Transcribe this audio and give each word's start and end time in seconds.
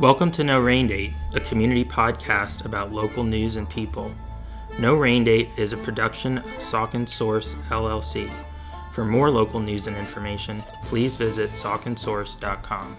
Welcome 0.00 0.32
to 0.32 0.44
No 0.44 0.58
Rain 0.60 0.86
Date, 0.86 1.12
a 1.34 1.40
community 1.40 1.84
podcast 1.84 2.64
about 2.64 2.90
local 2.90 3.22
news 3.22 3.56
and 3.56 3.68
people. 3.68 4.10
No 4.78 4.94
Rain 4.94 5.24
Date 5.24 5.50
is 5.58 5.74
a 5.74 5.76
production 5.76 6.38
of 6.38 6.46
Saucon 6.56 7.06
Source 7.06 7.52
LLC. 7.68 8.30
For 8.92 9.04
more 9.04 9.30
local 9.30 9.60
news 9.60 9.88
and 9.88 9.96
information, 9.98 10.62
please 10.86 11.16
visit 11.16 11.50
sauconsource.com. 11.50 12.96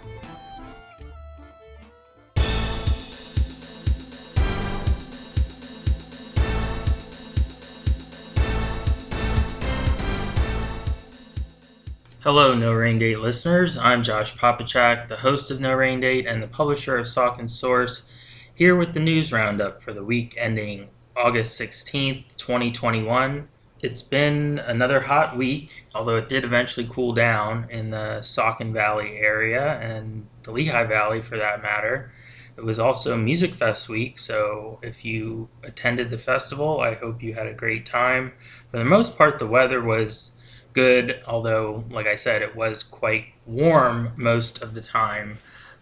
Hello, 12.24 12.54
No 12.54 12.72
Rain 12.72 13.00
Date 13.00 13.20
listeners. 13.20 13.80
I'm 13.80 14.04
Josh 14.04 14.38
Popichak, 14.38 15.08
the 15.08 15.16
host 15.16 15.50
of 15.50 15.60
No 15.60 15.74
Rain 15.74 16.02
Date 16.02 16.28
and 16.28 16.44
the 16.44 16.48
publisher 16.48 16.96
of 16.96 17.08
Saucon 17.08 17.50
Source, 17.50 18.08
here 18.54 18.76
with 18.76 18.94
the 18.94 19.00
news 19.00 19.34
roundup 19.34 19.82
for 19.82 19.92
the 19.92 20.04
week 20.04 20.36
ending 20.38 20.90
August 21.18 21.60
16th, 21.60 22.38
2021. 22.38 23.48
It's 23.82 24.04
been 24.04 24.60
another 24.60 25.00
hot 25.00 25.36
week, 25.36 25.88
although 25.96 26.18
it 26.18 26.30
did 26.30 26.44
eventually 26.44 26.86
cool 26.88 27.12
down 27.12 27.66
in 27.72 27.90
the 27.90 28.20
Saucon 28.22 28.72
Valley 28.72 29.18
area 29.18 29.80
and 29.80 30.28
the 30.44 30.52
Lehigh 30.52 30.86
Valley 30.86 31.22
for 31.22 31.40
that 31.40 31.64
matter. 31.64 32.12
It 32.56 32.64
was 32.64 32.80
also 32.80 33.18
Music 33.18 33.56
Fest 33.56 33.90
week, 33.90 34.20
so 34.20 34.78
if 34.84 35.04
you 35.04 35.50
attended 35.64 36.12
the 36.12 36.20
festival, 36.20 36.82
I 36.82 36.94
hope 36.94 37.24
you 37.24 37.34
had 37.34 37.48
a 37.48 37.54
great 37.54 37.84
time. 37.84 38.34
For 38.68 38.78
the 38.78 38.86
most 38.86 39.18
part, 39.18 39.40
the 39.40 39.48
weather 39.48 39.84
was 39.84 40.38
good, 40.74 41.20
although, 41.28 41.84
like 41.90 42.08
I 42.08 42.16
said, 42.16 42.42
it 42.42 42.56
was 42.56 42.84
quite 42.84 43.28
warm 43.46 44.14
most 44.18 44.62
of 44.62 44.74
the 44.74 44.82
time. 44.82 45.38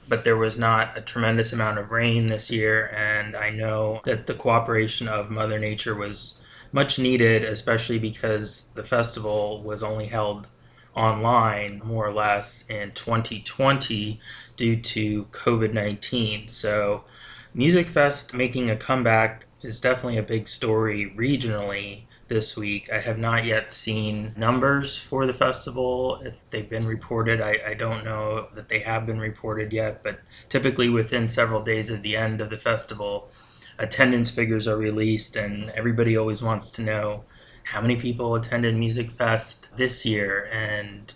But 0.07 0.23
there 0.23 0.37
was 0.37 0.57
not 0.57 0.97
a 0.97 1.01
tremendous 1.01 1.53
amount 1.53 1.77
of 1.77 1.91
rain 1.91 2.27
this 2.27 2.49
year, 2.49 2.91
and 2.95 3.35
I 3.35 3.51
know 3.51 4.01
that 4.05 4.25
the 4.25 4.33
cooperation 4.33 5.07
of 5.07 5.29
Mother 5.29 5.59
Nature 5.59 5.93
was 5.93 6.43
much 6.71 6.97
needed, 6.97 7.43
especially 7.43 7.99
because 7.99 8.71
the 8.75 8.83
festival 8.83 9.61
was 9.61 9.83
only 9.83 10.07
held 10.07 10.47
online 10.95 11.81
more 11.83 12.07
or 12.07 12.11
less 12.11 12.69
in 12.69 12.91
2020 12.91 14.19
due 14.55 14.75
to 14.75 15.25
COVID 15.25 15.73
19. 15.73 16.47
So, 16.47 17.03
Music 17.53 17.87
Fest 17.87 18.33
making 18.33 18.69
a 18.69 18.75
comeback 18.75 19.45
is 19.61 19.79
definitely 19.79 20.17
a 20.17 20.23
big 20.23 20.47
story 20.47 21.13
regionally 21.15 22.03
this 22.29 22.55
week. 22.55 22.89
I 22.93 22.99
have 22.99 23.17
not 23.17 23.43
yet 23.43 23.71
seen 23.71 24.31
numbers 24.37 24.97
for 24.97 25.25
the 25.25 25.33
festival. 25.33 26.19
If 26.23 26.47
they've 26.49 26.69
been 26.69 26.85
reported, 26.85 27.41
I, 27.41 27.57
I 27.67 27.73
don't 27.73 28.05
know 28.05 28.47
that 28.53 28.69
they 28.69 28.79
have 28.79 29.05
been 29.05 29.19
reported 29.19 29.73
yet, 29.73 30.03
but 30.03 30.21
typically 30.47 30.89
within 30.89 31.27
several 31.27 31.61
days 31.61 31.89
of 31.89 32.01
the 32.01 32.15
end 32.15 32.39
of 32.39 32.49
the 32.49 32.57
festival, 32.57 33.29
attendance 33.77 34.33
figures 34.33 34.67
are 34.67 34.77
released, 34.77 35.35
and 35.35 35.69
everybody 35.71 36.15
always 36.15 36.41
wants 36.41 36.71
to 36.75 36.83
know 36.83 37.23
how 37.65 37.81
many 37.81 37.99
people 37.99 38.35
attended 38.35 38.75
Music 38.75 39.11
Fest 39.11 39.75
this 39.77 40.05
year. 40.05 40.49
And 40.51 41.13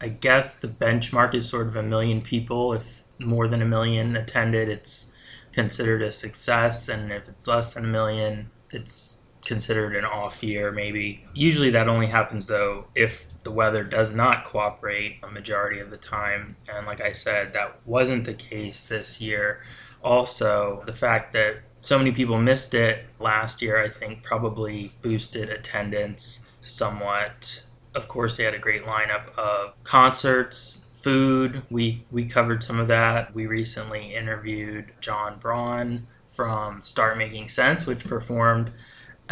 I 0.00 0.08
guess 0.08 0.60
the 0.60 0.68
benchmark 0.68 1.34
is 1.34 1.48
sort 1.48 1.66
of 1.66 1.76
a 1.76 1.82
million 1.82 2.22
people. 2.22 2.72
If 2.72 3.04
more 3.20 3.46
than 3.46 3.62
a 3.62 3.66
million 3.66 4.16
attended, 4.16 4.68
it's 4.68 5.14
considered 5.52 6.02
a 6.02 6.10
success, 6.10 6.88
and 6.88 7.12
if 7.12 7.28
it's 7.28 7.46
less 7.46 7.74
than 7.74 7.84
a 7.84 7.88
million, 7.88 8.50
it's 8.72 9.21
considered 9.44 9.96
an 9.96 10.04
off 10.04 10.42
year, 10.42 10.70
maybe. 10.70 11.24
Usually 11.34 11.70
that 11.70 11.88
only 11.88 12.06
happens 12.06 12.46
though 12.46 12.86
if 12.94 13.26
the 13.42 13.50
weather 13.50 13.82
does 13.82 14.14
not 14.14 14.44
cooperate 14.44 15.18
a 15.22 15.30
majority 15.30 15.80
of 15.80 15.90
the 15.90 15.96
time. 15.96 16.56
And 16.72 16.86
like 16.86 17.00
I 17.00 17.12
said, 17.12 17.52
that 17.52 17.80
wasn't 17.84 18.24
the 18.24 18.34
case 18.34 18.82
this 18.82 19.20
year. 19.20 19.60
Also, 20.02 20.82
the 20.86 20.92
fact 20.92 21.32
that 21.32 21.62
so 21.80 21.98
many 21.98 22.12
people 22.12 22.38
missed 22.38 22.74
it 22.74 23.04
last 23.18 23.60
year, 23.60 23.82
I 23.82 23.88
think, 23.88 24.22
probably 24.22 24.92
boosted 25.02 25.48
attendance 25.48 26.48
somewhat. 26.60 27.66
Of 27.94 28.08
course, 28.08 28.36
they 28.36 28.44
had 28.44 28.54
a 28.54 28.58
great 28.58 28.84
lineup 28.84 29.36
of 29.36 29.82
concerts, 29.82 30.88
food. 30.92 31.62
We 31.70 32.04
we 32.10 32.24
covered 32.24 32.62
some 32.62 32.78
of 32.78 32.88
that. 32.88 33.34
We 33.34 33.46
recently 33.46 34.14
interviewed 34.14 34.92
John 35.00 35.38
Braun 35.38 36.06
from 36.24 36.82
Start 36.82 37.18
Making 37.18 37.48
Sense, 37.48 37.86
which 37.86 38.06
performed 38.06 38.72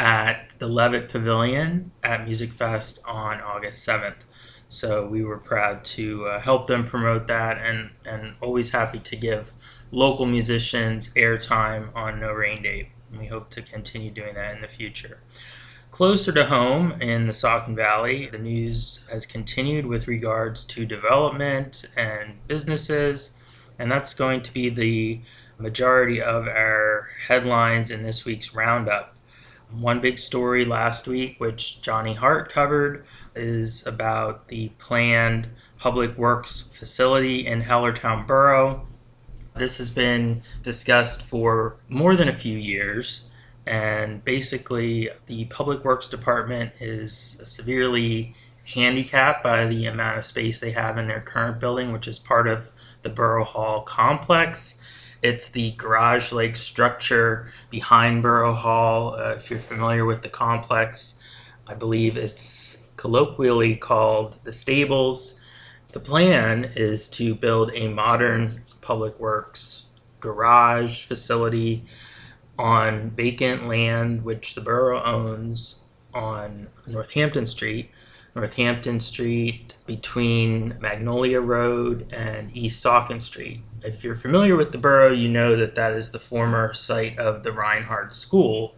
at 0.01 0.55
the 0.59 0.67
Levitt 0.67 1.11
Pavilion 1.11 1.93
at 2.03 2.25
Music 2.25 2.55
Fest 2.55 3.03
on 3.07 3.39
August 3.43 3.87
7th. 3.87 4.25
So 4.67 5.07
we 5.07 5.23
were 5.23 5.37
proud 5.37 5.85
to 5.97 6.25
uh, 6.25 6.41
help 6.41 6.69
them 6.69 6.85
promote 6.85 7.27
that 7.27 7.59
and, 7.59 7.91
and 8.07 8.35
always 8.41 8.71
happy 8.71 8.99
to 8.99 9.17
give 9.17 9.53
local 9.93 10.25
musicians 10.25 11.13
airtime 11.13 11.95
on 11.95 12.19
No 12.19 12.33
Rain 12.33 12.63
Date. 12.63 12.89
And 13.11 13.21
we 13.21 13.27
hope 13.27 13.51
to 13.51 13.61
continue 13.61 14.11
doing 14.11 14.33
that 14.35 14.55
in 14.55 14.63
the 14.63 14.69
future. 14.69 15.21
Closer 15.91 16.33
to 16.33 16.47
home 16.47 16.93
in 16.93 17.27
the 17.27 17.33
Saucon 17.33 17.77
Valley, 17.77 18.25
the 18.25 18.39
news 18.39 19.07
has 19.13 19.27
continued 19.27 19.85
with 19.85 20.09
regards 20.09 20.65
to 20.65 20.87
development 20.87 21.85
and 21.95 22.37
businesses, 22.47 23.37
and 23.79 23.93
that's 23.93 24.15
going 24.15 24.41
to 24.43 24.55
be 24.55 24.71
the 24.71 25.21
majority 25.59 26.23
of 26.23 26.47
our 26.47 27.11
headlines 27.29 27.91
in 27.91 28.03
this 28.03 28.25
week's 28.25 28.55
roundup. 28.55 29.15
One 29.73 30.01
big 30.01 30.19
story 30.19 30.65
last 30.65 31.07
week, 31.07 31.39
which 31.39 31.81
Johnny 31.81 32.15
Hart 32.15 32.53
covered, 32.53 33.05
is 33.37 33.87
about 33.87 34.49
the 34.49 34.73
planned 34.79 35.49
public 35.79 36.19
works 36.19 36.61
facility 36.61 37.47
in 37.47 37.63
Hellertown 37.63 38.27
Borough. 38.27 38.87
This 39.55 39.79
has 39.79 39.91
been 39.91 40.43
discussed 40.63 41.29
for 41.29 41.77
more 41.89 42.17
than 42.17 42.29
a 42.29 42.33
few 42.33 42.59
years, 42.59 43.31
and 43.67 44.25
basically, 44.25 45.09
the 45.27 45.45
Public 45.47 45.85
Works 45.85 46.09
Department 46.09 46.73
is 46.81 47.41
severely 47.45 48.35
handicapped 48.75 49.43
by 49.43 49.67
the 49.67 49.87
amount 49.87 50.19
of 50.19 50.25
space 50.25 50.61
they 50.61 50.73
have 50.73 50.99
in 50.99 51.07
their 51.07 51.21
current 51.21 51.61
building, 51.61 51.93
which 51.93 52.09
is 52.09 52.19
part 52.19 52.49
of 52.49 52.71
the 53.03 53.09
Borough 53.09 53.45
Hall 53.45 53.83
complex. 53.83 54.83
It's 55.23 55.51
the 55.51 55.73
garage 55.73 56.33
like 56.33 56.57
structure 56.57 57.53
behind 57.71 58.23
Borough 58.23 58.55
Hall. 58.55 59.15
Uh, 59.15 59.35
if 59.37 59.51
you're 59.51 59.59
familiar 59.59 60.07
with 60.07 60.23
the 60.23 60.29
complex, 60.29 61.31
I 61.67 61.75
believe 61.75 62.17
it's 62.17 62.91
colloquially 62.97 63.77
called 63.77 64.39
the 64.45 64.53
stables. 64.53 65.41
The 65.93 66.01
plan 66.01 66.71
is 66.75 67.09
to 67.11 67.35
build 67.35 67.71
a 67.75 67.93
modern 67.93 68.63
public 68.81 69.21
works 69.21 69.91
garage 70.21 71.05
facility 71.05 71.85
on 72.59 73.11
vacant 73.11 73.67
land 73.67 74.23
which 74.23 74.55
the 74.55 74.61
borough 74.61 75.03
owns 75.03 75.83
on 76.15 76.69
Northampton 76.87 77.47
Street. 77.47 77.91
Northampton 78.35 79.01
Street 79.01 79.70
between 79.97 80.79
Magnolia 80.81 81.41
Road 81.41 82.13
and 82.13 82.51
East 82.53 82.85
Saucon 82.85 83.21
Street 83.21 83.61
if 83.85 84.05
you're 84.05 84.15
familiar 84.15 84.57
with 84.57 84.73
the 84.73 84.79
borough, 84.79 85.13
you 85.13 85.29
know 85.29 85.57
that 85.57 85.75
that 85.75 85.93
is 85.93 86.13
the 86.13 86.19
former 86.19 86.73
site 86.75 87.19
of 87.19 87.43
the 87.43 87.53
Reinhardt 87.53 88.15
School, 88.15 88.75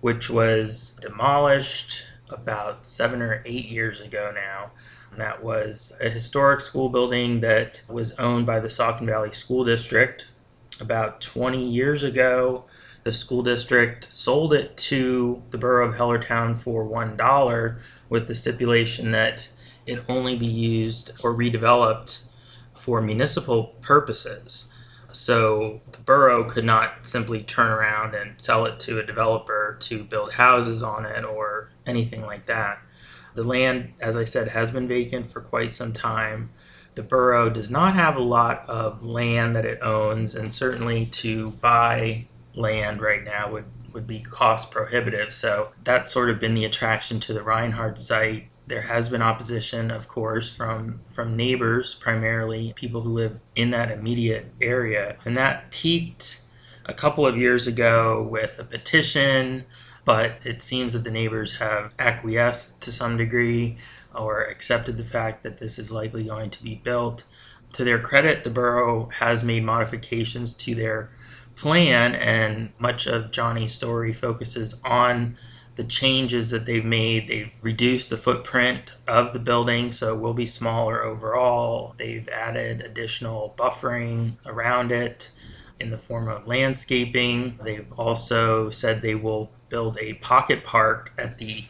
which 0.00 0.30
was 0.30 0.98
demolished 1.02 2.06
about 2.30 2.86
seven 2.86 3.22
or 3.22 3.42
eight 3.44 3.66
years 3.66 4.00
ago 4.00 4.32
now. 4.34 4.70
That 5.16 5.42
was 5.42 5.96
a 6.00 6.08
historic 6.08 6.60
school 6.60 6.88
building 6.88 7.40
that 7.40 7.82
was 7.88 8.18
owned 8.18 8.46
by 8.46 8.60
the 8.60 8.68
Saucon 8.68 9.06
Valley 9.06 9.32
School 9.32 9.64
District. 9.64 10.30
About 10.80 11.22
20 11.22 11.64
years 11.64 12.04
ago, 12.04 12.66
the 13.02 13.12
school 13.12 13.42
district 13.42 14.04
sold 14.12 14.52
it 14.52 14.76
to 14.76 15.42
the 15.50 15.58
borough 15.58 15.88
of 15.88 15.94
Hellertown 15.94 16.62
for 16.62 16.84
$1 16.84 17.78
with 18.10 18.28
the 18.28 18.34
stipulation 18.34 19.12
that 19.12 19.48
it 19.86 20.04
only 20.08 20.36
be 20.36 20.46
used 20.46 21.24
or 21.24 21.34
redeveloped 21.34 22.28
for 22.72 23.00
municipal 23.00 23.74
purposes. 23.82 24.72
So 25.12 25.80
the 25.92 26.02
borough 26.02 26.44
could 26.44 26.64
not 26.64 27.06
simply 27.06 27.42
turn 27.42 27.70
around 27.70 28.14
and 28.14 28.40
sell 28.40 28.66
it 28.66 28.78
to 28.80 28.98
a 28.98 29.06
developer 29.06 29.76
to 29.80 30.04
build 30.04 30.34
houses 30.34 30.82
on 30.82 31.06
it 31.06 31.24
or 31.24 31.72
anything 31.86 32.22
like 32.22 32.46
that. 32.46 32.78
The 33.34 33.44
land, 33.44 33.94
as 34.00 34.16
I 34.16 34.24
said, 34.24 34.48
has 34.48 34.70
been 34.70 34.88
vacant 34.88 35.26
for 35.26 35.40
quite 35.40 35.72
some 35.72 35.92
time. 35.92 36.50
The 36.94 37.02
borough 37.02 37.50
does 37.50 37.70
not 37.70 37.94
have 37.94 38.16
a 38.16 38.22
lot 38.22 38.68
of 38.68 39.04
land 39.04 39.56
that 39.56 39.66
it 39.66 39.78
owns, 39.82 40.34
and 40.34 40.52
certainly 40.52 41.06
to 41.06 41.50
buy 41.62 42.26
land 42.54 43.02
right 43.02 43.22
now 43.22 43.52
would, 43.52 43.66
would 43.92 44.06
be 44.06 44.20
cost 44.20 44.70
prohibitive. 44.70 45.32
So 45.32 45.68
that's 45.84 46.12
sort 46.12 46.30
of 46.30 46.40
been 46.40 46.54
the 46.54 46.64
attraction 46.64 47.20
to 47.20 47.34
the 47.34 47.42
Reinhardt 47.42 47.98
site 47.98 48.48
there 48.66 48.82
has 48.82 49.08
been 49.08 49.22
opposition, 49.22 49.90
of 49.90 50.08
course, 50.08 50.54
from 50.54 51.00
from 51.00 51.36
neighbors, 51.36 51.94
primarily 51.94 52.72
people 52.76 53.02
who 53.02 53.10
live 53.10 53.40
in 53.54 53.70
that 53.70 53.90
immediate 53.90 54.46
area, 54.60 55.16
and 55.24 55.36
that 55.36 55.70
peaked 55.70 56.42
a 56.84 56.94
couple 56.94 57.26
of 57.26 57.36
years 57.36 57.66
ago 57.66 58.26
with 58.28 58.58
a 58.58 58.64
petition. 58.64 59.64
But 60.04 60.46
it 60.46 60.62
seems 60.62 60.92
that 60.92 61.02
the 61.04 61.10
neighbors 61.10 61.58
have 61.58 61.94
acquiesced 61.98 62.82
to 62.84 62.92
some 62.92 63.16
degree 63.16 63.78
or 64.14 64.42
accepted 64.42 64.96
the 64.96 65.04
fact 65.04 65.42
that 65.42 65.58
this 65.58 65.78
is 65.78 65.90
likely 65.90 66.24
going 66.24 66.50
to 66.50 66.62
be 66.62 66.76
built. 66.76 67.24
to 67.72 67.84
their 67.84 67.98
credit, 67.98 68.42
the 68.42 68.50
borough 68.50 69.08
has 69.18 69.44
made 69.44 69.62
modifications 69.62 70.54
to 70.54 70.74
their 70.74 71.10
plan, 71.56 72.14
and 72.14 72.72
much 72.78 73.06
of 73.06 73.30
Johnny's 73.30 73.74
story 73.74 74.12
focuses 74.12 74.76
on 74.84 75.36
the 75.76 75.84
changes 75.84 76.50
that 76.50 76.66
they've 76.66 76.84
made. 76.84 77.28
They've 77.28 77.54
reduced 77.62 78.10
the 78.10 78.16
footprint 78.16 78.96
of 79.06 79.32
the 79.32 79.38
building, 79.38 79.92
so 79.92 80.14
it 80.14 80.20
will 80.20 80.34
be 80.34 80.46
smaller 80.46 81.02
overall. 81.02 81.94
They've 81.98 82.28
added 82.28 82.80
additional 82.80 83.54
buffering 83.56 84.32
around 84.46 84.90
it 84.90 85.30
in 85.78 85.90
the 85.90 85.98
form 85.98 86.28
of 86.28 86.46
landscaping. 86.46 87.58
They've 87.62 87.92
also 87.92 88.70
said 88.70 89.02
they 89.02 89.14
will 89.14 89.50
build 89.68 89.98
a 90.00 90.14
pocket 90.14 90.64
park 90.64 91.12
at 91.18 91.38
the 91.38 91.64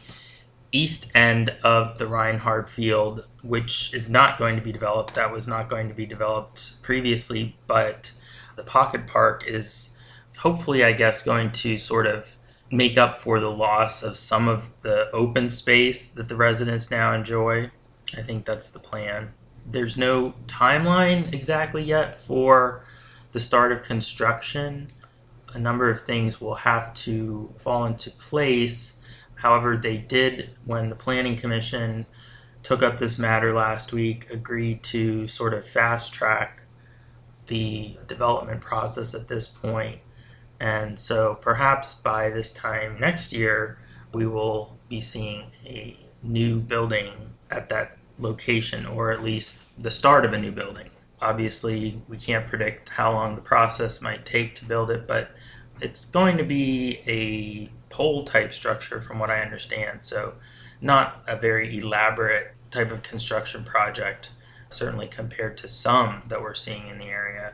east 0.71 1.11
end 1.15 1.51
of 1.63 1.97
the 1.97 2.07
Reinhardt 2.07 2.69
Field, 2.69 3.27
which 3.41 3.93
is 3.93 4.09
not 4.09 4.37
going 4.37 4.55
to 4.55 4.61
be 4.61 4.71
developed. 4.71 5.15
That 5.15 5.31
was 5.31 5.47
not 5.47 5.67
going 5.67 5.89
to 5.89 5.93
be 5.93 6.05
developed 6.05 6.81
previously, 6.81 7.55
but 7.67 8.13
the 8.55 8.63
pocket 8.63 9.05
park 9.07 9.43
is 9.45 9.97
hopefully, 10.39 10.83
I 10.83 10.93
guess, 10.93 11.23
going 11.23 11.51
to 11.51 11.77
sort 11.77 12.05
of 12.05 12.35
make 12.71 12.97
up 12.97 13.15
for 13.15 13.39
the 13.39 13.51
loss 13.51 14.03
of 14.03 14.17
some 14.17 14.47
of 14.47 14.81
the 14.81 15.09
open 15.13 15.49
space 15.49 16.09
that 16.11 16.29
the 16.29 16.35
residents 16.35 16.91
now 16.91 17.13
enjoy. 17.13 17.71
I 18.17 18.21
think 18.21 18.45
that's 18.45 18.69
the 18.69 18.79
plan. 18.79 19.33
There's 19.65 19.97
no 19.97 20.33
timeline 20.47 21.33
exactly 21.33 21.83
yet 21.83 22.13
for 22.13 22.83
the 23.31 23.39
start 23.39 23.71
of 23.71 23.83
construction. 23.83 24.87
A 25.53 25.59
number 25.59 25.89
of 25.89 26.01
things 26.01 26.41
will 26.41 26.55
have 26.55 26.93
to 26.95 27.53
fall 27.57 27.85
into 27.85 28.11
place. 28.11 29.03
However, 29.35 29.77
they 29.77 29.97
did, 29.97 30.49
when 30.65 30.89
the 30.89 30.95
Planning 30.95 31.37
Commission 31.37 32.05
took 32.63 32.83
up 32.83 32.97
this 32.97 33.19
matter 33.19 33.53
last 33.53 33.93
week, 33.93 34.29
agree 34.29 34.75
to 34.75 35.27
sort 35.27 35.53
of 35.53 35.65
fast 35.65 36.13
track 36.13 36.63
the 37.47 37.95
development 38.07 38.61
process 38.61 39.15
at 39.15 39.29
this 39.29 39.47
point 39.47 39.99
and 40.59 40.99
so 40.99 41.37
perhaps 41.41 41.93
by 41.93 42.29
this 42.29 42.51
time 42.53 42.97
next 42.99 43.33
year, 43.33 43.77
we 44.13 44.25
will 44.25 44.77
be 44.89 44.99
seeing 44.99 45.51
a 45.65 45.95
new 46.23 46.59
building 46.59 47.11
at 47.51 47.69
that 47.69 47.97
location, 48.17 48.85
or 48.85 49.11
at 49.11 49.21
least 49.21 49.79
the 49.79 49.91
start 49.91 50.25
of 50.25 50.33
a 50.33 50.39
new 50.39 50.51
building. 50.51 50.89
Obviously, 51.21 52.01
we 52.07 52.17
can't 52.17 52.47
predict 52.47 52.89
how 52.89 53.11
long 53.11 53.35
the 53.35 53.41
process 53.41 54.01
might 54.01 54.25
take 54.25 54.55
to 54.55 54.65
build 54.65 54.89
it, 54.89 55.07
but 55.07 55.31
it's 55.81 56.05
going 56.05 56.37
to 56.37 56.43
be 56.43 56.99
a 57.05 57.69
pole 57.93 58.23
type 58.23 58.51
structure, 58.51 58.99
from 58.99 59.19
what 59.19 59.29
I 59.29 59.41
understand. 59.41 60.03
So, 60.03 60.35
not 60.81 61.23
a 61.27 61.35
very 61.35 61.77
elaborate 61.77 62.53
type 62.69 62.91
of 62.91 63.03
construction 63.03 63.63
project, 63.63 64.31
certainly 64.69 65.07
compared 65.07 65.57
to 65.57 65.67
some 65.67 66.23
that 66.27 66.41
we're 66.41 66.53
seeing 66.53 66.87
in 66.87 66.99
the 66.99 67.05
area 67.05 67.53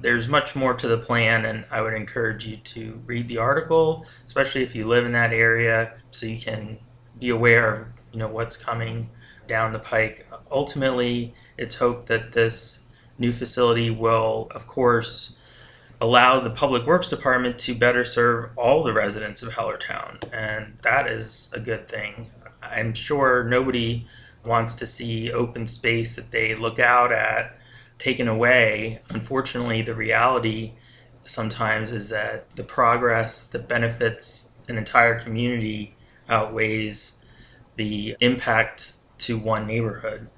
there's 0.00 0.28
much 0.28 0.56
more 0.56 0.74
to 0.74 0.88
the 0.88 0.98
plan, 0.98 1.44
and 1.44 1.64
I 1.70 1.80
would 1.82 1.94
encourage 1.94 2.46
you 2.46 2.56
to 2.56 3.02
read 3.06 3.28
the 3.28 3.38
article, 3.38 4.06
especially 4.26 4.62
if 4.62 4.74
you 4.74 4.88
live 4.88 5.04
in 5.04 5.12
that 5.12 5.32
area, 5.32 5.94
so 6.10 6.26
you 6.26 6.40
can 6.40 6.78
be 7.18 7.28
aware 7.28 7.74
of 7.74 7.86
you 8.12 8.18
know 8.18 8.28
what's 8.28 8.62
coming 8.62 9.08
down 9.46 9.72
the 9.72 9.78
pike. 9.78 10.26
Ultimately, 10.50 11.34
it's 11.56 11.76
hoped 11.76 12.06
that 12.08 12.32
this 12.32 12.90
new 13.18 13.32
facility 13.32 13.90
will, 13.90 14.48
of 14.54 14.66
course, 14.66 15.38
allow 16.00 16.40
the 16.40 16.50
Public 16.50 16.84
Works 16.84 17.10
Department 17.10 17.58
to 17.60 17.74
better 17.74 18.04
serve 18.04 18.50
all 18.56 18.82
the 18.82 18.92
residents 18.92 19.42
of 19.42 19.52
Hellertown, 19.52 20.18
and 20.32 20.78
that 20.82 21.06
is 21.06 21.52
a 21.56 21.60
good 21.60 21.88
thing. 21.88 22.26
I'm 22.60 22.94
sure 22.94 23.44
nobody 23.44 24.06
wants 24.44 24.78
to 24.80 24.86
see 24.86 25.32
open 25.32 25.66
space 25.66 26.16
that 26.16 26.32
they 26.32 26.54
look 26.54 26.78
out 26.78 27.12
at 27.12 27.56
taken 28.02 28.26
away. 28.26 28.98
Unfortunately, 29.10 29.80
the 29.80 29.94
reality 29.94 30.72
sometimes 31.24 31.92
is 31.92 32.08
that 32.08 32.50
the 32.50 32.64
progress 32.64 33.48
that 33.52 33.68
benefits 33.68 34.58
an 34.68 34.76
entire 34.76 35.18
community 35.18 35.94
outweighs 36.28 37.24
the 37.76 38.16
impact 38.20 38.94
to 39.18 39.38
one 39.38 39.68
neighborhood. 39.68 40.28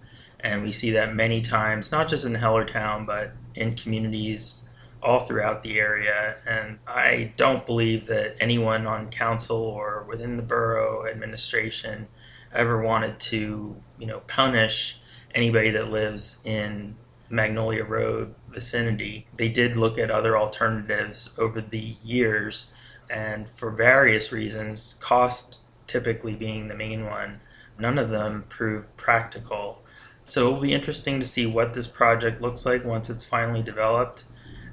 And 0.40 0.62
we 0.62 0.72
see 0.72 0.90
that 0.90 1.14
many 1.14 1.40
times, 1.40 1.90
not 1.90 2.06
just 2.06 2.26
in 2.26 2.34
Hellertown, 2.34 3.06
but 3.06 3.32
in 3.54 3.76
communities 3.76 4.68
all 5.02 5.20
throughout 5.20 5.62
the 5.62 5.78
area. 5.78 6.36
And 6.46 6.78
I 6.86 7.32
don't 7.38 7.64
believe 7.64 8.06
that 8.08 8.36
anyone 8.40 8.86
on 8.86 9.08
council 9.08 9.56
or 9.56 10.04
within 10.06 10.36
the 10.36 10.42
borough 10.42 11.06
administration 11.06 12.08
ever 12.52 12.82
wanted 12.82 13.18
to, 13.20 13.76
you 13.98 14.06
know, 14.06 14.20
punish 14.20 14.98
anybody 15.34 15.70
that 15.70 15.90
lives 15.90 16.42
in 16.44 16.96
Magnolia 17.30 17.84
Road 17.84 18.34
vicinity. 18.48 19.26
They 19.36 19.48
did 19.48 19.76
look 19.76 19.98
at 19.98 20.10
other 20.10 20.36
alternatives 20.36 21.38
over 21.38 21.60
the 21.60 21.96
years, 22.02 22.72
and 23.10 23.48
for 23.48 23.70
various 23.70 24.32
reasons, 24.32 24.94
cost 25.02 25.64
typically 25.86 26.34
being 26.34 26.68
the 26.68 26.74
main 26.74 27.06
one, 27.06 27.40
none 27.78 27.98
of 27.98 28.10
them 28.10 28.44
proved 28.48 28.96
practical. 28.96 29.82
So 30.24 30.48
it 30.48 30.52
will 30.52 30.60
be 30.60 30.74
interesting 30.74 31.20
to 31.20 31.26
see 31.26 31.46
what 31.46 31.74
this 31.74 31.86
project 31.86 32.40
looks 32.40 32.64
like 32.64 32.84
once 32.84 33.10
it's 33.10 33.24
finally 33.24 33.62
developed. 33.62 34.24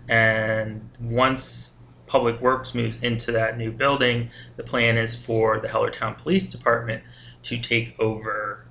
And 0.07 0.89
once 0.99 1.79
Public 2.07 2.39
Works 2.41 2.73
moves 2.73 3.03
into 3.03 3.31
that 3.33 3.57
new 3.57 3.71
building, 3.71 4.29
the 4.55 4.63
plan 4.63 4.97
is 4.97 5.25
for 5.25 5.59
the 5.59 5.67
Hellertown 5.67 6.17
Police 6.17 6.49
Department 6.51 7.03
to 7.43 7.57
take 7.57 7.99
over 7.99 8.65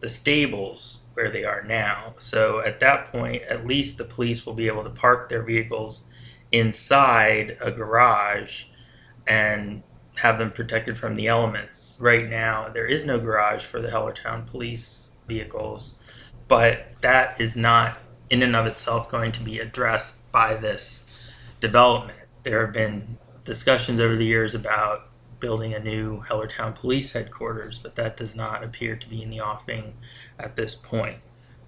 the 0.00 0.08
stables 0.08 1.01
where 1.14 1.30
they 1.30 1.44
are 1.44 1.62
now. 1.62 2.14
So 2.18 2.60
at 2.64 2.80
that 2.80 3.06
point, 3.06 3.42
at 3.42 3.66
least 3.66 3.98
the 3.98 4.04
police 4.04 4.46
will 4.46 4.54
be 4.54 4.66
able 4.66 4.84
to 4.84 4.90
park 4.90 5.28
their 5.28 5.42
vehicles 5.42 6.10
inside 6.50 7.56
a 7.64 7.70
garage 7.70 8.66
and 9.26 9.82
have 10.16 10.38
them 10.38 10.50
protected 10.50 10.98
from 10.98 11.16
the 11.16 11.26
elements. 11.26 11.98
Right 12.02 12.28
now, 12.28 12.68
there 12.68 12.86
is 12.86 13.06
no 13.06 13.18
garage 13.18 13.64
for 13.64 13.80
the 13.80 13.88
Hellertown 13.88 14.50
police 14.50 15.16
vehicles, 15.26 16.02
but 16.48 17.00
that 17.00 17.40
is 17.40 17.56
not 17.56 17.98
in 18.30 18.42
and 18.42 18.56
of 18.56 18.66
itself 18.66 19.10
going 19.10 19.32
to 19.32 19.42
be 19.42 19.58
addressed 19.58 20.32
by 20.32 20.54
this 20.54 21.08
development. 21.60 22.18
There 22.42 22.64
have 22.64 22.74
been 22.74 23.18
discussions 23.44 24.00
over 24.00 24.16
the 24.16 24.24
years 24.24 24.54
about 24.54 25.06
building 25.42 25.74
a 25.74 25.80
new 25.80 26.22
Hellertown 26.22 26.72
police 26.74 27.12
headquarters, 27.12 27.78
but 27.78 27.96
that 27.96 28.16
does 28.16 28.36
not 28.36 28.62
appear 28.62 28.94
to 28.94 29.10
be 29.10 29.22
in 29.22 29.28
the 29.28 29.40
offing 29.40 29.92
at 30.38 30.54
this 30.54 30.76
point. 30.76 31.18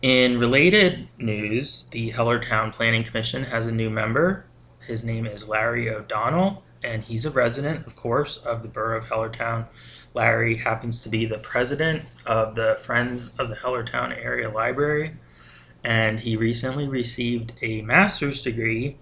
In 0.01 0.39
related 0.39 1.09
news, 1.19 1.89
the 1.89 2.13
Hellertown 2.13 2.73
Planning 2.73 3.03
Commission 3.03 3.43
has 3.43 3.67
a 3.67 3.75
new 3.75 3.91
member. 3.91 4.47
His 4.87 5.05
name 5.05 5.27
is 5.27 5.49
Larry 5.49 5.91
O'Donnell, 5.91 6.63
and 6.85 7.03
he's 7.03 7.27
a 7.27 7.31
resident, 7.31 7.85
of 7.85 7.97
course, 7.97 8.37
of 8.37 8.63
the 8.63 8.69
borough 8.69 8.99
of 8.99 9.07
Hellertown. 9.07 9.67
Larry 10.15 10.57
happens 10.59 11.03
to 11.03 11.09
be 11.09 11.27
the 11.27 11.39
president 11.39 12.05
of 12.27 12.55
the 12.55 12.77
Friends 12.81 13.37
of 13.41 13.49
the 13.49 13.57
Hellertown 13.57 14.17
Area 14.17 14.49
Library, 14.49 15.15
and 15.85 16.21
he 16.21 16.37
recently 16.37 16.89
received 16.89 17.55
a 17.61 17.83
master's 17.83 18.41
degree 18.41 18.99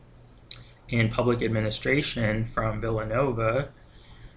in 0.89 1.11
public 1.11 1.43
administration 1.43 2.45
from 2.45 2.81
Villanova 2.81 3.69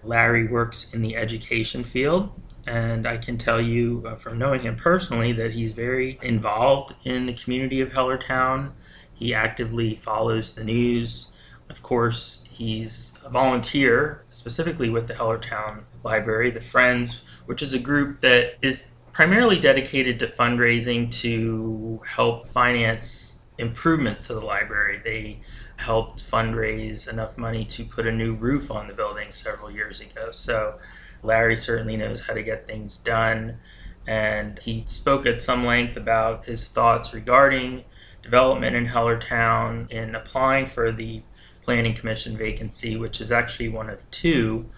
Larry 0.06 0.46
works 0.46 0.94
in 0.94 1.02
the 1.02 1.16
education 1.16 1.84
field, 1.84 2.30
and 2.66 3.06
I 3.06 3.16
can 3.16 3.38
tell 3.38 3.60
you 3.60 4.04
uh, 4.06 4.16
from 4.16 4.38
knowing 4.38 4.62
him 4.62 4.76
personally 4.76 5.32
that 5.32 5.52
he's 5.52 5.72
very 5.72 6.18
involved 6.22 6.94
in 7.04 7.26
the 7.26 7.32
community 7.32 7.80
of 7.80 7.92
Hellertown. 7.92 8.72
He 9.14 9.34
actively 9.34 9.94
follows 9.94 10.54
the 10.54 10.64
news. 10.64 11.32
Of 11.68 11.82
course, 11.82 12.46
he's 12.50 13.22
a 13.26 13.30
volunteer, 13.30 14.24
specifically 14.30 14.90
with 14.90 15.08
the 15.08 15.14
Hellertown 15.14 15.84
Library, 16.02 16.50
the 16.50 16.60
Friends, 16.60 17.28
which 17.46 17.62
is 17.62 17.74
a 17.74 17.78
group 17.78 18.20
that 18.20 18.54
is 18.62 18.96
primarily 19.12 19.58
dedicated 19.58 20.18
to 20.20 20.26
fundraising 20.26 21.10
to 21.22 22.00
help 22.06 22.46
finance 22.46 23.46
improvements 23.58 24.26
to 24.26 24.34
the 24.34 24.40
library. 24.40 25.00
They 25.02 25.40
helped 25.76 26.18
fundraise 26.18 27.10
enough 27.10 27.36
money 27.36 27.64
to 27.64 27.84
put 27.84 28.06
a 28.06 28.12
new 28.12 28.34
roof 28.34 28.70
on 28.70 28.88
the 28.88 28.94
building 28.94 29.32
several 29.32 29.70
years 29.70 30.00
ago. 30.00 30.30
So 30.30 30.78
Larry 31.22 31.56
certainly 31.56 31.96
knows 31.96 32.26
how 32.26 32.34
to 32.34 32.42
get 32.42 32.66
things 32.66 32.96
done. 32.96 33.58
And 34.06 34.58
he 34.60 34.84
spoke 34.86 35.26
at 35.26 35.40
some 35.40 35.64
length 35.64 35.96
about 35.96 36.46
his 36.46 36.68
thoughts 36.68 37.12
regarding 37.12 37.84
development 38.22 38.76
in 38.76 38.86
Hellertown 38.86 39.90
in 39.90 40.14
applying 40.14 40.66
for 40.66 40.92
the 40.92 41.22
Planning 41.62 41.94
Commission 41.94 42.36
vacancy, 42.36 42.96
which 42.96 43.20
is 43.20 43.32
actually 43.32 43.68
one 43.68 43.90
of 43.90 44.08
two. 44.10 44.70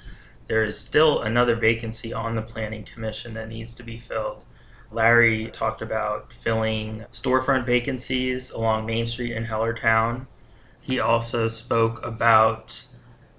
There 0.46 0.64
is 0.64 0.78
still 0.80 1.20
another 1.20 1.54
vacancy 1.54 2.12
on 2.12 2.34
the 2.34 2.42
Planning 2.42 2.84
Commission 2.84 3.34
that 3.34 3.48
needs 3.48 3.74
to 3.74 3.82
be 3.82 3.98
filled. 3.98 4.42
Larry 4.90 5.50
talked 5.52 5.82
about 5.82 6.32
filling 6.32 7.00
storefront 7.12 7.66
vacancies 7.66 8.50
along 8.50 8.86
Main 8.86 9.04
Street 9.04 9.32
in 9.32 9.44
Hellertown 9.44 10.26
he 10.88 10.98
also 10.98 11.48
spoke 11.48 12.00
about 12.02 12.86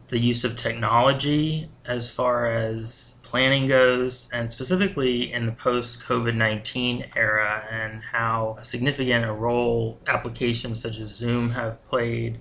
the 0.09 0.19
use 0.19 0.43
of 0.43 0.55
technology 0.55 1.67
as 1.83 2.13
far 2.13 2.45
as 2.45 3.19
planning 3.23 3.67
goes, 3.67 4.29
and 4.31 4.51
specifically 4.51 5.33
in 5.33 5.47
the 5.47 5.51
post 5.51 6.03
COVID 6.03 6.35
19 6.35 7.05
era, 7.15 7.63
and 7.71 8.03
how 8.03 8.57
significant 8.61 9.25
a 9.25 9.33
role 9.33 9.99
applications 10.07 10.79
such 10.79 10.99
as 10.99 11.09
Zoom 11.09 11.49
have 11.49 11.83
played 11.85 12.37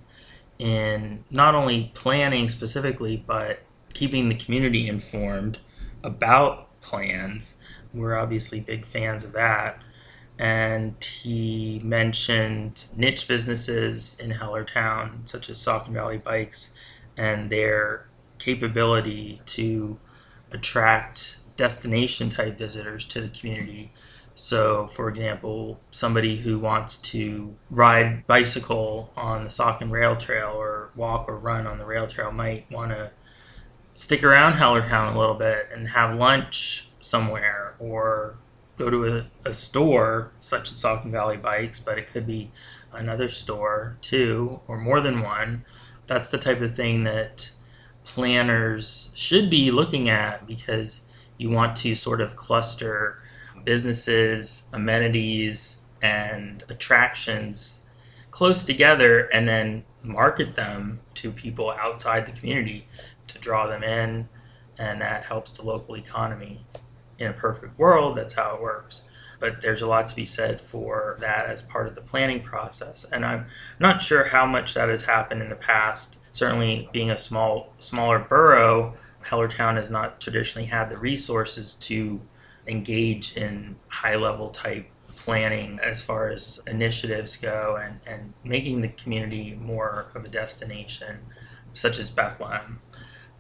in 0.59 1.25
not 1.31 1.55
only 1.55 1.91
planning 1.95 2.47
specifically, 2.47 3.25
but 3.27 3.63
keeping 3.95 4.29
the 4.29 4.35
community 4.35 4.89
informed 4.89 5.59
about 6.05 6.81
plans. 6.83 7.65
We're 7.95 8.19
obviously 8.19 8.61
big 8.61 8.85
fans 8.85 9.25
of 9.25 9.33
that. 9.33 9.81
And 10.39 10.95
he 11.03 11.81
mentioned 11.83 12.87
niche 12.97 13.27
businesses 13.27 14.21
in 14.21 14.31
Hellertown, 14.31 15.29
such 15.29 15.51
as 15.51 15.59
Saucon 15.59 15.93
Valley 15.93 16.19
Bikes, 16.19 16.77
and 17.17 17.51
their 17.51 18.07
capability 18.39 19.41
to 19.47 19.99
attract 20.53 21.41
destination 21.57 22.29
type 22.29 22.57
visitors 22.57 23.05
to 23.07 23.21
the 23.21 23.29
community. 23.29 23.91
So, 24.37 24.87
for 24.87 25.09
example, 25.09 25.81
somebody 25.91 26.37
who 26.37 26.61
wants 26.61 26.99
to 27.11 27.57
ride 27.69 28.25
bicycle 28.29 29.13
on 29.17 29.43
the 29.43 29.51
Saucon 29.51 29.91
Rail 29.91 30.15
Trail 30.15 30.53
or 30.55 30.91
walk 30.95 31.29
or 31.29 31.37
run 31.37 31.67
on 31.67 31.79
the 31.79 31.85
rail 31.85 32.07
trail 32.07 32.31
might 32.31 32.71
want 32.71 32.93
to 32.93 33.11
stick 33.95 34.23
around 34.23 34.53
Hellertown 34.53 35.13
a 35.13 35.19
little 35.19 35.35
bit 35.35 35.67
and 35.75 35.89
have 35.89 36.15
lunch 36.15 36.89
somewhere 37.01 37.75
or 37.81 38.37
go 38.79 38.89
to 38.91 39.05
a, 39.45 39.49
a 39.49 39.53
store 39.53 40.33
such 40.41 40.71
as 40.71 40.83
Saucon 40.83 41.11
Valley 41.11 41.37
Bikes, 41.37 41.81
but 41.81 41.99
it 41.99 42.09
could 42.09 42.27
be 42.27 42.51
another 42.93 43.29
store 43.29 43.99
too 44.01 44.61
or 44.67 44.79
more 44.79 45.01
than 45.01 45.23
one. 45.23 45.65
That's 46.07 46.31
the 46.31 46.39
type 46.39 46.61
of 46.61 46.75
thing 46.75 47.05
that 47.05 47.51
planners 48.05 49.13
should 49.15 49.51
be 49.51 49.71
looking 49.71 50.09
at 50.09 50.47
because 50.47 51.13
you 51.37 51.51
want 51.51 51.77
to 51.77 51.95
sort 51.95 52.21
of 52.21 52.37
cluster 52.37 53.19
businesses, 53.65 54.71
amenities, 54.73 55.85
and 56.01 56.63
attractions 56.69 57.87
close 58.31 58.65
together 58.65 59.29
and 59.33 59.49
then 59.49 59.85
market 60.03 60.55
them 60.55 61.01
to 61.15 61.33
people 61.33 61.71
outside 61.73 62.27
the 62.27 62.39
community 62.39 62.87
to 63.27 63.39
draw 63.39 63.67
them 63.67 63.83
in, 63.83 64.29
and 64.79 65.01
that 65.01 65.25
helps 65.25 65.57
the 65.57 65.65
local 65.65 65.97
economy. 65.97 66.61
In 67.19 67.29
a 67.29 67.33
perfect 67.33 67.79
world, 67.79 68.17
that's 68.17 68.35
how 68.35 68.57
it 68.57 68.63
works. 68.63 69.03
But 69.41 69.63
there's 69.63 69.83
a 69.83 69.87
lot 69.87 70.09
to 70.09 70.17
be 70.17 70.25
said 70.25 70.61
for 70.61 71.17
that 71.21 71.47
as 71.47 71.63
part 71.63 71.87
of 71.87 71.95
the 71.95 72.01
planning 72.01 72.43
process. 72.43 73.05
And 73.05 73.25
I'm 73.25 73.47
not 73.79 74.03
sure 74.03 74.25
how 74.25 74.47
much 74.47 74.75
that 74.75 74.89
has 74.89 75.07
happened 75.07 75.43
in 75.43 75.49
the 75.49 75.57
past. 75.57 76.19
Certainly, 76.33 76.89
being 76.93 77.11
a 77.11 77.19
small, 77.19 77.73
smaller 77.79 78.19
borough, 78.19 78.95
Hellertown 79.25 79.77
has 79.77 79.91
not 79.91 80.21
traditionally 80.21 80.69
had 80.69 80.91
the 80.91 80.97
resources 80.97 81.75
to 81.75 82.21
engage 82.67 83.37
in 83.37 83.77
high 83.89 84.17
level 84.17 84.49
type 84.51 84.87
planning 85.17 85.79
as 85.85 86.05
far 86.05 86.29
as 86.29 86.63
initiatives 86.67 87.37
go 87.37 87.77
and, 87.77 88.01
and 88.07 88.33
making 88.45 88.81
the 88.81 88.89
community 88.89 89.59
more 89.61 90.11
of 90.15 90.25
a 90.25 90.29
destination, 90.29 91.19
such 91.73 91.99
as 91.99 92.11
Bethlehem. 92.11 92.79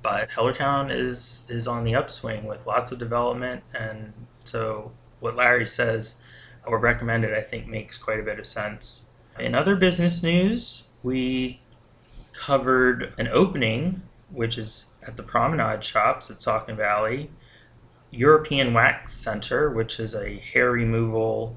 But 0.02 0.30
Hellertown 0.30 0.90
is 0.90 1.46
is 1.50 1.66
on 1.66 1.84
the 1.84 1.94
upswing 1.94 2.44
with 2.44 2.66
lots 2.66 2.92
of 2.92 2.98
development, 2.98 3.64
and 3.78 4.12
so 4.44 4.92
what 5.20 5.36
Larry 5.36 5.66
says 5.66 6.22
or 6.64 6.78
recommended, 6.78 7.34
I 7.34 7.40
think, 7.40 7.66
makes 7.66 7.96
quite 7.96 8.20
a 8.20 8.22
bit 8.22 8.38
of 8.38 8.46
sense. 8.46 9.04
In 9.38 9.54
other 9.54 9.76
business 9.76 10.22
news, 10.22 10.88
we 11.02 11.60
covered 12.32 13.12
an 13.18 13.28
opening, 13.28 14.02
which 14.30 14.58
is 14.58 14.92
at 15.06 15.16
the 15.16 15.22
Promenade 15.22 15.82
Shops 15.82 16.30
at 16.30 16.38
Saucon 16.38 16.76
Valley, 16.76 17.30
European 18.10 18.72
Wax 18.72 19.14
Center, 19.14 19.70
which 19.70 20.00
is 20.00 20.14
a 20.14 20.36
hair 20.36 20.72
removal 20.72 21.56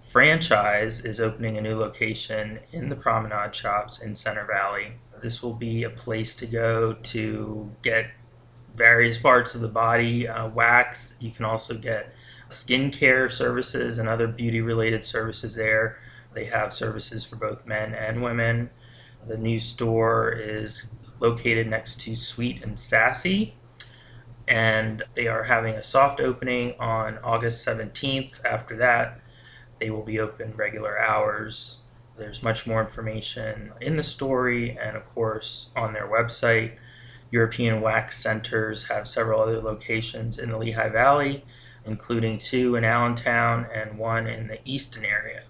franchise, 0.00 1.04
is 1.04 1.20
opening 1.20 1.56
a 1.56 1.60
new 1.60 1.76
location 1.76 2.60
in 2.72 2.88
the 2.88 2.96
Promenade 2.96 3.54
Shops 3.54 4.02
in 4.02 4.14
Center 4.14 4.44
Valley. 4.44 4.94
This 5.22 5.42
will 5.42 5.54
be 5.54 5.84
a 5.84 5.90
place 5.90 6.34
to 6.36 6.46
go 6.46 6.94
to 6.94 7.70
get 7.82 8.10
various 8.74 9.18
parts 9.18 9.54
of 9.54 9.60
the 9.60 9.68
body 9.68 10.26
uh, 10.26 10.48
waxed. 10.48 11.22
You 11.22 11.30
can 11.30 11.44
also 11.44 11.76
get 11.76 12.12
skincare 12.48 13.30
services 13.30 13.98
and 13.98 14.08
other 14.08 14.28
beauty 14.28 14.60
related 14.60 15.04
services 15.04 15.56
there. 15.56 15.98
They 16.32 16.46
have 16.46 16.72
services 16.72 17.24
for 17.24 17.36
both 17.36 17.66
men 17.66 17.94
and 17.94 18.22
women. 18.22 18.70
The 19.26 19.38
new 19.38 19.58
store 19.58 20.32
is 20.32 20.94
located 21.20 21.68
next 21.68 22.00
to 22.00 22.16
Sweet 22.16 22.62
and 22.64 22.78
Sassy, 22.78 23.54
and 24.48 25.04
they 25.14 25.28
are 25.28 25.44
having 25.44 25.74
a 25.74 25.82
soft 25.82 26.20
opening 26.20 26.74
on 26.80 27.18
August 27.18 27.66
17th. 27.66 28.44
After 28.44 28.76
that, 28.78 29.20
they 29.78 29.90
will 29.90 30.02
be 30.02 30.18
open 30.18 30.54
regular 30.56 30.98
hours. 30.98 31.81
There's 32.16 32.42
much 32.42 32.66
more 32.66 32.80
information 32.80 33.72
in 33.80 33.96
the 33.96 34.02
story 34.02 34.76
and, 34.78 34.96
of 34.96 35.04
course, 35.04 35.72
on 35.76 35.92
their 35.92 36.06
website. 36.06 36.76
European 37.30 37.80
Wax 37.80 38.16
Centers 38.16 38.88
have 38.88 39.08
several 39.08 39.40
other 39.40 39.60
locations 39.60 40.38
in 40.38 40.50
the 40.50 40.58
Lehigh 40.58 40.90
Valley, 40.90 41.44
including 41.84 42.38
two 42.38 42.76
in 42.76 42.84
Allentown 42.84 43.66
and 43.74 43.98
one 43.98 44.26
in 44.26 44.48
the 44.48 44.58
Easton 44.64 45.04
area. 45.04 45.42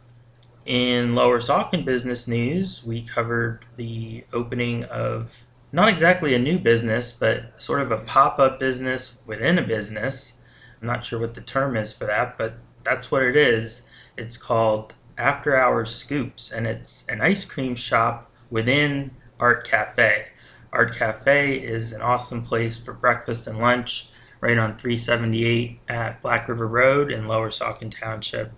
In 0.65 1.17
Lower 1.17 1.41
Saucon 1.41 1.85
business 1.85 2.29
news, 2.29 2.85
we 2.85 3.03
covered 3.03 3.65
the 3.77 4.25
opening 4.33 4.85
of 4.85 5.47
not 5.73 5.89
exactly 5.89 6.35
a 6.35 6.39
new 6.39 6.59
business, 6.59 7.11
but 7.11 7.61
sort 7.61 7.81
of 7.81 7.91
a 7.91 7.97
pop 7.97 8.39
up 8.39 8.61
business 8.61 9.21
within 9.27 9.59
a 9.59 9.67
business. 9.67 10.41
I'm 10.81 10.87
not 10.87 11.05
sure 11.05 11.19
what 11.19 11.35
the 11.35 11.41
term 11.41 11.77
is 11.77 11.93
for 11.97 12.05
that, 12.05 12.39
but 12.39 12.55
that's 12.85 13.11
what 13.11 13.23
it 13.23 13.37
is. 13.37 13.91
It's 14.17 14.37
called 14.37 14.95
After 15.23 15.57
Hours 15.57 15.95
Scoops, 15.95 16.51
and 16.51 16.67
it's 16.67 17.09
an 17.09 17.21
ice 17.21 17.45
cream 17.45 17.77
shop 17.77 18.29
within 18.51 19.13
Art 19.39 19.65
Cafe. 19.65 20.27
Art 20.73 20.97
Cafe 20.97 21.59
is 21.59 21.93
an 21.93 22.03
awesome 22.03 22.43
place 22.43 22.85
for 22.85 22.93
breakfast 22.93 23.47
and 23.47 23.61
lunch 23.61 24.09
right 24.41 24.59
on 24.59 24.77
378 24.77 25.79
at 25.89 26.21
Black 26.21 26.49
River 26.49 26.67
Road 26.67 27.13
in 27.13 27.29
Lower 27.29 27.51
Saucon 27.51 27.89
Township. 27.89 28.51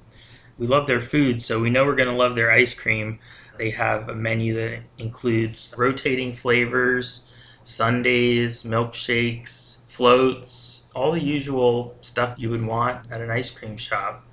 We 0.57 0.67
love 0.67 0.87
their 0.87 1.03
food, 1.03 1.43
so 1.43 1.61
we 1.61 1.69
know 1.69 1.85
we're 1.85 1.97
going 1.97 2.09
to 2.09 2.17
love 2.17 2.35
their 2.35 2.51
ice 2.51 2.73
cream. 2.73 3.19
They 3.59 3.69
have 3.69 4.09
a 4.09 4.15
menu 4.15 4.55
that 4.55 4.85
includes 4.97 5.75
rotating 5.77 6.33
flavors, 6.33 7.31
sundaes, 7.63 8.65
milkshakes, 8.65 9.95
floats, 9.95 10.91
all 10.97 11.13
the 11.13 11.23
usual 11.23 11.99
stuff 12.01 12.37
you 12.39 12.49
would 12.49 12.65
want 12.65 13.13
at 13.13 13.21
an 13.21 13.31
ice 13.31 13.51
cream 13.51 13.77
shop. 13.77 14.25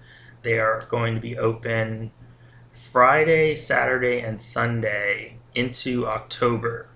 They 0.43 0.59
are 0.59 0.85
going 0.89 1.13
to 1.15 1.21
be 1.21 1.37
open 1.37 2.11
Friday, 2.91 3.55
Saturday, 3.55 4.19
and 4.19 4.41
Sunday 4.41 5.37
into 5.55 6.07
October. 6.07 6.89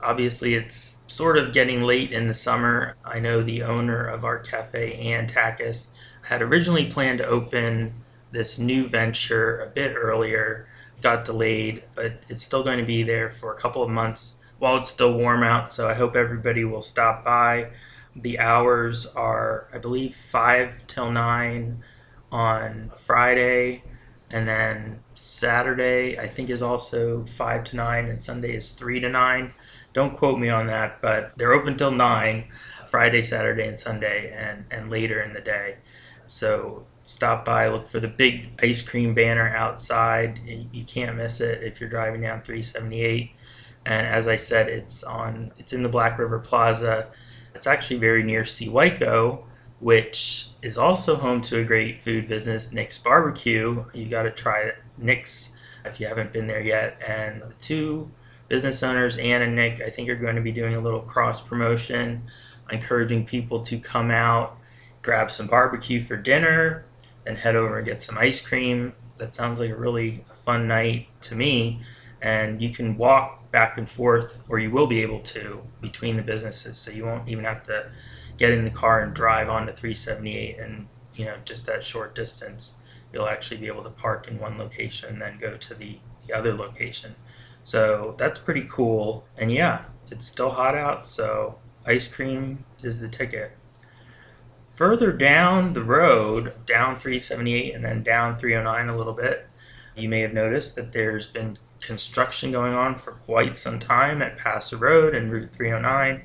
Obviously, 0.00 0.54
it's 0.54 1.04
sort 1.12 1.38
of 1.38 1.52
getting 1.52 1.82
late 1.82 2.10
in 2.10 2.26
the 2.26 2.34
summer. 2.34 2.96
I 3.04 3.20
know 3.20 3.42
the 3.42 3.62
owner 3.62 4.04
of 4.04 4.24
Art 4.24 4.48
Cafe, 4.48 4.94
Ann 4.94 5.26
Takis, 5.26 5.96
had 6.22 6.42
originally 6.42 6.90
planned 6.90 7.18
to 7.18 7.26
open 7.26 7.92
this 8.30 8.58
new 8.58 8.88
venture 8.88 9.60
a 9.60 9.68
bit 9.68 9.94
earlier 9.96 10.66
got 11.02 11.24
delayed, 11.24 11.82
but 11.94 12.12
it's 12.28 12.42
still 12.42 12.62
going 12.62 12.78
to 12.78 12.84
be 12.84 13.02
there 13.02 13.28
for 13.28 13.52
a 13.52 13.58
couple 13.58 13.82
of 13.82 13.90
months 13.90 14.44
while 14.58 14.76
it's 14.76 14.88
still 14.88 15.18
warm 15.18 15.42
out. 15.42 15.70
So 15.70 15.88
I 15.88 15.94
hope 15.94 16.14
everybody 16.14 16.64
will 16.64 16.82
stop 16.82 17.24
by. 17.24 17.72
The 18.14 18.38
hours 18.38 19.06
are, 19.14 19.66
I 19.74 19.78
believe, 19.78 20.14
5 20.14 20.86
till 20.86 21.10
9 21.10 21.82
on 22.30 22.92
Friday, 22.96 23.82
and 24.30 24.46
then 24.46 25.01
Saturday, 25.14 26.18
I 26.18 26.26
think, 26.26 26.50
is 26.50 26.62
also 26.62 27.24
5 27.24 27.64
to 27.64 27.76
9, 27.76 28.04
and 28.06 28.20
Sunday 28.20 28.54
is 28.54 28.72
3 28.72 29.00
to 29.00 29.08
9. 29.08 29.52
Don't 29.92 30.16
quote 30.16 30.38
me 30.38 30.48
on 30.48 30.66
that, 30.68 31.02
but 31.02 31.36
they're 31.36 31.52
open 31.52 31.76
till 31.76 31.90
9 31.90 32.44
Friday, 32.90 33.22
Saturday, 33.22 33.66
and 33.66 33.78
Sunday, 33.78 34.32
and, 34.34 34.66
and 34.70 34.90
later 34.90 35.20
in 35.20 35.32
the 35.32 35.40
day. 35.40 35.76
So 36.26 36.86
stop 37.06 37.44
by, 37.44 37.68
look 37.68 37.86
for 37.86 38.00
the 38.00 38.08
big 38.08 38.48
ice 38.62 38.86
cream 38.86 39.14
banner 39.14 39.48
outside. 39.48 40.40
You 40.44 40.84
can't 40.84 41.16
miss 41.16 41.40
it 41.40 41.62
if 41.62 41.80
you're 41.80 41.90
driving 41.90 42.22
down 42.22 42.42
378. 42.42 43.32
And 43.84 44.06
as 44.06 44.28
I 44.28 44.36
said, 44.36 44.68
it's 44.68 45.02
on 45.02 45.52
it's 45.58 45.72
in 45.72 45.82
the 45.82 45.88
Black 45.88 46.18
River 46.18 46.38
Plaza. 46.38 47.08
It's 47.54 47.66
actually 47.66 47.98
very 47.98 48.22
near 48.22 48.42
Seawaico, 48.42 49.44
which 49.80 50.48
is 50.62 50.78
also 50.78 51.16
home 51.16 51.40
to 51.42 51.58
a 51.58 51.64
great 51.64 51.98
food 51.98 52.28
business, 52.28 52.72
Nick's 52.72 52.98
Barbecue. 52.98 53.84
You 53.92 54.08
got 54.08 54.22
to 54.22 54.30
try 54.30 54.70
Nick's 55.02 55.60
if 55.84 56.00
you 56.00 56.06
haven't 56.06 56.32
been 56.32 56.46
there 56.46 56.60
yet. 56.60 57.00
And 57.06 57.42
the 57.42 57.54
two 57.58 58.10
business 58.48 58.82
owners, 58.82 59.16
Ann 59.16 59.42
and 59.42 59.56
Nick, 59.56 59.80
I 59.80 59.90
think 59.90 60.08
are 60.08 60.16
going 60.16 60.36
to 60.36 60.42
be 60.42 60.52
doing 60.52 60.74
a 60.74 60.80
little 60.80 61.00
cross 61.00 61.46
promotion, 61.46 62.22
encouraging 62.70 63.26
people 63.26 63.60
to 63.62 63.78
come 63.78 64.10
out, 64.10 64.56
grab 65.02 65.30
some 65.30 65.46
barbecue 65.46 66.00
for 66.00 66.16
dinner, 66.16 66.84
and 67.26 67.38
head 67.38 67.56
over 67.56 67.78
and 67.78 67.86
get 67.86 68.02
some 68.02 68.18
ice 68.18 68.46
cream. 68.46 68.92
That 69.18 69.34
sounds 69.34 69.60
like 69.60 69.70
a 69.70 69.76
really 69.76 70.24
fun 70.26 70.66
night 70.68 71.08
to 71.22 71.34
me. 71.34 71.82
And 72.20 72.62
you 72.62 72.70
can 72.70 72.96
walk 72.96 73.50
back 73.50 73.76
and 73.76 73.88
forth, 73.88 74.46
or 74.48 74.58
you 74.58 74.70
will 74.70 74.86
be 74.86 75.02
able 75.02 75.20
to 75.20 75.62
between 75.80 76.16
the 76.16 76.22
businesses. 76.22 76.78
So 76.78 76.90
you 76.90 77.04
won't 77.04 77.28
even 77.28 77.44
have 77.44 77.62
to 77.64 77.90
get 78.38 78.52
in 78.52 78.64
the 78.64 78.70
car 78.70 79.00
and 79.00 79.14
drive 79.14 79.48
on 79.48 79.66
to 79.66 79.72
378 79.72 80.58
and 80.58 80.88
you 81.14 81.24
know 81.24 81.36
just 81.44 81.66
that 81.66 81.84
short 81.84 82.14
distance. 82.14 82.81
You'll 83.12 83.28
actually 83.28 83.58
be 83.58 83.66
able 83.66 83.82
to 83.82 83.90
park 83.90 84.28
in 84.28 84.38
one 84.38 84.58
location 84.58 85.10
and 85.10 85.22
then 85.22 85.38
go 85.38 85.56
to 85.56 85.74
the, 85.74 85.98
the 86.26 86.34
other 86.34 86.54
location. 86.54 87.14
So 87.62 88.14
that's 88.18 88.38
pretty 88.38 88.64
cool. 88.70 89.24
And 89.38 89.52
yeah, 89.52 89.84
it's 90.10 90.26
still 90.26 90.50
hot 90.50 90.74
out, 90.74 91.06
so 91.06 91.58
ice 91.86 92.14
cream 92.14 92.64
is 92.82 93.00
the 93.00 93.08
ticket. 93.08 93.52
Further 94.64 95.12
down 95.12 95.74
the 95.74 95.82
road, 95.82 96.52
down 96.66 96.96
378 96.96 97.74
and 97.74 97.84
then 97.84 98.02
down 98.02 98.36
309 98.36 98.88
a 98.88 98.96
little 98.96 99.12
bit, 99.12 99.46
you 99.94 100.08
may 100.08 100.20
have 100.20 100.32
noticed 100.32 100.76
that 100.76 100.92
there's 100.92 101.26
been 101.26 101.58
construction 101.80 102.52
going 102.52 102.74
on 102.74 102.94
for 102.94 103.12
quite 103.12 103.56
some 103.56 103.78
time 103.78 104.22
at 104.22 104.38
Passer 104.38 104.76
Road 104.76 105.14
and 105.14 105.30
Route 105.30 105.50
309. 105.50 106.22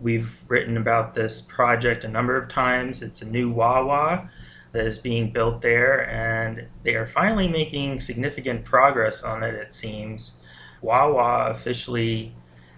We've 0.00 0.42
written 0.48 0.76
about 0.76 1.14
this 1.14 1.42
project 1.42 2.04
a 2.04 2.08
number 2.08 2.36
of 2.36 2.48
times. 2.48 3.02
It's 3.02 3.20
a 3.20 3.30
new 3.30 3.52
Wawa 3.52 4.30
that 4.74 4.84
is 4.84 4.98
being 4.98 5.30
built 5.30 5.62
there, 5.62 6.06
and 6.10 6.68
they 6.82 6.96
are 6.96 7.06
finally 7.06 7.48
making 7.48 8.00
significant 8.00 8.64
progress 8.64 9.22
on 9.22 9.44
it, 9.44 9.54
it 9.54 9.72
seems. 9.72 10.42
Wawa 10.82 11.48
officially 11.48 12.32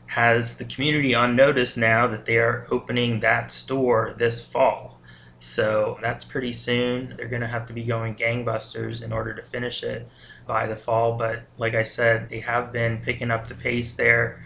has 0.09 0.59
the 0.59 0.67
community 0.67 1.15
on 1.15 1.35
notice 1.35 1.76
now 1.76 2.07
that 2.07 2.26
they 2.26 2.37
are 2.37 2.67
opening 2.71 3.21
that 3.21 3.50
store 3.50 4.15
this 4.19 4.47
fall. 4.47 5.00
So 5.41 5.99
that's 6.03 6.23
pretty 6.23 6.53
soon. 6.53 7.17
They're 7.17 7.29
going 7.29 7.41
to 7.41 7.49
have 7.49 7.67
to 7.67 7.73
be 7.73 7.85
going 7.85 8.15
gangbusters 8.15 9.03
in 9.03 9.12
order 9.12 9.35
to 9.35 9.43
finish 9.43 9.83
it 9.83 10.07
by 10.47 10.67
the 10.67 10.76
fall. 10.76 11.17
But 11.17 11.45
like 11.59 11.75
I 11.75 11.83
said, 11.83 12.29
they 12.29 12.41
have 12.41 12.73
been 12.73 13.00
picking 13.00 13.31
up 13.31 13.47
the 13.47 13.55
pace 13.55 13.95
there, 13.95 14.45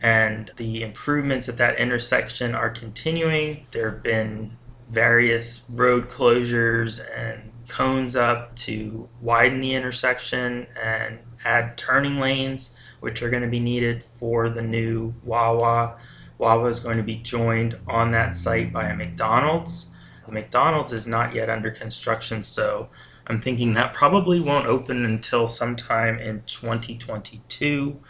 and 0.00 0.52
the 0.56 0.82
improvements 0.82 1.48
at 1.48 1.58
that 1.58 1.78
intersection 1.78 2.54
are 2.54 2.70
continuing. 2.70 3.66
There 3.72 3.90
have 3.90 4.02
been 4.04 4.56
various 4.92 5.68
road 5.72 6.08
closures 6.08 7.00
and 7.16 7.50
cones 7.66 8.14
up 8.14 8.54
to 8.54 9.08
widen 9.22 9.62
the 9.62 9.74
intersection 9.74 10.66
and 10.80 11.18
add 11.44 11.78
turning 11.78 12.20
lanes, 12.20 12.76
which 13.00 13.22
are 13.22 13.30
going 13.30 13.42
to 13.42 13.48
be 13.48 13.58
needed 13.58 14.02
for 14.02 14.50
the 14.50 14.60
new 14.60 15.14
Wawa. 15.24 15.96
Wawa 16.36 16.68
is 16.68 16.80
going 16.80 16.98
to 16.98 17.02
be 17.02 17.16
joined 17.16 17.78
on 17.88 18.12
that 18.12 18.36
site 18.36 18.70
by 18.70 18.84
a 18.84 18.94
McDonald's. 18.94 19.96
The 20.26 20.32
McDonald's 20.32 20.92
is 20.92 21.06
not 21.06 21.34
yet 21.34 21.48
under 21.48 21.70
construction, 21.70 22.42
so 22.42 22.90
I'm 23.26 23.40
thinking 23.40 23.72
that 23.72 23.94
probably 23.94 24.40
won't 24.40 24.66
open 24.66 25.06
until 25.06 25.46
sometime 25.46 26.18
in 26.18 26.42
2022, 26.42 28.00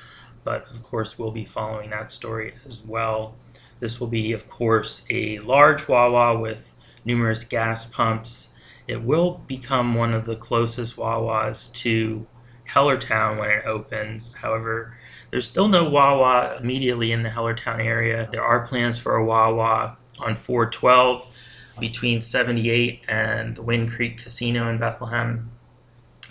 but 0.43 0.69
of 0.69 0.83
course, 0.83 1.17
we'll 1.17 1.31
be 1.31 1.45
following 1.45 1.91
that 1.91 2.11
story 2.11 2.53
as 2.67 2.83
well. 2.85 3.37
This 3.83 3.99
will 3.99 4.07
be, 4.07 4.33
of 4.33 4.47
course, 4.47 5.05
a 5.11 5.41
large 5.41 5.89
Wawa 5.89 6.39
with 6.39 6.73
numerous 7.05 7.43
gas 7.43 7.85
pumps. 7.85 8.55
It 8.87 9.03
will 9.03 9.43
become 9.49 9.95
one 9.95 10.15
of 10.15 10.25
the 10.25 10.37
closest 10.37 10.97
Wawas 10.97 11.75
to 11.81 12.25
Hellertown 12.71 13.41
when 13.41 13.51
it 13.51 13.67
opens. 13.67 14.35
However, 14.35 14.97
there's 15.33 15.49
still 15.49 15.67
no 15.67 15.91
Wawa 15.91 16.59
immediately 16.61 17.11
in 17.11 17.25
the 17.25 17.31
Hellertown 17.31 17.85
area. 17.85 18.29
There 18.31 18.45
are 18.45 18.65
plans 18.65 19.01
for 19.01 19.17
a 19.17 19.25
Wawa 19.25 19.97
on 20.25 20.37
412 20.37 21.77
between 21.81 22.21
78 22.21 23.03
and 23.09 23.57
the 23.57 23.65
Wind 23.65 23.91
Creek 23.91 24.23
Casino 24.23 24.69
in 24.69 24.79
Bethlehem. 24.79 25.51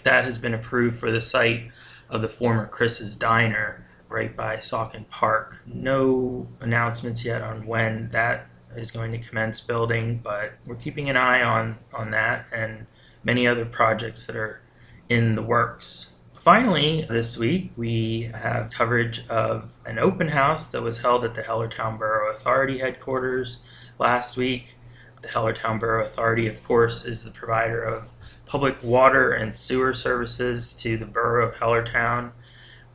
That 0.06 0.24
has 0.24 0.40
been 0.40 0.54
approved 0.54 0.96
for 0.96 1.12
the 1.12 1.20
site 1.20 1.70
of 2.10 2.22
the 2.22 2.30
former 2.30 2.66
Chris's 2.66 3.18
Diner 3.18 3.86
right 4.12 4.36
by 4.36 4.58
Saucon 4.58 5.08
Park. 5.10 5.64
No 5.66 6.48
announcements 6.60 7.26
yet 7.26 7.42
on 7.42 7.66
when 7.66 8.10
that 8.10 8.48
is 8.76 8.92
going 8.92 9.12
to 9.12 9.18
commence 9.18 9.60
building, 9.62 10.20
but 10.24 10.54
we're 10.66 10.76
keeping 10.76 11.10
an 11.10 11.18
eye 11.18 11.42
on, 11.42 11.78
on 11.98 12.12
that 12.12 12.46
and 12.56 12.88
many 13.24 13.48
other 13.48 13.66
projects 13.66 14.26
that 14.26 14.36
are 14.36 14.62
in 15.10 15.36
the 15.36 15.42
works. 15.42 16.20
Finally, 16.34 17.06
this 17.08 17.38
week 17.38 17.72
we 17.78 18.32
have 18.34 18.74
coverage 18.74 19.28
of 19.28 19.78
an 19.86 20.00
open 20.00 20.30
house 20.30 20.68
that 20.68 20.82
was 20.82 21.02
held 21.02 21.24
at 21.24 21.36
the 21.36 21.44
Hellertown 21.44 22.00
Borough 22.00 22.32
Authority 22.32 22.80
headquarters 22.80 23.62
last 24.00 24.38
week. 24.38 24.76
The 25.22 25.28
Hellertown 25.28 25.80
Borough 25.80 26.04
Authority, 26.04 26.48
of 26.48 26.64
course, 26.64 27.06
is 27.06 27.24
the 27.24 27.32
provider 27.32 27.84
of 27.84 28.16
public 28.48 28.78
water 28.84 29.32
and 29.32 29.54
sewer 29.54 29.94
services 29.94 30.74
to 30.74 30.98
the 30.98 31.06
borough 31.06 31.48
of 31.48 31.54
Hellertown, 31.56 32.32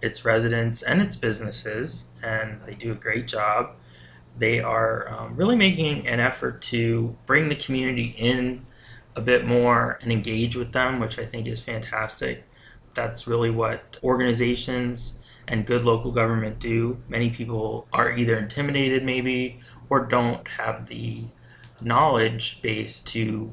its 0.02 0.24
residents, 0.24 0.82
and 0.82 1.00
its 1.00 1.16
businesses, 1.16 2.12
and 2.22 2.60
they 2.66 2.74
do 2.74 2.92
a 2.92 2.96
great 2.96 3.26
job. 3.26 3.70
They 4.38 4.60
are 4.60 5.08
um, 5.08 5.36
really 5.36 5.56
making 5.56 6.06
an 6.06 6.20
effort 6.20 6.60
to 6.62 7.16
bring 7.26 7.48
the 7.48 7.56
community 7.56 8.14
in 8.18 8.66
a 9.16 9.22
bit 9.22 9.46
more 9.46 9.98
and 10.02 10.12
engage 10.12 10.54
with 10.56 10.72
them, 10.72 11.00
which 11.00 11.18
I 11.18 11.24
think 11.24 11.46
is 11.46 11.64
fantastic. 11.64 12.44
That's 12.94 13.26
really 13.26 13.50
what 13.50 13.98
organizations 14.02 15.24
and 15.48 15.64
good 15.64 15.84
local 15.84 16.12
government 16.12 16.58
do. 16.58 16.98
Many 17.08 17.30
people 17.30 17.86
are 17.92 18.12
either 18.12 18.36
intimidated, 18.36 19.04
maybe, 19.04 19.60
or 19.88 20.04
don't 20.04 20.46
have 20.48 20.86
the 20.86 21.24
knowledge 21.80 22.60
base 22.62 23.00
to 23.00 23.52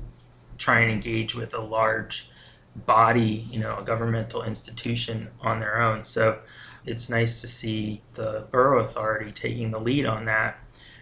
try 0.57 0.79
and 0.79 0.91
engage 0.91 1.35
with 1.35 1.53
a 1.53 1.61
large 1.61 2.29
body, 2.75 3.45
you 3.49 3.59
know, 3.59 3.79
a 3.79 3.83
governmental 3.83 4.43
institution 4.43 5.29
on 5.41 5.59
their 5.59 5.81
own. 5.81 6.03
So 6.03 6.41
it's 6.85 7.09
nice 7.09 7.41
to 7.41 7.47
see 7.47 8.01
the 8.13 8.47
borough 8.51 8.79
authority 8.79 9.31
taking 9.31 9.71
the 9.71 9.79
lead 9.79 10.05
on 10.05 10.25
that. 10.25 10.59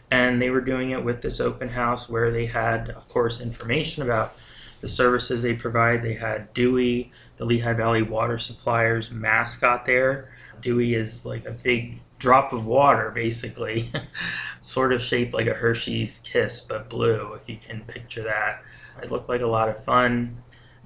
And 0.10 0.42
they 0.42 0.50
were 0.50 0.62
doing 0.62 0.92
it 0.92 1.06
with 1.06 1.22
this 1.22 1.40
open 1.40 1.70
house 1.70 2.10
where 2.10 2.32
they 2.32 2.48
had, 2.48 2.90
of 2.90 3.08
course, 3.08 3.40
information 3.40 4.04
about 4.04 4.34
the 4.82 4.90
services 4.90 5.44
they 5.44 5.56
provide. 5.56 6.02
They 6.02 6.16
had 6.16 6.54
Dewey, 6.54 7.12
the 7.38 7.46
Lehigh 7.46 7.74
Valley 7.74 8.04
Water 8.04 8.38
Suppliers 8.38 9.12
mascot 9.12 9.86
there. 9.86 10.30
Dewey 10.60 10.94
is 10.94 11.26
like 11.26 11.46
a 11.46 11.56
big 11.64 12.00
drop 12.20 12.52
of 12.52 12.68
water, 12.68 13.10
basically, 13.10 13.86
sort 14.62 14.92
of 14.94 15.02
shaped 15.02 15.34
like 15.34 15.48
a 15.48 15.54
Hershey's 15.54 16.20
Kiss, 16.20 16.66
but 16.68 16.90
blue, 16.90 17.34
if 17.34 17.50
you 17.50 17.58
can 17.58 17.82
picture 17.82 18.24
that. 18.24 18.62
It 19.02 19.12
looked 19.12 19.30
like 19.30 19.42
a 19.42 19.48
lot 19.48 19.70
of 19.70 19.84
fun. 19.84 20.38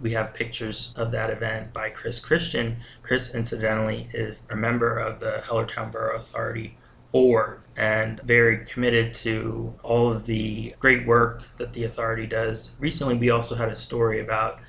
We 0.02 0.12
have 0.12 0.34
pictures 0.34 0.94
of 0.98 1.12
that 1.12 1.30
event 1.30 1.74
by 1.74 1.90
Chris 1.90 2.20
Christian. 2.20 2.78
Chris, 3.02 3.34
incidentally, 3.34 4.08
is 4.14 4.50
a 4.52 4.56
member 4.56 4.98
of 4.98 5.20
the 5.20 5.42
Hellertown 5.46 5.92
Borough 5.92 6.18
Authority 6.18 6.78
board 7.12 7.66
and 7.78 8.20
very 8.22 8.66
committed 8.66 9.14
to 9.14 9.74
all 9.84 10.12
of 10.12 10.26
the 10.26 10.76
great 10.80 11.08
work 11.08 11.44
that 11.58 11.74
the 11.74 11.86
authority 11.86 12.28
does. 12.28 12.76
Recently, 12.80 13.18
we 13.18 13.30
also 13.30 13.56
had 13.56 13.70
a 13.70 13.76
story 13.76 14.20
about 14.20 14.60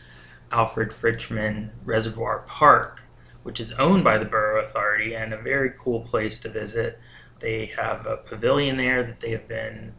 Alfred 0.53 0.91
Fritchman 0.91 1.71
Reservoir 1.85 2.45
Park 2.47 3.03
which 3.47 3.61
is 3.61 3.71
owned 3.75 4.03
by 4.03 4.19
the 4.19 4.25
Borough 4.25 4.61
Authority 4.61 5.15
and 5.15 5.33
a 5.33 5.41
very 5.41 5.71
cool 5.79 6.01
place 6.01 6.41
to 6.41 6.49
visit. 6.49 6.99
They 7.39 7.67
have 7.67 8.05
a 8.05 8.17
pavilion 8.17 8.77
there 8.77 9.05
that 9.05 9.21
they 9.21 9.31
have 9.31 9.47
been 9.47 9.95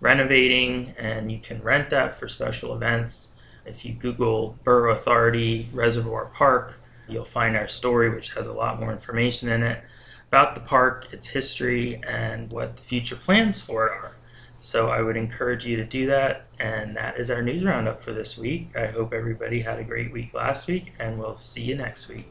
renovating, 0.00 0.92
and 0.98 1.30
you 1.30 1.38
can 1.38 1.62
rent 1.62 1.90
that 1.90 2.16
for 2.16 2.26
special 2.26 2.74
events. 2.74 3.36
If 3.70 3.84
you 3.84 3.94
Google 3.94 4.58
Borough 4.64 4.92
Authority 4.92 5.68
Reservoir 5.72 6.26
Park, 6.34 6.80
you'll 7.08 7.24
find 7.24 7.56
our 7.56 7.68
story, 7.68 8.10
which 8.10 8.34
has 8.34 8.48
a 8.48 8.52
lot 8.52 8.80
more 8.80 8.90
information 8.90 9.48
in 9.48 9.62
it 9.62 9.80
about 10.26 10.56
the 10.56 10.60
park, 10.60 11.06
its 11.12 11.28
history, 11.28 12.00
and 12.04 12.50
what 12.50 12.74
the 12.74 12.82
future 12.82 13.14
plans 13.14 13.64
for 13.64 13.86
it 13.86 13.92
are. 13.92 14.16
So 14.58 14.88
I 14.88 15.02
would 15.02 15.16
encourage 15.16 15.64
you 15.66 15.76
to 15.76 15.84
do 15.84 16.08
that. 16.08 16.46
And 16.58 16.96
that 16.96 17.16
is 17.16 17.30
our 17.30 17.42
news 17.42 17.64
roundup 17.64 18.00
for 18.00 18.12
this 18.12 18.36
week. 18.36 18.76
I 18.76 18.86
hope 18.86 19.14
everybody 19.14 19.60
had 19.60 19.78
a 19.78 19.84
great 19.84 20.12
week 20.12 20.34
last 20.34 20.66
week, 20.66 20.92
and 20.98 21.16
we'll 21.16 21.36
see 21.36 21.62
you 21.62 21.76
next 21.76 22.08
week. 22.08 22.26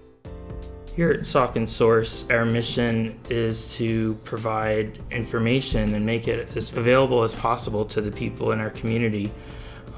Here 0.93 1.12
at 1.12 1.21
Saucon 1.21 1.65
Source, 1.65 2.25
our 2.30 2.43
mission 2.43 3.17
is 3.30 3.73
to 3.75 4.15
provide 4.25 4.99
information 5.10 5.95
and 5.95 6.06
make 6.06 6.28
it 6.28 6.56
as 6.58 6.73
available 6.73 7.23
as 7.23 7.34
possible 7.34 7.86
to 7.86 8.02
the 8.02 8.12
people 8.12 8.52
in 8.52 8.60
our 8.60 8.71
community. 8.71 9.32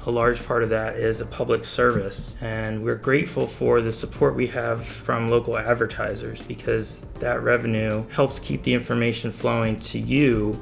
A 0.04 0.10
large 0.10 0.44
part 0.44 0.64
of 0.64 0.70
that 0.70 0.96
is 0.96 1.20
a 1.20 1.26
public 1.26 1.64
service, 1.64 2.34
and 2.40 2.82
we're 2.82 2.96
grateful 2.96 3.46
for 3.46 3.80
the 3.80 3.92
support 3.92 4.34
we 4.34 4.48
have 4.48 4.84
from 4.84 5.30
local 5.30 5.56
advertisers 5.56 6.42
because 6.42 7.02
that 7.20 7.42
revenue 7.42 8.04
helps 8.08 8.40
keep 8.40 8.64
the 8.64 8.74
information 8.74 9.30
flowing 9.30 9.76
to 9.76 10.00
you, 10.00 10.60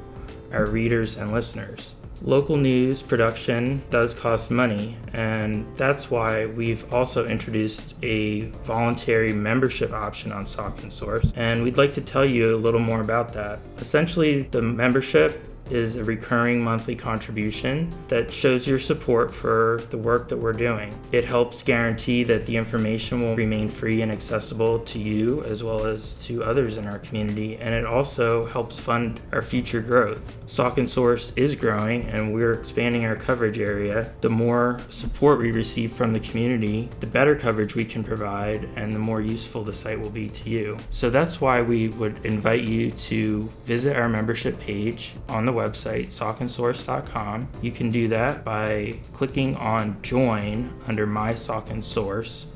our 0.53 0.67
readers 0.67 1.17
and 1.17 1.33
listeners 1.33 1.93
local 2.23 2.57
news 2.57 3.03
production 3.03 3.83
does 3.91 4.15
cost 4.15 4.51
money, 4.51 4.97
and 5.13 5.67
that's 5.77 6.11
why 6.11 6.47
we've 6.47 6.93
also 6.93 7.27
introduced 7.27 7.95
a 8.03 8.43
voluntary 8.65 9.33
membership 9.33 9.93
option 9.93 10.33
on 10.33 10.45
Saucon 10.45 10.93
Source. 10.93 11.33
And 11.37 11.63
we'd 11.63 11.79
like 11.79 11.95
to 11.95 12.01
tell 12.01 12.25
you 12.25 12.55
a 12.55 12.59
little 12.59 12.81
more 12.81 13.01
about 13.01 13.33
that. 13.35 13.59
Essentially, 13.79 14.43
the 14.43 14.63
membership 14.63 15.43
is 15.71 15.97
a 15.97 16.05
recurring 16.05 16.63
monthly 16.63 16.97
contribution 16.97 17.91
that 18.09 18.33
shows 18.33 18.67
your 18.67 18.79
support 18.79 19.33
for 19.33 19.83
the 19.91 19.99
work 19.99 20.29
that 20.29 20.37
we're 20.37 20.53
doing. 20.53 20.95
It 21.13 21.25
helps 21.25 21.63
guarantee 21.63 22.25
that 22.25 22.47
the 22.47 22.57
information 22.57 23.23
will 23.23 23.37
remain 23.37 23.69
free 23.69 24.03
and 24.03 24.11
accessible 24.11 24.81
to 24.81 24.99
you 24.99 25.45
as 25.45 25.63
well 25.63 25.87
as 25.87 26.15
to 26.27 26.45
others 26.45 26.77
in 26.77 26.87
our 26.87 26.99
community, 26.99 27.57
and 27.57 27.75
it 27.75 27.87
also 27.87 28.47
helps 28.47 28.79
fund 28.79 29.21
our 29.33 29.43
future 29.43 29.81
growth. 29.81 30.39
Saucon 30.47 30.89
Source 30.89 31.33
is 31.37 31.55
growing 31.55 32.03
and 32.09 32.35
we're 32.35 32.53
expanding 32.53 33.05
our 33.05 33.17
coverage 33.17 33.59
area. 33.59 34.13
The 34.21 34.29
more 34.29 34.81
support 34.89 35.39
we 35.39 35.53
receive 35.53 35.93
from 35.93 36.13
the 36.13 36.21
community, 36.21 36.89
the 37.01 37.07
better 37.07 37.37
coverage 37.37 37.75
we 37.75 37.85
can 37.85 38.03
provide 38.03 38.69
and 38.77 38.93
the 38.93 38.99
more 38.99 39.21
useful 39.21 39.63
the 39.63 39.75
site 39.75 40.01
will 40.01 40.11
be 40.11 40.29
to 40.29 40.51
you. 40.51 40.77
So 40.91 41.09
that's 41.11 41.41
why 41.41 41.63
we 41.63 41.89
would 41.91 42.25
invite 42.27 42.63
you 42.63 42.91
to 42.91 43.49
visit 43.65 43.97
our 43.97 44.09
membership 44.09 44.59
page 44.59 45.15
on 45.29 45.47
the 45.47 45.53
website, 45.61 46.07
sauconsource.com. 46.07 47.49
You 47.63 47.73
can 47.73 47.91
do 47.91 48.09
that 48.09 48.45
by 48.45 48.99
clicking 49.13 49.57
on 49.57 50.01
Join 50.03 50.73
under 50.87 51.07
My 51.07 51.33
Saucon 51.35 51.83
Source 51.83 52.47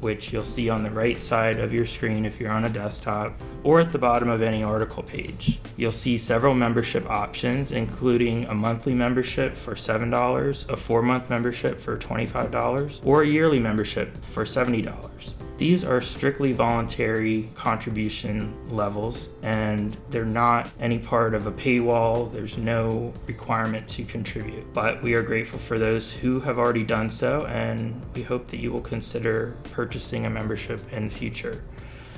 which 0.00 0.32
you'll 0.32 0.44
see 0.44 0.68
on 0.68 0.82
the 0.82 0.90
right 0.90 1.20
side 1.20 1.58
of 1.58 1.72
your 1.72 1.86
screen 1.86 2.24
if 2.24 2.38
you're 2.38 2.50
on 2.50 2.64
a 2.64 2.68
desktop, 2.68 3.32
or 3.64 3.80
at 3.80 3.92
the 3.92 3.98
bottom 3.98 4.28
of 4.28 4.42
any 4.42 4.62
article 4.62 5.02
page. 5.02 5.58
You'll 5.76 5.92
see 5.92 6.18
several 6.18 6.54
membership 6.54 7.08
options, 7.08 7.72
including 7.72 8.44
a 8.46 8.54
monthly 8.54 8.94
membership 8.94 9.54
for 9.54 9.74
$7, 9.74 10.68
a 10.68 10.76
four 10.76 11.02
month 11.02 11.30
membership 11.30 11.80
for 11.80 11.98
$25, 11.98 13.00
or 13.04 13.22
a 13.22 13.26
yearly 13.26 13.58
membership 13.58 14.16
for 14.18 14.44
$70. 14.44 15.35
These 15.58 15.84
are 15.84 16.02
strictly 16.02 16.52
voluntary 16.52 17.48
contribution 17.54 18.54
levels 18.68 19.30
and 19.42 19.96
they're 20.10 20.26
not 20.26 20.68
any 20.78 20.98
part 20.98 21.32
of 21.32 21.46
a 21.46 21.52
paywall. 21.52 22.30
There's 22.30 22.58
no 22.58 23.14
requirement 23.26 23.88
to 23.88 24.04
contribute. 24.04 24.70
But 24.74 25.02
we 25.02 25.14
are 25.14 25.22
grateful 25.22 25.58
for 25.58 25.78
those 25.78 26.12
who 26.12 26.40
have 26.40 26.58
already 26.58 26.84
done 26.84 27.08
so 27.08 27.46
and 27.46 27.98
we 28.14 28.22
hope 28.22 28.48
that 28.48 28.58
you 28.58 28.70
will 28.70 28.82
consider 28.82 29.56
purchasing 29.72 30.26
a 30.26 30.30
membership 30.30 30.80
in 30.92 31.08
the 31.08 31.14
future. 31.14 31.64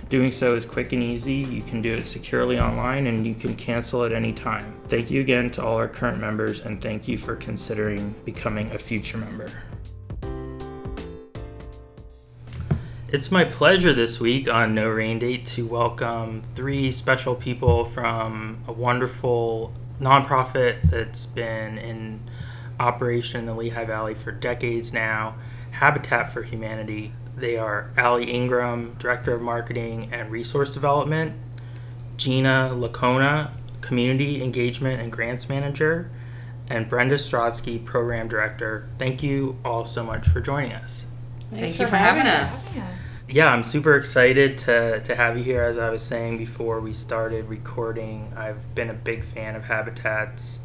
Doing 0.09 0.33
so 0.33 0.57
is 0.57 0.64
quick 0.64 0.92
and 0.92 1.03
easy. 1.03 1.35
You 1.35 1.62
can 1.62 1.81
do 1.81 1.94
it 1.94 2.07
securely 2.07 2.59
online 2.59 3.07
and 3.07 3.24
you 3.24 3.37
can 3.37 3.55
cancel 3.55 4.05
at 4.05 4.12
any 4.12 4.33
time. 4.33 4.74
Thank 4.88 5.12
you 5.12 5.20
again 5.20 5.48
to 5.51 5.64
all 5.64 5.77
our 5.77 5.87
current 5.87 6.18
members 6.18 6.62
and 6.62 6.83
thank 6.83 7.07
you 7.07 7.16
for 7.16 7.37
considering 7.37 8.16
becoming 8.24 8.72
a 8.72 8.79
future 8.79 9.18
member. 9.18 9.53
It's 13.11 13.31
my 13.31 13.44
pleasure 13.44 13.94
this 13.94 14.21
week 14.21 14.53
on 14.53 14.75
No 14.75 14.87
Rain 14.87 15.18
Date 15.18 15.47
to 15.47 15.66
welcome 15.66 16.42
three 16.42 16.92
special 16.92 17.35
people 17.35 17.87
from 17.87 18.59
a 18.68 18.73
wonderful 18.73 19.73
nonprofit 19.99 20.83
that's 20.83 21.25
been 21.25 21.79
in 21.79 22.21
operation 22.79 23.40
in 23.40 23.47
the 23.47 23.55
Lehigh 23.55 23.87
Valley 23.87 24.12
for 24.12 24.31
decades 24.31 24.92
now, 24.92 25.37
Habitat 25.71 26.31
for 26.31 26.42
Humanity. 26.42 27.14
They 27.35 27.57
are 27.57 27.90
Alli 27.97 28.31
Ingram, 28.31 28.97
Director 28.99 29.33
of 29.33 29.40
Marketing 29.40 30.11
and 30.12 30.31
Resource 30.31 30.75
Development, 30.75 31.33
Gina 32.18 32.73
Loiacono, 32.75 33.53
Community 33.81 34.42
Engagement 34.42 35.01
and 35.01 35.11
Grants 35.11 35.49
Manager, 35.49 36.11
and 36.68 36.90
Brenda 36.90 37.16
Strockyj, 37.16 37.87
Program 37.87 38.29
Director. 38.29 38.87
Thank 38.99 39.23
you 39.23 39.57
all 39.64 39.87
so 39.87 40.05
much 40.05 40.29
for 40.29 40.42
joining 40.42 40.73
us. 40.73 41.07
Thanks 41.51 41.73
Thank 41.73 41.81
you 41.81 41.87
for 41.87 41.97
having, 41.97 42.23
having 42.27 42.41
us. 42.41 42.79
us. 42.79 43.21
Yeah, 43.29 43.53
I'm 43.53 43.65
super 43.65 43.97
excited 43.97 44.59
to, 44.59 45.01
to 45.01 45.15
have 45.15 45.37
you 45.37 45.45
here. 45.45 45.63
As 45.63 45.79
I 45.79 45.91
was 45.91 46.03
saying 46.03 46.39
before 46.39 46.81
we 46.81 46.95
started 46.95 47.47
recording, 47.49 48.33
I've 48.37 48.75
been 48.75 48.91
a 48.91 48.95
big 48.95 49.23
fan 49.23 49.57
of 49.57 49.65
Habitats 49.65 50.61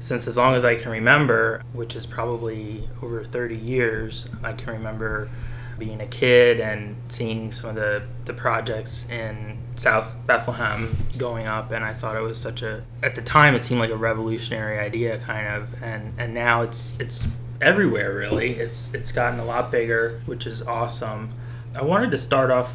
since 0.00 0.26
as 0.26 0.36
long 0.36 0.54
as 0.54 0.64
I 0.64 0.76
can 0.76 0.90
remember, 0.90 1.62
which 1.72 1.94
is 1.94 2.06
probably 2.06 2.88
over 3.02 3.22
30 3.22 3.56
years. 3.56 4.28
I 4.42 4.52
can 4.54 4.72
remember 4.72 5.30
being 5.78 6.00
a 6.00 6.06
kid 6.06 6.60
and 6.60 6.96
seeing 7.08 7.52
some 7.52 7.70
of 7.70 7.76
the, 7.76 8.02
the 8.24 8.32
projects 8.34 9.08
in 9.10 9.58
South 9.76 10.14
Bethlehem 10.26 10.96
going 11.16 11.46
up, 11.46 11.70
and 11.70 11.84
I 11.84 11.94
thought 11.94 12.16
it 12.16 12.20
was 12.20 12.38
such 12.38 12.62
a 12.62 12.84
at 13.02 13.14
the 13.14 13.22
time 13.22 13.54
it 13.54 13.64
seemed 13.64 13.80
like 13.80 13.90
a 13.90 13.96
revolutionary 13.96 14.78
idea, 14.78 15.18
kind 15.18 15.48
of, 15.48 15.82
and 15.82 16.12
and 16.18 16.34
now 16.34 16.62
it's 16.62 16.98
it's 17.00 17.26
everywhere 17.60 18.14
really. 18.14 18.52
It's 18.52 18.92
it's 18.94 19.12
gotten 19.12 19.38
a 19.40 19.44
lot 19.44 19.70
bigger, 19.70 20.20
which 20.26 20.46
is 20.46 20.62
awesome. 20.62 21.32
I 21.74 21.82
wanted 21.82 22.10
to 22.12 22.18
start 22.18 22.50
off 22.50 22.74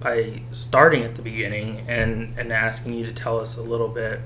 by 0.00 0.42
starting 0.52 1.02
at 1.02 1.14
the 1.14 1.22
beginning 1.22 1.84
and 1.88 2.38
and 2.38 2.52
asking 2.52 2.94
you 2.94 3.04
to 3.06 3.12
tell 3.12 3.38
us 3.38 3.56
a 3.56 3.62
little 3.62 3.88
bit 3.88 4.20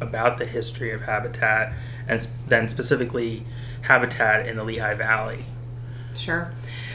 about 0.00 0.38
the 0.38 0.46
history 0.46 0.92
of 0.92 1.02
habitat 1.02 1.72
and 2.06 2.26
then 2.46 2.68
specifically 2.68 3.44
habitat 3.82 4.46
in 4.46 4.56
the 4.56 4.64
Lehigh 4.64 4.94
Valley. 4.94 5.44
Sure. 6.14 6.52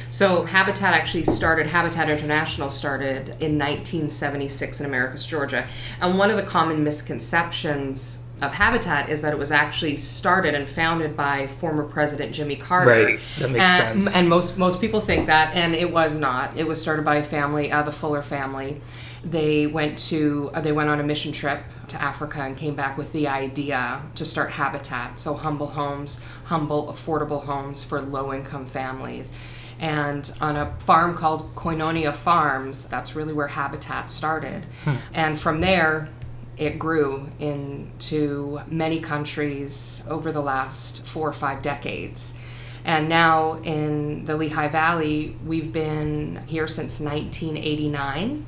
So 0.10 0.44
Habitat 0.44 0.94
actually 0.94 1.24
started, 1.24 1.68
Habitat 1.68 2.10
International 2.10 2.70
started 2.70 3.30
in 3.40 3.58
1976 3.58 4.82
in 4.82 4.86
Americus, 4.86 5.26
Georgia. 5.26 5.66
And 6.02 6.18
one 6.18 6.30
of 6.30 6.36
the 6.36 6.44
common 6.44 6.84
misconceptions 6.84 8.28
of 8.42 8.52
Habitat 8.52 9.10
is 9.10 9.22
that 9.22 9.34
it 9.34 9.40
was 9.40 9.52
actually 9.52 9.98
started 9.98 10.56
and 10.56 10.68
founded 10.68 11.16
by 11.16 11.48
former 11.48 11.84
President 11.84 12.34
Jimmy 12.34 12.56
Carter. 12.56 12.90
Right, 12.90 13.20
that 13.40 13.52
makes 13.52 13.64
and, 13.64 14.04
sense. 14.04 14.16
And 14.16 14.28
most 14.28 14.58
most 14.58 14.82
people 14.82 15.00
think 15.00 15.28
that, 15.28 15.56
and 15.56 15.76
it 15.76 15.92
was 15.92 16.20
not. 16.20 16.58
It 16.58 16.68
was 16.68 16.82
started 16.82 17.06
by 17.06 17.18
a 17.18 17.24
family, 17.24 17.72
uh, 17.72 17.84
the 17.84 17.92
Fuller 17.92 18.24
family. 18.24 18.82
They 19.24 19.68
went 19.68 20.00
to 20.10 20.50
uh, 20.54 20.62
they 20.62 20.72
went 20.72 20.90
on 20.90 21.00
a 21.00 21.04
mission 21.04 21.32
trip 21.32 21.62
to 21.90 22.02
Africa 22.02 22.42
and 22.42 22.58
came 22.58 22.74
back 22.76 22.98
with 22.98 23.12
the 23.14 23.28
idea 23.28 24.02
to 24.16 24.26
start 24.26 24.52
Habitat, 24.52 25.20
so 25.20 25.36
humble 25.36 25.68
homes, 25.68 26.22
humble 26.46 26.92
affordable 26.92 27.44
homes 27.44 27.84
for 27.84 28.02
low 28.02 28.34
income 28.34 28.66
families. 28.66 29.34
And 29.80 30.32
on 30.40 30.56
a 30.56 30.76
farm 30.80 31.16
called 31.16 31.56
Koinonia 31.56 32.14
Farms, 32.14 32.88
that's 32.88 33.16
really 33.16 33.34
where 33.34 33.48
Habitat 33.48 34.12
started. 34.12 34.66
Hmm. 34.84 34.96
And 35.12 35.40
from 35.40 35.60
there, 35.60 36.10
it 36.58 36.78
grew 36.78 37.28
into 37.40 38.60
many 38.68 39.00
countries 39.00 40.06
over 40.10 40.32
the 40.32 40.42
last 40.42 41.06
four 41.06 41.30
or 41.30 41.34
five 41.34 41.62
decades. 41.62 42.38
And 42.84 43.10
now 43.10 43.62
in 43.62 44.26
the 44.26 44.36
Lehigh 44.36 44.70
Valley, 44.70 45.36
we've 45.46 45.72
been 45.72 46.44
here 46.48 46.68
since 46.68 47.00
1989 47.00 48.46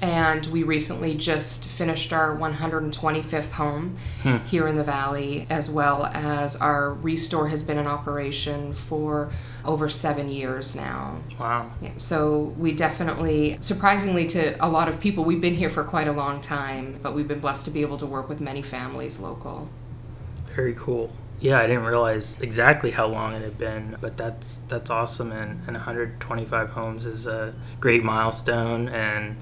and 0.00 0.46
we 0.46 0.62
recently 0.62 1.14
just 1.14 1.66
finished 1.66 2.12
our 2.12 2.36
125th 2.36 3.52
home 3.52 3.96
hmm. 4.22 4.36
here 4.46 4.66
in 4.68 4.76
the 4.76 4.84
valley 4.84 5.46
as 5.50 5.70
well 5.70 6.06
as 6.06 6.56
our 6.56 6.94
restore 6.94 7.48
has 7.48 7.62
been 7.62 7.78
in 7.78 7.86
operation 7.86 8.74
for 8.74 9.30
over 9.64 9.88
seven 9.88 10.28
years 10.28 10.76
now. 10.76 11.18
Wow. 11.38 11.70
Yeah, 11.80 11.92
so 11.96 12.54
we 12.58 12.72
definitely 12.72 13.58
surprisingly 13.60 14.26
to 14.28 14.64
a 14.64 14.68
lot 14.68 14.88
of 14.88 15.00
people 15.00 15.24
we've 15.24 15.40
been 15.40 15.56
here 15.56 15.70
for 15.70 15.84
quite 15.84 16.06
a 16.06 16.12
long 16.12 16.40
time 16.40 16.98
but 17.02 17.14
we've 17.14 17.28
been 17.28 17.40
blessed 17.40 17.64
to 17.66 17.70
be 17.70 17.82
able 17.82 17.98
to 17.98 18.06
work 18.06 18.28
with 18.28 18.40
many 18.40 18.62
families 18.62 19.20
local. 19.20 19.68
Very 20.54 20.74
cool. 20.74 21.12
Yeah, 21.40 21.60
I 21.60 21.68
didn't 21.68 21.84
realize 21.84 22.40
exactly 22.40 22.90
how 22.90 23.06
long 23.06 23.34
it 23.34 23.42
had 23.42 23.58
been, 23.58 23.96
but 24.00 24.16
that's 24.16 24.58
that's 24.66 24.90
awesome, 24.90 25.30
and, 25.30 25.60
and 25.68 25.76
125 25.76 26.70
homes 26.70 27.06
is 27.06 27.26
a 27.26 27.54
great 27.78 28.02
milestone, 28.02 28.88
and 28.88 29.36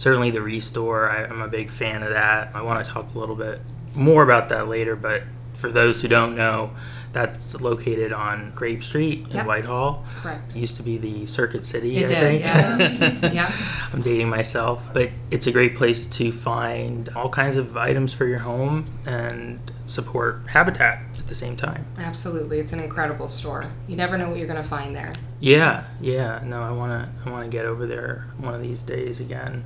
certainly 0.00 0.30
the 0.30 0.40
restore 0.40 1.10
I, 1.10 1.24
am 1.24 1.42
a 1.42 1.48
big 1.48 1.70
fan 1.70 2.02
of 2.02 2.08
that. 2.08 2.52
I 2.54 2.62
want 2.62 2.82
to 2.82 2.90
talk 2.90 3.14
a 3.14 3.18
little 3.18 3.36
bit 3.36 3.60
more 3.94 4.22
about 4.22 4.48
that 4.48 4.66
later 4.66 4.96
but 4.96 5.24
for 5.52 5.70
those 5.70 6.00
who 6.00 6.08
don't 6.08 6.34
know 6.34 6.70
that's 7.12 7.60
located 7.60 8.10
on 8.10 8.52
grape 8.54 8.82
street 8.82 9.26
in 9.28 9.36
yep. 9.38 9.46
whitehall. 9.46 10.06
Correct. 10.22 10.56
It 10.56 10.58
used 10.58 10.76
to 10.76 10.82
be 10.82 10.96
the 10.96 11.26
circuit 11.26 11.66
city 11.66 11.98
it 11.98 12.04
I 12.04 12.06
did, 12.06 12.18
think. 12.18 12.42
yes. 12.42 13.00
Yeah 13.34 13.52
i'm 13.92 14.00
dating 14.00 14.30
myself 14.30 14.88
but 14.94 15.10
it's 15.30 15.46
a 15.46 15.52
great 15.52 15.76
place 15.76 16.06
to 16.06 16.32
find 16.32 17.10
all 17.10 17.28
kinds 17.28 17.58
of 17.58 17.76
items 17.76 18.14
for 18.14 18.24
your 18.24 18.38
home 18.38 18.86
and 19.04 19.60
support 19.84 20.46
habitat 20.46 21.02
at 21.18 21.26
the 21.26 21.34
same 21.34 21.58
time. 21.58 21.84
Absolutely 21.98 22.58
it's 22.58 22.72
an 22.72 22.80
incredible 22.80 23.28
store. 23.28 23.66
You 23.86 23.96
never 23.96 24.16
know 24.16 24.30
what 24.30 24.38
you're 24.38 24.46
going 24.46 24.62
to 24.62 24.68
find 24.68 24.96
there. 24.96 25.12
Yeah 25.40 25.84
yeah. 26.00 26.40
No 26.42 26.62
i 26.62 26.70
want 26.70 26.90
to 27.04 27.28
i 27.28 27.30
want 27.30 27.44
to 27.44 27.54
get 27.54 27.66
over 27.66 27.86
there 27.86 28.30
one 28.38 28.54
of 28.54 28.62
these 28.62 28.80
days 28.80 29.20
again 29.20 29.62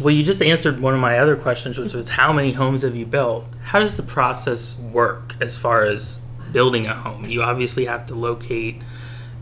well, 0.00 0.14
you 0.14 0.22
just 0.22 0.42
answered 0.42 0.80
one 0.80 0.94
of 0.94 1.00
my 1.00 1.18
other 1.18 1.36
questions, 1.36 1.78
which 1.78 1.92
was 1.92 2.08
how 2.08 2.32
many 2.32 2.52
homes 2.52 2.82
have 2.82 2.96
you 2.96 3.06
built? 3.06 3.46
How 3.62 3.80
does 3.80 3.96
the 3.96 4.02
process 4.02 4.78
work 4.78 5.36
as 5.40 5.58
far 5.58 5.84
as 5.84 6.20
building 6.52 6.86
a 6.86 6.94
home? 6.94 7.26
You 7.26 7.42
obviously 7.42 7.84
have 7.84 8.06
to 8.06 8.14
locate, 8.14 8.80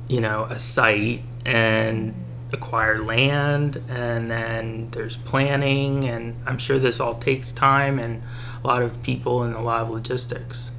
you 0.09 0.21
know, 0.21 0.45
a 0.45 0.59
site 0.59 1.23
and 1.47 2.15
acquire 2.53 3.03
land, 3.03 3.83
and 3.89 4.31
then 4.31 4.91
there's 4.91 5.17
planning, 5.17 6.05
and 6.05 6.35
I'm 6.47 6.59
sure 6.59 6.79
this 6.79 6.99
all 6.99 7.15
takes 7.15 7.53
time 7.53 7.99
and 7.99 8.23
a 8.63 8.67
lot 8.67 8.83
of 8.83 9.03
people 9.03 9.43
and 9.43 9.55
a 9.55 9.61
lot 9.61 9.83
of 9.83 9.91
logistics. 9.91 10.71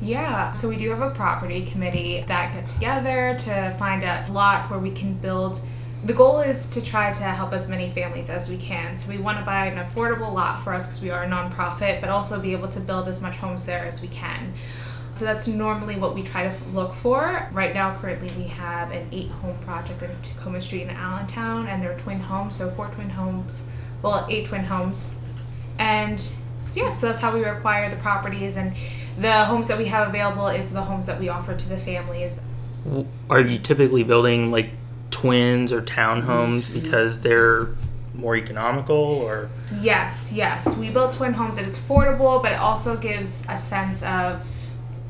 Yeah, 0.00 0.52
so 0.52 0.68
we 0.68 0.76
do 0.76 0.90
have 0.90 1.00
a 1.00 1.10
property 1.10 1.62
committee 1.62 2.24
that 2.26 2.52
get 2.52 2.68
together 2.68 3.36
to 3.40 3.74
find 3.78 4.02
a 4.04 4.26
lot 4.30 4.70
where 4.70 4.78
we 4.78 4.90
can 4.90 5.14
build 5.14 5.60
the 6.04 6.12
goal 6.12 6.40
is 6.40 6.68
to 6.68 6.82
try 6.82 7.12
to 7.12 7.24
help 7.24 7.54
as 7.54 7.66
many 7.66 7.88
families 7.88 8.28
as 8.28 8.50
we 8.50 8.58
can. 8.58 8.96
So 8.98 9.10
we 9.10 9.16
want 9.16 9.38
to 9.38 9.44
buy 9.44 9.66
an 9.66 9.82
affordable 9.82 10.32
lot 10.32 10.62
for 10.62 10.74
us 10.74 10.86
because 10.86 11.00
we 11.00 11.10
are 11.10 11.24
a 11.24 11.26
nonprofit, 11.26 12.02
but 12.02 12.10
also 12.10 12.38
be 12.38 12.52
able 12.52 12.68
to 12.68 12.80
build 12.80 13.08
as 13.08 13.22
much 13.22 13.36
homes 13.36 13.64
there 13.64 13.86
as 13.86 14.02
we 14.02 14.08
can. 14.08 14.52
So 15.14 15.24
that's 15.24 15.46
normally 15.46 15.96
what 15.96 16.14
we 16.14 16.22
try 16.22 16.46
to 16.46 16.64
look 16.74 16.92
for. 16.92 17.48
Right 17.52 17.72
now, 17.72 17.96
currently, 17.98 18.30
we 18.36 18.44
have 18.44 18.90
an 18.90 19.08
eight 19.12 19.30
home 19.30 19.56
project 19.60 20.02
in 20.02 20.10
Tacoma 20.22 20.60
Street 20.60 20.82
in 20.82 20.90
Allentown, 20.90 21.68
and 21.68 21.82
they're 21.82 21.96
twin 21.96 22.20
homes, 22.20 22.56
so 22.56 22.68
four 22.70 22.88
twin 22.88 23.10
homes, 23.10 23.62
well, 24.02 24.26
eight 24.28 24.46
twin 24.46 24.64
homes. 24.64 25.08
And 25.78 26.20
so, 26.60 26.80
yeah, 26.80 26.92
so 26.92 27.06
that's 27.06 27.20
how 27.20 27.32
we 27.32 27.44
acquire 27.44 27.88
the 27.88 27.96
properties. 27.96 28.56
And 28.56 28.74
the 29.16 29.44
homes 29.44 29.68
that 29.68 29.78
we 29.78 29.86
have 29.86 30.08
available 30.08 30.48
is 30.48 30.72
the 30.72 30.82
homes 30.82 31.06
that 31.06 31.18
we 31.18 31.28
offer 31.28 31.54
to 31.54 31.68
the 31.68 31.78
families. 31.78 32.42
Are 33.30 33.40
you 33.40 33.58
typically 33.58 34.02
building 34.02 34.50
like 34.50 34.70
twins 35.14 35.72
or 35.72 35.80
townhomes 35.80 36.62
mm-hmm. 36.64 36.80
because 36.80 37.20
they're 37.20 37.68
more 38.14 38.34
economical 38.36 38.96
or 38.96 39.48
Yes, 39.80 40.32
yes. 40.34 40.76
We 40.76 40.90
build 40.90 41.12
twin 41.12 41.32
homes 41.32 41.56
and 41.56 41.66
it's 41.68 41.78
affordable, 41.78 42.42
but 42.42 42.50
it 42.50 42.58
also 42.58 42.96
gives 42.96 43.44
a 43.48 43.56
sense 43.56 44.02
of 44.02 44.44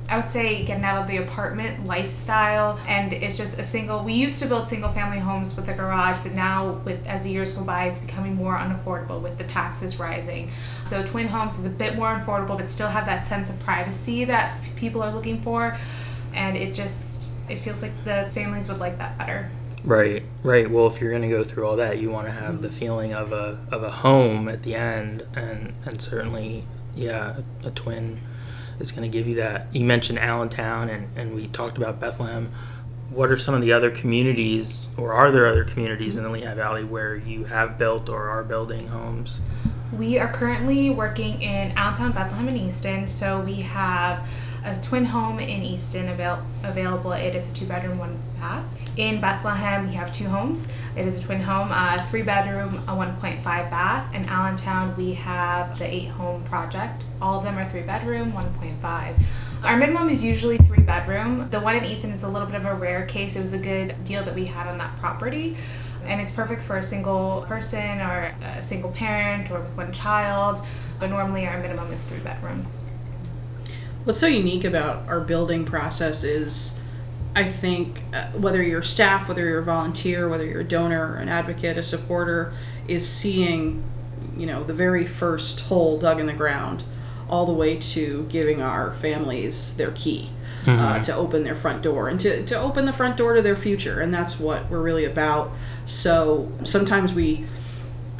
I 0.07 0.17
would 0.19 0.29
say 0.29 0.63
getting 0.67 0.85
out 0.85 1.01
of 1.01 1.09
the 1.09 1.17
apartment 1.17 1.87
lifestyle 1.87 2.79
and 2.87 3.15
it's 3.15 3.39
just 3.39 3.59
a 3.59 3.65
single 3.65 4.05
we 4.05 4.13
used 4.13 4.43
to 4.43 4.47
build 4.47 4.69
single 4.69 4.91
family 4.91 5.19
homes 5.19 5.57
with 5.57 5.67
a 5.71 5.73
garage, 5.73 6.19
but 6.23 6.35
now 6.35 6.83
with 6.85 7.07
as 7.07 7.25
the 7.25 7.31
years 7.31 7.53
go 7.53 7.65
by 7.65 7.87
it's 7.87 7.99
becoming 7.99 8.35
more 8.35 8.59
unaffordable 8.59 9.23
with 9.23 9.39
the 9.39 9.45
taxes 9.45 9.99
rising. 9.99 10.51
So 10.85 11.03
twin 11.03 11.29
homes 11.29 11.59
is 11.59 11.65
a 11.65 11.71
bit 11.71 11.97
more 11.97 12.15
affordable 12.15 12.59
but 12.59 12.69
still 12.69 12.89
have 12.89 13.07
that 13.07 13.25
sense 13.25 13.49
of 13.49 13.59
privacy 13.61 14.27
that 14.27 14.51
f- 14.51 14.77
people 14.77 15.03
are 15.03 15.11
looking 15.11 15.41
for 15.41 15.79
and 16.35 16.59
it 16.59 16.75
just 16.75 17.31
it 17.49 17.57
feels 17.57 17.81
like 17.81 17.93
the 18.05 18.29
families 18.33 18.69
would 18.69 18.79
like 18.79 18.99
that 18.99 19.17
better. 19.17 19.51
Right, 19.85 20.23
right. 20.43 20.71
Well, 20.71 20.87
if 20.87 20.99
you're 21.01 21.11
going 21.11 21.23
to 21.23 21.29
go 21.29 21.45
through 21.45 21.67
all 21.67 21.77
that, 21.77 21.99
you 21.99 22.11
want 22.11 22.27
to 22.27 22.33
have 22.33 22.63
the 22.63 22.71
feeling 22.71 23.13
of 23.13 23.33
a 23.33 23.61
of 23.71 23.83
a 23.83 23.91
home 23.91 24.49
at 24.49 24.63
the 24.63 24.75
end, 24.75 25.27
and 25.37 25.75
and 25.85 26.01
certainly, 26.01 26.65
yeah, 26.97 27.41
a, 27.65 27.71
twin 27.71 28.19
is 28.81 28.91
going 28.91 29.03
to 29.03 29.09
give 29.09 29.29
you 29.29 29.35
that. 29.37 29.75
You 29.75 29.85
mentioned 29.85 30.19
Allentown, 30.19 30.89
and 30.89 31.09
and 31.19 31.35
we 31.35 31.49
talked 31.49 31.77
about 31.77 32.01
Bethlehem. 32.01 32.51
What 33.11 33.31
are 33.31 33.37
some 33.39 33.55
of 33.55 33.61
the 33.61 33.75
other 33.75 33.91
communities, 33.91 34.89
or 34.97 35.13
are 35.13 35.31
there 35.31 35.47
other 35.47 35.65
communities 35.65 36.17
in 36.17 36.23
the 36.23 36.31
Lehigh 36.31 36.55
Valley 36.55 36.83
where 36.83 37.15
you 37.15 37.45
have 37.45 37.77
built 37.77 38.09
or 38.09 38.29
are 38.29 38.43
building 38.43 38.89
homes? 38.89 39.39
We 39.93 40.19
are 40.19 40.33
currently 40.33 40.89
working 40.91 41.43
in 41.43 41.73
Allentown, 41.77 42.13
Bethlehem, 42.13 42.49
and 42.49 42.57
Easton. 42.57 43.07
So 43.07 43.41
we 43.41 43.57
have 43.57 44.27
a 44.65 44.75
twin 44.75 45.05
home 45.05 45.39
in 45.39 45.63
Easton 45.63 46.09
avail- 46.09 46.43
available. 46.63 47.13
It 47.13 47.35
is 47.35 47.49
a 47.49 47.53
two 47.53 47.67
bedroom, 47.67 47.99
one 47.99 48.19
bath. 48.41 48.65
In 48.97 49.21
Bethlehem, 49.21 49.87
we 49.87 49.95
have 49.95 50.11
two 50.11 50.27
homes. 50.27 50.69
It 50.97 51.07
is 51.07 51.19
a 51.19 51.23
twin 51.23 51.41
home, 51.41 51.71
a 51.71 52.07
three 52.11 52.23
bedroom, 52.23 52.83
a 52.89 52.95
1.5 52.95 53.43
bath. 53.71 54.15
In 54.15 54.25
Allentown, 54.25 54.95
we 54.97 55.13
have 55.15 55.79
the 55.79 55.87
eight 55.87 56.09
home 56.09 56.43
project. 56.45 57.05
All 57.21 57.39
of 57.39 57.45
them 57.45 57.59
are 57.59 57.69
three 57.69 57.83
bedroom, 57.83 58.33
1.5. 58.33 59.15
Our 59.65 59.77
minimum 59.77 60.09
is 60.09 60.25
usually 60.25 60.59
three 60.59 60.83
bedroom. 60.83 61.49
The 61.51 61.61
one 61.61 61.77
in 61.77 61.85
Easton 61.85 62.11
is 62.13 62.23
a 62.23 62.29
little 62.29 62.47
bit 62.47 62.57
of 62.57 62.65
a 62.65 62.75
rare 62.75 63.05
case. 63.05 63.37
It 63.37 63.41
was 63.41 63.53
a 63.53 63.59
good 63.59 64.03
deal 64.05 64.23
that 64.23 64.35
we 64.35 64.47
had 64.47 64.67
on 64.67 64.79
that 64.79 64.97
property. 64.99 65.57
And 66.07 66.21
it's 66.21 66.33
perfect 66.33 66.63
for 66.63 66.77
a 66.77 66.83
single 66.83 67.45
person 67.49 68.01
or 68.01 68.35
a 68.57 68.63
single 68.63 68.91
parent 68.91 69.51
or 69.51 69.61
with 69.61 69.77
one 69.77 69.93
child. 69.93 70.65
But 71.01 71.11
normally 71.11 71.47
our 71.47 71.59
minimum 71.61 71.93
is 71.93 72.05
three 72.05 72.21
bedroom. 72.21 72.67
What's 74.05 74.19
so 74.19 74.27
unique 74.27 74.65
about 74.65 75.09
our 75.09 75.21
building 75.21 75.65
process 75.65 76.25
is, 76.25 76.83
I 77.35 77.45
think, 77.45 78.03
uh, 78.13 78.27
whether 78.33 78.63
you're 78.63 78.83
staff, 78.83 79.29
whether 79.29 79.43
you're 79.45 79.61
a 79.61 79.65
volunteer, 79.65 80.29
whether 80.29 80.45
you're 80.45 80.61
a 80.61 80.65
donor, 80.65 81.17
an 81.17 81.31
advocate, 81.31 81.79
a 81.79 81.83
supporter, 81.83 82.53
is 82.87 83.09
seeing, 83.09 83.83
you 84.37 84.45
know, 84.45 84.63
the 84.63 84.75
very 84.75 85.07
first 85.07 85.61
hole 85.61 85.99
dug 85.99 86.21
in 86.21 86.27
the 86.27 86.35
ground, 86.35 86.85
all 87.31 87.47
the 87.47 87.53
way 87.53 87.77
to 87.77 88.27
giving 88.29 88.61
our 88.61 88.93
families 88.95 89.75
their 89.79 89.93
key. 89.93 90.31
Uh, 90.67 90.99
to 91.03 91.15
open 91.15 91.43
their 91.43 91.55
front 91.55 91.83
door 91.83 92.09
and 92.09 92.19
to, 92.19 92.43
to 92.47 92.59
open 92.59 92.87
the 92.87 92.93
front 92.95 93.19
door 93.19 93.35
to 93.35 93.43
their 93.43 93.55
future 93.55 94.01
and 94.01 94.15
that's 94.15 94.41
what 94.41 94.71
we're 94.71 94.81
really 94.81 95.05
about 95.05 95.53
so 95.85 96.51
sometimes 96.65 97.13
we 97.13 97.45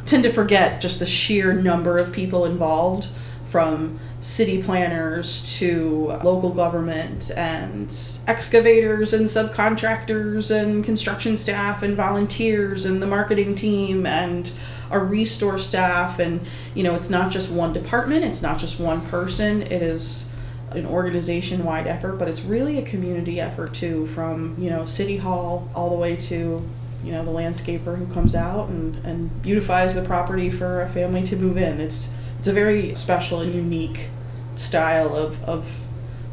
tend 0.05 0.21
to 0.21 0.31
forget 0.31 0.79
just 0.79 0.99
the 0.99 1.07
sheer 1.07 1.53
number 1.53 1.97
of 1.97 2.13
people 2.13 2.45
involved 2.45 3.07
from 3.43 3.99
city 4.25 4.59
planners 4.61 5.55
to 5.55 6.07
local 6.23 6.49
government 6.49 7.29
and 7.37 7.95
excavators 8.27 9.13
and 9.13 9.25
subcontractors 9.25 10.49
and 10.49 10.83
construction 10.83 11.37
staff 11.37 11.83
and 11.83 11.95
volunteers 11.95 12.85
and 12.85 13.03
the 13.03 13.05
marketing 13.05 13.53
team 13.53 14.03
and 14.07 14.51
our 14.89 15.05
restore 15.05 15.59
staff. 15.59 16.17
And 16.17 16.41
you 16.73 16.81
know 16.81 16.95
it's 16.95 17.11
not 17.11 17.31
just 17.31 17.51
one 17.51 17.71
department 17.71 18.25
it's 18.25 18.41
not 18.41 18.57
just 18.57 18.79
one 18.79 19.01
person. 19.01 19.61
It 19.61 19.83
is 19.83 20.27
an 20.71 20.87
organization 20.87 21.63
wide 21.63 21.85
effort 21.85 22.13
but 22.13 22.27
it's 22.27 22.43
really 22.43 22.79
a 22.79 22.81
community 22.81 23.39
effort 23.39 23.75
too 23.75 24.07
from 24.07 24.55
you 24.57 24.71
know 24.71 24.85
city 24.85 25.17
hall 25.17 25.69
all 25.75 25.91
the 25.91 25.95
way 25.95 26.15
to 26.15 26.67
you 27.03 27.11
know 27.11 27.23
the 27.23 27.31
landscaper 27.31 27.95
who 27.95 28.11
comes 28.11 28.33
out 28.33 28.69
and, 28.69 28.95
and 29.05 29.43
beautifies 29.43 29.93
the 29.93 30.01
property 30.01 30.49
for 30.49 30.81
a 30.81 30.89
family 30.89 31.21
to 31.21 31.35
move 31.35 31.57
in. 31.57 31.79
It's 31.79 32.11
it's 32.39 32.47
a 32.47 32.53
very 32.53 32.95
special 32.95 33.41
and 33.41 33.53
unique 33.53 34.09
style 34.55 35.15
of, 35.15 35.43
of 35.43 35.79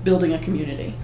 building 0.05 0.33
a 0.33 0.39
community 0.39 0.95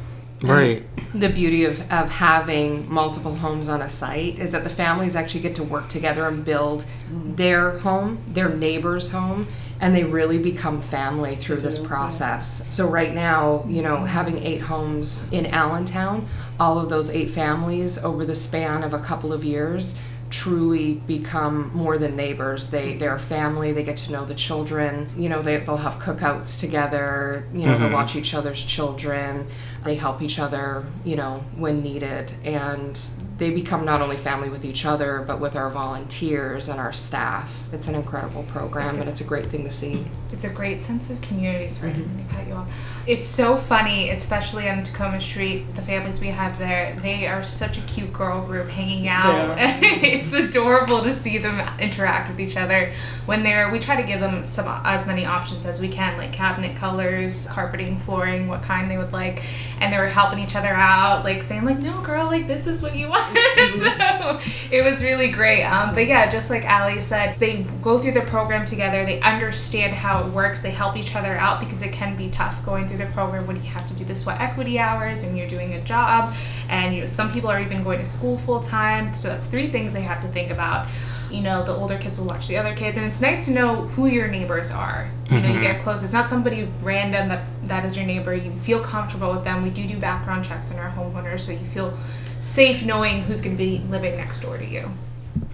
Right. 0.43 0.85
the 1.13 1.29
beauty 1.29 1.65
of, 1.65 1.81
of 1.91 2.11
having 2.11 2.91
multiple 2.93 3.35
homes 3.35 3.69
on 3.69 3.83
a 3.83 3.89
site 3.89 4.39
is 4.39 4.53
that 4.53 4.63
the 4.63 4.71
families 4.71 5.17
actually 5.17 5.41
get 5.41 5.57
to 5.57 5.65
work 5.65 5.89
together 5.89 6.27
and 6.29 6.45
build 6.45 6.83
mm-hmm. 6.83 7.35
their 7.35 7.79
home, 7.79 8.23
their 8.29 8.49
neighbor's 8.49 9.11
home, 9.11 9.49
and 9.81 9.95
they 9.95 10.05
really 10.05 10.39
become 10.39 10.81
family 10.81 11.35
through 11.35 11.57
this 11.57 11.85
process. 11.85 12.65
So 12.71 12.89
right 12.89 13.13
now, 13.15 13.65
you 13.67 13.83
know, 13.83 13.97
having 13.97 14.39
eight 14.39 14.61
homes 14.61 15.29
in 15.33 15.47
Allentown, 15.47 16.29
all 16.61 16.79
of 16.79 16.89
those 16.89 17.11
eight 17.11 17.31
families 17.31 17.99
over 17.99 18.25
the 18.25 18.35
span 18.35 18.83
of 18.83 18.93
a 18.93 18.99
couple 19.01 19.33
of 19.33 19.45
years 19.45 19.99
truly 20.31 20.95
become 20.95 21.71
more 21.75 21.99
than 21.99 22.17
neighbors. 22.17 22.71
They 22.71 22.97
they're 22.97 23.15
a 23.15 23.21
family. 23.21 23.73
They 23.73 23.85
get 23.85 23.97
to 23.99 24.13
know 24.13 24.25
the 24.25 24.35
children. 24.35 25.09
You 25.17 25.29
know, 25.29 25.43
they 25.43 25.59
they'll 25.59 25.77
have 25.77 25.95
cookouts 25.95 26.61
together. 26.61 27.47
You 27.53 27.67
know, 27.67 27.79
they'll 27.79 27.87
mm-hmm. 27.87 27.95
watch 27.95 28.17
each 28.17 28.35
other's 28.35 28.63
children. 28.63 29.49
They 29.85 29.95
help 29.95 30.23
each 30.23 30.39
other. 30.39 30.85
You 31.05 31.17
know, 31.17 31.45
when 31.57 31.83
needed, 31.83 32.33
and 32.45 32.99
they 33.39 33.51
become 33.51 33.85
not 33.85 34.03
only 34.03 34.17
family 34.17 34.51
with 34.51 34.65
each 34.65 34.85
other, 34.85 35.25
but 35.27 35.41
with 35.41 35.55
our 35.55 35.71
volunteers 35.71 36.69
and 36.69 36.81
our 36.81 36.93
staff. 36.93 37.69
It's 37.73 37.87
an 37.87 37.95
incredible 37.95 38.43
program, 38.45 38.89
It's 38.89 38.97
a- 38.97 39.01
and 39.01 39.09
it's 39.09 39.21
a 39.21 39.25
great 39.25 39.47
thing 39.47 39.63
to 39.65 39.71
see. 39.71 40.07
It's 40.33 40.45
a 40.45 40.49
great 40.49 40.81
sense 40.81 41.09
of 41.09 41.21
community. 41.21 41.69
Sorry, 41.69 41.93
mm-hmm. 41.93 42.03
I'm 42.03 42.27
gonna 42.27 42.35
cut 42.35 42.47
you 42.49 42.55
off. 42.55 42.71
It's 43.07 43.27
so 43.27 43.57
funny, 43.57 44.11
especially 44.11 44.69
on 44.69 44.83
Tacoma 44.83 45.21
Street. 45.21 45.75
The 45.75 45.83
families 45.83 46.21
we 46.21 46.27
have 46.27 46.59
there, 46.59 46.95
they 47.01 47.27
are 47.27 47.43
such 47.43 47.79
a 47.79 47.81
cute 47.83 48.13
girl 48.13 48.45
group 48.45 48.69
hanging 48.69 49.09
out. 49.09 49.57
it's 49.59 50.33
adorable 50.35 51.03
to 51.03 51.13
see 51.13 51.39
them 51.39 51.67
interact 51.81 52.29
with 52.29 52.41
each 52.41 52.57
other 52.57 52.93
when 53.25 53.43
they're. 53.43 53.71
We 53.71 53.79
try 53.79 53.97
to 53.97 54.07
give 54.07 54.21
them 54.21 54.45
some 54.45 54.67
as 54.85 55.07
many 55.07 55.25
options 55.25 55.65
as 55.65 55.81
we 55.81 55.89
can, 55.89 56.19
like 56.19 56.33
cabinet 56.33 56.77
colors, 56.77 57.47
carpeting, 57.51 57.99
flooring, 57.99 58.49
what 58.49 58.63
kind 58.63 58.91
they 58.91 58.99
would 58.99 59.13
like, 59.13 59.43
and 59.81 59.93
they 59.93 59.99
were 59.99 60.07
helping 60.07 60.39
each 60.39 60.57
other 60.57 60.69
out, 60.69 61.25
like 61.25 61.43
saying 61.43 61.65
like, 61.65 61.79
"No, 61.79 62.03
girl, 62.03 62.27
like 62.27 62.47
this 62.47 62.67
is 62.67 62.83
what 62.83 62.95
you 62.95 63.09
want." 63.09 63.28
so 63.79 64.41
it 64.71 64.83
was 64.85 65.03
really 65.03 65.31
great. 65.31 65.65
Um, 65.65 65.95
but 65.95 66.07
yeah, 66.07 66.31
just 66.31 66.51
like 66.51 66.65
Alli 66.65 67.01
said, 67.01 67.37
they 67.39 67.63
go 67.83 67.99
through 67.99 68.13
the 68.13 68.23
program 68.23 68.65
together. 68.65 69.05
They 69.05 69.21
understand 69.21 69.95
how 69.95 70.25
it 70.25 70.33
works. 70.33 70.61
They 70.61 70.71
help 70.71 70.97
each 70.97 71.15
other 71.15 71.37
out 71.37 71.61
because 71.61 71.83
it 71.83 71.93
can 71.93 72.17
be 72.17 72.29
tough 72.31 72.65
going 72.65 72.89
through 72.89 72.99
the 72.99 73.07
program 73.07 73.47
when 73.47 73.57
you 73.57 73.63
have 73.63 73.87
to 73.89 73.95
do 73.95 74.05
the 74.05 74.15
sweat 74.15 74.41
equity 74.41 74.79
hours 74.79 75.23
and 75.23 75.37
you're 75.37 75.49
doing 75.49 75.75
a 75.75 75.81
job, 75.83 76.35
and 76.69 76.95
you 76.95 77.01
know, 77.03 77.07
some 77.07 77.33
people 77.33 77.51
are 77.51 77.61
even 77.61 77.83
going 77.83 77.99
to 77.99 78.05
school 78.05 78.39
full 78.39 78.61
time. 78.61 79.15
So 79.15 79.29
that's 79.29 79.47
three 79.47 79.69
things 79.69 79.93
they 79.93 80.03
have 80.03 80.23
to 80.23 80.29
think 80.29 80.51
about. 80.51 80.89
You 81.31 81.43
know, 81.43 81.63
the 81.63 81.75
older 81.75 81.99
kids 81.99 82.19
will 82.19 82.27
watch 82.27 82.49
the 82.49 82.57
other 82.57 82.75
kids, 82.75 82.97
and 82.97 83.07
it's 83.07 83.21
nice 83.21 83.45
to 83.47 83.53
know 83.53 83.83
who 83.89 84.07
your 84.07 84.29
neighbors 84.29 84.71
are. 84.71 85.11
You 85.31 85.41
know, 85.41 85.49
you 85.49 85.61
get 85.61 85.83
close. 85.83 86.03
It's 86.03 86.15
not 86.15 86.31
somebody 86.31 86.69
random 86.83 87.29
that 87.29 87.45
that 87.65 87.85
is 87.85 87.97
your 87.97 88.07
neighbor. 88.07 88.35
You 88.35 88.51
feel 88.53 88.81
comfortable 88.81 89.31
with 89.31 89.45
them. 89.45 89.63
We 89.63 89.69
do 89.69 89.87
do 89.87 89.99
background 89.99 90.47
checks 90.47 90.73
on 90.73 90.79
our 90.79 90.91
homeowners, 90.91 91.41
so 91.41 91.53
you 91.53 91.67
feel 91.67 91.93
safe 92.41 92.85
knowing 92.85 93.23
who's 93.23 93.41
going 93.41 93.57
to 93.57 93.63
be 93.63 93.79
living 93.89 94.17
next 94.17 94.41
door 94.41 94.59
to 94.59 94.65
you. 94.65 94.91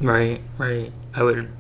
Right, 0.01 0.40
right. 0.59 0.92
I 1.14 1.23
would 1.23 1.51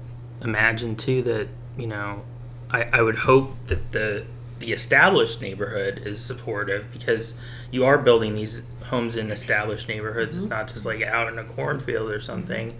imagine 0.42 0.96
too 0.96 1.22
that 1.22 1.48
you 1.76 1.86
know, 1.86 2.22
I, 2.70 2.84
I 2.92 3.02
would 3.02 3.16
hope 3.16 3.54
that 3.66 3.92
the 3.92 4.24
the 4.60 4.72
established 4.72 5.42
neighborhood 5.42 6.02
is 6.04 6.24
supportive 6.24 6.90
because 6.92 7.34
you 7.70 7.84
are 7.84 7.98
building 7.98 8.34
these 8.34 8.62
homes 8.84 9.16
in 9.16 9.30
established 9.30 9.88
neighborhoods. 9.88 10.36
It's 10.36 10.44
mm-hmm. 10.44 10.54
not 10.54 10.72
just 10.72 10.86
like 10.86 11.02
out 11.02 11.32
in 11.32 11.38
a 11.38 11.44
cornfield 11.44 12.10
or 12.10 12.20
something, 12.20 12.76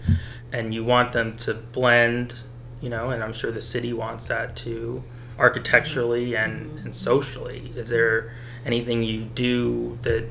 and 0.51 0.73
you 0.73 0.83
want 0.83 1.13
them 1.13 1.37
to 1.37 1.53
blend. 1.53 2.33
You 2.81 2.89
know, 2.89 3.09
and 3.09 3.23
I'm 3.23 3.33
sure 3.33 3.51
the 3.51 3.61
city 3.61 3.93
wants 3.93 4.27
that 4.27 4.55
too, 4.55 5.03
architecturally 5.39 6.35
and, 6.35 6.67
mm-hmm. 6.67 6.77
and 6.85 6.95
socially. 6.95 7.71
Is 7.75 7.89
there 7.89 8.35
anything 8.65 9.01
you 9.01 9.23
do 9.23 9.97
that 10.01 10.25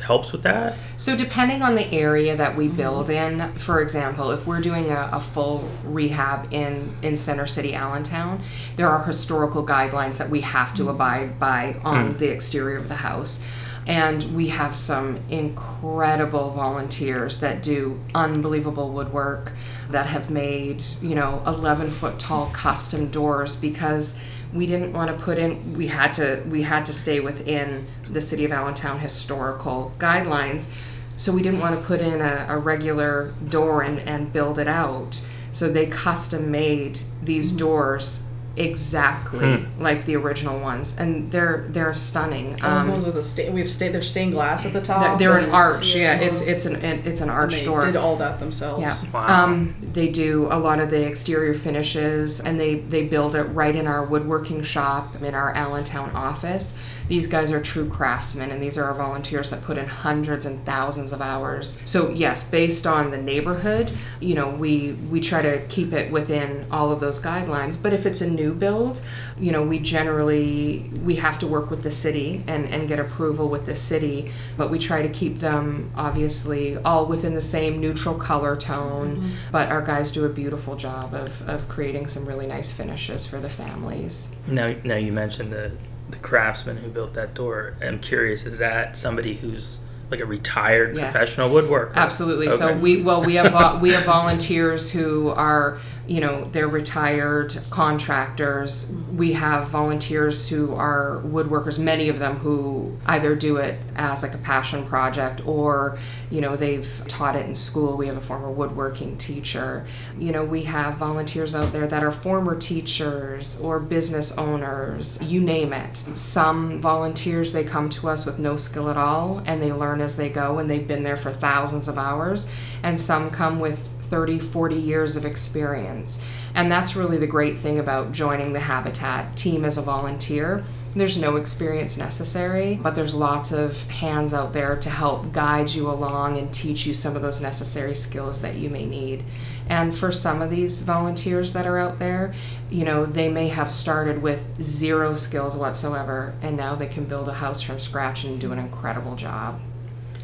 helps 0.00 0.32
with 0.32 0.42
that? 0.42 0.76
So, 0.96 1.16
depending 1.16 1.62
on 1.62 1.74
the 1.74 1.86
area 1.92 2.36
that 2.36 2.56
we 2.56 2.68
build 2.68 3.10
in, 3.10 3.52
for 3.54 3.80
example, 3.80 4.30
if 4.30 4.46
we're 4.46 4.60
doing 4.60 4.90
a, 4.90 5.10
a, 5.12 5.20
full 5.20 5.68
rehab 5.84 6.52
in, 6.52 6.94
in 7.02 7.16
Center 7.16 7.46
City, 7.46 7.74
Allentown, 7.74 8.42
there 8.76 8.88
are 8.88 9.04
historical 9.04 9.64
guidelines 9.64 10.18
that 10.18 10.30
we 10.30 10.40
have 10.40 10.74
to 10.74 10.88
abide 10.88 11.38
by 11.38 11.76
on 11.84 12.14
mm. 12.14 12.18
the 12.18 12.28
exterior 12.28 12.78
of 12.78 12.88
the 12.88 12.96
house. 12.96 13.44
And 13.86 14.22
we 14.36 14.48
have 14.48 14.76
some 14.76 15.18
incredible 15.30 16.50
volunteers 16.50 17.40
that 17.40 17.62
do 17.62 17.98
unbelievable 18.14 18.92
woodwork 18.92 19.52
that 19.90 20.06
have 20.06 20.30
made, 20.30 20.82
you 21.00 21.14
know, 21.14 21.42
11 21.46 21.90
foot 21.90 22.18
tall 22.18 22.50
custom 22.50 23.10
doors 23.10 23.56
because 23.56 24.20
we 24.52 24.66
didn't 24.66 24.92
want 24.92 25.16
to 25.16 25.24
put 25.24 25.38
in 25.38 25.74
we 25.74 25.86
had 25.86 26.12
to 26.14 26.42
we 26.48 26.62
had 26.62 26.84
to 26.86 26.92
stay 26.92 27.20
within 27.20 27.86
the 28.08 28.20
city 28.20 28.44
of 28.44 28.52
allentown 28.52 28.98
historical 28.98 29.94
guidelines. 29.98 30.74
So 31.16 31.32
we 31.32 31.42
didn't 31.42 31.60
want 31.60 31.78
to 31.78 31.84
put 31.84 32.00
in 32.00 32.20
a, 32.22 32.46
a 32.48 32.56
regular 32.56 33.34
door 33.48 33.82
and, 33.82 33.98
and 34.00 34.32
build 34.32 34.58
it 34.58 34.66
out. 34.66 35.22
So 35.52 35.70
they 35.70 35.86
custom 35.86 36.50
made 36.50 37.00
these 37.22 37.50
mm-hmm. 37.50 37.58
doors 37.58 38.24
exactly 38.56 39.56
hmm. 39.56 39.82
like 39.82 40.06
the 40.06 40.16
original 40.16 40.60
ones, 40.60 40.98
and 40.98 41.30
they're 41.30 41.66
they're 41.68 41.94
stunning. 41.94 42.56
Those 42.56 42.86
um, 42.86 42.90
ones 42.92 43.04
with 43.04 43.16
a 43.16 43.22
sta- 43.22 43.50
we 43.50 43.60
have 43.60 43.70
sta- 43.70 43.90
they're 43.90 44.02
stained 44.02 44.32
glass 44.32 44.66
at 44.66 44.72
the 44.72 44.80
top. 44.80 45.18
They're, 45.18 45.38
an 45.38 45.50
arch, 45.50 45.94
yeah. 45.94 46.18
It's 46.18 46.40
it's 46.42 46.66
an 46.66 46.76
it's 46.84 47.20
an 47.20 47.30
arch 47.30 47.64
door. 47.64 47.80
They 47.80 47.88
did 47.88 47.96
all 47.96 48.16
that 48.16 48.40
themselves. 48.40 48.82
Yeah. 48.82 49.10
Wow. 49.12 49.44
Um, 49.44 49.74
they 49.92 50.08
do 50.08 50.48
a 50.50 50.58
lot 50.58 50.80
of 50.80 50.90
the 50.90 51.06
exterior 51.06 51.54
finishes, 51.54 52.40
and 52.40 52.58
they 52.58 52.76
they 52.76 53.06
build 53.06 53.34
it 53.34 53.44
right 53.44 53.74
in 53.74 53.86
our 53.86 54.04
woodworking 54.04 54.62
shop 54.62 55.20
in 55.22 55.34
our 55.34 55.52
Allentown 55.54 56.10
office 56.10 56.78
these 57.10 57.26
guys 57.26 57.50
are 57.50 57.60
true 57.60 57.88
craftsmen 57.88 58.52
and 58.52 58.62
these 58.62 58.78
are 58.78 58.84
our 58.84 58.94
volunteers 58.94 59.50
that 59.50 59.60
put 59.64 59.76
in 59.76 59.86
hundreds 59.86 60.46
and 60.46 60.64
thousands 60.64 61.12
of 61.12 61.20
hours. 61.20 61.82
So 61.84 62.10
yes 62.10 62.48
based 62.48 62.86
on 62.86 63.10
the 63.10 63.18
neighborhood 63.18 63.90
you 64.20 64.36
know 64.36 64.48
we 64.48 64.92
we 65.10 65.20
try 65.20 65.42
to 65.42 65.66
keep 65.66 65.92
it 65.92 66.12
within 66.12 66.66
all 66.70 66.92
of 66.92 67.00
those 67.00 67.20
guidelines. 67.20 67.82
But 67.82 67.92
if 67.92 68.06
it's 68.06 68.20
a 68.20 68.30
new 68.30 68.54
build 68.54 69.02
you 69.40 69.50
know 69.50 69.62
we 69.62 69.80
generally 69.80 70.88
we 71.04 71.16
have 71.16 71.36
to 71.40 71.48
work 71.48 71.68
with 71.68 71.82
the 71.82 71.90
city 71.90 72.44
and 72.46 72.66
and 72.68 72.86
get 72.86 73.00
approval 73.00 73.48
with 73.48 73.66
the 73.66 73.74
city. 73.74 74.30
But 74.56 74.70
we 74.70 74.78
try 74.78 75.02
to 75.02 75.08
keep 75.08 75.40
them 75.40 75.90
obviously 75.96 76.76
all 76.76 77.06
within 77.06 77.34
the 77.34 77.42
same 77.42 77.80
neutral 77.80 78.14
color 78.14 78.54
tone. 78.54 79.16
Mm-hmm. 79.16 79.30
but 79.50 79.68
our 79.68 79.82
guys 79.82 80.12
do 80.12 80.24
a 80.24 80.28
beautiful 80.28 80.76
job 80.76 81.12
of 81.12 81.42
of 81.48 81.68
creating 81.68 82.06
some 82.06 82.24
really 82.24 82.46
nice 82.46 82.70
finishes 82.70 83.26
for 83.26 83.40
the 83.40 83.48
families. 83.48 84.30
Now 84.46 84.76
now 84.84 84.94
you 84.96 85.12
mentioned 85.12 85.52
the 85.52 85.72
the 86.10 86.18
craftsman 86.18 86.78
who 86.78 86.88
built 86.88 87.14
that 87.14 87.34
door. 87.34 87.74
I'm 87.82 87.98
curious, 87.98 88.44
is 88.44 88.58
that 88.58 88.96
somebody 88.96 89.34
who's 89.34 89.80
like 90.10 90.20
a 90.20 90.26
retired 90.26 90.96
yeah. 90.96 91.10
professional 91.10 91.50
woodworker? 91.50 91.94
Absolutely. 91.94 92.48
Okay. 92.48 92.56
So 92.56 92.76
we 92.76 93.02
well 93.02 93.22
we 93.22 93.34
have 93.34 93.80
we 93.80 93.92
have 93.92 94.04
volunteers 94.06 94.90
who 94.90 95.28
are 95.30 95.78
you 96.06 96.20
know 96.20 96.44
they're 96.52 96.68
retired 96.68 97.56
contractors. 97.70 98.92
We 99.12 99.32
have 99.32 99.68
volunteers 99.68 100.48
who 100.48 100.74
are 100.74 101.22
woodworkers 101.24 101.78
many 101.78 102.08
of 102.08 102.18
them 102.18 102.36
who 102.36 102.98
either 103.06 103.34
do 103.34 103.56
it 103.58 103.78
as 103.96 104.22
like 104.22 104.34
a 104.34 104.38
passion 104.38 104.86
project 104.86 105.46
or 105.46 105.98
you 106.30 106.40
know 106.40 106.56
they've 106.56 107.02
taught 107.08 107.36
it 107.36 107.46
in 107.46 107.54
school. 107.54 107.96
We 107.96 108.06
have 108.06 108.16
a 108.16 108.20
former 108.20 108.50
woodworking 108.50 109.16
teacher. 109.18 109.86
You 110.18 110.32
know 110.32 110.44
we 110.44 110.62
have 110.64 110.96
volunteers 110.96 111.54
out 111.54 111.72
there 111.72 111.86
that 111.86 112.02
are 112.02 112.12
former 112.12 112.56
teachers 112.56 113.60
or 113.60 113.78
business 113.78 114.36
owners 114.36 115.20
you 115.22 115.40
name 115.40 115.72
it. 115.72 115.96
Some 116.14 116.80
volunteers 116.80 117.52
they 117.52 117.64
come 117.64 117.90
to 117.90 118.08
us 118.08 118.26
with 118.26 118.38
no 118.38 118.56
skill 118.56 118.90
at 118.90 118.96
all 118.96 119.42
and 119.46 119.62
they 119.62 119.72
learn 119.72 120.00
as 120.00 120.16
they 120.16 120.28
go 120.28 120.58
and 120.58 120.68
they've 120.68 120.86
been 120.86 121.02
there 121.02 121.16
for 121.16 121.32
thousands 121.32 121.88
of 121.88 121.98
hours. 121.98 122.50
And 122.82 123.00
some 123.00 123.30
come 123.30 123.60
with 123.60 123.89
30, 124.10 124.40
40 124.40 124.74
years 124.74 125.16
of 125.16 125.24
experience. 125.24 126.22
And 126.54 126.70
that's 126.70 126.96
really 126.96 127.16
the 127.16 127.26
great 127.26 127.56
thing 127.56 127.78
about 127.78 128.12
joining 128.12 128.52
the 128.52 128.60
Habitat 128.60 129.36
team 129.36 129.64
as 129.64 129.78
a 129.78 129.82
volunteer. 129.82 130.64
There's 130.96 131.16
no 131.16 131.36
experience 131.36 131.96
necessary, 131.96 132.80
but 132.82 132.96
there's 132.96 133.14
lots 133.14 133.52
of 133.52 133.88
hands 133.88 134.34
out 134.34 134.52
there 134.52 134.76
to 134.76 134.90
help 134.90 135.32
guide 135.32 135.70
you 135.70 135.88
along 135.88 136.36
and 136.36 136.52
teach 136.52 136.84
you 136.84 136.94
some 136.94 137.14
of 137.14 137.22
those 137.22 137.40
necessary 137.40 137.94
skills 137.94 138.40
that 138.42 138.56
you 138.56 138.68
may 138.68 138.84
need. 138.84 139.22
And 139.68 139.96
for 139.96 140.10
some 140.10 140.42
of 140.42 140.50
these 140.50 140.82
volunteers 140.82 141.52
that 141.52 141.64
are 141.64 141.78
out 141.78 142.00
there, 142.00 142.34
you 142.70 142.84
know, 142.84 143.06
they 143.06 143.28
may 143.28 143.46
have 143.48 143.70
started 143.70 144.20
with 144.20 144.60
zero 144.60 145.14
skills 145.14 145.56
whatsoever, 145.56 146.34
and 146.42 146.56
now 146.56 146.74
they 146.74 146.88
can 146.88 147.04
build 147.04 147.28
a 147.28 147.34
house 147.34 147.62
from 147.62 147.78
scratch 147.78 148.24
and 148.24 148.40
do 148.40 148.50
an 148.50 148.58
incredible 148.58 149.14
job. 149.14 149.60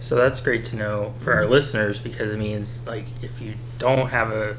So 0.07 0.15
that's 0.15 0.39
great 0.39 0.63
to 0.67 0.77
know 0.77 1.15
for 1.19 1.33
our 1.33 1.47
listeners 1.47 1.99
because 1.99 2.31
it 2.31 2.39
means 2.39 2.87
like 2.87 3.07
if 3.23 3.41
you 3.41 3.55
don't 3.81 4.11
have 4.11 4.31
a, 4.31 4.57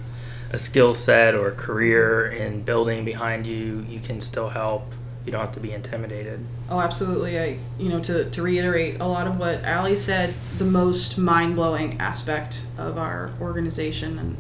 a 0.52 0.58
skill 0.58 0.94
set 0.94 1.36
or 1.36 1.52
career 1.52 2.28
in 2.28 2.64
building 2.64 3.06
behind 3.06 3.48
you, 3.48 3.86
you 3.88 4.02
can 4.02 4.20
still 4.20 4.50
help. 4.50 4.92
You 5.26 5.32
don't 5.32 5.40
have 5.40 5.54
to 5.54 5.62
be 5.62 5.72
intimidated. 5.72 6.46
Oh, 6.70 6.82
absolutely. 6.82 7.40
I, 7.40 7.60
you 7.80 7.88
know, 7.88 8.02
to, 8.02 8.30
to 8.30 8.42
reiterate 8.42 9.00
a 9.00 9.08
lot 9.08 9.26
of 9.26 9.40
what 9.40 9.64
Alli 9.64 9.96
said, 9.96 10.34
the 10.58 10.66
most 10.66 11.18
mind 11.18 11.56
blowing 11.56 11.98
aspect 11.98 12.66
of 12.78 12.98
our 12.98 13.32
organization, 13.40 14.20
and 14.20 14.36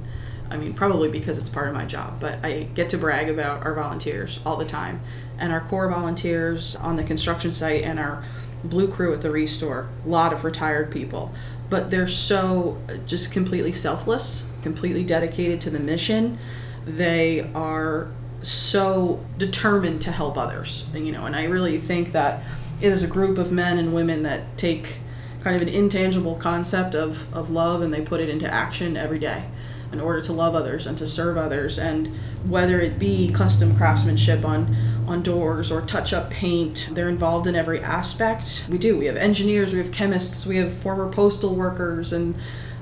I 0.51 0.57
mean, 0.57 0.73
probably 0.73 1.07
because 1.07 1.37
it's 1.37 1.47
part 1.47 1.69
of 1.69 1.73
my 1.73 1.85
job, 1.85 2.19
but 2.19 2.43
I 2.43 2.63
get 2.73 2.89
to 2.89 2.97
brag 2.97 3.29
about 3.29 3.63
our 3.63 3.73
volunteers 3.73 4.41
all 4.45 4.57
the 4.57 4.65
time. 4.65 4.99
And 5.39 5.53
our 5.53 5.61
core 5.61 5.87
volunteers 5.87 6.75
on 6.75 6.97
the 6.97 7.03
construction 7.03 7.53
site 7.53 7.83
and 7.83 7.97
our 7.97 8.25
blue 8.63 8.87
crew 8.87 9.13
at 9.13 9.21
the 9.21 9.31
restore 9.31 9.87
a 10.05 10.09
lot 10.09 10.33
of 10.33 10.43
retired 10.43 10.91
people. 10.91 11.31
But 11.69 11.91
they're 11.91 12.07
so 12.07 12.81
just 13.05 13.31
completely 13.31 13.73
selfless 13.73 14.49
completely 14.67 15.03
dedicated 15.03 15.61
to 15.61 15.69
the 15.69 15.79
mission. 15.79 16.37
They 16.85 17.49
are 17.53 18.09
so 18.41 19.23
determined 19.37 20.01
to 20.01 20.11
help 20.11 20.37
others. 20.37 20.89
And, 20.93 21.05
you 21.05 21.11
know 21.11 21.25
and 21.25 21.35
i 21.35 21.45
really 21.45 21.77
think 21.79 22.11
that 22.11 22.43
it 22.81 22.91
is 22.91 23.01
a 23.01 23.07
group 23.07 23.37
of 23.37 23.51
men 23.51 23.77
and 23.77 23.93
women 23.93 24.23
that 24.23 24.57
take 24.57 24.99
kind 25.43 25.55
of 25.55 25.61
an 25.61 25.69
intangible 25.73 26.35
concept 26.35 26.93
of, 26.93 27.33
of 27.33 27.49
love 27.49 27.81
and 27.81 27.93
they 27.93 28.01
put 28.01 28.19
it 28.19 28.29
into 28.29 28.51
action 28.53 28.97
every 28.97 29.19
day 29.19 29.45
in 29.91 29.99
order 29.99 30.21
to 30.21 30.33
love 30.33 30.55
others 30.55 30.85
and 30.85 30.97
to 30.97 31.07
serve 31.07 31.37
others. 31.37 31.79
And 31.79 32.07
whether 32.45 32.79
it 32.79 32.99
be 32.99 33.31
custom 33.31 33.75
craftsmanship 33.75 34.45
on 34.45 34.75
on 35.07 35.23
doors 35.23 35.71
or 35.71 35.81
touch 35.81 36.11
up 36.11 36.29
paint 36.29 36.89
they're 36.91 37.07
involved 37.07 37.47
in 37.47 37.55
every 37.55 37.79
aspect. 37.81 38.65
We 38.69 38.77
do. 38.77 38.97
We 38.97 39.05
have 39.05 39.15
engineers 39.15 39.73
we 39.73 39.79
have 39.79 39.91
chemists 39.91 40.45
we 40.45 40.57
have 40.57 40.73
former 40.73 41.09
postal 41.11 41.55
workers 41.55 42.11
and 42.11 42.35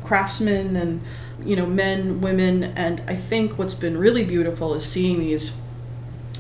craftsmen 0.03 0.75
and 0.75 1.01
you 1.43 1.55
know 1.55 1.65
men 1.65 2.21
women. 2.21 2.63
And 2.63 3.01
i 3.07 3.15
think 3.15 3.57
what's 3.57 3.73
been 3.73 3.97
really 3.97 4.23
beautiful 4.23 4.73
is 4.73 4.85
seeing 4.85 5.19
these 5.19 5.57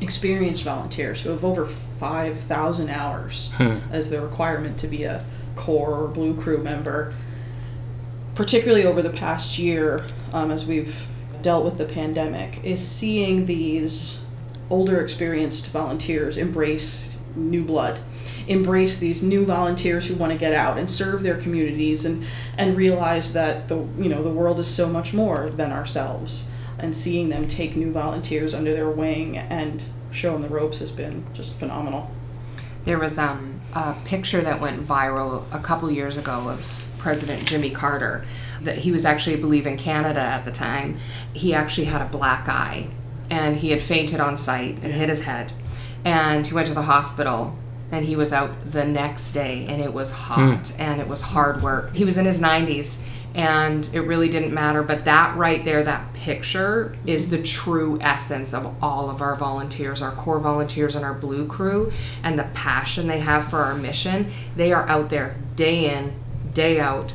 experienced 0.01 0.63
volunteers 0.63 1.21
who 1.21 1.29
have 1.29 1.43
over 1.43 1.65
5000 1.65 2.89
hours 2.89 3.51
hmm. 3.55 3.77
as 3.91 4.09
the 4.09 4.21
requirement 4.21 4.77
to 4.79 4.87
be 4.87 5.03
a 5.03 5.23
core 5.55 6.03
or 6.03 6.07
blue 6.09 6.39
crew 6.39 6.57
member 6.57 7.13
particularly 8.35 8.85
over 8.85 9.01
the 9.01 9.09
past 9.09 9.57
year 9.57 10.05
um, 10.33 10.51
as 10.51 10.65
we've 10.65 11.07
dealt 11.41 11.65
with 11.65 11.77
the 11.77 11.85
pandemic, 11.85 12.63
is 12.63 12.85
seeing 12.85 13.45
these 13.45 14.21
older 14.69 14.99
experienced 14.99 15.71
volunteers 15.71 16.37
embrace 16.37 17.17
new 17.35 17.63
blood 17.63 17.99
embrace 18.47 18.97
these 18.97 19.23
new 19.23 19.45
volunteers 19.45 20.07
who 20.07 20.15
want 20.15 20.31
to 20.31 20.37
get 20.37 20.53
out 20.53 20.77
and 20.77 20.89
serve 20.89 21.23
their 21.23 21.37
communities 21.37 22.05
and 22.05 22.25
and 22.57 22.77
realize 22.77 23.33
that 23.33 23.67
the 23.67 23.77
you 23.97 24.09
know 24.09 24.23
the 24.23 24.31
world 24.31 24.59
is 24.59 24.67
so 24.67 24.87
much 24.87 25.13
more 25.13 25.49
than 25.49 25.71
ourselves. 25.71 26.49
And 26.77 26.93
seeing 26.95 27.29
them 27.29 27.47
take 27.47 27.75
new 27.75 27.91
volunteers 27.91 28.53
under 28.53 28.73
their 28.73 28.89
wing 28.89 29.37
and 29.37 29.81
show 30.11 30.33
them 30.33 30.41
the 30.41 30.49
ropes 30.49 30.79
has 30.79 30.91
been 30.91 31.23
just 31.33 31.55
phenomenal. 31.55 32.11
There 32.83 32.99
was 32.99 33.17
um, 33.17 33.61
a 33.73 33.95
picture 34.03 34.41
that 34.41 34.59
went 34.59 34.85
viral 34.85 35.45
a 35.53 35.59
couple 35.59 35.89
years 35.89 36.17
ago 36.17 36.49
of 36.49 36.85
President 36.97 37.45
Jimmy 37.45 37.71
Carter 37.71 38.25
that 38.65 38.79
he 38.79 38.91
was 38.91 39.05
actually, 39.05 39.37
I 39.37 39.39
believe, 39.39 39.65
in 39.65 39.77
Canada 39.77 40.19
at 40.19 40.45
the 40.45 40.51
time. 40.51 40.97
He 41.33 41.53
actually 41.53 41.85
had 41.85 42.01
a 42.01 42.05
black 42.05 42.47
eye 42.47 42.87
and 43.29 43.55
he 43.57 43.71
had 43.71 43.81
fainted 43.81 44.19
on 44.19 44.37
site 44.37 44.83
and 44.83 44.93
hit 44.93 45.09
his 45.09 45.23
head. 45.23 45.51
And 46.03 46.45
he 46.45 46.53
went 46.53 46.67
to 46.67 46.73
the 46.73 46.83
hospital 46.83 47.57
and 47.91 48.05
he 48.05 48.15
was 48.15 48.33
out 48.33 48.71
the 48.71 48.85
next 48.85 49.31
day 49.31 49.65
and 49.67 49.81
it 49.81 49.93
was 49.93 50.11
hot 50.11 50.63
mm. 50.63 50.79
and 50.79 51.01
it 51.01 51.07
was 51.07 51.21
hard 51.21 51.61
work. 51.61 51.95
He 51.95 52.05
was 52.05 52.17
in 52.17 52.25
his 52.25 52.41
90s 52.41 53.01
and 53.35 53.89
it 53.93 54.01
really 54.01 54.29
didn't 54.29 54.53
matter. 54.53 54.81
But 54.81 55.05
that 55.05 55.35
right 55.35 55.63
there, 55.65 55.83
that 55.83 56.13
picture 56.13 56.95
is 57.05 57.29
the 57.29 57.43
true 57.43 57.99
essence 58.01 58.53
of 58.53 58.81
all 58.81 59.09
of 59.09 59.21
our 59.21 59.35
volunteers, 59.35 60.01
our 60.01 60.11
core 60.11 60.39
volunteers 60.39 60.95
and 60.95 61.03
our 61.03 61.13
blue 61.13 61.45
crew, 61.45 61.91
and 62.23 62.39
the 62.39 62.47
passion 62.53 63.07
they 63.07 63.19
have 63.19 63.49
for 63.49 63.59
our 63.59 63.75
mission. 63.75 64.31
They 64.55 64.71
are 64.71 64.87
out 64.87 65.09
there 65.09 65.35
day 65.55 65.93
in, 65.93 66.13
day 66.53 66.79
out, 66.79 67.13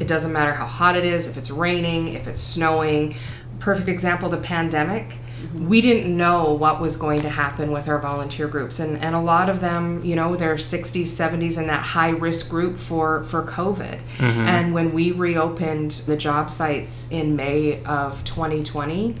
it 0.00 0.08
doesn't 0.08 0.32
matter 0.32 0.54
how 0.54 0.66
hot 0.66 0.96
it 0.96 1.04
is, 1.04 1.28
if 1.28 1.36
it's 1.36 1.50
raining, 1.50 2.08
if 2.08 2.26
it's 2.26 2.42
snowing. 2.42 3.14
Perfect 3.58 3.88
example 3.88 4.28
the 4.28 4.38
pandemic. 4.38 5.18
Mm-hmm. 5.40 5.68
we 5.68 5.80
didn't 5.80 6.14
know 6.14 6.52
what 6.52 6.82
was 6.82 6.98
going 6.98 7.20
to 7.20 7.30
happen 7.30 7.72
with 7.72 7.88
our 7.88 7.98
volunteer 7.98 8.46
groups 8.46 8.78
and, 8.78 8.98
and 8.98 9.14
a 9.14 9.20
lot 9.20 9.48
of 9.48 9.60
them 9.60 10.04
you 10.04 10.14
know 10.14 10.36
they're 10.36 10.56
60s 10.56 11.04
70s 11.04 11.58
in 11.58 11.66
that 11.68 11.80
high 11.80 12.10
risk 12.10 12.50
group 12.50 12.76
for 12.76 13.24
for 13.24 13.42
covid. 13.42 14.00
Mm-hmm. 14.18 14.40
And 14.40 14.74
when 14.74 14.92
we 14.92 15.12
reopened 15.12 15.92
the 15.92 16.16
job 16.18 16.50
sites 16.50 17.10
in 17.10 17.36
may 17.36 17.82
of 17.84 18.22
2020 18.24 19.14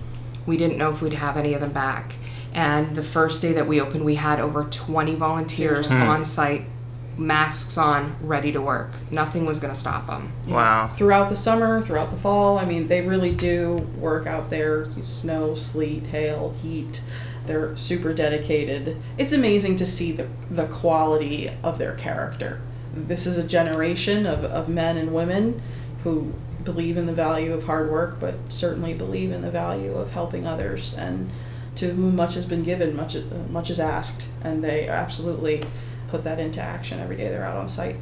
we 0.44 0.58
didn't 0.58 0.76
know 0.76 0.90
if 0.90 1.00
we'd 1.00 1.14
have 1.14 1.38
any 1.38 1.54
of 1.54 1.62
them 1.62 1.72
back. 1.72 2.14
And 2.52 2.94
the 2.94 3.02
first 3.02 3.40
day 3.40 3.54
that 3.54 3.66
we 3.66 3.80
opened 3.80 4.04
we 4.04 4.16
had 4.16 4.40
over 4.40 4.64
20 4.64 5.14
volunteers 5.14 5.88
hmm. 5.88 6.02
on 6.02 6.26
site 6.26 6.64
masks 7.20 7.76
on 7.76 8.16
ready 8.22 8.50
to 8.50 8.60
work 8.60 8.90
nothing 9.10 9.44
was 9.44 9.60
going 9.60 9.72
to 9.72 9.78
stop 9.78 10.06
them 10.06 10.32
Wow. 10.48 10.88
throughout 10.94 11.28
the 11.28 11.36
summer, 11.36 11.80
throughout 11.82 12.10
the 12.10 12.16
fall. 12.16 12.58
I 12.58 12.64
mean, 12.64 12.88
they 12.88 13.02
really 13.06 13.32
do 13.34 13.86
work 13.98 14.26
out 14.26 14.48
there. 14.50 14.88
Snow, 15.02 15.54
sleet, 15.54 16.06
hail, 16.06 16.54
heat. 16.62 17.02
They're 17.46 17.76
super 17.76 18.12
dedicated. 18.14 18.96
It's 19.18 19.32
amazing 19.32 19.76
to 19.76 19.86
see 19.86 20.12
the, 20.12 20.28
the 20.50 20.66
quality 20.66 21.50
of 21.62 21.78
their 21.78 21.94
character. 21.94 22.60
This 22.94 23.26
is 23.26 23.36
a 23.38 23.46
generation 23.46 24.26
of, 24.26 24.44
of 24.44 24.68
men 24.68 24.96
and 24.96 25.14
women 25.14 25.60
who 26.02 26.32
believe 26.64 26.96
in 26.96 27.06
the 27.06 27.12
value 27.12 27.52
of 27.52 27.64
hard 27.64 27.90
work, 27.90 28.18
but 28.18 28.34
certainly 28.48 28.94
believe 28.94 29.30
in 29.30 29.42
the 29.42 29.50
value 29.50 29.92
of 29.92 30.10
helping 30.12 30.46
others. 30.46 30.94
And 30.94 31.30
to 31.76 31.90
whom 31.90 32.16
much 32.16 32.34
has 32.34 32.46
been 32.46 32.64
given, 32.64 32.96
much, 32.96 33.16
much 33.50 33.70
is 33.70 33.78
asked. 33.78 34.28
And 34.42 34.64
they 34.64 34.88
absolutely 34.88 35.64
put 36.10 36.24
that 36.24 36.38
into 36.38 36.60
action 36.60 37.00
every 37.00 37.16
day 37.16 37.28
they're 37.28 37.44
out 37.44 37.56
on 37.56 37.68
site. 37.68 37.96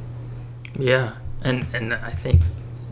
Yeah, 0.77 1.13
and 1.43 1.65
and 1.73 1.93
I 1.93 2.11
think 2.11 2.39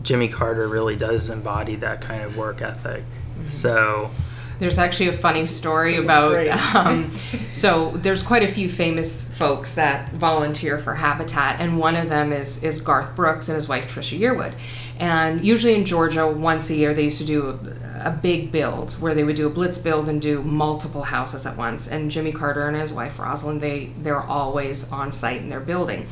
Jimmy 0.02 0.28
Carter 0.28 0.68
really 0.68 0.96
does 0.96 1.28
embody 1.28 1.76
that 1.76 2.00
kind 2.00 2.22
of 2.22 2.36
work 2.36 2.62
ethic. 2.62 3.04
So 3.48 4.10
There's 4.58 4.78
actually 4.78 5.08
a 5.08 5.12
funny 5.16 5.46
story 5.46 5.94
This 5.96 6.04
about. 6.04 6.48
Um, 6.74 7.12
so 7.52 7.92
there's 7.96 8.22
quite 8.22 8.42
a 8.42 8.48
few 8.48 8.68
famous 8.68 9.22
folks 9.22 9.74
that 9.76 10.12
volunteer 10.12 10.78
for 10.78 10.94
Habitat, 10.94 11.60
and 11.60 11.78
one 11.78 11.94
of 11.96 12.08
them 12.08 12.32
is 12.32 12.62
is 12.64 12.80
Garth 12.80 13.14
Brooks 13.14 13.48
and 13.48 13.54
his 13.56 13.68
wife 13.68 13.92
Trisha 13.92 14.18
Yearwood. 14.18 14.54
And 14.98 15.44
usually 15.44 15.74
in 15.74 15.84
Georgia, 15.84 16.26
once 16.26 16.70
a 16.70 16.74
year 16.74 16.92
they 16.92 17.04
used 17.04 17.20
to 17.20 17.26
do 17.26 17.58
a, 18.00 18.10
big 18.10 18.50
build 18.50 18.92
where 18.94 19.14
they 19.14 19.22
would 19.22 19.36
do 19.36 19.46
a 19.46 19.50
blitz 19.50 19.78
build 19.78 20.08
and 20.08 20.20
do 20.20 20.42
multiple 20.42 21.04
houses 21.04 21.46
at 21.46 21.56
once. 21.56 21.86
And 21.86 22.10
Jimmy 22.10 22.32
Carter 22.32 22.66
and 22.66 22.76
his 22.76 22.92
wife 22.92 23.16
Rosalynn, 23.18 23.60
they 23.60 23.92
they're 23.98 24.20
always 24.20 24.90
on 24.90 25.12
site 25.12 25.40
in 25.40 25.48
their 25.48 25.60
building. 25.60 26.06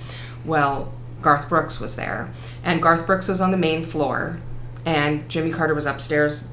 Well, 0.45 0.93
Garth 1.20 1.49
Brooks 1.49 1.80
was 1.80 1.97
there, 1.97 2.30
and 2.62 2.80
Garth 2.80 3.07
Brooks 3.07 3.26
was 3.26 3.41
on 3.41 3.51
the 3.51 3.57
main 3.57 3.82
floor, 3.84 4.41
and 4.84 5.28
Jimmy 5.28 5.51
Carter 5.51 5.74
was 5.74 5.87
upstairs 5.87 6.51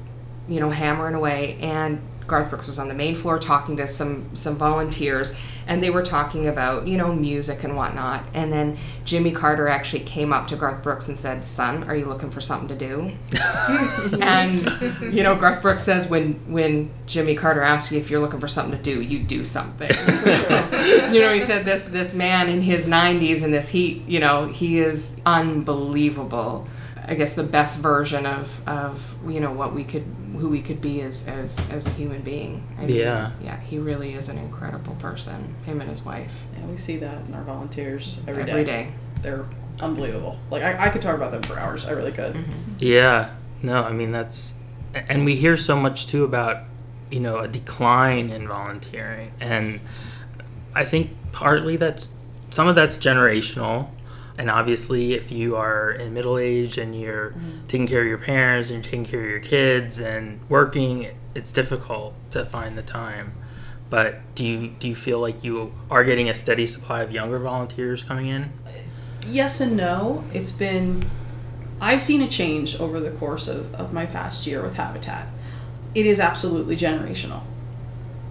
you 0.48 0.60
know, 0.60 0.70
hammering 0.70 1.14
away. 1.14 1.58
And 1.60 2.00
Garth 2.26 2.48
Brooks 2.48 2.68
was 2.68 2.78
on 2.78 2.88
the 2.88 2.94
main 2.94 3.14
floor 3.14 3.38
talking 3.38 3.76
to 3.76 3.86
some 3.86 4.34
some 4.34 4.56
volunteers, 4.56 5.36
and 5.66 5.82
they 5.82 5.90
were 5.90 6.02
talking 6.02 6.46
about 6.46 6.86
you 6.86 6.96
know 6.96 7.12
music 7.12 7.64
and 7.64 7.76
whatnot. 7.76 8.24
And 8.32 8.52
then 8.52 8.78
Jimmy 9.04 9.30
Carter 9.30 9.68
actually 9.68 10.04
came 10.04 10.32
up 10.32 10.48
to 10.48 10.56
Garth 10.56 10.82
Brooks 10.82 11.08
and 11.08 11.18
said, 11.18 11.44
"Son, 11.44 11.84
are 11.84 11.94
you 11.94 12.06
looking 12.06 12.30
for 12.30 12.40
something 12.40 12.68
to 12.68 12.76
do?" 12.76 13.12
and 14.20 15.14
you 15.14 15.22
know, 15.22 15.36
Garth 15.36 15.60
Brooks 15.60 15.84
says 15.84 16.08
when 16.08 16.34
when 16.50 16.90
Jimmy 17.06 17.34
Carter 17.34 17.62
asks 17.62 17.92
you 17.92 17.98
if 17.98 18.10
you're 18.10 18.20
looking 18.20 18.40
for 18.40 18.48
something 18.48 18.76
to 18.76 18.82
do, 18.82 19.02
you 19.02 19.18
do 19.18 19.44
something. 19.44 19.90
So, 20.24 20.30
you 21.12 21.20
know, 21.20 21.34
he 21.34 21.40
said 21.40 21.64
this 21.64 21.86
this 21.86 22.14
man 22.14 22.48
in 22.48 22.62
his 22.62 22.88
90s 22.88 23.42
and 23.42 23.52
this 23.52 23.68
he 23.68 24.02
you 24.06 24.20
know, 24.20 24.46
he 24.46 24.78
is 24.78 25.16
unbelievable. 25.26 26.66
I 27.06 27.14
guess 27.14 27.34
the 27.34 27.42
best 27.42 27.78
version 27.80 28.24
of, 28.26 28.66
of 28.66 29.14
you 29.28 29.40
know 29.40 29.52
what 29.52 29.74
we 29.74 29.84
could 29.84 30.04
who 30.38 30.48
we 30.48 30.62
could 30.62 30.80
be 30.80 31.00
as 31.02 31.28
as, 31.28 31.58
as 31.70 31.86
a 31.86 31.90
human 31.90 32.22
being. 32.22 32.66
I 32.78 32.86
mean, 32.86 32.96
Yeah. 32.96 33.30
yeah, 33.42 33.60
he 33.60 33.78
really 33.78 34.14
is 34.14 34.28
an 34.28 34.38
incredible 34.38 34.94
person. 34.96 35.54
Him 35.66 35.80
and 35.80 35.88
his 35.88 36.04
wife 36.04 36.42
Yeah, 36.58 36.66
we 36.66 36.76
see 36.76 36.96
that 36.98 37.26
in 37.28 37.34
our 37.34 37.44
volunteers 37.44 38.20
every 38.26 38.44
day. 38.44 38.50
every 38.50 38.64
day. 38.64 38.88
They're 39.22 39.44
unbelievable. 39.80 40.38
Like 40.50 40.62
I, 40.62 40.86
I 40.86 40.88
could 40.88 41.02
talk 41.02 41.14
about 41.16 41.30
them 41.32 41.42
for 41.42 41.58
hours. 41.58 41.84
I 41.84 41.90
really 41.92 42.12
could. 42.12 42.34
Mm-hmm. 42.34 42.52
yeah, 42.78 43.30
no, 43.62 43.82
I 43.84 43.92
mean 43.92 44.10
that's, 44.12 44.54
and 44.94 45.24
we 45.24 45.36
hear 45.36 45.56
so 45.56 45.76
much 45.76 46.06
too 46.06 46.24
about, 46.24 46.64
you 47.10 47.20
know, 47.20 47.38
a 47.38 47.48
decline 47.48 48.30
in 48.30 48.48
volunteering, 48.48 49.32
and 49.40 49.80
I 50.74 50.84
think 50.84 51.10
partly 51.32 51.76
that's 51.76 52.12
some 52.50 52.66
of 52.68 52.74
that's 52.74 52.96
generational. 52.96 53.88
And 54.36 54.50
obviously, 54.50 55.14
if 55.14 55.30
you 55.30 55.56
are 55.56 55.92
in 55.92 56.12
middle 56.12 56.38
age 56.38 56.78
and 56.78 56.98
you're 56.98 57.30
mm-hmm. 57.30 57.66
taking 57.68 57.86
care 57.86 58.00
of 58.00 58.06
your 58.06 58.18
parents 58.18 58.70
and 58.70 58.76
you're 58.76 58.90
taking 58.90 59.04
care 59.04 59.20
of 59.20 59.30
your 59.30 59.40
kids 59.40 60.00
and 60.00 60.40
working, 60.48 61.08
it's 61.34 61.52
difficult 61.52 62.14
to 62.30 62.44
find 62.44 62.76
the 62.76 62.82
time. 62.82 63.32
But 63.90 64.34
do 64.34 64.44
you 64.44 64.68
do 64.78 64.88
you 64.88 64.94
feel 64.96 65.20
like 65.20 65.44
you 65.44 65.72
are 65.90 66.02
getting 66.02 66.28
a 66.28 66.34
steady 66.34 66.66
supply 66.66 67.02
of 67.02 67.12
younger 67.12 67.38
volunteers 67.38 68.02
coming 68.02 68.26
in? 68.26 68.52
Yes 69.28 69.60
and 69.60 69.76
no. 69.76 70.24
It's 70.32 70.50
been. 70.50 71.08
I've 71.80 72.00
seen 72.00 72.22
a 72.22 72.28
change 72.28 72.80
over 72.80 72.98
the 72.98 73.10
course 73.10 73.46
of, 73.46 73.74
of 73.74 73.92
my 73.92 74.06
past 74.06 74.46
year 74.46 74.62
with 74.62 74.74
Habitat. 74.74 75.28
It 75.94 76.06
is 76.06 76.18
absolutely 76.18 76.76
generational. 76.76 77.42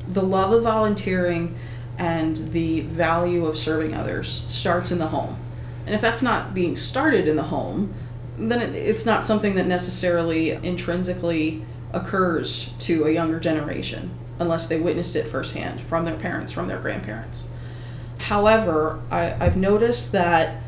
The 0.08 0.24
love 0.24 0.52
of 0.52 0.64
volunteering 0.64 1.56
and 1.98 2.36
the 2.38 2.82
value 2.82 3.46
of 3.46 3.58
serving 3.58 3.94
others 3.94 4.44
starts 4.48 4.92
in 4.92 5.00
the 5.00 5.08
home. 5.08 5.38
And 5.86 5.94
if 5.94 6.02
that's 6.02 6.24
not 6.24 6.54
being 6.54 6.76
started 6.76 7.28
in 7.28 7.36
the 7.36 7.44
home, 7.44 7.94
then 8.38 8.62
it, 8.62 8.76
it's 8.76 9.06
not 9.06 9.26
something 9.26 9.56
that 9.56 9.68
necessarily 9.68 10.52
intrinsically 10.52 11.64
occurs 11.92 12.74
to 12.80 13.06
a 13.06 13.12
younger 13.12 13.40
generation 13.40 14.12
unless 14.40 14.68
they 14.68 14.80
witnessed 14.80 15.16
it 15.16 15.28
firsthand 15.28 15.82
from 15.82 16.06
their 16.06 16.16
parents, 16.16 16.52
from 16.52 16.68
their 16.68 16.80
grandparents. 16.80 17.52
However, 18.20 19.02
I, 19.12 19.34
I've 19.34 19.58
noticed 19.58 20.12
that 20.14 20.62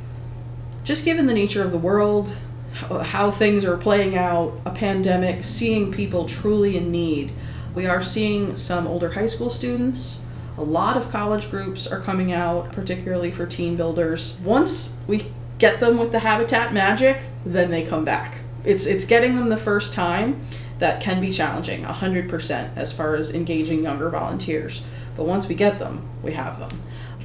just 0.84 1.03
given 1.03 1.26
the 1.26 1.34
nature 1.34 1.63
of 1.63 1.72
the 1.72 1.78
world, 1.78 2.38
how, 2.74 2.99
how 2.99 3.32
things 3.32 3.66
are 3.66 3.78
playing 3.78 4.16
out, 4.16 4.59
a 4.66 4.72
pandemic, 4.72 5.43
seeing 5.43 5.91
people 5.91 6.26
truly 6.26 6.78
in 6.78 6.91
need, 6.91 7.32
we 7.74 7.86
are 7.86 8.03
seeing 8.03 8.55
some 8.55 8.88
older 8.88 9.11
high 9.11 9.28
school 9.28 9.49
students. 9.49 10.22
A 10.58 10.64
lot 10.64 10.97
of 10.97 11.12
college 11.12 11.49
groups 11.49 11.86
are 11.86 11.99
coming 11.99 12.32
out, 12.32 12.72
particularly 12.72 13.32
for 13.32 13.45
team 13.45 13.76
builders. 13.76 14.39
Once 14.43 14.95
we 15.08 15.32
get 15.60 15.80
them 15.80 15.97
with 15.97 16.12
the 16.12 16.20
habitat 16.20 16.74
magic, 16.74 17.22
then 17.45 17.72
they 17.72 17.84
come 17.84 18.06
back. 18.06 18.39
It's 18.64 18.86
it's 18.86 19.06
getting 19.06 19.36
them 19.36 19.49
the 19.49 19.58
first 19.58 19.93
time 19.93 20.39
that 20.80 21.01
can 21.01 21.22
be 21.22 21.32
challenging, 21.32 21.84
100% 21.84 22.76
as 22.76 22.91
far 22.91 23.16
as 23.16 23.34
engaging 23.34 23.84
younger 23.84 24.10
volunteers. 24.10 24.82
But 25.16 25.26
once 25.26 25.47
we 25.47 25.56
get 25.56 25.80
them, 25.80 26.08
we 26.22 26.34
have 26.34 26.60
them 26.60 26.70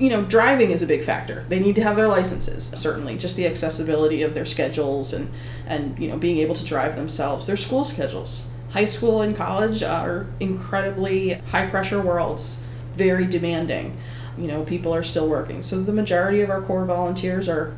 you 0.01 0.09
know, 0.09 0.24
driving 0.24 0.70
is 0.70 0.81
a 0.81 0.87
big 0.87 1.05
factor. 1.05 1.45
They 1.51 1.61
need 1.61 1.76
to 1.76 1.83
have 1.83 1.95
their 1.95 2.09
licenses, 2.09 2.72
certainly. 2.74 3.18
Just 3.18 3.37
the 3.37 3.47
accessibility 3.47 4.22
of 4.22 4.35
their 4.35 4.47
schedules 4.47 5.12
and, 5.12 5.31
and 5.66 5.97
you 5.99 6.09
know, 6.09 6.16
being 6.16 6.39
able 6.39 6.55
to 6.55 6.64
drive 6.64 6.97
themselves. 6.97 7.47
Their 7.47 7.59
school 7.59 7.85
schedules. 7.85 8.47
High 8.70 8.87
school 8.87 9.20
and 9.20 9.37
college 9.37 9.83
are 9.83 10.26
incredibly 10.41 11.35
high 11.51 11.66
pressure 11.66 12.01
worlds, 12.01 12.64
very 13.01 13.24
demanding. 13.24 13.96
You 14.36 14.46
know, 14.46 14.62
people 14.62 14.94
are 14.94 15.03
still 15.03 15.26
working. 15.26 15.62
So 15.62 15.80
the 15.80 15.92
majority 15.92 16.42
of 16.42 16.51
our 16.51 16.61
core 16.61 16.84
volunteers 16.84 17.48
are 17.48 17.74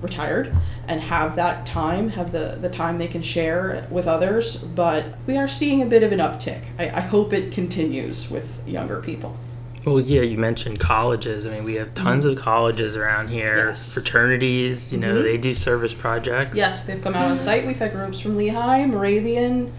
retired 0.00 0.52
and 0.88 1.00
have 1.00 1.36
that 1.36 1.66
time, 1.66 2.08
have 2.08 2.32
the, 2.32 2.58
the 2.60 2.70
time 2.70 2.96
they 2.96 3.06
can 3.06 3.22
share 3.22 3.86
with 3.90 4.06
others. 4.08 4.56
But 4.56 5.04
we 5.26 5.36
are 5.36 5.46
seeing 5.46 5.82
a 5.82 5.86
bit 5.86 6.02
of 6.02 6.10
an 6.10 6.20
uptick. 6.20 6.62
I, 6.78 6.88
I 6.88 7.00
hope 7.00 7.34
it 7.34 7.52
continues 7.52 8.30
with 8.30 8.66
younger 8.66 9.00
people. 9.02 9.36
Well, 9.84 10.00
yeah, 10.00 10.22
you 10.22 10.38
mentioned 10.38 10.80
colleges. 10.80 11.44
I 11.44 11.50
mean, 11.50 11.64
we 11.64 11.74
have 11.74 11.94
tons 11.94 12.24
of 12.24 12.38
colleges 12.38 12.96
around 12.96 13.28
here, 13.28 13.66
Yes. 13.68 13.92
fraternities. 13.92 14.92
You 14.92 14.98
know, 15.00 15.14
mm-hmm. 15.14 15.24
they 15.24 15.36
do 15.38 15.52
service 15.54 15.92
projects. 15.92 16.56
Yes, 16.56 16.86
they've 16.86 17.02
come 17.02 17.14
out 17.14 17.30
on 17.30 17.36
site. 17.36 17.66
We've 17.66 17.78
had 17.78 17.92
groups 17.92 18.20
from 18.20 18.36
Lehigh, 18.36 18.86
Moravian. 18.86 19.72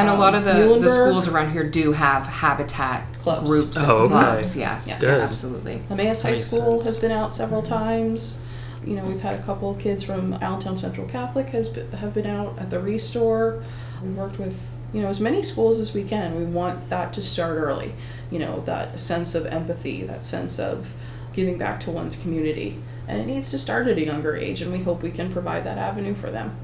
And 0.00 0.08
a 0.08 0.14
lot 0.14 0.34
of 0.34 0.44
the, 0.44 0.78
the 0.80 0.88
schools 0.88 1.28
around 1.28 1.50
here 1.52 1.64
do 1.68 1.92
have 1.92 2.26
habitat 2.26 3.12
Clubs. 3.20 3.48
groups 3.48 3.76
and 3.76 3.90
Oh, 3.90 3.96
okay. 3.98 4.08
clubs. 4.08 4.56
Yes, 4.56 4.86
Yes. 4.88 5.00
Good. 5.00 5.22
absolutely. 5.22 5.82
Emmaus 5.90 6.22
High 6.22 6.34
School 6.34 6.76
sense. 6.82 6.84
has 6.86 6.96
been 6.96 7.12
out 7.12 7.32
several 7.34 7.62
times. 7.62 8.42
You 8.84 8.94
know, 8.96 9.04
we've 9.04 9.20
had 9.20 9.38
a 9.38 9.42
couple 9.42 9.70
of 9.70 9.78
kids 9.78 10.02
from 10.04 10.34
Allentown 10.34 10.76
Central 10.78 11.06
Catholic 11.06 11.48
has 11.48 11.68
been, 11.68 11.90
have 11.92 12.14
been 12.14 12.26
out 12.26 12.58
at 12.58 12.70
the 12.70 12.78
Restore. 12.80 13.62
We 14.02 14.10
worked 14.10 14.38
with 14.38 14.70
you 14.94 15.02
know 15.02 15.08
as 15.08 15.20
many 15.20 15.42
schools 15.42 15.78
as 15.80 15.92
we 15.92 16.04
can. 16.04 16.36
We 16.36 16.44
want 16.44 16.88
that 16.88 17.12
to 17.14 17.22
start 17.22 17.58
early. 17.58 17.92
You 18.30 18.38
know 18.38 18.60
that 18.66 19.00
sense 19.00 19.34
of 19.34 19.46
empathy, 19.46 20.04
that 20.04 20.24
sense 20.24 20.58
of 20.60 20.92
giving 21.32 21.58
back 21.58 21.80
to 21.80 21.90
one's 21.90 22.16
community, 22.16 22.78
and 23.08 23.20
it 23.20 23.26
needs 23.26 23.50
to 23.50 23.58
start 23.58 23.88
at 23.88 23.98
a 23.98 24.04
younger 24.04 24.36
age. 24.36 24.62
And 24.62 24.72
we 24.72 24.78
hope 24.78 25.02
we 25.02 25.10
can 25.10 25.30
provide 25.32 25.64
that 25.64 25.76
avenue 25.76 26.14
for 26.14 26.30
them. 26.30 26.56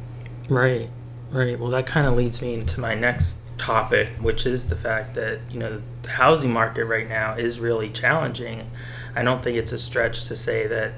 Right, 0.49 0.89
right. 1.35 1.59
Well, 1.59 1.71
that 1.71 1.87
kind 1.87 2.07
of 2.07 2.17
leads 2.17 2.41
me 2.41 2.55
into 2.55 2.81
my 2.81 2.95
next 2.95 3.39
topic, 3.59 4.09
which 4.21 4.47
is 4.47 4.69
the 4.69 4.77
fact 4.77 5.15
that, 5.15 5.41
you 5.51 5.59
know, 5.59 5.81
the 6.03 6.09
housing 6.09 6.53
market 6.53 6.85
right 6.85 7.09
now 7.09 7.35
is 7.35 7.61
really 7.61 7.91
challenging. 7.91 8.71
I 9.15 9.23
don't 9.23 9.43
think 9.43 9.57
it's 9.57 9.73
a 9.73 9.79
stretch 9.79 10.25
to 10.27 10.37
say 10.37 10.67
that 10.67 10.93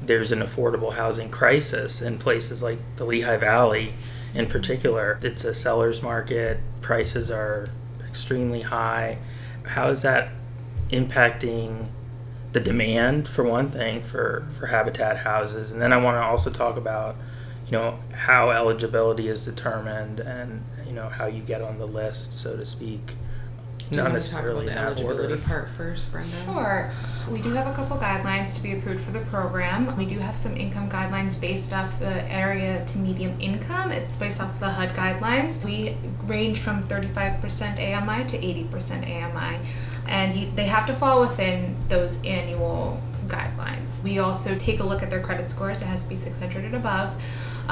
there's 0.00 0.32
an 0.32 0.40
affordable 0.40 0.94
housing 0.94 1.30
crisis 1.30 2.02
in 2.02 2.18
places 2.18 2.62
like 2.62 2.78
the 2.96 3.04
Lehigh 3.04 3.36
Valley 3.36 3.94
in 4.34 4.46
particular. 4.46 5.18
It's 5.22 5.44
a 5.44 5.54
seller's 5.54 6.02
market, 6.02 6.58
prices 6.80 7.30
are 7.30 7.68
extremely 8.08 8.62
high, 8.62 9.18
how 9.64 9.88
is 9.88 10.02
that 10.02 10.30
impacting 10.90 11.86
the 12.52 12.60
demand 12.60 13.26
for 13.26 13.44
one 13.44 13.70
thing 13.70 14.02
for 14.02 14.46
for 14.58 14.66
habitat 14.66 15.18
houses, 15.18 15.70
and 15.70 15.80
then 15.80 15.92
I 15.92 15.96
want 15.96 16.16
to 16.16 16.22
also 16.22 16.50
talk 16.50 16.76
about 16.76 17.16
you 17.72 17.78
know 17.78 17.98
how 18.12 18.50
eligibility 18.50 19.28
is 19.28 19.46
determined 19.46 20.20
and 20.20 20.62
you 20.86 20.92
know 20.92 21.08
how 21.08 21.24
you 21.24 21.40
get 21.40 21.62
on 21.62 21.78
the 21.78 21.86
list, 21.86 22.34
so 22.34 22.54
to 22.54 22.66
speak. 22.66 23.06
Do 23.78 23.96
you 23.96 24.02
Not 24.02 24.12
want 24.12 24.22
to 24.22 24.30
talk 24.30 24.44
about 24.44 24.64
necessarily 24.64 24.66
the 24.66 24.72
in 24.72 24.76
that 24.76 24.84
eligibility 24.84 25.32
order. 25.32 25.42
part 25.46 25.70
first, 25.70 26.12
Brenda? 26.12 26.44
Sure. 26.44 26.92
We 27.30 27.40
do 27.40 27.50
have 27.52 27.66
a 27.66 27.74
couple 27.74 27.96
guidelines 27.96 28.56
to 28.56 28.62
be 28.62 28.72
approved 28.72 29.00
for 29.00 29.12
the 29.12 29.20
program. 29.26 29.96
We 29.96 30.04
do 30.04 30.18
have 30.18 30.36
some 30.36 30.54
income 30.54 30.90
guidelines 30.90 31.40
based 31.40 31.72
off 31.72 31.98
the 31.98 32.30
area 32.30 32.84
to 32.84 32.98
median 32.98 33.40
income. 33.40 33.90
It's 33.90 34.16
based 34.16 34.42
off 34.42 34.60
the 34.60 34.68
HUD 34.68 34.90
guidelines. 34.94 35.64
We 35.64 35.96
range 36.24 36.58
from 36.58 36.86
35% 36.88 37.40
AMI 37.78 38.26
to 38.26 38.38
80% 38.38 39.02
AMI. 39.06 39.58
And 40.06 40.34
you, 40.34 40.50
they 40.54 40.66
have 40.66 40.86
to 40.88 40.92
fall 40.92 41.22
within 41.22 41.74
those 41.88 42.22
annual 42.24 43.00
guidelines. 43.26 44.02
We 44.02 44.18
also 44.18 44.56
take 44.58 44.80
a 44.80 44.84
look 44.84 45.02
at 45.02 45.08
their 45.10 45.22
credit 45.22 45.48
scores. 45.48 45.80
It 45.80 45.86
has 45.86 46.04
to 46.04 46.08
be 46.08 46.16
600 46.16 46.64
and 46.64 46.74
above. 46.74 47.14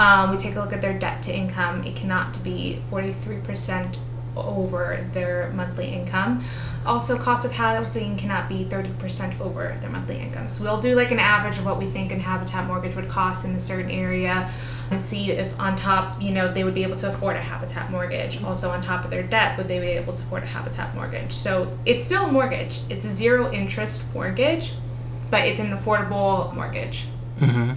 Um, 0.00 0.30
we 0.30 0.38
take 0.38 0.56
a 0.56 0.60
look 0.60 0.72
at 0.72 0.80
their 0.80 0.98
debt 0.98 1.22
to 1.24 1.32
income. 1.32 1.84
It 1.84 1.94
cannot 1.94 2.42
be 2.42 2.80
43% 2.90 3.98
over 4.34 5.06
their 5.12 5.50
monthly 5.54 5.88
income. 5.88 6.42
Also, 6.86 7.18
cost 7.18 7.44
of 7.44 7.52
housing 7.52 8.16
cannot 8.16 8.48
be 8.48 8.64
30% 8.64 9.38
over 9.42 9.76
their 9.82 9.90
monthly 9.90 10.16
income. 10.18 10.48
So 10.48 10.64
we'll 10.64 10.80
do 10.80 10.94
like 10.94 11.10
an 11.10 11.18
average 11.18 11.58
of 11.58 11.66
what 11.66 11.78
we 11.78 11.84
think 11.84 12.12
an 12.12 12.20
habitat 12.20 12.66
mortgage 12.66 12.96
would 12.96 13.10
cost 13.10 13.44
in 13.44 13.50
a 13.54 13.60
certain 13.60 13.90
area 13.90 14.50
and 14.90 15.04
see 15.04 15.32
if 15.32 15.60
on 15.60 15.76
top, 15.76 16.22
you 16.22 16.30
know, 16.30 16.50
they 16.50 16.64
would 16.64 16.74
be 16.74 16.82
able 16.82 16.96
to 16.96 17.10
afford 17.10 17.36
a 17.36 17.42
habitat 17.42 17.90
mortgage. 17.90 18.42
Also 18.42 18.70
on 18.70 18.80
top 18.80 19.04
of 19.04 19.10
their 19.10 19.22
debt, 19.22 19.58
would 19.58 19.68
they 19.68 19.80
be 19.80 19.88
able 19.88 20.14
to 20.14 20.22
afford 20.22 20.44
a 20.44 20.46
habitat 20.46 20.94
mortgage? 20.94 21.34
So 21.34 21.76
it's 21.84 22.06
still 22.06 22.24
a 22.24 22.32
mortgage. 22.32 22.80
It's 22.88 23.04
a 23.04 23.10
zero 23.10 23.52
interest 23.52 24.14
mortgage, 24.14 24.72
but 25.30 25.44
it's 25.44 25.60
an 25.60 25.76
affordable 25.76 26.54
mortgage. 26.54 27.04
Mm-hmm. 27.38 27.72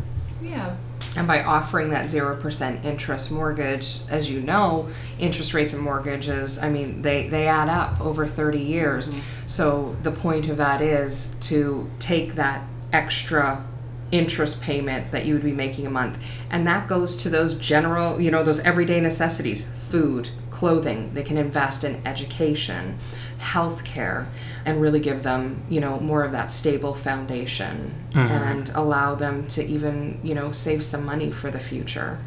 Yeah. 0.46 0.78
And 1.16 1.28
by 1.28 1.44
offering 1.44 1.92
that 1.92 2.06
0% 2.06 2.84
interest 2.84 3.32
mortgage, 3.32 4.00
as 4.10 4.32
you 4.32 4.42
know, 4.42 4.90
interest 5.20 5.54
rates 5.54 5.74
and 5.74 5.82
mortgages, 5.82 6.58
I 6.58 6.70
mean, 6.70 7.04
they, 7.04 7.28
they 7.28 7.48
add 7.48 7.70
up 7.70 8.02
over 8.02 8.26
30 8.26 8.60
years. 8.60 9.12
Mm-hmm. 9.12 9.48
So 9.48 9.96
the 10.02 10.12
point 10.12 10.50
of 10.50 10.58
that 10.58 10.82
is 10.82 11.36
to 11.42 11.90
take 12.00 12.36
that 12.36 12.64
extra 12.92 13.64
interest 14.12 14.62
payment 14.62 15.12
that 15.12 15.26
you 15.26 15.34
would 15.34 15.44
be 15.44 15.52
making 15.52 15.88
a 15.88 15.90
month. 15.90 16.18
And 16.50 16.66
that 16.68 16.88
goes 16.88 17.16
to 17.18 17.30
those 17.30 17.56
general, 17.56 18.22
you 18.22 18.32
know, 18.32 18.44
those 18.44 18.60
everyday 18.60 19.00
necessities 19.00 19.70
food, 19.90 20.30
clothing. 20.50 21.14
They 21.14 21.24
can 21.24 21.38
invest 21.38 21.84
in 21.84 22.02
education, 22.06 22.98
health 23.38 23.84
care, 23.84 24.28
and 24.66 24.82
really 24.82 25.00
give 25.00 25.24
them, 25.24 25.62
you 25.70 25.82
know, 25.82 26.00
more 26.00 26.24
of 26.24 26.32
that 26.32 26.50
stable 26.52 26.94
foundation 26.94 27.94
mm-hmm. 28.12 28.18
and 28.20 28.70
allow 28.76 29.16
them 29.16 29.48
to 29.50 29.64
even, 29.64 30.20
you 30.24 30.34
know, 30.34 30.52
save 30.52 30.84
some 30.84 31.06
money 31.06 31.32
for 31.32 31.52
the 31.52 31.60
future. 31.60 32.18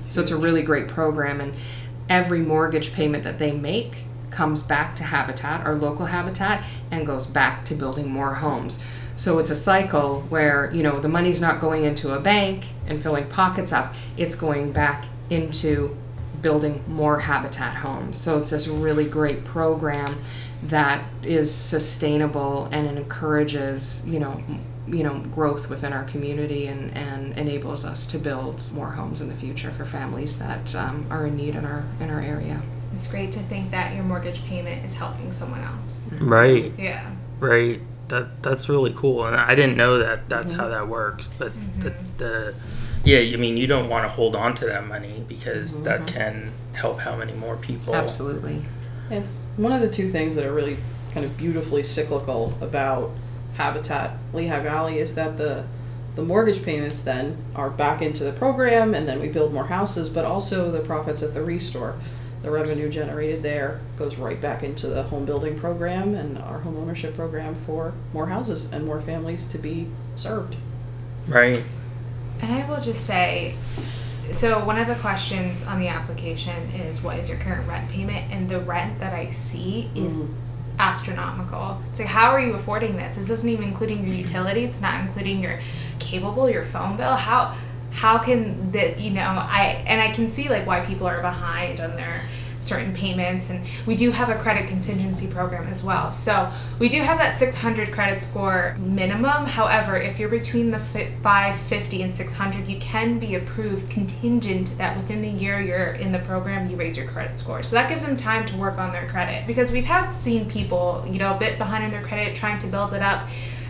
So 0.00 0.20
it's 0.20 0.30
a 0.30 0.36
really 0.36 0.62
great 0.62 0.88
program. 0.88 1.40
And 1.40 1.54
every 2.08 2.40
mortgage 2.40 2.92
payment 2.92 3.24
that 3.24 3.38
they 3.38 3.52
make 3.52 4.04
comes 4.30 4.62
back 4.62 4.94
to 4.96 5.04
Habitat, 5.04 5.66
our 5.66 5.74
local 5.74 6.06
Habitat, 6.06 6.64
and 6.90 7.06
goes 7.06 7.26
back 7.26 7.64
to 7.66 7.74
building 7.74 8.08
more 8.08 8.34
homes. 8.34 8.82
So 9.16 9.38
it's 9.38 9.50
a 9.50 9.56
cycle 9.56 10.22
where, 10.28 10.70
you 10.72 10.82
know, 10.82 11.00
the 11.00 11.08
money's 11.08 11.40
not 11.40 11.60
going 11.60 11.84
into 11.84 12.14
a 12.14 12.20
bank 12.20 12.66
and 12.86 13.02
filling 13.02 13.26
pockets 13.28 13.72
up, 13.72 13.94
it's 14.16 14.34
going 14.34 14.72
back 14.72 15.04
into 15.28 15.96
building 16.40 16.82
more 16.88 17.20
habitat 17.20 17.76
homes. 17.76 18.18
So 18.18 18.38
it's 18.38 18.50
this 18.50 18.66
really 18.66 19.04
great 19.04 19.44
program 19.44 20.18
that 20.64 21.04
is 21.22 21.52
sustainable 21.54 22.66
and 22.72 22.86
encourages, 22.98 24.06
you 24.06 24.18
know, 24.18 24.42
you 24.86 25.04
know, 25.04 25.20
growth 25.32 25.68
within 25.70 25.92
our 25.92 26.04
community 26.04 26.66
and, 26.66 26.90
and 26.96 27.38
enables 27.38 27.84
us 27.84 28.06
to 28.06 28.18
build 28.18 28.60
more 28.72 28.90
homes 28.90 29.20
in 29.20 29.28
the 29.28 29.34
future 29.34 29.70
for 29.70 29.84
families 29.84 30.38
that 30.38 30.74
um, 30.74 31.06
are 31.10 31.26
in 31.26 31.36
need 31.36 31.54
in 31.54 31.64
our 31.64 31.84
in 32.00 32.10
our 32.10 32.20
area. 32.20 32.60
It's 32.92 33.06
great 33.06 33.30
to 33.32 33.38
think 33.40 33.70
that 33.70 33.94
your 33.94 34.02
mortgage 34.02 34.44
payment 34.46 34.84
is 34.84 34.94
helping 34.94 35.30
someone 35.30 35.60
else. 35.62 36.12
Right. 36.20 36.72
Yeah. 36.76 37.08
Right. 37.38 37.80
That 38.08 38.42
that's 38.42 38.68
really 38.68 38.92
cool, 38.96 39.24
and 39.24 39.36
I 39.36 39.54
didn't 39.54 39.76
know 39.76 39.98
that 39.98 40.28
that's 40.28 40.52
Mm-hmm. 40.52 40.60
how 40.60 40.68
that 40.68 40.88
works. 40.88 41.30
But 41.38 41.52
the, 41.78 41.94
the 42.18 42.54
yeah, 43.04 43.20
I 43.20 43.36
mean, 43.36 43.56
you 43.56 43.68
don't 43.68 43.88
want 43.88 44.04
to 44.04 44.08
hold 44.08 44.34
on 44.34 44.54
to 44.56 44.66
that 44.66 44.86
money 44.88 45.24
because 45.28 45.82
that 45.84 46.06
can 46.08 46.50
help 46.72 46.98
how 46.98 47.14
many 47.16 47.32
more 47.32 47.56
people. 47.56 47.92
Mm-hmm. 47.94 48.02
Absolutely. 48.02 48.64
It's 49.10 49.48
one 49.56 49.72
of 49.72 49.80
the 49.80 49.90
two 49.90 50.08
things 50.08 50.36
that 50.36 50.44
are 50.44 50.52
really 50.52 50.78
kind 51.12 51.26
of 51.26 51.36
beautifully 51.36 51.82
cyclical 51.82 52.56
about 52.60 53.10
Habitat 53.54 54.16
Lehigh 54.32 54.60
Valley 54.60 54.98
is 54.98 55.14
that 55.16 55.36
the 55.36 55.64
the 56.16 56.22
mortgage 56.22 56.64
payments 56.64 57.00
then 57.00 57.36
are 57.54 57.70
back 57.70 58.02
into 58.02 58.24
the 58.24 58.32
program 58.32 58.94
and 58.94 59.06
then 59.08 59.20
we 59.20 59.28
build 59.28 59.54
more 59.54 59.66
houses, 59.66 60.08
but 60.08 60.24
also 60.24 60.70
the 60.70 60.80
profits 60.80 61.22
at 61.22 61.34
the 61.34 61.42
restore. 61.42 61.94
The 62.42 62.50
revenue 62.50 62.88
generated 62.88 63.42
there 63.42 63.80
goes 63.96 64.16
right 64.16 64.40
back 64.40 64.62
into 64.62 64.88
the 64.88 65.04
home 65.04 65.24
building 65.24 65.58
program 65.58 66.14
and 66.14 66.38
our 66.38 66.60
home 66.60 66.76
ownership 66.76 67.14
program 67.14 67.54
for 67.54 67.92
more 68.12 68.26
houses 68.26 68.70
and 68.72 68.84
more 68.86 69.00
families 69.00 69.46
to 69.48 69.58
be 69.58 69.88
served. 70.16 70.56
Right. 71.28 71.62
And 72.40 72.52
I 72.52 72.68
will 72.68 72.80
just 72.80 73.04
say, 73.04 73.56
so 74.32 74.64
one 74.64 74.78
of 74.78 74.86
the 74.86 74.94
questions 74.96 75.64
on 75.64 75.78
the 75.78 75.88
application 75.88 76.56
is 76.70 77.02
what 77.02 77.18
is 77.18 77.28
your 77.28 77.38
current 77.38 77.68
rent 77.68 77.90
payment? 77.90 78.30
And 78.30 78.48
the 78.48 78.60
rent 78.60 78.98
that 79.00 79.12
I 79.12 79.30
see 79.30 79.90
is 79.94 80.16
mm. 80.16 80.32
astronomical. 80.78 81.80
It's 81.90 81.98
like, 81.98 82.08
how 82.08 82.30
are 82.30 82.40
you 82.40 82.54
affording 82.54 82.96
this? 82.96 83.16
This 83.16 83.30
isn't 83.30 83.48
even 83.48 83.64
including 83.64 84.06
your 84.06 84.14
utilities. 84.14 84.68
It's 84.68 84.80
not 84.80 85.00
including 85.00 85.42
your 85.42 85.60
cable 85.98 86.32
bill, 86.32 86.50
your 86.50 86.64
phone 86.64 86.96
bill. 86.96 87.14
How 87.14 87.56
how 87.92 88.18
can 88.18 88.70
the 88.70 88.94
you 89.00 89.10
know 89.10 89.22
I 89.22 89.82
and 89.86 90.00
I 90.00 90.12
can 90.12 90.28
see 90.28 90.48
like 90.48 90.66
why 90.66 90.80
people 90.80 91.08
are 91.08 91.20
behind 91.20 91.80
on 91.80 91.96
their 91.96 92.22
certain 92.60 92.92
payments 92.92 93.50
and 93.50 93.64
we 93.86 93.96
do 93.96 94.10
have 94.10 94.28
a 94.28 94.36
credit 94.36 94.68
contingency 94.68 95.26
program 95.26 95.66
as 95.68 95.82
well. 95.82 96.12
So 96.12 96.50
we 96.78 96.88
do 96.88 97.00
have 97.02 97.18
that 97.18 97.36
600 97.36 97.92
credit 97.92 98.20
score 98.20 98.76
minimum. 98.78 99.46
However 99.46 99.96
if 99.96 100.18
you're 100.18 100.28
between 100.28 100.70
the 100.70 100.78
550 100.78 102.02
and 102.02 102.12
600 102.12 102.68
you 102.68 102.78
can 102.78 103.18
be 103.18 103.34
approved 103.34 103.90
contingent 103.90 104.76
that 104.78 104.96
within 104.96 105.22
the 105.22 105.28
year 105.28 105.60
you're 105.60 105.92
in 105.94 106.12
the 106.12 106.18
program 106.20 106.70
you 106.70 106.76
raise 106.76 106.96
your 106.96 107.06
credit 107.06 107.38
score. 107.38 107.62
So 107.62 107.76
that 107.76 107.88
gives 107.88 108.04
them 108.04 108.16
time 108.16 108.46
to 108.46 108.56
work 108.56 108.78
on 108.78 108.92
their 108.92 109.08
credit. 109.08 109.46
Because 109.46 109.72
we've 109.72 109.84
had 109.84 110.08
seen 110.08 110.48
people 110.48 111.04
you 111.08 111.18
know 111.18 111.34
a 111.34 111.38
bit 111.38 111.58
behind 111.58 111.84
in 111.84 111.90
their 111.90 112.02
credit 112.02 112.34
trying 112.34 112.58
to 112.58 112.66
build 112.66 112.92
it 112.92 113.02
up 113.02 113.28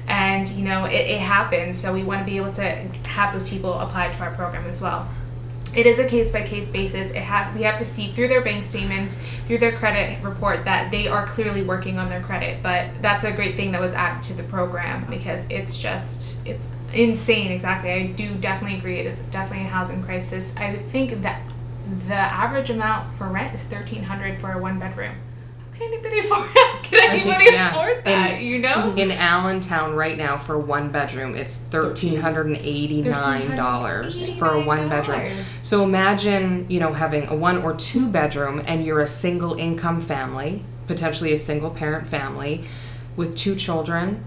and 0.09 0.49
you 0.51 0.65
know 0.65 0.85
it, 0.85 0.93
it 0.93 1.21
happens. 1.21 1.79
So 1.79 1.93
we 1.93 2.03
want 2.03 2.21
to 2.21 2.27
be 2.27 2.37
able 2.37 2.53
to 2.55 2.63
have 3.07 3.33
those 3.33 3.49
people 3.49 3.75
apply 3.75 4.11
to 4.11 4.19
our 4.21 4.35
program 4.35 4.67
as 4.67 4.81
well 4.81 5.09
it 5.75 5.87
is 5.87 5.99
a 5.99 6.07
case 6.07 6.31
by 6.31 6.43
case 6.43 6.69
basis. 6.69 7.13
It 7.13 7.23
have 7.23 7.55
we 7.55 7.63
have 7.63 7.79
to 7.79 7.85
see 7.85 8.09
through 8.09 8.29
their 8.29 8.41
bank 8.41 8.65
statements, 8.65 9.23
through 9.47 9.59
their 9.59 9.73
credit 9.73 10.23
report 10.23 10.65
that 10.65 10.91
they 10.91 11.09
are 11.09 11.27
clearly 11.27 11.63
working 11.63 11.99
on 11.99 12.09
their 12.09 12.23
credit. 12.23 12.63
But 12.63 12.91
that's 13.01 13.25
a 13.25 13.33
great 13.33 13.57
thing 13.57 13.73
that 13.73 13.81
was 13.81 13.95
added 13.95 14.23
to 14.25 14.35
the 14.35 14.43
program 14.45 15.07
because 15.09 15.45
it's 15.49 15.79
just 15.79 16.37
it's 16.47 16.69
insane. 16.93 17.53
Exactly, 17.53 17.91
I 17.91 18.07
do 18.07 18.35
definitely 18.35 18.79
agree. 18.79 18.99
It 18.99 19.07
is 19.07 19.23
definitely 19.23 19.67
a 19.67 19.71
housing 19.71 20.03
crisis. 20.03 20.55
I 20.57 20.73
would 20.73 20.87
think 20.87 21.23
that 21.23 21.43
the 22.07 22.15
average 22.15 22.71
amount 22.71 23.13
for 23.13 23.27
rent 23.29 23.55
is 23.55 23.65
thirteen 23.65 24.03
hundred 24.03 24.41
for 24.41 24.53
a 24.53 24.59
one 24.59 24.79
bedroom. 24.79 25.15
Can 25.81 25.93
anybody 25.95 26.19
afford? 26.21 26.51
Can 26.83 27.01
I 27.01 27.13
think, 27.13 27.27
anybody 27.27 27.45
yeah. 27.53 27.71
afford 27.71 28.05
that? 28.05 28.33
And- 28.33 28.45
you 28.45 28.59
know. 28.59 28.95
In 28.97 29.11
Allentown 29.11 29.95
right 29.95 30.17
now 30.19 30.37
for 30.37 30.59
one 30.59 30.91
bedroom, 30.91 31.35
it's 31.35 31.57
thirteen 31.57 32.21
hundred 32.21 32.47
and 32.49 32.57
eighty 32.57 33.01
nine 33.01 33.57
dollars 33.57 34.31
for 34.35 34.49
a 34.49 34.61
one 34.63 34.89
bedroom. 34.89 35.33
So 35.63 35.83
imagine, 35.85 36.67
you 36.69 36.81
know, 36.81 36.93
having 36.93 37.29
a 37.29 37.35
one 37.35 37.63
or 37.63 37.75
two 37.75 38.09
bedroom 38.09 38.63
and 38.67 38.85
you're 38.85 39.01
a 39.01 39.07
single 39.07 39.55
income 39.55 40.01
family, 40.03 40.65
potentially 40.87 41.33
a 41.33 41.39
single 41.39 41.71
parent 41.71 42.07
family 42.09 42.65
with 43.17 43.37
two 43.37 43.57
children. 43.57 44.25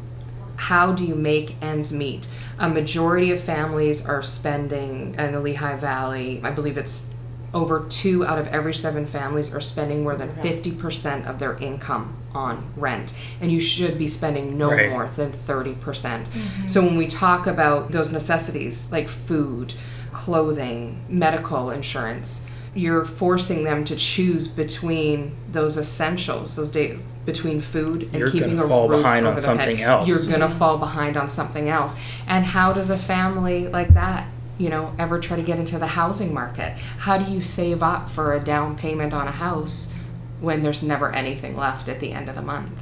How 0.56 0.94
do 0.94 1.06
you 1.06 1.16
make 1.16 1.62
ends 1.62 1.92
meet? 1.94 2.28
A 2.60 2.70
majority 2.70 3.32
of 3.32 3.42
families 3.42 4.06
are 4.06 4.22
spending 4.22 5.16
in 5.16 5.32
the 5.34 5.40
Lehigh 5.40 5.76
Valley, 5.76 6.40
I 6.44 6.52
believe 6.52 6.78
it's 6.78 7.13
over 7.54 7.86
two 7.90 8.26
out 8.26 8.40
of 8.40 8.48
every 8.48 8.74
seven 8.74 9.06
families 9.06 9.54
are 9.54 9.62
spending 9.62 10.04
more 10.04 10.16
than 10.16 10.30
50% 10.30 11.28
of 11.28 11.38
their 11.40 11.56
income 11.58 12.16
on 12.34 12.66
rent. 12.76 13.14
And 13.42 13.52
you 13.52 13.60
should 13.60 13.98
be 13.98 14.08
spending 14.08 14.58
no 14.58 14.72
Right. 14.72 14.90
more 14.90 15.08
than 15.16 15.32
30%. 15.32 16.26
Mm-hmm. 16.26 16.68
So 16.68 16.82
when 16.82 16.98
we 16.98 17.06
talk 17.08 17.46
about 17.46 17.92
those 17.92 18.12
necessities 18.12 18.92
like 18.92 19.08
food, 19.08 19.76
clothing, 20.12 21.04
medical 21.10 21.70
insurance, 21.70 22.46
you're 22.74 23.06
forcing 23.06 23.64
them 23.66 23.86
to 23.86 23.96
choose 23.96 24.48
between 24.48 25.36
those 25.52 25.78
essentials, 25.78 26.56
those 26.56 26.72
day 26.72 26.98
between 27.26 27.62
food 27.62 28.04
and 28.04 28.16
You're 28.16 28.32
keeping 28.32 28.56
gonna 28.56 28.66
a 28.66 28.68
fall 28.68 28.90
roof 28.90 29.00
behind 29.02 29.26
on 29.28 29.34
over 29.34 29.42
their 29.42 29.56
head. 29.56 29.60
something 29.66 29.82
else. 29.84 30.08
You're 30.08 30.26
gonna 30.26 30.50
fall 30.50 30.78
behind 30.78 31.16
on 31.18 31.30
something 31.30 31.70
else. 31.70 31.96
And 32.28 32.44
how 32.46 32.74
does 32.74 32.90
a 32.90 32.98
family 32.98 33.68
like 33.68 33.94
that, 33.94 34.28
you 34.58 34.70
know, 34.70 34.94
ever 35.00 35.20
try 35.20 35.36
to 35.36 35.44
get 35.44 35.60
into 35.60 35.80
the 35.80 35.88
housing 35.88 36.34
market? 36.34 36.78
How 37.00 37.18
do 37.18 37.32
you 37.32 37.42
save 37.42 37.82
up 37.82 38.10
for 38.10 38.34
a 38.34 38.40
down 38.40 38.78
payment 38.78 39.14
on 39.14 39.28
a 39.28 39.32
house 39.32 39.94
when 40.40 40.62
there's 40.62 40.84
never 40.84 41.12
anything 41.12 41.56
left 41.56 41.88
at 41.90 42.00
the 42.00 42.12
end 42.12 42.30
of 42.30 42.36
the 42.36 42.42
month? 42.42 42.80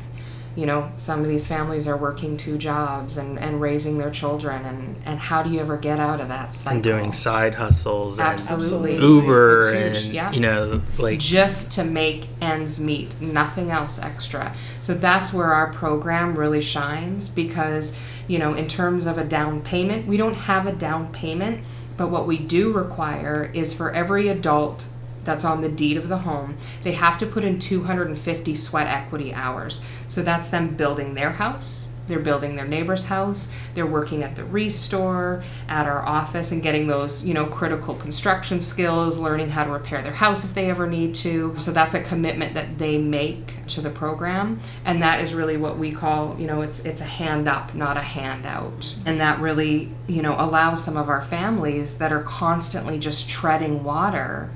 you 0.55 0.65
know, 0.65 0.91
some 0.97 1.21
of 1.21 1.27
these 1.27 1.47
families 1.47 1.87
are 1.87 1.95
working 1.95 2.35
two 2.35 2.57
jobs 2.57 3.17
and, 3.17 3.39
and 3.39 3.61
raising 3.61 3.97
their 3.97 4.11
children 4.11 4.65
and, 4.65 4.97
and 5.05 5.17
how 5.17 5.41
do 5.41 5.49
you 5.49 5.59
ever 5.59 5.77
get 5.77 5.97
out 5.97 6.19
of 6.19 6.27
that 6.27 6.53
cycle? 6.53 6.75
And 6.75 6.83
doing 6.83 7.11
side 7.13 7.55
hustles 7.55 8.19
and 8.19 8.27
Absolutely. 8.27 8.97
Uber 8.97 9.73
and 9.73 9.97
yeah. 9.97 10.31
you 10.31 10.41
know 10.41 10.81
like 10.97 11.19
just 11.19 11.71
to 11.73 11.83
make 11.83 12.27
ends 12.41 12.81
meet, 12.81 13.19
nothing 13.21 13.71
else 13.71 13.97
extra. 13.97 14.53
So 14.81 14.93
that's 14.93 15.33
where 15.33 15.53
our 15.53 15.71
program 15.71 16.37
really 16.37 16.61
shines 16.61 17.29
because, 17.29 17.97
you 18.27 18.39
know, 18.39 18.53
in 18.53 18.67
terms 18.67 19.05
of 19.05 19.17
a 19.17 19.23
down 19.23 19.61
payment, 19.61 20.07
we 20.07 20.17
don't 20.17 20.33
have 20.33 20.65
a 20.65 20.73
down 20.73 21.11
payment, 21.11 21.63
but 21.97 22.09
what 22.09 22.27
we 22.27 22.37
do 22.37 22.71
require 22.71 23.51
is 23.53 23.73
for 23.73 23.91
every 23.91 24.27
adult 24.27 24.87
that's 25.23 25.45
on 25.45 25.61
the 25.61 25.69
deed 25.69 25.97
of 25.97 26.09
the 26.09 26.19
home, 26.19 26.57
they 26.83 26.93
have 26.93 27.17
to 27.19 27.25
put 27.25 27.43
in 27.43 27.59
250 27.59 28.55
sweat 28.55 28.87
equity 28.87 29.33
hours. 29.33 29.85
So 30.07 30.23
that's 30.23 30.49
them 30.49 30.75
building 30.75 31.13
their 31.13 31.31
house, 31.31 31.90
they're 32.11 32.19
building 32.19 32.55
their 32.55 32.67
neighbor's 32.67 33.05
house, 33.05 33.53
they're 33.73 33.87
working 33.87 34.21
at 34.21 34.35
the 34.35 34.43
restore, 34.45 35.43
at 35.67 35.87
our 35.87 36.05
office, 36.05 36.51
and 36.51 36.61
getting 36.61 36.87
those, 36.87 37.25
you 37.25 37.33
know, 37.33 37.45
critical 37.45 37.95
construction 37.95 38.61
skills, 38.61 39.17
learning 39.17 39.49
how 39.49 39.63
to 39.63 39.71
repair 39.71 40.01
their 40.03 40.13
house 40.13 40.43
if 40.43 40.53
they 40.53 40.69
ever 40.69 40.85
need 40.85 41.15
to. 41.15 41.57
So 41.57 41.71
that's 41.71 41.95
a 41.95 42.03
commitment 42.03 42.53
that 42.53 42.77
they 42.77 42.97
make 42.97 43.65
to 43.67 43.81
the 43.81 43.89
program. 43.89 44.59
And 44.85 45.01
that 45.01 45.21
is 45.21 45.33
really 45.33 45.57
what 45.57 45.77
we 45.77 45.91
call, 45.91 46.39
you 46.39 46.47
know, 46.47 46.61
it's 46.61 46.85
it's 46.85 47.01
a 47.01 47.05
hand 47.05 47.47
up, 47.47 47.73
not 47.73 47.97
a 47.97 48.01
handout. 48.01 48.95
And 49.05 49.19
that 49.19 49.39
really, 49.39 49.91
you 50.07 50.21
know, 50.21 50.35
allows 50.37 50.83
some 50.83 50.97
of 50.97 51.09
our 51.09 51.21
families 51.21 51.97
that 51.97 52.11
are 52.11 52.23
constantly 52.23 52.99
just 52.99 53.29
treading 53.29 53.83
water 53.83 54.51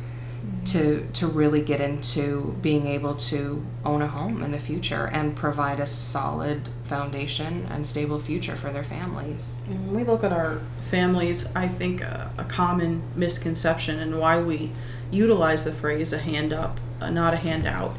to 0.66 1.08
to 1.14 1.28
really 1.28 1.62
get 1.62 1.80
into 1.80 2.56
being 2.62 2.88
able 2.88 3.16
to 3.16 3.66
own 3.86 4.02
a 4.02 4.08
home 4.08 4.42
in 4.42 4.52
the 4.52 4.60
future 4.60 5.08
and 5.08 5.36
provide 5.36 5.80
a 5.80 5.86
solid 5.86 6.70
foundation 6.86 7.68
and 7.70 7.86
stable 7.86 8.20
future 8.20 8.56
for 8.56 8.72
their 8.72 8.84
families. 8.84 9.58
When 9.68 9.94
we 9.94 10.04
look 10.04 10.24
at 10.24 10.32
our 10.32 10.62
families, 10.82 11.54
I 11.56 11.68
think 11.68 12.02
a, 12.02 12.32
a 12.38 12.44
common 12.44 13.04
misconception 13.16 14.00
and 14.00 14.20
why 14.20 14.40
we 14.40 14.72
utilize 15.12 15.64
the 15.64 15.74
phrase 15.74 16.14
a 16.14 16.20
hand 16.20 16.54
up, 16.54 16.80
uh, 17.02 17.10
not 17.10 17.34
a 17.34 17.38
handout, 17.38 17.96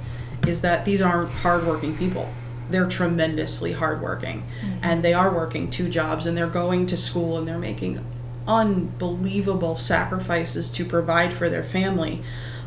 is 0.47 0.61
that 0.61 0.85
these 0.85 1.03
aren't 1.03 1.31
hardworking 1.31 1.97
people. 1.97 2.31
They're 2.71 2.89
tremendously 2.89 3.73
hardworking 3.73 4.45
and 4.83 5.03
they 5.05 5.15
are 5.15 5.33
working 5.33 5.71
two 5.71 5.89
jobs 5.89 6.27
and 6.27 6.37
they're 6.37 6.49
going 6.49 6.87
to 6.89 6.97
school 6.97 7.39
and 7.39 7.47
they're 7.47 7.59
making 7.59 8.05
unbelievable 8.49 9.77
sacrifices 9.77 10.71
to 10.71 10.85
provide 10.85 11.33
for 11.33 11.49
their 11.49 11.63
family, 11.63 12.23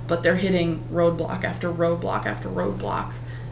but 0.08 0.24
they're 0.24 0.36
hitting 0.36 0.84
roadblock 0.92 1.44
after 1.44 1.72
roadblock 1.72 2.26
after 2.26 2.50
roadblock. 2.50 3.12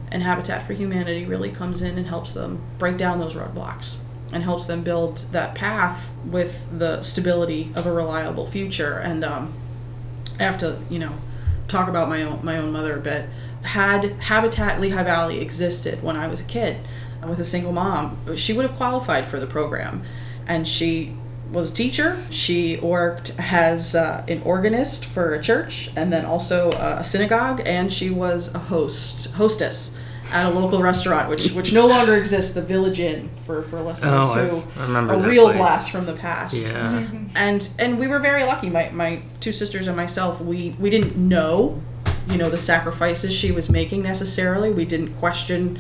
And 0.10 0.24
Habitat 0.24 0.66
for 0.66 0.74
Humanity 0.74 1.26
really 1.26 1.52
comes 1.52 1.82
in 1.82 1.98
and 1.98 2.08
helps 2.08 2.34
them 2.34 2.62
break 2.78 2.98
down 2.98 3.20
those 3.20 3.36
roadblocks 3.36 4.02
and 4.32 4.44
helps 4.44 4.66
them 4.66 4.84
build 4.84 5.26
that 5.32 5.56
path 5.56 6.16
with 6.26 6.68
the 6.78 7.02
stability 7.02 7.72
of 7.76 7.86
a 7.86 7.92
reliable 7.92 8.48
future. 8.48 8.98
And 8.98 9.24
um, 9.24 9.54
I 10.40 10.44
have 10.44 10.58
to, 10.60 10.80
you 10.90 11.00
know, 11.00 11.14
talk 11.68 11.88
about 11.88 12.10
my 12.10 12.24
own 12.24 12.40
my 12.44 12.58
own 12.58 12.72
mother 12.72 12.98
a 12.98 13.02
bit. 13.02 13.30
Had 13.64 14.12
Habitat 14.22 14.80
Lehigh 14.80 15.04
Valley 15.04 15.42
existed 15.42 16.02
when 16.02 16.16
I 16.16 16.28
was 16.28 16.40
a 16.40 16.46
kid, 16.46 16.78
with 17.26 17.40
a 17.40 17.46
single 17.46 17.72
mom, 17.72 18.18
she 18.36 18.54
would 18.54 18.66
have 18.66 18.78
qualified 18.78 19.26
for 19.26 19.40
the 19.40 19.48
program, 19.48 20.04
and 20.46 20.68
she 20.68 21.16
was 21.52 21.72
a 21.72 21.74
teacher. 21.74 22.18
She 22.30 22.78
worked 22.78 23.34
as 23.40 23.96
uh, 23.96 24.26
an 24.28 24.42
organist 24.44 25.06
for 25.06 25.34
a 25.34 25.42
church, 25.42 25.90
and 25.96 26.12
then 26.12 26.26
also 26.26 26.72
uh, 26.72 26.98
a 27.00 27.04
synagogue, 27.04 27.62
and 27.66 27.92
she 27.92 28.10
was 28.10 28.54
a 28.54 28.60
host 28.60 29.34
hostess 29.36 29.98
at 30.32 30.46
a 30.46 30.50
local 30.50 30.82
restaurant, 30.82 31.30
which 31.30 31.52
which 31.54 31.72
no 31.72 31.86
longer 31.88 32.16
exists, 32.16 32.54
the 32.54 32.62
Village 32.62 33.00
Inn 33.00 33.30
for 33.46 33.64
for 33.64 33.82
listeners 33.82 34.14
Oh, 34.30 34.34
I- 34.34 34.48
who 34.48 34.82
I 34.82 34.86
remember 34.86 35.14
a 35.14 35.20
real 35.20 35.46
place. 35.46 35.58
blast 35.58 35.92
from 35.92 36.06
the 36.06 36.14
past 36.14 36.68
yeah. 36.68 37.08
and 37.36 37.70
and 37.80 37.98
we 37.98 38.08
were 38.08 38.20
very 38.20 38.44
lucky 38.44 38.70
my 38.70 38.90
my 38.90 39.22
two 39.40 39.54
sisters 39.54 39.88
and 39.88 39.96
myself 39.96 40.42
we 40.42 40.76
we 40.80 40.90
didn't 40.90 41.16
know 41.16 41.82
you 42.30 42.38
know 42.38 42.50
the 42.50 42.58
sacrifices 42.58 43.34
she 43.34 43.54
was 43.54 43.70
making 43.70 44.02
necessarily 44.04 44.70
we 44.70 44.84
didn't 44.84 45.14
question 45.16 45.80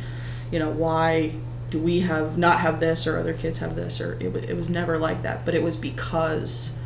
you 0.49 0.59
know 0.59 0.69
why 0.69 1.33
do 1.69 1.79
we 1.79 1.99
have 2.01 2.37
not 2.37 2.59
have 2.59 2.79
this 2.79 3.05
or 3.05 3.17
other 3.17 3.33
kids 3.33 3.59
have 3.59 3.75
this 3.75 3.99
or 3.99 4.13
it, 4.21 4.35
it 4.49 4.55
was 4.55 4.69
never 4.69 4.97
like 4.97 5.21
that 5.23 5.43
but 5.45 5.53
it 5.53 5.61
was 5.63 5.75
because 5.75 6.77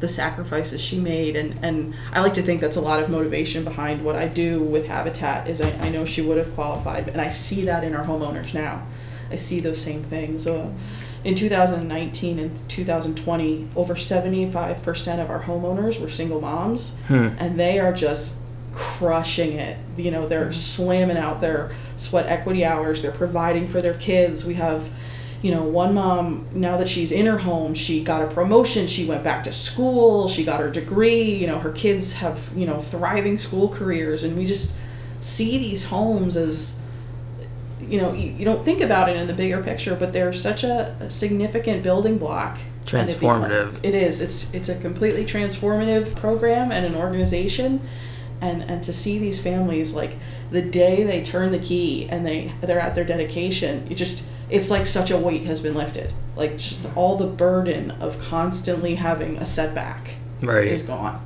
the 0.00 0.08
sacrifices 0.08 0.80
she 0.80 0.98
made 0.98 1.36
and 1.36 1.58
and 1.62 1.94
I 2.12 2.20
like 2.22 2.32
to 2.34 2.42
think 2.42 2.60
that's 2.62 2.76
a 2.76 2.80
lot 2.80 3.02
of 3.02 3.10
motivation 3.10 3.64
behind 3.64 4.02
what 4.02 4.16
I 4.16 4.28
do 4.28 4.62
with 4.62 4.86
Habitat 4.86 5.46
is 5.46 5.60
I, 5.60 5.70
I 5.72 5.88
know 5.90 6.06
she 6.06 6.22
would 6.22 6.38
have 6.38 6.54
qualified 6.54 7.08
and 7.08 7.20
I 7.20 7.28
see 7.28 7.64
that 7.66 7.84
in 7.84 7.94
our 7.94 8.06
homeowners 8.06 8.54
now 8.54 8.86
I 9.30 9.36
see 9.36 9.60
those 9.60 9.80
same 9.80 10.02
things 10.02 10.46
uh, 10.46 10.70
in 11.22 11.34
2019 11.34 12.38
and 12.38 12.68
2020 12.68 13.68
over 13.76 13.94
75% 13.94 15.22
of 15.22 15.30
our 15.30 15.42
homeowners 15.42 16.00
were 16.00 16.08
single 16.08 16.40
moms 16.40 16.96
Hmm. 17.08 17.28
and 17.38 17.60
they 17.60 17.78
are 17.78 17.92
just 17.92 18.40
crushing 18.72 19.52
it. 19.52 19.76
You 19.96 20.10
know 20.10 20.28
they're 20.28 20.44
mm-hmm. 20.44 20.52
slamming 20.52 21.16
out 21.16 21.40
their 21.40 21.70
sweat 21.96 22.26
equity 22.26 22.64
hours. 22.64 23.02
They're 23.02 23.10
providing 23.10 23.68
for 23.68 23.80
their 23.80 23.94
kids. 23.94 24.44
We 24.44 24.54
have 24.54 24.90
you 25.42 25.50
know 25.50 25.62
one 25.62 25.94
mom 25.94 26.48
now 26.52 26.76
that 26.76 26.88
she's 26.88 27.10
in 27.10 27.26
her 27.26 27.38
home 27.38 27.74
she 27.74 28.02
got 28.02 28.22
a 28.22 28.32
promotion. 28.32 28.86
She 28.86 29.06
went 29.06 29.24
back 29.24 29.44
to 29.44 29.52
school. 29.52 30.28
She 30.28 30.44
got 30.44 30.60
her 30.60 30.70
degree. 30.70 31.34
You 31.34 31.46
know 31.46 31.58
her 31.58 31.72
kids 31.72 32.14
have 32.14 32.50
you 32.54 32.66
know 32.66 32.80
thriving 32.80 33.38
school 33.38 33.68
careers. 33.68 34.22
And 34.22 34.36
we 34.36 34.46
just 34.46 34.76
see 35.20 35.58
these 35.58 35.86
homes 35.86 36.36
as 36.36 36.80
you 37.80 38.00
know 38.00 38.12
you, 38.12 38.30
you 38.30 38.44
don't 38.44 38.64
think 38.64 38.80
about 38.80 39.08
it 39.08 39.16
in 39.16 39.26
the 39.26 39.34
bigger 39.34 39.62
picture 39.62 39.94
but 39.94 40.12
they're 40.12 40.32
such 40.32 40.64
a, 40.64 40.96
a 41.00 41.10
significant 41.10 41.82
building 41.82 42.18
block. 42.18 42.58
And 42.92 43.08
it 43.08 43.16
Transformative. 43.16 43.84
it 43.84 43.94
is. 43.94 44.20
It's 44.20 44.52
it's 44.54 44.68
a 44.68 44.78
completely 44.80 45.24
transformative 45.24 46.16
program 46.16 46.72
and 46.72 46.84
an 46.84 46.94
organization 46.94 47.80
and 48.40 48.62
and 48.62 48.82
to 48.82 48.92
see 48.92 49.18
these 49.18 49.40
families 49.40 49.94
like 49.94 50.12
the 50.50 50.62
day 50.62 51.02
they 51.02 51.22
turn 51.22 51.52
the 51.52 51.58
key 51.58 52.08
and 52.08 52.26
they 52.26 52.52
they're 52.60 52.80
at 52.80 52.94
their 52.94 53.04
dedication 53.04 53.86
it 53.90 53.94
just 53.94 54.26
it's 54.48 54.70
like 54.70 54.86
such 54.86 55.10
a 55.10 55.16
weight 55.16 55.44
has 55.44 55.60
been 55.60 55.74
lifted 55.74 56.12
like 56.36 56.56
just 56.56 56.84
all 56.96 57.16
the 57.16 57.26
burden 57.26 57.90
of 57.92 58.18
constantly 58.20 58.94
having 58.96 59.36
a 59.38 59.46
setback 59.46 60.14
Right. 60.42 60.68
is 60.68 60.82
gone 60.82 61.22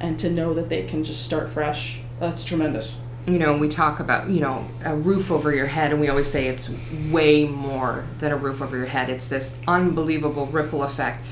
and 0.00 0.18
to 0.18 0.30
know 0.30 0.52
that 0.54 0.68
they 0.68 0.84
can 0.84 1.04
just 1.04 1.24
start 1.24 1.50
fresh 1.50 2.00
that's 2.20 2.44
tremendous 2.44 3.00
you 3.26 3.38
know, 3.38 3.58
we 3.58 3.68
talk 3.68 4.00
about, 4.00 4.30
you 4.30 4.40
know, 4.40 4.64
a 4.86 4.96
roof 4.96 5.30
over 5.30 5.54
your 5.54 5.66
head, 5.66 5.92
and 5.92 6.00
we 6.00 6.08
always 6.08 6.30
say 6.30 6.48
it's 6.48 6.74
way 7.10 7.44
more 7.44 8.06
than 8.20 8.32
a 8.32 8.36
roof 8.36 8.62
over 8.62 8.74
your 8.74 8.86
head. 8.86 9.10
It's 9.10 9.28
this 9.28 9.60
unbelievable 9.68 10.46
ripple 10.46 10.82
effect 10.82 11.26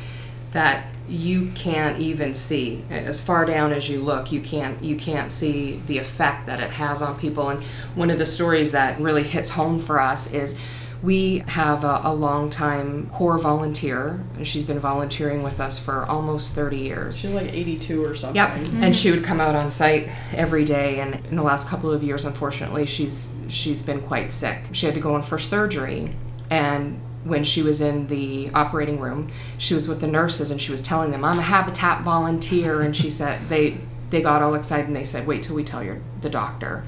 that 0.56 0.86
you 1.06 1.50
can't 1.54 2.00
even 2.00 2.32
see 2.32 2.82
as 2.88 3.20
far 3.20 3.44
down 3.44 3.72
as 3.72 3.90
you 3.90 4.00
look 4.00 4.32
you 4.32 4.40
can't 4.40 4.82
you 4.82 4.96
can't 4.96 5.30
see 5.30 5.80
the 5.86 5.98
effect 5.98 6.46
that 6.46 6.60
it 6.60 6.70
has 6.70 7.02
on 7.02 7.16
people 7.18 7.50
and 7.50 7.62
one 7.94 8.08
of 8.08 8.18
the 8.18 8.24
stories 8.24 8.72
that 8.72 8.98
really 8.98 9.22
hits 9.22 9.50
home 9.50 9.78
for 9.78 10.00
us 10.00 10.32
is 10.32 10.58
we 11.02 11.44
have 11.46 11.84
a, 11.84 12.00
a 12.04 12.14
long 12.14 12.48
time 12.48 13.06
core 13.10 13.38
volunteer 13.38 14.18
and 14.36 14.48
she's 14.48 14.64
been 14.64 14.80
volunteering 14.80 15.42
with 15.42 15.60
us 15.60 15.78
for 15.78 16.06
almost 16.06 16.54
30 16.54 16.78
years 16.78 17.18
she's 17.18 17.34
like 17.34 17.52
82 17.52 18.02
or 18.02 18.14
something 18.14 18.36
Yep. 18.36 18.50
And 18.56 18.66
mm-hmm. 18.66 18.92
she 18.92 19.10
would 19.10 19.22
come 19.22 19.40
out 19.40 19.54
on 19.54 19.70
site 19.70 20.08
every 20.32 20.64
day 20.64 21.00
and 21.00 21.14
in 21.26 21.36
the 21.36 21.42
last 21.42 21.68
couple 21.68 21.92
of 21.92 22.02
years 22.02 22.24
unfortunately 22.24 22.86
she's 22.86 23.32
she's 23.48 23.82
been 23.82 24.00
quite 24.00 24.32
sick. 24.32 24.62
She 24.72 24.86
had 24.86 24.94
to 24.94 25.00
go 25.00 25.14
in 25.16 25.22
for 25.22 25.38
surgery 25.38 26.14
and 26.50 27.00
when 27.26 27.44
she 27.44 27.62
was 27.62 27.80
in 27.80 28.06
the 28.06 28.50
operating 28.54 29.00
room, 29.00 29.28
she 29.58 29.74
was 29.74 29.88
with 29.88 30.00
the 30.00 30.06
nurses 30.06 30.50
and 30.50 30.60
she 30.60 30.70
was 30.70 30.82
telling 30.82 31.10
them, 31.10 31.24
"I'm 31.24 31.38
a 31.38 31.42
habitat 31.42 32.02
volunteer." 32.02 32.82
And 32.82 32.96
she 32.96 33.10
said 33.10 33.40
they 33.48 33.78
they 34.10 34.22
got 34.22 34.42
all 34.42 34.54
excited 34.54 34.86
and 34.86 34.96
they 34.96 35.04
said, 35.04 35.26
"Wait 35.26 35.42
till 35.42 35.56
we 35.56 35.64
tell 35.64 35.82
your 35.82 35.98
the 36.20 36.30
doctor." 36.30 36.84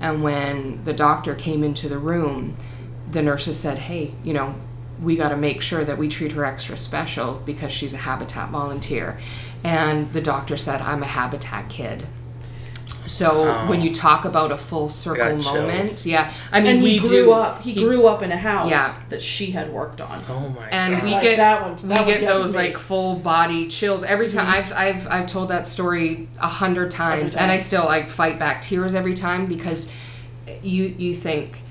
And 0.00 0.22
when 0.22 0.84
the 0.84 0.92
doctor 0.92 1.34
came 1.34 1.62
into 1.62 1.88
the 1.88 1.98
room, 1.98 2.56
the 3.10 3.22
nurses 3.22 3.58
said, 3.58 3.78
"Hey, 3.78 4.14
you 4.24 4.32
know, 4.32 4.54
we 5.00 5.16
got 5.16 5.28
to 5.28 5.36
make 5.36 5.60
sure 5.60 5.84
that 5.84 5.98
we 5.98 6.08
treat 6.08 6.32
her 6.32 6.44
extra 6.44 6.76
special 6.78 7.40
because 7.44 7.72
she's 7.72 7.94
a 7.94 7.98
habitat 7.98 8.50
volunteer." 8.50 9.18
And 9.62 10.12
the 10.12 10.20
doctor 10.20 10.56
said, 10.56 10.80
"I'm 10.80 11.02
a 11.02 11.06
habitat 11.06 11.68
kid." 11.68 12.06
So 13.04 13.46
Wow. 13.46 13.68
when 13.68 13.82
you 13.82 13.92
talk 13.92 14.24
about 14.24 14.52
a 14.52 14.56
full 14.56 14.88
circle 14.88 15.36
got 15.36 15.44
moment, 15.44 15.88
chills. 15.88 16.06
yeah, 16.06 16.30
I 16.52 16.60
mean, 16.60 16.74
and 16.76 16.82
we 16.82 16.92
he 16.92 16.98
grew 17.00 17.08
do. 17.26 17.32
up 17.32 17.60
he, 17.62 17.74
grew 17.74 18.06
up 18.06 18.22
in 18.22 18.30
a 18.30 18.36
house 18.36 18.70
Yeah. 18.70 18.92
that 19.08 19.20
she 19.20 19.50
had 19.50 19.72
worked 19.72 20.00
on 20.00 20.22
Oh 20.28 20.48
my 20.50 20.68
and 20.68 20.94
god. 20.94 21.02
we 21.02 21.10
Like 21.12 21.22
get 21.22 21.36
that 21.38 21.62
one- 21.62 21.76
we 21.82 21.88
one 21.96 22.06
get 22.06 22.20
those 22.20 22.52
me. 22.52 22.58
like 22.58 22.78
full 22.78 23.16
body 23.16 23.66
chills 23.66 24.04
every 24.04 24.28
time. 24.28 24.46
Mm-hmm. 24.46 24.72
I've 24.74 24.96
I've 25.02 25.08
I've 25.10 25.26
told 25.26 25.48
that 25.48 25.66
story 25.66 26.28
a 26.40 26.46
hundred 26.46 26.90
times, 26.92 27.34
and 27.34 27.50
I 27.50 27.56
still 27.56 27.84
like 27.86 28.08
fight 28.08 28.38
back 28.38 28.62
tears 28.62 28.94
every 28.94 29.14
time 29.14 29.46
because 29.46 29.90
you 30.62 30.94
you 30.96 31.14
think 31.14 31.62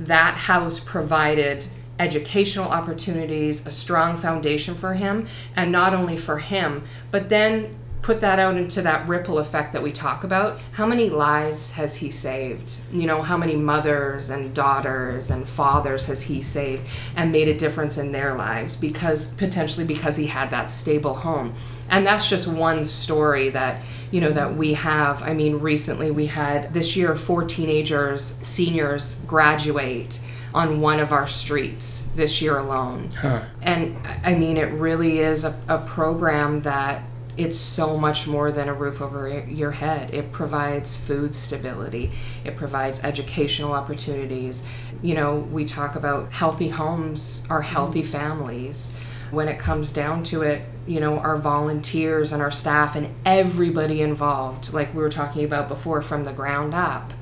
that 0.00 0.34
house 0.34 0.80
provided 0.80 1.66
educational 2.00 2.64
opportunities, 2.70 3.66
a 3.66 3.70
strong 3.70 4.16
foundation 4.16 4.74
for 4.74 4.94
him, 4.94 5.26
and 5.54 5.70
not 5.70 5.92
only 5.92 6.16
for 6.16 6.38
him, 6.38 6.82
but 7.10 7.28
then 7.28 7.76
put 8.02 8.20
that 8.22 8.38
out 8.38 8.56
into 8.56 8.80
that 8.82 9.06
ripple 9.06 9.38
effect 9.38 9.72
that 9.74 9.82
we 9.82 9.92
talk 9.92 10.24
about, 10.24 10.58
how 10.72 10.86
many 10.86 11.10
lives 11.10 11.72
has 11.72 11.96
he 11.96 12.10
saved? 12.10 12.76
You 12.92 13.06
know, 13.06 13.20
how 13.22 13.36
many 13.36 13.56
mothers 13.56 14.30
and 14.30 14.54
daughters 14.54 15.30
and 15.30 15.46
fathers 15.48 16.06
has 16.06 16.22
he 16.22 16.40
saved 16.42 16.82
and 17.16 17.30
made 17.30 17.48
a 17.48 17.54
difference 17.54 17.98
in 17.98 18.10
their 18.12 18.34
lives 18.34 18.76
because 18.76 19.34
potentially 19.34 19.84
because 19.84 20.16
he 20.16 20.26
had 20.26 20.50
that 20.50 20.70
stable 20.70 21.14
home. 21.14 21.52
And 21.90 22.06
that's 22.06 22.28
just 22.28 22.48
one 22.48 22.84
story 22.84 23.50
that 23.50 23.82
you 24.12 24.20
know 24.20 24.32
that 24.32 24.56
we 24.56 24.74
have 24.74 25.22
i 25.22 25.32
mean 25.32 25.60
recently 25.60 26.10
we 26.10 26.26
had 26.26 26.74
this 26.74 26.96
year 26.96 27.14
four 27.14 27.44
teenagers 27.44 28.36
seniors 28.42 29.20
graduate 29.26 30.20
on 30.52 30.80
one 30.80 30.98
of 30.98 31.12
our 31.12 31.28
streets 31.28 32.10
this 32.16 32.42
year 32.42 32.58
alone 32.58 33.08
Huh. 33.12 33.42
and 33.62 33.96
i 34.24 34.34
mean 34.34 34.56
it 34.56 34.72
really 34.72 35.20
is 35.20 35.44
a, 35.44 35.54
a 35.68 35.78
program 35.86 36.62
that 36.62 37.04
it's 37.40 37.58
so 37.58 37.96
much 37.96 38.26
more 38.26 38.52
than 38.52 38.68
a 38.68 38.74
roof 38.74 39.00
over 39.00 39.26
your 39.48 39.70
head. 39.70 40.12
It 40.12 40.30
provides 40.30 40.94
food 40.94 41.34
stability. 41.34 42.10
It 42.44 42.54
provides 42.54 43.02
educational 43.02 43.72
opportunities. 43.72 44.62
You 45.02 45.14
know 45.14 45.38
we 45.38 45.64
talk 45.64 45.96
about 45.96 46.32
healthy 46.32 46.68
homes 46.68 47.46
are 47.48 47.62
healthy 47.62 48.02
mm-hmm. 48.02 48.12
families. 48.12 48.94
When 49.30 49.48
it 49.48 49.58
comes 49.58 49.90
down 49.90 50.24
to 50.24 50.42
it 50.42 50.62
you 50.86 51.00
know 51.00 51.18
our 51.18 51.38
volunteers 51.38 52.32
and 52.32 52.42
our 52.42 52.50
staff 52.50 52.96
and 52.96 53.08
everybody 53.24 54.02
involved 54.02 54.72
like 54.72 54.92
we 54.92 55.00
were 55.00 55.10
talking 55.10 55.44
about 55.44 55.68
before 55.68 56.02
from 56.02 56.24
the 56.24 56.32
ground 56.32 56.74
up 56.74 57.12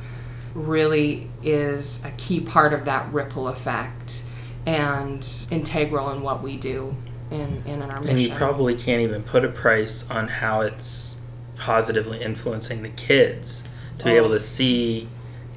really 0.55 1.29
is 1.43 2.03
a 2.05 2.11
key 2.13 2.41
part 2.41 2.73
of 2.73 2.85
that 2.85 3.13
ripple 3.13 3.49
effect 3.49 4.23
and 4.65 5.47
integral 5.51 6.11
in 6.11 6.23
what 6.23 6.41
we 6.41 6.57
do 6.57 6.95
in, 7.31 7.63
in 7.67 7.83
our 7.83 8.01
mission. 8.01 8.11
And 8.11 8.21
you 8.21 8.33
probably 8.33 8.75
can't 8.75 9.03
even 9.03 9.23
put 9.23 9.45
a 9.45 9.49
price 9.49 10.09
on 10.11 10.29
how 10.29 10.63
it's 10.63 11.21
positively 11.57 12.23
influencing 12.23 12.83
the 12.83 12.91
kids 12.91 13.63
to 13.99 14.05
be 14.05 14.13
able 14.13 14.31
to 14.31 14.41
see, 14.41 15.09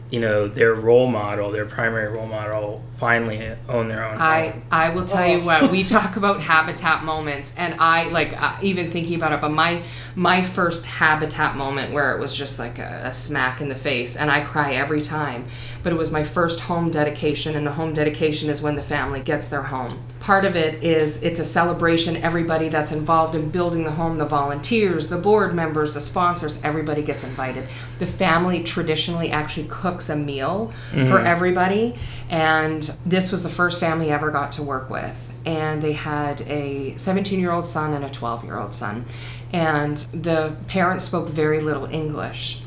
you 0.09 0.19
know, 0.19 0.47
their 0.47 0.73
role 0.73 1.07
model, 1.07 1.51
their 1.51 1.65
primary 1.65 2.07
role 2.07 2.25
model, 2.25 2.83
finally 3.01 3.55
own 3.67 3.87
their 3.87 4.05
own 4.05 4.19
I, 4.19 4.49
home. 4.49 4.63
I 4.71 4.89
will 4.89 5.05
tell 5.05 5.27
you 5.27 5.43
what 5.43 5.71
we 5.71 5.83
talk 5.97 6.17
about 6.17 6.39
habitat 6.39 7.03
moments 7.03 7.55
and 7.57 7.73
I 7.79 8.09
like 8.09 8.39
uh, 8.39 8.57
even 8.61 8.91
thinking 8.91 9.15
about 9.15 9.31
it 9.31 9.41
but 9.41 9.49
my 9.49 9.81
my 10.15 10.43
first 10.43 10.85
habitat 10.85 11.55
moment 11.55 11.93
where 11.93 12.15
it 12.15 12.19
was 12.19 12.37
just 12.37 12.59
like 12.59 12.77
a, 12.77 13.01
a 13.05 13.11
smack 13.11 13.59
in 13.59 13.69
the 13.69 13.75
face 13.75 14.15
and 14.15 14.29
I 14.29 14.41
cry 14.41 14.75
every 14.75 15.01
time 15.01 15.47
but 15.81 15.91
it 15.91 15.95
was 15.95 16.11
my 16.11 16.23
first 16.23 16.59
home 16.59 16.91
dedication 16.91 17.55
and 17.55 17.65
the 17.65 17.71
home 17.71 17.91
dedication 17.91 18.51
is 18.51 18.61
when 18.61 18.75
the 18.75 18.83
family 18.83 19.21
gets 19.21 19.49
their 19.49 19.63
home 19.63 19.99
part 20.21 20.45
of 20.45 20.55
it 20.55 20.83
is 20.83 21.21
it's 21.23 21.39
a 21.39 21.45
celebration. 21.45 22.15
Everybody 22.17 22.69
that's 22.69 22.91
involved 22.91 23.35
in 23.35 23.49
building 23.49 23.83
the 23.83 23.91
home 23.91 24.17
the 24.17 24.25
volunteers 24.25 25.09
the 25.09 25.17
board 25.17 25.53
members 25.53 25.95
the 25.95 26.01
sponsors 26.01 26.63
everybody 26.63 27.01
gets 27.01 27.23
invited. 27.23 27.67
The 27.99 28.07
family 28.07 28.63
traditionally 28.63 29.31
actually 29.31 29.67
cooks 29.67 30.09
a 30.09 30.15
meal 30.15 30.71
for 30.91 30.97
mm-hmm. 30.97 31.25
everybody 31.25 31.95
and 32.29 32.83
this 33.05 33.31
was 33.31 33.43
the 33.43 33.49
first 33.49 33.79
family 33.79 34.11
I 34.11 34.15
ever 34.15 34.31
got 34.31 34.53
to 34.53 34.63
work 34.63 34.89
with. 34.89 35.31
And 35.45 35.81
they 35.81 35.93
had 35.93 36.41
a 36.43 36.95
17 36.97 37.39
year 37.39 37.51
old 37.51 37.65
son 37.65 37.93
and 37.93 38.05
a 38.05 38.09
12 38.09 38.45
year 38.45 38.57
old 38.57 38.73
son. 38.73 39.05
And 39.51 39.97
the 40.13 40.55
parents 40.67 41.05
spoke 41.05 41.27
very 41.27 41.59
little 41.59 41.85
english 41.85 42.60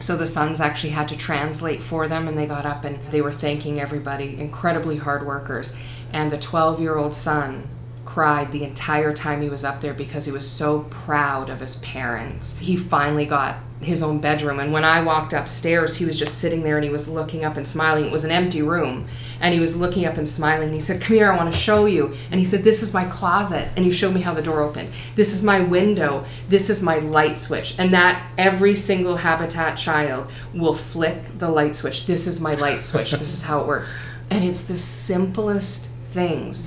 so 0.00 0.16
the 0.16 0.26
sons 0.26 0.60
actually 0.60 0.90
had 0.90 1.08
to 1.08 1.16
translate 1.16 1.82
for 1.82 2.08
them, 2.08 2.28
and 2.28 2.36
they 2.36 2.46
got 2.46 2.66
up 2.66 2.84
and 2.84 2.98
they 3.10 3.20
were 3.20 3.32
thanking 3.32 3.80
everybody, 3.80 4.38
incredibly 4.38 4.96
hard 4.96 5.26
workers. 5.26 5.76
And 6.12 6.30
the 6.30 6.38
12 6.38 6.80
year 6.80 6.96
old 6.96 7.14
son 7.14 7.68
cried 8.04 8.52
the 8.52 8.64
entire 8.64 9.12
time 9.12 9.40
he 9.40 9.48
was 9.48 9.64
up 9.64 9.80
there 9.80 9.94
because 9.94 10.26
he 10.26 10.32
was 10.32 10.48
so 10.48 10.80
proud 10.90 11.48
of 11.48 11.60
his 11.60 11.76
parents. 11.76 12.56
He 12.58 12.76
finally 12.76 13.26
got 13.26 13.56
his 13.80 14.02
own 14.02 14.18
bedroom, 14.18 14.60
and 14.60 14.72
when 14.72 14.84
I 14.84 15.02
walked 15.02 15.32
upstairs, 15.32 15.96
he 15.96 16.04
was 16.04 16.18
just 16.18 16.38
sitting 16.38 16.62
there 16.62 16.76
and 16.76 16.84
he 16.84 16.90
was 16.90 17.08
looking 17.08 17.44
up 17.44 17.56
and 17.56 17.66
smiling. 17.66 18.04
It 18.04 18.12
was 18.12 18.24
an 18.24 18.30
empty 18.30 18.62
room, 18.62 19.06
and 19.40 19.52
he 19.52 19.60
was 19.60 19.78
looking 19.78 20.06
up 20.06 20.16
and 20.16 20.28
smiling. 20.28 20.68
And 20.68 20.74
he 20.74 20.80
said, 20.80 21.00
Come 21.00 21.16
here, 21.16 21.30
I 21.30 21.36
want 21.36 21.52
to 21.52 21.58
show 21.58 21.86
you. 21.86 22.14
And 22.30 22.40
he 22.40 22.46
said, 22.46 22.62
This 22.62 22.82
is 22.82 22.94
my 22.94 23.04
closet. 23.06 23.68
And 23.76 23.84
he 23.84 23.90
showed 23.90 24.14
me 24.14 24.20
how 24.20 24.34
the 24.34 24.42
door 24.42 24.60
opened. 24.60 24.90
This 25.16 25.32
is 25.32 25.44
my 25.44 25.60
window. 25.60 26.24
This 26.48 26.70
is 26.70 26.82
my 26.82 26.98
light 26.98 27.36
switch. 27.36 27.78
And 27.78 27.92
that 27.92 28.30
every 28.38 28.74
single 28.74 29.16
habitat 29.16 29.76
child 29.76 30.30
will 30.54 30.74
flick 30.74 31.38
the 31.38 31.50
light 31.50 31.76
switch. 31.76 32.06
This 32.06 32.26
is 32.26 32.40
my 32.40 32.54
light 32.54 32.82
switch. 32.82 33.12
this 33.12 33.34
is 33.34 33.44
how 33.44 33.60
it 33.60 33.66
works. 33.66 33.94
And 34.30 34.44
it's 34.44 34.64
the 34.64 34.78
simplest 34.78 35.88
things, 36.14 36.66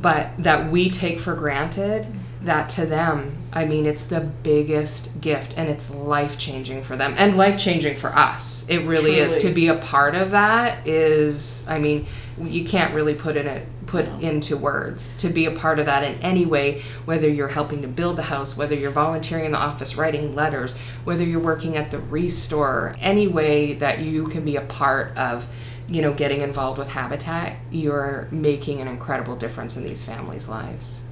but 0.00 0.30
that 0.38 0.70
we 0.70 0.90
take 0.90 1.20
for 1.20 1.34
granted. 1.34 2.06
That 2.42 2.70
to 2.70 2.86
them, 2.86 3.36
I 3.52 3.66
mean, 3.66 3.84
it's 3.84 4.04
the 4.04 4.20
biggest 4.20 5.20
gift 5.20 5.52
and 5.58 5.68
it's 5.68 5.94
life 5.94 6.38
changing 6.38 6.82
for 6.84 6.96
them 6.96 7.14
and 7.18 7.36
life 7.36 7.58
changing 7.58 7.96
for 7.96 8.16
us. 8.16 8.66
It 8.70 8.86
really 8.86 9.16
is. 9.16 9.36
To 9.42 9.50
be 9.50 9.66
a 9.66 9.76
part 9.76 10.14
of 10.14 10.30
that 10.30 10.86
is, 10.86 11.68
I 11.68 11.78
mean, 11.78 12.06
you 12.42 12.64
can't 12.64 12.94
really 12.94 13.14
put 13.14 13.36
it 13.36 13.66
put 13.90 14.06
into 14.22 14.56
words. 14.56 15.16
To 15.16 15.28
be 15.28 15.46
a 15.46 15.50
part 15.50 15.80
of 15.80 15.86
that 15.86 16.04
in 16.04 16.20
any 16.20 16.46
way, 16.46 16.80
whether 17.04 17.28
you're 17.28 17.48
helping 17.48 17.82
to 17.82 17.88
build 17.88 18.16
the 18.16 18.22
house, 18.22 18.56
whether 18.56 18.74
you're 18.74 18.92
volunteering 18.92 19.44
in 19.46 19.52
the 19.52 19.58
office 19.58 19.96
writing 19.96 20.34
letters, 20.34 20.78
whether 21.04 21.24
you're 21.24 21.40
working 21.40 21.76
at 21.76 21.90
the 21.90 21.98
restore, 21.98 22.94
any 23.00 23.26
way 23.26 23.74
that 23.74 23.98
you 23.98 24.26
can 24.28 24.44
be 24.44 24.56
a 24.56 24.62
part 24.62 25.16
of, 25.16 25.46
you 25.90 26.00
know, 26.00 26.12
getting 26.12 26.40
involved 26.40 26.78
with 26.78 26.88
Habitat, 26.90 27.56
you're 27.70 28.28
making 28.30 28.80
an 28.80 28.86
incredible 28.88 29.36
difference 29.36 29.76
in 29.76 29.82
these 29.82 30.02
families' 30.02 30.48
lives. 30.48 31.02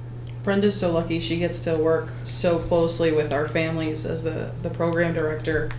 Brenda's 0.41 0.79
so 0.79 0.91
lucky. 0.91 1.19
She 1.19 1.37
gets 1.37 1.59
to 1.65 1.75
work 1.75 2.09
so 2.23 2.59
closely 2.59 3.11
with 3.11 3.33
our 3.33 3.47
families 3.47 4.05
as 4.05 4.23
the, 4.23 4.51
the 4.61 4.69
program 4.69 5.13
director. 5.13 5.69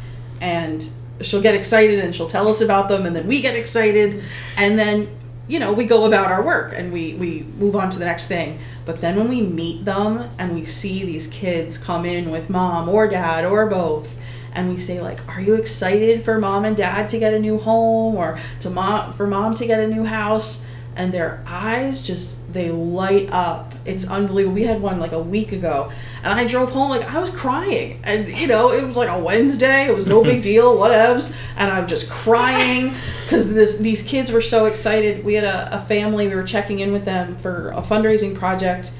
And 0.40 0.86
she'll 1.22 1.40
get 1.40 1.54
excited 1.54 1.98
and 1.98 2.14
she'll 2.14 2.28
tell 2.28 2.46
us 2.46 2.60
about 2.60 2.88
them 2.88 3.06
and 3.06 3.16
then 3.16 3.26
we 3.26 3.40
get 3.40 3.56
excited. 3.56 4.22
And 4.56 4.78
then 4.78 5.08
you 5.48 5.58
know 5.58 5.72
we 5.72 5.84
go 5.84 6.04
about 6.04 6.26
our 6.26 6.42
work 6.42 6.72
and 6.76 6.92
we, 6.92 7.14
we 7.14 7.42
move 7.58 7.74
on 7.74 7.90
to 7.90 7.98
the 7.98 8.04
next 8.04 8.26
thing. 8.26 8.58
But 8.84 9.00
then 9.00 9.16
when 9.16 9.28
we 9.28 9.40
meet 9.40 9.84
them 9.84 10.30
and 10.38 10.54
we 10.54 10.64
see 10.66 11.04
these 11.04 11.26
kids 11.26 11.78
come 11.78 12.04
in 12.04 12.30
with 12.30 12.50
mom 12.50 12.88
or 12.88 13.08
dad 13.08 13.44
or 13.44 13.66
both 13.66 14.16
and 14.54 14.68
we 14.68 14.78
say 14.78 15.00
like 15.00 15.26
are 15.28 15.40
you 15.40 15.54
excited 15.54 16.24
for 16.24 16.38
mom 16.38 16.64
and 16.64 16.76
dad 16.76 17.08
to 17.10 17.18
get 17.18 17.34
a 17.34 17.38
new 17.38 17.58
home 17.58 18.16
or 18.16 18.38
to 18.60 18.70
mom 18.70 19.12
for 19.12 19.26
mom 19.26 19.54
to 19.56 19.66
get 19.66 19.80
a 19.80 19.86
new 19.86 20.04
house? 20.04 20.64
And 20.96 21.14
their 21.14 21.42
eyes 21.46 22.02
just 22.02 22.52
they 22.52 22.70
light 22.70 23.30
up. 23.30 23.72
It's 23.86 24.06
unbelievable. 24.08 24.54
We 24.54 24.64
had 24.64 24.82
one 24.82 24.98
like 24.98 25.12
a 25.12 25.22
week 25.22 25.52
ago 25.52 25.90
and 26.22 26.32
i 26.32 26.46
drove 26.46 26.72
home 26.72 26.90
like 26.90 27.04
i 27.04 27.18
was 27.18 27.30
crying. 27.30 28.00
And 28.04 28.28
you 28.28 28.46
know 28.46 28.72
it 28.72 28.82
was 28.82 28.96
like 28.96 29.08
a 29.08 29.22
wednesday. 29.22 29.86
It 29.86 29.94
was 29.94 30.06
no 30.06 30.22
big 30.22 30.42
deal 30.50 30.76
whatevs. 30.76 31.34
And 31.56 31.70
i'm 31.70 31.86
just 31.86 32.10
crying 32.10 32.92
because 33.24 33.54
this 33.54 33.78
these 33.78 34.02
kids 34.02 34.32
were 34.32 34.42
so 34.42 34.66
excited. 34.66 35.24
We 35.24 35.34
had 35.34 35.44
a, 35.44 35.76
a 35.76 35.80
family. 35.80 36.26
We 36.26 36.34
were 36.34 36.42
checking 36.42 36.80
in 36.80 36.92
with 36.92 37.04
them 37.04 37.36
for 37.36 37.70
a 37.70 37.80
fundraising 37.80 38.34
project 38.34 38.92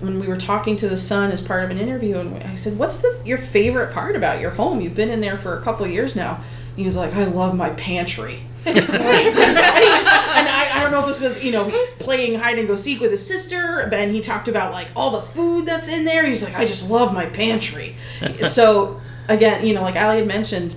when 0.00 0.20
we 0.20 0.26
were 0.28 0.36
talking 0.36 0.76
to 0.76 0.88
the 0.88 0.96
son 0.96 1.30
as 1.30 1.40
part 1.40 1.64
of 1.64 1.70
an 1.70 1.78
interview 1.78 2.18
and 2.18 2.42
i 2.44 2.54
said 2.54 2.78
what's 2.78 3.00
the 3.00 3.20
your 3.24 3.38
favorite 3.38 3.92
part 3.92 4.16
about 4.16 4.40
your 4.40 4.50
home? 4.50 4.80
You've 4.80 4.94
been 4.94 5.10
in 5.10 5.20
there 5.20 5.36
for 5.36 5.58
a 5.58 5.62
couple 5.62 5.84
of 5.84 5.90
years 5.90 6.14
now. 6.14 6.42
He 6.76 6.84
was 6.84 6.96
like 6.96 7.14
i 7.14 7.24
love 7.24 7.56
my 7.56 7.70
pantry. 7.70 8.42
It's 8.64 8.84
great 8.90 9.02
and, 9.02 9.34
just, 9.34 10.08
and 10.08 10.48
I, 10.48 10.70
I 10.74 10.80
don't 10.80 10.92
know 10.92 11.00
if 11.00 11.06
this 11.06 11.18
because 11.18 11.42
you 11.42 11.52
know 11.52 11.70
playing 11.98 12.38
hide 12.38 12.58
and 12.58 12.68
go 12.68 12.76
seek 12.76 13.00
with 13.00 13.10
his 13.10 13.26
sister 13.26 13.88
and 13.92 14.14
he 14.14 14.20
talked 14.20 14.48
about 14.48 14.72
like 14.72 14.88
all 14.94 15.10
the 15.10 15.22
food 15.22 15.66
that's 15.66 15.88
in 15.88 16.04
there. 16.04 16.24
He's 16.26 16.42
like 16.42 16.54
i 16.54 16.64
just 16.64 16.88
love 16.88 17.12
my 17.12 17.26
pantry. 17.26 17.96
So 18.46 19.00
again 19.28 19.66
you 19.66 19.74
know 19.74 19.82
like 19.82 19.96
Alli 19.96 20.18
had 20.18 20.26
mentioned 20.26 20.74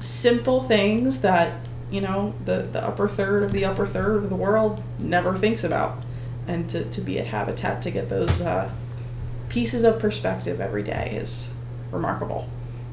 simple 0.00 0.62
things 0.64 1.22
that 1.22 1.54
you 1.90 2.00
know 2.00 2.34
the 2.44 2.62
the 2.72 2.84
upper 2.84 3.08
third 3.08 3.42
of 3.42 3.52
the 3.52 3.64
upper 3.64 3.86
third 3.86 4.16
of 4.16 4.28
the 4.28 4.36
world 4.36 4.82
never 4.98 5.36
thinks 5.36 5.64
about 5.64 5.98
and 6.46 6.68
to, 6.70 6.84
to 6.90 7.00
be 7.00 7.18
at 7.18 7.26
habitat 7.26 7.82
to 7.82 7.90
get 7.90 8.08
those 8.08 8.40
uh, 8.40 8.70
pieces 9.48 9.84
of 9.84 9.98
perspective 9.98 10.60
every 10.60 10.82
day 10.82 11.16
is 11.20 11.54
remarkable 11.90 12.48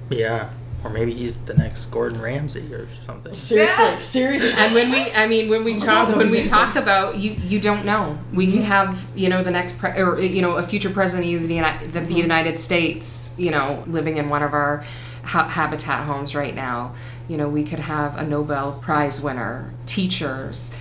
Yeah. 0.09 0.49
Or 0.83 0.89
maybe 0.89 1.13
he's 1.13 1.37
the 1.37 1.53
next 1.53 1.85
Gordon 1.85 2.19
Ramsay 2.21 2.73
or 2.73 2.89
something. 3.05 3.33
seriously 3.33 3.85
Yeah. 3.85 3.97
seriously 3.99 4.51
And 4.57 4.73
when 4.75 4.91
we, 4.91 5.11
I 5.13 5.27
mean, 5.27 5.49
when 5.49 5.63
we 5.63 5.75
Oh 5.75 5.79
talk, 5.79 6.09
God, 6.09 6.17
when 6.17 6.29
we 6.29 6.43
talk 6.43 6.71
amazing. 6.75 6.83
about 6.83 7.17
you, 7.17 7.31
you 7.31 7.59
don't 7.61 7.85
know. 7.85 8.17
We 8.33 8.51
could 8.51 8.63
have, 8.63 9.01
you 9.15 9.29
know, 9.29 9.41
the 9.41 9.51
next, 9.51 9.77
pre- 9.79 9.97
or 9.97 10.19
you 10.19 10.41
know, 10.41 10.57
a 10.57 10.61
future 10.63 10.89
president 10.89 11.33
of 11.41 11.47
the, 11.47 11.53
Uni- 11.55 11.85
the, 11.87 12.01
the 12.01 12.13
United 12.13 12.59
States, 12.59 13.33
you 13.39 13.49
know, 13.49 13.81
living 13.87 14.17
in 14.17 14.27
one 14.29 14.43
of 14.43 14.53
our 14.53 14.83
ha- 15.23 15.47
habitat 15.47 16.05
homes 16.05 16.35
right 16.35 16.53
now. 16.53 16.93
You 17.29 17.37
know, 17.37 17.47
we 17.47 17.63
could 17.63 17.79
have 17.79 18.17
a 18.17 18.25
Nobel 18.25 18.73
Prize 18.81 19.23
winner, 19.23 19.73
teachers, 19.85 20.75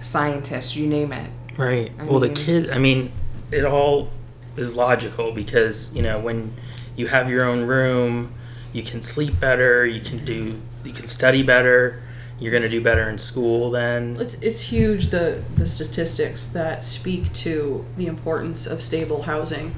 scientists, 0.00 0.76
you 0.76 0.86
name 0.86 1.12
it. 1.12 1.30
Right. 1.58 1.92
I 1.98 2.04
well, 2.04 2.20
mean- 2.20 2.32
the 2.32 2.40
kid, 2.40 2.70
I 2.70 2.78
mean, 2.78 3.12
it 3.50 3.64
all 3.64 4.10
is 4.56 4.74
logical 4.74 5.32
because, 5.32 5.92
you 5.94 6.02
know, 6.02 6.18
when 6.18 6.54
you 6.96 7.08
have 7.08 7.28
your 7.28 7.44
own 7.44 7.62
room, 7.62 8.32
you 8.72 8.82
can 8.82 9.02
sleep 9.02 9.38
better, 9.40 9.84
you 9.86 10.00
can 10.00 10.24
do, 10.24 10.60
you 10.84 10.92
can 10.92 11.08
study 11.08 11.42
better, 11.42 12.02
you're 12.38 12.52
going 12.52 12.62
to 12.62 12.68
do 12.68 12.80
better 12.80 13.08
in 13.10 13.18
school 13.18 13.70
then. 13.70 14.16
It's 14.20 14.40
it's 14.40 14.60
huge 14.60 15.08
the 15.08 15.42
the 15.56 15.66
statistics 15.66 16.44
that 16.46 16.84
speak 16.84 17.32
to 17.34 17.84
the 17.96 18.06
importance 18.06 18.66
of 18.66 18.80
stable 18.80 19.22
housing, 19.22 19.74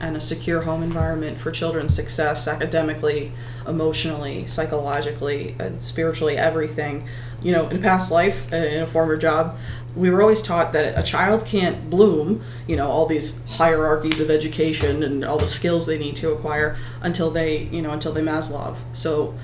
and 0.00 0.16
a 0.16 0.20
secure 0.20 0.62
home 0.62 0.82
environment 0.82 1.38
for 1.38 1.50
children's 1.50 1.94
success 1.94 2.48
academically, 2.48 3.32
emotionally, 3.66 4.46
psychologically, 4.46 5.54
and 5.58 5.80
spiritually, 5.80 6.36
everything. 6.36 7.08
You 7.42 7.52
know, 7.52 7.68
in 7.68 7.78
a 7.78 7.80
past 7.80 8.10
life, 8.12 8.52
uh, 8.52 8.56
in 8.56 8.82
a 8.82 8.86
former 8.86 9.16
job, 9.16 9.56
we 9.94 10.10
were 10.10 10.22
always 10.22 10.40
taught 10.40 10.72
that 10.72 10.98
a 10.98 11.02
child 11.02 11.44
can't 11.44 11.90
bloom, 11.90 12.42
you 12.66 12.76
know, 12.76 12.88
all 12.88 13.06
these 13.06 13.42
hierarchies 13.56 14.20
of 14.20 14.30
education 14.30 15.02
and 15.02 15.24
all 15.24 15.38
the 15.38 15.48
skills 15.48 15.86
they 15.86 15.98
need 15.98 16.16
to 16.16 16.32
acquire 16.32 16.76
until 17.02 17.30
they, 17.30 17.64
you 17.64 17.82
know, 17.82 17.90
until 17.90 18.12
they 18.12 18.22
Maslow. 18.22 18.76
So 18.92 19.34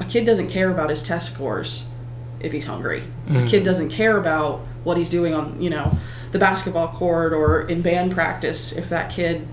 a 0.00 0.04
kid 0.04 0.24
doesn't 0.24 0.48
care 0.48 0.70
about 0.70 0.90
his 0.90 1.02
test 1.02 1.32
scores 1.32 1.88
if 2.40 2.52
he's 2.52 2.66
hungry. 2.66 3.04
A 3.28 3.46
kid 3.46 3.62
mm. 3.62 3.64
doesn't 3.64 3.90
care 3.90 4.16
about 4.16 4.60
what 4.82 4.96
he's 4.96 5.08
doing 5.08 5.34
on, 5.34 5.60
you 5.60 5.70
know, 5.70 5.96
the 6.32 6.38
basketball 6.38 6.88
court 6.88 7.32
or 7.32 7.62
in 7.62 7.80
band 7.82 8.12
practice 8.12 8.72
if 8.72 8.88
that 8.88 9.10
kid 9.10 9.46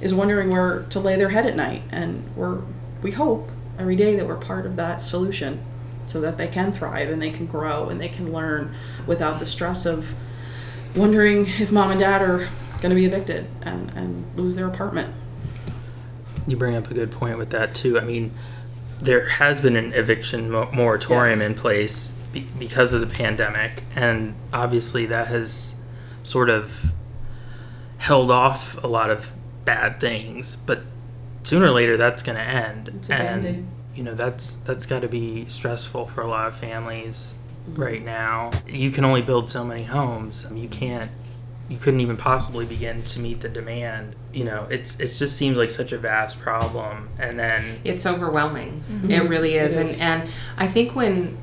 is 0.00 0.14
wondering 0.14 0.50
where 0.50 0.84
to 0.90 1.00
lay 1.00 1.16
their 1.16 1.30
head 1.30 1.46
at 1.46 1.56
night. 1.56 1.82
And 1.90 2.24
we're 2.36 2.60
we 3.02 3.12
hope 3.12 3.50
every 3.78 3.96
day 3.96 4.14
that 4.14 4.26
we're 4.26 4.36
part 4.36 4.66
of 4.66 4.76
that 4.76 5.02
solution 5.02 5.64
so 6.10 6.20
that 6.20 6.36
they 6.36 6.48
can 6.48 6.72
thrive 6.72 7.08
and 7.08 7.22
they 7.22 7.30
can 7.30 7.46
grow 7.46 7.88
and 7.88 8.00
they 8.00 8.08
can 8.08 8.32
learn 8.32 8.74
without 9.06 9.38
the 9.38 9.46
stress 9.46 9.86
of 9.86 10.12
wondering 10.96 11.46
if 11.46 11.70
mom 11.70 11.90
and 11.92 12.00
dad 12.00 12.20
are 12.20 12.48
going 12.80 12.90
to 12.90 12.94
be 12.96 13.04
evicted 13.04 13.46
and, 13.62 13.90
and 13.92 14.24
lose 14.36 14.56
their 14.56 14.66
apartment. 14.66 15.14
You 16.46 16.56
bring 16.56 16.74
up 16.74 16.90
a 16.90 16.94
good 16.94 17.10
point 17.10 17.38
with 17.38 17.50
that 17.50 17.74
too. 17.74 17.98
I 17.98 18.02
mean, 18.04 18.32
there 18.98 19.28
has 19.28 19.60
been 19.60 19.76
an 19.76 19.92
eviction 19.92 20.50
moratorium 20.50 21.38
Yes. 21.40 21.48
in 21.48 21.54
place 21.54 22.10
be- 22.32 22.46
because 22.58 22.92
of 22.92 23.00
the 23.00 23.06
pandemic, 23.06 23.82
and 23.94 24.34
obviously 24.52 25.06
that 25.06 25.28
has 25.28 25.74
sort 26.22 26.50
of 26.50 26.92
held 27.98 28.30
off 28.30 28.82
a 28.82 28.86
lot 28.86 29.10
of 29.10 29.32
bad 29.64 30.00
things. 30.00 30.56
But 30.56 30.80
sooner 31.44 31.66
or 31.66 31.70
later, 31.70 31.96
that's 31.96 32.22
going 32.22 32.36
to 32.36 32.44
end, 32.44 32.88
It's 32.88 33.10
and. 33.10 33.68
You 34.00 34.06
know 34.06 34.14
that's 34.14 34.54
that's 34.54 34.86
got 34.86 35.02
to 35.02 35.08
be 35.08 35.44
stressful 35.50 36.06
for 36.06 36.22
a 36.22 36.26
lot 36.26 36.48
of 36.48 36.56
families 36.56 37.34
mm-hmm. 37.68 37.82
right 37.82 38.02
now. 38.02 38.50
You 38.66 38.90
can 38.90 39.04
only 39.04 39.20
build 39.20 39.46
so 39.46 39.62
many 39.62 39.82
homes. 39.82 40.46
I 40.46 40.48
mean, 40.48 40.62
you 40.62 40.70
can't 40.70 41.10
you 41.68 41.76
couldn't 41.76 42.00
even 42.00 42.16
possibly 42.16 42.64
begin 42.64 43.02
to 43.02 43.20
meet 43.20 43.42
the 43.42 43.50
demand. 43.50 44.16
You 44.32 44.44
know, 44.44 44.66
it's 44.70 44.98
it 45.00 45.08
just 45.08 45.36
seems 45.36 45.58
like 45.58 45.68
such 45.68 45.92
a 45.92 45.98
vast 45.98 46.40
problem. 46.40 47.10
And 47.18 47.38
then 47.38 47.78
it's 47.84 48.06
overwhelming 48.06 48.82
mm-hmm. 48.90 49.10
it 49.10 49.28
really 49.28 49.56
is. 49.56 49.76
It 49.76 49.84
is. 49.84 50.00
and 50.00 50.22
and 50.22 50.30
i 50.56 50.66
think 50.66 50.96
when 50.96 51.36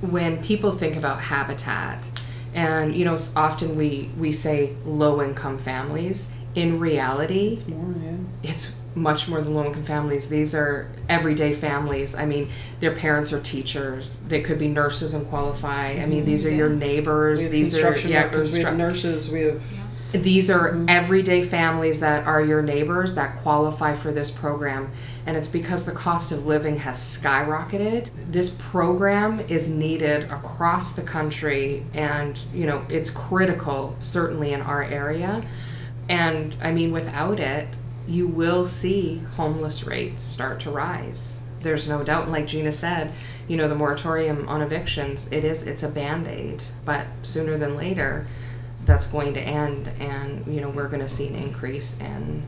when 0.00 0.42
people 0.42 0.72
think 0.72 0.96
about 0.96 1.20
habitat 1.20 2.04
and 2.54 2.92
you 2.96 3.04
know 3.04 3.16
often 3.36 3.76
we 3.76 4.10
we 4.18 4.32
say 4.32 4.74
low 4.84 5.22
income 5.22 5.58
families 5.58 6.34
in 6.56 6.80
reality 6.80 7.52
It's 7.52 7.68
more, 7.68 7.94
yeah. 8.02 8.50
it's 8.50 8.74
much 8.94 9.28
more 9.28 9.40
than 9.40 9.54
low 9.54 9.64
income 9.64 9.84
families. 9.84 10.28
These 10.28 10.54
are 10.54 10.90
everyday 11.08 11.54
families. 11.54 12.14
I 12.14 12.26
mean, 12.26 12.50
their 12.80 12.94
parents 12.94 13.32
are 13.32 13.40
teachers. 13.40 14.20
They 14.28 14.42
could 14.42 14.58
be 14.58 14.68
nurses 14.68 15.14
and 15.14 15.26
qualify. 15.28 15.92
I 15.92 16.06
mean, 16.06 16.24
these 16.24 16.46
are 16.46 16.50
your 16.50 16.68
neighbors. 16.68 17.50
These 17.50 17.74
are 17.74 17.80
construction 17.80 18.10
yeah, 18.10 18.24
workers, 18.24 18.54
we 18.54 18.60
have 18.60 18.74
constru- 18.74 18.78
nurses, 18.78 19.30
we 19.30 19.40
have 19.42 19.62
these 20.12 20.50
are 20.50 20.70
mm-hmm. 20.70 20.88
everyday 20.88 21.42
families 21.42 22.00
that 22.00 22.26
are 22.26 22.42
your 22.42 22.60
neighbors 22.60 23.14
that 23.14 23.40
qualify 23.42 23.94
for 23.94 24.12
this 24.12 24.30
program. 24.30 24.90
And 25.24 25.36
it's 25.36 25.48
because 25.48 25.86
the 25.86 25.92
cost 25.92 26.32
of 26.32 26.44
living 26.44 26.78
has 26.78 26.98
skyrocketed. 26.98 28.10
This 28.30 28.54
program 28.60 29.40
is 29.40 29.70
needed 29.70 30.24
across 30.24 30.92
the 30.92 31.02
country 31.02 31.84
and, 31.94 32.38
you 32.52 32.66
know, 32.66 32.84
it's 32.90 33.08
critical 33.08 33.96
certainly 34.00 34.52
in 34.52 34.60
our 34.60 34.82
area. 34.82 35.44
And 36.08 36.56
I 36.60 36.72
mean, 36.72 36.92
without 36.92 37.40
it, 37.40 37.68
you 38.06 38.26
will 38.26 38.66
see 38.66 39.18
homeless 39.36 39.86
rates 39.86 40.22
start 40.22 40.60
to 40.60 40.70
rise. 40.70 41.42
There's 41.60 41.88
no 41.88 42.02
doubt. 42.02 42.24
And 42.24 42.32
like 42.32 42.46
Gina 42.46 42.72
said, 42.72 43.12
you 43.48 43.56
know, 43.56 43.68
the 43.68 43.74
moratorium 43.74 44.48
on 44.48 44.62
evictions, 44.62 45.28
it 45.30 45.44
is, 45.44 45.62
it's 45.62 45.82
a 45.82 45.88
band 45.88 46.26
aid. 46.26 46.64
But 46.84 47.06
sooner 47.22 47.56
than 47.56 47.76
later, 47.76 48.26
that's 48.84 49.06
going 49.06 49.34
to 49.34 49.40
end. 49.40 49.88
And, 50.00 50.46
you 50.52 50.60
know, 50.60 50.70
we're 50.70 50.88
going 50.88 51.00
to 51.00 51.08
see 51.08 51.28
an 51.28 51.36
increase 51.36 52.00
in, 52.00 52.42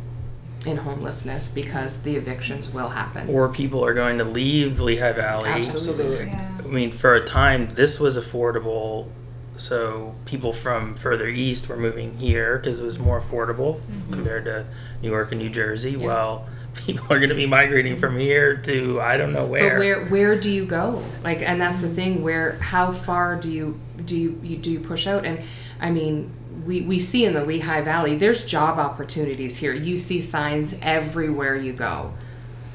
in 0.67 0.79
homelessness 0.79 1.55
because 1.55 2.03
the 2.03 2.17
evictions 2.17 2.71
will 2.73 2.89
happen. 2.89 3.29
or 3.29 3.49
people 3.49 3.85
are 3.85 3.95
going 3.95 4.19
to 4.19 4.25
leave 4.25 4.79
the 4.79 4.85
Lehigh 4.85 5.13
Valley. 5.13 5.51
Absolutely. 5.51 6.27
Yeah. 6.27 6.51
I 6.59 6.67
mean, 6.67 6.91
for 6.91 7.15
a 7.15 7.25
time, 7.25 7.69
this 7.75 8.01
was 8.01 8.17
affordable. 8.17 9.09
So 9.57 10.15
people 10.25 10.53
from 10.53 10.95
further 10.95 11.29
east 11.29 11.69
were 11.69 11.77
moving 11.77 12.19
here 12.19 12.59
because 12.59 12.81
it 12.81 12.85
was 12.85 12.99
more 12.99 13.21
affordable 13.21 13.81
mm-hmm. 13.81 14.13
compared 14.13 14.45
to 14.47 14.67
New 15.03 15.11
York 15.11 15.33
and 15.33 15.41
New 15.41 15.51
Jersey. 15.51 15.97
Well, 15.97 16.49
people 16.75 17.07
are 17.13 17.19
going 17.19 17.29
to 17.29 17.37
be 17.37 17.47
migrating 17.47 17.97
from 17.97 18.19
here 18.19 18.57
to 18.57 19.01
I 19.01 19.17
don't 19.17 19.33
know 19.33 19.47
where. 19.47 19.71
But 19.71 19.79
where 19.79 20.07
where 20.07 20.41
do 20.41 20.51
you 20.51 20.67
go? 20.67 21.03
Like, 21.23 21.41
and 21.43 21.61
that's 21.61 21.83
the 21.83 21.89
thing. 21.89 22.23
Where 22.23 22.53
how 22.59 22.93
far 22.93 23.37
do 23.37 23.51
you 23.51 23.81
do 24.05 24.19
you, 24.19 24.41
you 24.43 24.57
do 24.57 24.71
you 24.71 24.81
push 24.81 25.07
out? 25.07 25.25
And 25.25 25.41
I 25.81 25.91
mean, 25.91 26.33
we 26.67 26.83
we 26.83 26.99
see 26.99 27.25
in 27.25 27.35
the 27.35 27.45
Lehigh 27.45 27.83
Valley, 27.83 28.17
there's 28.17 28.45
job 28.45 28.79
opportunities 28.79 29.57
here. 29.57 29.73
You 29.73 29.99
see 29.99 30.21
signs 30.21 30.77
everywhere 30.83 31.57
you 31.57 31.73
go. 31.73 32.13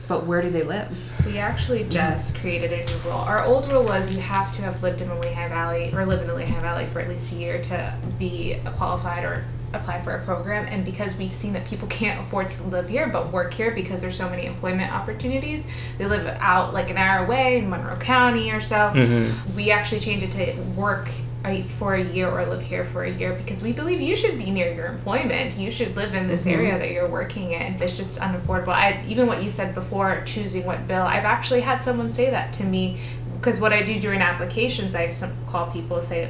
But 0.09 0.25
where 0.25 0.41
do 0.41 0.49
they 0.49 0.63
live? 0.63 0.89
We 1.25 1.37
actually 1.37 1.83
just 1.83 2.39
created 2.39 2.73
a 2.73 2.83
new 2.83 2.97
rule. 3.05 3.19
Our 3.19 3.45
old 3.45 3.71
rule 3.71 3.83
was 3.83 4.13
you 4.13 4.19
have 4.19 4.53
to 4.55 4.63
have 4.63 4.81
lived 4.81 5.01
in 5.01 5.07
the 5.07 5.15
Lehigh 5.15 5.49
Valley 5.49 5.93
or 5.93 6.03
live 6.05 6.21
in 6.21 6.27
the 6.27 6.33
Lehigh 6.33 6.59
Valley 6.61 6.87
for 6.87 6.99
at 6.99 7.07
least 7.07 7.31
a 7.31 7.35
year 7.35 7.61
to 7.61 7.95
be 8.17 8.53
a 8.53 8.71
qualified 8.71 9.23
or 9.23 9.45
apply 9.73 10.01
for 10.01 10.15
a 10.15 10.25
program. 10.25 10.65
And 10.67 10.83
because 10.83 11.15
we've 11.15 11.33
seen 11.33 11.53
that 11.53 11.65
people 11.65 11.87
can't 11.91 12.19
afford 12.25 12.49
to 12.49 12.63
live 12.63 12.89
here 12.89 13.07
but 13.07 13.31
work 13.31 13.53
here 13.53 13.69
because 13.71 14.01
there's 14.01 14.17
so 14.17 14.27
many 14.27 14.47
employment 14.47 14.91
opportunities, 14.91 15.67
they 15.99 16.07
live 16.07 16.25
out 16.39 16.73
like 16.73 16.89
an 16.89 16.97
hour 16.97 17.23
away 17.23 17.59
in 17.59 17.69
Monroe 17.69 17.97
County 17.97 18.51
or 18.51 18.61
so. 18.61 18.75
Mm-hmm. 18.75 19.55
We 19.55 19.69
actually 19.69 20.01
changed 20.01 20.25
it 20.25 20.31
to 20.55 20.59
work 20.71 21.07
a- 21.09 21.28
for 21.67 21.95
a 21.95 22.03
year 22.03 22.29
or 22.29 22.45
live 22.45 22.61
here 22.61 22.83
for 22.83 23.03
a 23.03 23.11
year 23.11 23.33
because 23.33 23.63
we 23.63 23.71
believe 23.71 24.01
you 24.01 24.15
should 24.15 24.37
be 24.37 24.51
near 24.51 24.73
your 24.73 24.87
employment. 24.87 25.57
You 25.57 25.71
should 25.71 25.95
live 25.95 26.13
in 26.13 26.27
this 26.27 26.41
mm-hmm. 26.41 26.59
area 26.59 26.77
that 26.77 26.91
you're 26.91 27.07
working 27.07 27.51
in. 27.51 27.81
It's 27.81 27.95
just 27.95 28.19
unaffordable. 28.19 28.69
I, 28.69 29.03
even 29.07 29.25
what 29.25 29.41
you 29.41 29.49
said 29.49 29.73
before, 29.73 30.21
choosing 30.25 30.65
what 30.65 30.87
bill, 30.87 31.03
I've 31.03 31.23
actually 31.23 31.61
had 31.61 31.81
someone 31.81 32.11
say 32.11 32.29
that 32.29 32.53
to 32.53 32.63
me 32.63 32.99
because 33.39 33.61
what 33.61 33.71
I 33.71 33.83
do 33.83 33.97
during 34.01 34.21
applications, 34.21 34.95
I 34.95 35.09
call 35.47 35.71
people 35.71 36.01
say 36.01 36.29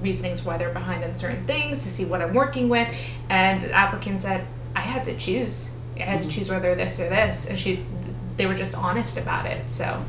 reasonings 0.00 0.42
why 0.42 0.56
they're 0.56 0.72
behind 0.72 1.04
on 1.04 1.14
certain 1.14 1.44
things 1.44 1.84
to 1.84 1.90
see 1.90 2.06
what 2.06 2.22
I'm 2.22 2.32
working 2.32 2.70
with, 2.70 2.88
and 3.28 3.62
the 3.62 3.72
applicant 3.72 4.20
said 4.20 4.46
I 4.74 4.80
had 4.80 5.04
to 5.04 5.14
choose. 5.18 5.70
I 5.96 6.00
had 6.00 6.18
to 6.18 6.24
mm-hmm. 6.24 6.30
choose 6.30 6.48
whether 6.48 6.74
this 6.74 6.98
or 6.98 7.10
this, 7.10 7.46
and 7.46 7.60
she, 7.60 7.84
they 8.38 8.46
were 8.46 8.54
just 8.54 8.74
honest 8.74 9.18
about 9.18 9.44
it. 9.44 9.70
So 9.70 10.02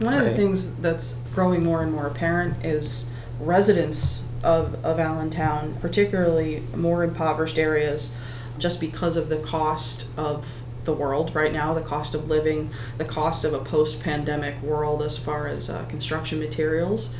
One 0.00 0.14
of 0.14 0.24
the 0.24 0.34
things 0.34 0.74
that's 0.76 1.22
growing 1.34 1.62
more 1.62 1.84
and 1.84 1.92
more 1.92 2.08
apparent 2.08 2.64
is 2.64 3.13
residents 3.40 4.22
of, 4.42 4.84
of 4.84 5.00
Allentown, 5.00 5.76
particularly 5.80 6.62
more 6.76 7.02
impoverished 7.02 7.58
areas, 7.58 8.14
just 8.58 8.80
because 8.80 9.16
of 9.16 9.28
the 9.28 9.38
cost 9.38 10.06
of 10.16 10.60
the 10.84 10.92
world 10.92 11.34
right 11.34 11.52
now, 11.52 11.72
the 11.72 11.80
cost 11.80 12.14
of 12.14 12.28
living, 12.28 12.70
the 12.98 13.04
cost 13.04 13.44
of 13.44 13.54
a 13.54 13.58
post 13.58 14.02
pandemic 14.02 14.60
world 14.62 15.02
as 15.02 15.18
far 15.18 15.46
as 15.46 15.70
uh, 15.70 15.84
construction 15.86 16.38
materials, 16.38 17.14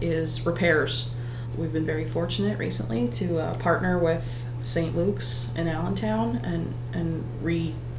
is 0.00 0.44
repairs. 0.44 1.10
We've 1.56 1.72
been 1.72 1.86
very 1.86 2.04
fortunate 2.04 2.58
recently 2.58 3.08
to 3.08 3.38
uh, 3.38 3.54
partner 3.56 3.98
with 3.98 4.44
St. 4.62 4.94
Luke's 4.94 5.50
in 5.56 5.68
Allentown 5.68 6.36
and, 6.44 6.74
and 6.92 7.24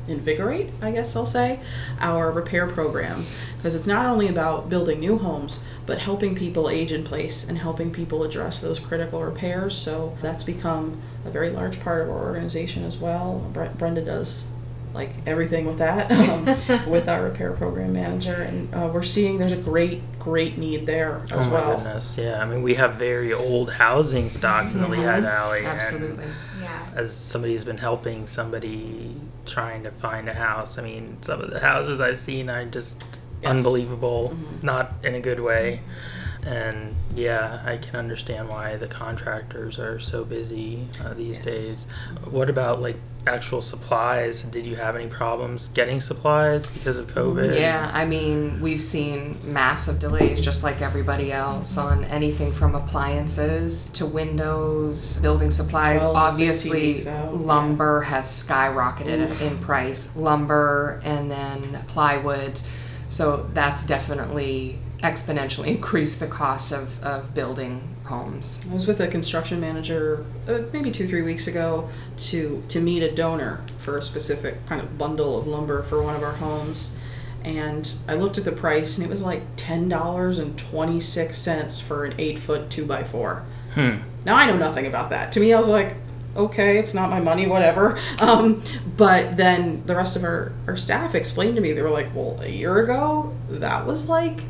reinvigorate, 0.07 0.69
I 0.81 0.91
guess 0.91 1.15
I'll 1.15 1.25
say, 1.25 1.59
our 1.99 2.31
repair 2.31 2.67
program. 2.67 3.23
Because 3.57 3.75
it's 3.75 3.87
not 3.87 4.05
only 4.05 4.27
about 4.27 4.69
building 4.69 4.99
new 4.99 5.17
homes, 5.17 5.61
but 5.85 5.99
helping 5.99 6.35
people 6.35 6.69
age 6.69 6.91
in 6.91 7.03
place 7.03 7.47
and 7.47 7.57
helping 7.57 7.91
people 7.91 8.23
address 8.23 8.59
those 8.59 8.79
critical 8.79 9.23
repairs. 9.23 9.75
So 9.75 10.17
that's 10.21 10.43
become 10.43 11.01
a 11.25 11.29
very 11.29 11.49
large 11.49 11.79
part 11.81 12.03
of 12.03 12.09
our 12.09 12.19
organization 12.19 12.83
as 12.83 12.97
well. 12.97 13.49
Bre- 13.53 13.65
Brenda 13.65 14.01
does 14.01 14.45
like 14.93 15.11
everything 15.27 15.65
with 15.65 15.77
that 15.77 16.11
um, 16.29 16.45
with 16.89 17.07
our 17.07 17.23
repair 17.23 17.51
program 17.51 17.93
manager 17.93 18.33
and 18.33 18.73
uh, 18.73 18.89
we're 18.91 19.03
seeing 19.03 19.37
there's 19.37 19.51
a 19.51 19.57
great 19.57 20.01
great 20.17 20.57
need 20.57 20.85
there 20.85 21.21
as 21.25 21.31
oh 21.33 21.41
my 21.41 21.51
well 21.51 21.75
goodness! 21.75 22.15
Yeah, 22.17 22.41
I 22.41 22.45
mean, 22.45 22.61
we 22.61 22.73
have 22.75 22.95
very 22.95 23.33
old 23.33 23.71
housing 23.71 24.29
stock 24.29 24.65
in 24.65 24.81
the 24.81 24.87
Lehigh 24.87 25.21
Valley. 25.21 25.65
Absolutely. 25.65 26.25
yeah. 26.61 26.85
as 26.95 27.15
somebody 27.15 27.53
who's 27.53 27.63
been 27.63 27.77
helping 27.77 28.27
somebody 28.27 29.15
trying 29.47 29.83
to 29.83 29.91
find 29.91 30.29
a 30.29 30.33
house, 30.33 30.77
I 30.77 30.83
mean, 30.83 31.17
some 31.21 31.41
of 31.41 31.49
the 31.49 31.59
houses 31.59 31.99
I've 31.99 32.19
seen 32.19 32.49
are 32.49 32.65
just 32.65 33.03
Yes. 33.41 33.51
unbelievable, 33.51 34.33
mm-hmm. 34.33 34.65
not 34.65 34.93
in 35.03 35.13
a 35.13 35.19
good 35.19 35.39
way. 35.39 35.79
Mm-hmm. 35.83 36.16
And 36.47 36.95
yeah, 37.13 37.61
I 37.65 37.75
can 37.77 37.97
understand 37.97 38.47
why 38.47 38.77
the 38.77 38.87
contractors 38.87 39.77
are 39.79 39.99
so 39.99 40.23
busy 40.23 40.85
uh, 41.03 41.13
these 41.13 41.35
Yes. 41.37 41.45
days. 41.45 41.87
What 42.31 42.49
about 42.49 42.81
like 42.81 42.95
actual 43.25 43.61
supplies? 43.61 44.43
Did 44.43 44.65
you 44.65 44.77
have 44.77 44.95
any 44.95 45.07
problems 45.07 45.67
getting 45.73 45.99
supplies 45.99 46.65
because 46.67 46.97
of 46.97 47.07
COVID? 47.07 47.59
Yeah, 47.59 47.91
I 47.93 48.05
mean, 48.05 48.61
we've 48.61 48.81
seen 48.81 49.37
massive 49.43 49.99
delays 49.99 50.39
just 50.39 50.63
like 50.63 50.81
everybody 50.81 51.33
else 51.33 51.77
on 51.77 52.05
anything 52.05 52.53
from 52.53 52.75
appliances 52.75 53.89
to 53.91 54.05
windows, 54.05 55.19
building 55.19 55.51
supplies. 55.51 56.01
12 56.01 56.15
to 56.15 56.29
16 56.29 56.47
Obviously, 56.47 56.93
weeks 56.93 57.07
out, 57.07 57.35
lumber 57.35 58.01
has 58.03 58.25
skyrocketed 58.25 59.41
in 59.41 59.57
price. 59.59 60.09
Lumber 60.15 61.01
and 61.03 61.29
then 61.29 61.83
plywood. 61.87 62.61
So 63.09 63.49
that's 63.53 63.85
definitely 63.85 64.79
exponentially 65.03 65.67
increase 65.67 66.17
the 66.17 66.27
cost 66.27 66.71
of, 66.71 67.01
of 67.03 67.33
building 67.33 67.95
homes. 68.05 68.65
I 68.69 68.73
was 68.73 68.87
with 68.87 68.99
a 68.99 69.07
construction 69.07 69.59
manager 69.59 70.25
uh, 70.47 70.61
maybe 70.73 70.91
two, 70.91 71.07
three 71.07 71.21
weeks 71.21 71.47
ago 71.47 71.89
to 72.17 72.63
to 72.69 72.79
meet 72.79 73.03
a 73.03 73.13
donor 73.13 73.61
for 73.77 73.97
a 73.97 74.01
specific 74.01 74.65
kind 74.65 74.81
of 74.81 74.97
bundle 74.97 75.37
of 75.37 75.45
lumber 75.45 75.83
for 75.83 76.01
one 76.01 76.15
of 76.15 76.23
our 76.23 76.33
homes. 76.33 76.97
And 77.43 77.93
I 78.07 78.15
looked 78.15 78.37
at 78.37 78.45
the 78.45 78.51
price 78.51 78.97
and 78.97 79.05
it 79.05 79.09
was 79.09 79.23
like 79.23 79.43
ten 79.55 79.87
dollars 79.87 80.39
and 80.39 80.57
twenty 80.57 80.99
six 80.99 81.37
cents 81.37 81.79
for 81.79 82.03
an 82.03 82.15
eight 82.17 82.39
foot 82.39 82.69
two 82.69 82.85
by 82.85 83.03
four. 83.03 83.45
Hmm. 83.75 83.97
Now 84.25 84.35
I 84.35 84.47
know 84.47 84.57
nothing 84.57 84.87
about 84.87 85.11
that. 85.11 85.31
To 85.33 85.39
me, 85.39 85.53
I 85.53 85.59
was 85.59 85.67
like, 85.67 85.95
okay, 86.35 86.77
it's 86.77 86.93
not 86.93 87.09
my 87.09 87.19
money, 87.19 87.47
whatever. 87.47 87.97
Um, 88.19 88.63
but 88.97 89.37
then 89.37 89.85
the 89.85 89.95
rest 89.95 90.15
of 90.15 90.23
our, 90.23 90.51
our 90.65 90.75
staff 90.75 91.13
explained 91.13 91.55
to 91.55 91.61
me, 91.61 91.71
they 91.71 91.83
were 91.83 91.91
like, 91.91 92.13
well, 92.15 92.39
a 92.41 92.49
year 92.49 92.79
ago, 92.79 93.35
that 93.47 93.85
was 93.85 94.09
like 94.09 94.41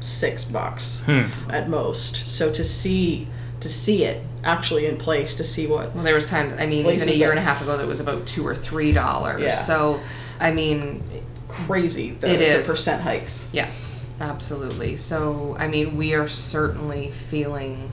six 0.00 0.44
bucks 0.44 1.02
Hmm. 1.06 1.22
at 1.50 1.68
most. 1.68 2.28
So 2.28 2.50
to 2.52 2.64
see 2.64 3.28
to 3.60 3.68
see 3.70 4.04
it 4.04 4.22
actually 4.44 4.86
in 4.86 4.96
place, 4.98 5.34
to 5.36 5.42
see 5.42 5.66
what 5.66 5.94
Well, 5.94 6.04
there 6.04 6.14
was 6.14 6.28
times, 6.28 6.54
I 6.58 6.66
mean, 6.66 6.86
even 6.86 7.08
a 7.08 7.12
year 7.12 7.28
that- 7.28 7.30
and 7.30 7.38
a 7.40 7.42
half 7.42 7.62
ago, 7.62 7.76
that 7.78 7.86
was 7.86 8.00
about 8.00 8.26
two 8.26 8.46
or 8.46 8.54
three 8.54 8.92
dollars. 8.92 9.40
Yeah. 9.42 9.54
So, 9.54 9.98
I 10.38 10.52
mean, 10.52 11.02
crazy 11.48 12.10
the, 12.20 12.30
It 12.32 12.62
the 12.62 12.70
percent 12.70 13.02
hikes. 13.02 13.48
Yeah, 13.52 13.68
absolutely. 14.20 14.98
So, 14.98 15.56
I 15.58 15.68
mean, 15.68 15.96
we 15.96 16.12
are 16.14 16.28
certainly 16.28 17.12
feeling 17.30 17.90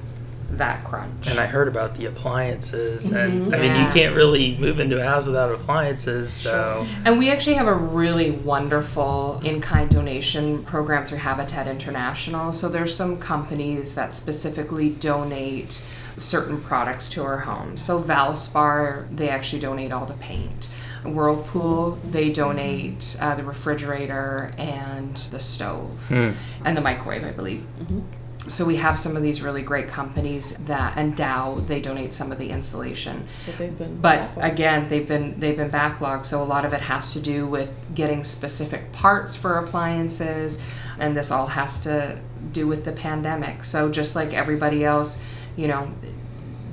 that 0.58 0.84
crunch. 0.86 1.28
And 1.28 1.39
I 1.39 1.45
heard 1.45 1.68
about 1.68 1.95
the 1.95 2.06
appliances, 2.06 3.12
and 3.12 3.43
mm-hmm. 3.43 3.54
I 3.54 3.58
mean, 3.58 3.76
you 3.76 3.91
can't 3.91 4.16
really 4.16 4.58
move 4.58 4.80
into 4.80 4.99
a 4.99 5.04
house 5.04 5.26
without 5.26 5.51
appliances. 5.51 6.32
So, 6.32 6.86
And 7.06 7.18
we 7.18 7.30
actually 7.30 7.56
have 7.56 7.68
a 7.68 7.74
really 7.74 8.32
wonderful 8.32 9.41
in 9.43 9.62
kind 9.62 9.89
donation 9.89 10.64
program 10.64 11.06
through 11.06 11.20
Habitat 11.20 11.68
International. 11.68 12.51
So 12.51 12.70
there's 12.70 12.95
some 12.95 13.18
companies 13.18 13.95
that 13.95 14.14
specifically 14.14 14.89
donate 14.89 15.74
certain 16.18 16.62
products 16.62 17.10
to 17.10 17.24
our 17.24 17.39
homes. 17.39 17.84
So 17.84 18.01
Valspar, 18.01 19.08
they 19.16 19.30
actually 19.30 19.62
donate 19.62 19.91
all 19.91 20.06
the 20.06 20.14
paint. 20.14 20.74
Whirlpool, 21.04 21.99
they 22.04 22.32
donate 22.32 23.18
uh, 23.20 23.36
the 23.36 23.43
refrigerator 23.43 24.54
and 24.58 25.16
the 25.18 25.39
stove 25.39 26.06
hmm. 26.08 26.32
and 26.64 26.78
the 26.78 26.82
microwave, 26.82 27.26
I 27.26 27.32
believe. 27.32 27.66
Mm-hmm. 27.80 28.01
So 28.47 28.65
we 28.65 28.75
have 28.75 28.99
some 28.99 29.15
of 29.15 29.23
these 29.23 29.41
really 29.41 29.61
great 29.61 29.87
companies 29.87 30.57
that, 30.65 30.97
and 30.97 31.15
Dow, 31.15 31.55
they 31.55 31.81
donate 31.81 32.13
some 32.13 32.31
of 32.31 32.37
the 32.37 32.49
insulation. 32.49 33.25
But 33.45 33.57
they've 33.57 33.77
been 33.77 34.01
But 34.01 34.35
backlogged. 34.35 34.51
again, 34.51 34.89
they've 34.89 35.07
been 35.07 35.39
they've 35.39 35.55
been 35.55 35.71
backlogged, 35.71 36.25
so 36.25 36.43
a 36.43 36.45
lot 36.45 36.65
of 36.65 36.73
it 36.73 36.81
has 36.81 37.13
to 37.13 37.21
do 37.21 37.47
with 37.47 37.69
getting 37.95 38.23
specific 38.23 38.91
parts 38.91 39.35
for 39.35 39.57
appliances, 39.59 40.61
and 40.99 41.15
this 41.15 41.31
all 41.31 41.47
has 41.47 41.79
to 41.81 42.19
do 42.51 42.67
with 42.67 42.83
the 42.83 42.91
pandemic. 42.91 43.63
So 43.63 43.89
just 43.89 44.15
like 44.15 44.33
everybody 44.33 44.83
else, 44.83 45.23
you 45.55 45.67
know, 45.67 45.93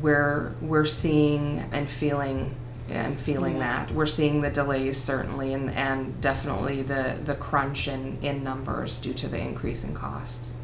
we're 0.03 0.55
we're 0.61 0.87
seeing 0.87 1.61
and 1.73 1.89
feeling 1.89 2.55
and 2.89 3.17
feeling 3.17 3.61
that 3.61 3.93
we're 3.93 4.07
seeing 4.07 4.41
the 4.41 4.51
delays 4.51 4.99
certainly 4.99 5.55
and, 5.55 5.71
and 5.71 6.21
definitely 6.21 6.83
the 6.83 7.17
the 7.25 7.37
crunch 7.37 7.87
in, 7.87 8.19
in 8.23 8.43
numbers 8.43 9.01
due 9.01 9.15
to 9.15 9.29
the 9.29 9.39
increase 9.39 9.85
in 9.85 9.95
costs. 9.95 10.60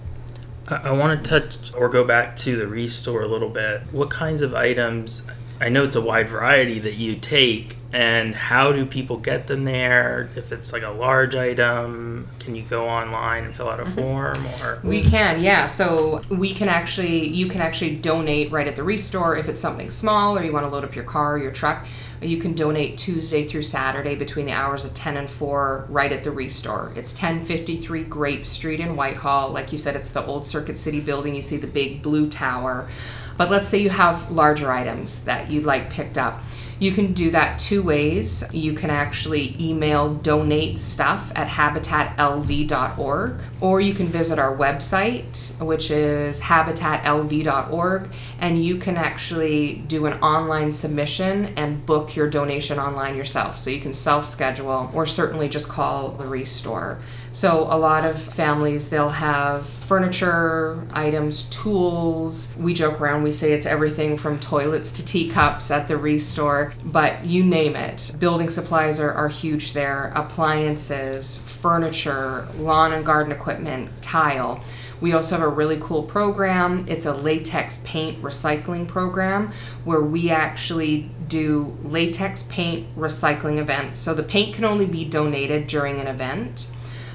I, 0.69 0.89
I 0.89 0.91
want 0.93 1.23
to 1.23 1.29
touch 1.29 1.75
or 1.75 1.89
go 1.89 2.05
back 2.05 2.37
to 2.39 2.57
the 2.57 2.67
restore 2.67 3.23
a 3.23 3.29
little 3.29 3.49
bit. 3.49 3.83
What 3.93 4.11
kinds 4.11 4.43
of 4.43 4.55
items? 4.55 5.27
I 5.61 5.71
know 5.71 5.85
it's 5.85 5.97
a 5.97 6.01
wide 6.03 6.29
variety 6.29 6.79
that 6.81 6.97
you 6.97 7.17
take, 7.17 7.77
and 7.91 8.35
how 8.35 8.73
do 8.73 8.85
people 8.85 9.17
get 9.17 9.47
them 9.47 9.65
there? 9.65 10.29
If 10.37 10.53
it's 10.53 10.71
like 10.71 10.83
a 10.83 10.91
large 10.91 11.35
item, 11.35 12.29
can 12.41 12.55
you 12.55 12.63
go 12.63 12.87
online 12.87 13.45
and 13.45 13.55
fill 13.55 13.71
out 13.71 13.81
a 13.81 13.85
mm-hmm. 13.85 13.95
form 13.95 14.47
or? 14.61 14.81
We 14.85 15.03
can, 15.03 15.41
yeah. 15.41 15.67
So 15.67 16.21
we 16.29 16.53
can 16.53 16.69
actually, 16.69 17.27
you 17.29 17.49
can 17.49 17.63
actually 17.63 17.97
donate 17.97 18.53
right 18.53 18.69
at 18.69 18.77
the 18.77 18.83
restore 18.83 19.39
if 19.39 19.49
it's 19.49 19.61
something 19.61 19.91
small 19.91 20.37
or 20.37 20.45
you 20.45 20.53
want 20.53 20.65
to 20.65 20.69
load 20.69 20.85
up 20.85 20.95
your 20.95 21.05
car 21.05 21.37
or 21.37 21.39
your 21.39 21.53
truck. 21.53 21.87
You 22.23 22.39
can 22.39 22.55
donate 22.55 22.97
Tuesday 22.97 23.45
through 23.45 23.63
Saturday 23.63 24.15
between 24.15 24.47
the 24.47 24.53
hours 24.53 24.85
of 24.85 24.95
10 24.95 25.17
and 25.17 25.29
4 25.29 25.87
right 25.89 26.11
at 26.11 26.25
the 26.25 26.31
restore. 26.31 26.93
It's 26.97 27.13
1053 27.13 28.05
Grape 28.05 28.47
Street 28.47 28.81
in 28.81 28.97
Whitehall. 28.97 29.51
Like 29.51 29.71
you 29.71 29.79
said, 29.79 29.97
it's 29.97 30.11
the 30.11 30.25
old 30.25 30.47
Circuit 30.47 30.79
City 30.79 31.01
building. 31.01 31.35
You 31.35 31.43
see 31.43 31.59
the 31.59 31.67
big 31.67 32.03
blue 32.03 32.31
tower. 32.31 32.89
But 33.37 33.51
let's 33.51 33.69
say 33.69 33.83
you 33.83 33.91
have 33.91 34.31
larger 34.31 34.73
items 34.73 35.25
that 35.25 35.51
you'd 35.51 35.65
like 35.65 35.91
picked 35.91 36.17
up. 36.17 36.41
You 36.79 36.93
can 36.93 37.15
do 37.15 37.31
that 37.31 37.59
two 37.59 37.83
ways. 37.83 38.45
You 38.53 38.75
can 38.75 38.91
actually 38.91 39.57
email 39.59 40.13
donate 40.15 40.79
stuff 40.79 41.33
at 41.35 41.49
habitatlv.org, 41.49 43.41
or 43.63 43.81
you 43.81 43.95
can 43.95 44.07
visit 44.07 44.39
our 44.39 44.55
website, 44.55 45.59
which 45.65 45.91
is 45.91 46.43
habitatlv.org, 46.43 48.13
and 48.41 48.63
you 48.63 48.77
can 48.77 48.99
actually 48.99 49.77
do 49.89 50.05
an 50.05 50.15
online 50.21 50.71
submission 50.71 51.47
and 51.57 51.87
book 51.87 52.15
your 52.15 52.29
donation 52.29 52.79
online 52.79 53.17
yourself. 53.17 53.57
So 53.59 53.71
you 53.71 53.81
can 53.81 53.95
self 53.95 54.27
schedule 54.27 54.91
or 54.93 55.07
certainly 55.07 55.49
just 55.49 55.71
call 55.71 56.11
the 56.11 56.27
restore. 56.27 57.01
So 57.37 57.65
a 57.69 57.77
lot 57.77 58.07
of 58.07 58.19
families 58.19 58.89
they'll 58.89 59.11
have 59.11 59.67
furniture, 59.67 60.83
items, 60.91 61.51
tools. 61.51 62.57
We 62.57 62.73
joke 62.73 62.99
around, 62.99 63.25
we 63.25 63.31
say 63.31 63.53
it's 63.53 63.67
everything 63.67 64.17
from 64.17 64.41
toilets 64.41 64.91
to 64.93 65.05
teacups 65.05 65.71
at 65.71 65.87
the 65.87 65.99
restore, 65.99 66.73
but 66.83 67.27
you 67.27 67.45
name 67.45 67.77
it. 67.77 68.17
Building 68.19 68.49
supplies 68.49 68.99
are, 68.99 69.13
are 69.13 69.29
huge 69.29 69.75
there, 69.75 70.13
appliances, 70.15 71.37
furniture, 71.37 72.49
lawn 72.57 72.93
and 72.93 73.05
garden 73.05 73.33
equipment, 73.33 73.91
tile. 74.01 74.65
We 75.03 75.13
also 75.13 75.37
have 75.37 75.45
a 75.45 75.49
really 75.51 75.79
cool 75.79 76.05
program. 76.05 76.87
It's 76.89 77.05
a 77.05 77.15
latex 77.15 77.83
paint 77.85 78.23
recycling 78.23 78.89
program 78.89 79.53
where 79.85 80.01
we 80.01 80.31
actually 80.31 81.11
do 81.29 81.77
latex 81.85 82.45
paint 82.45 82.97
recycling 82.97 83.59
events. 83.59 83.99
So 83.99 84.15
the 84.15 84.23
paint 84.23 84.55
can 84.55 84.65
only 84.65 84.87
be 84.87 85.05
donated 85.05 85.67
during 85.67 86.01
an 86.01 86.07
event 86.07 86.71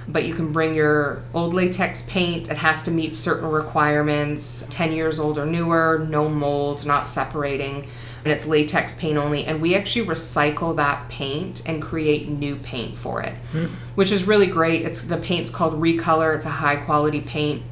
but 0.07 0.25
you 0.25 0.33
can 0.33 0.51
bring 0.51 0.73
your 0.73 1.23
old 1.33 1.53
latex 1.53 2.03
paint. 2.03 2.49
It 2.49 2.57
has 2.57 2.83
to 2.83 2.91
meet 2.91 3.15
certain 3.15 3.49
requirements 3.49 4.65
10 4.69 4.91
years 4.91 5.19
old 5.19 5.37
or 5.37 5.45
newer, 5.45 6.05
no 6.09 6.29
mold, 6.29 6.85
not 6.85 7.09
separating, 7.09 7.87
and 8.23 8.31
it's 8.31 8.45
latex 8.45 8.93
paint 8.93 9.17
only. 9.17 9.45
And 9.45 9.61
we 9.61 9.75
actually 9.75 10.05
recycle 10.05 10.75
that 10.75 11.09
paint 11.09 11.67
and 11.67 11.81
create 11.81 12.27
new 12.27 12.55
paint 12.57 12.95
for 12.97 13.21
it, 13.21 13.33
hmm. 13.51 13.65
which 13.95 14.11
is 14.11 14.25
really 14.25 14.47
great. 14.47 14.83
It's 14.83 15.01
the 15.01 15.17
paint's 15.17 15.49
called 15.49 15.73
Recolor, 15.73 16.35
it's 16.35 16.45
a 16.45 16.49
high 16.49 16.77
quality 16.77 17.21
paint. 17.21 17.63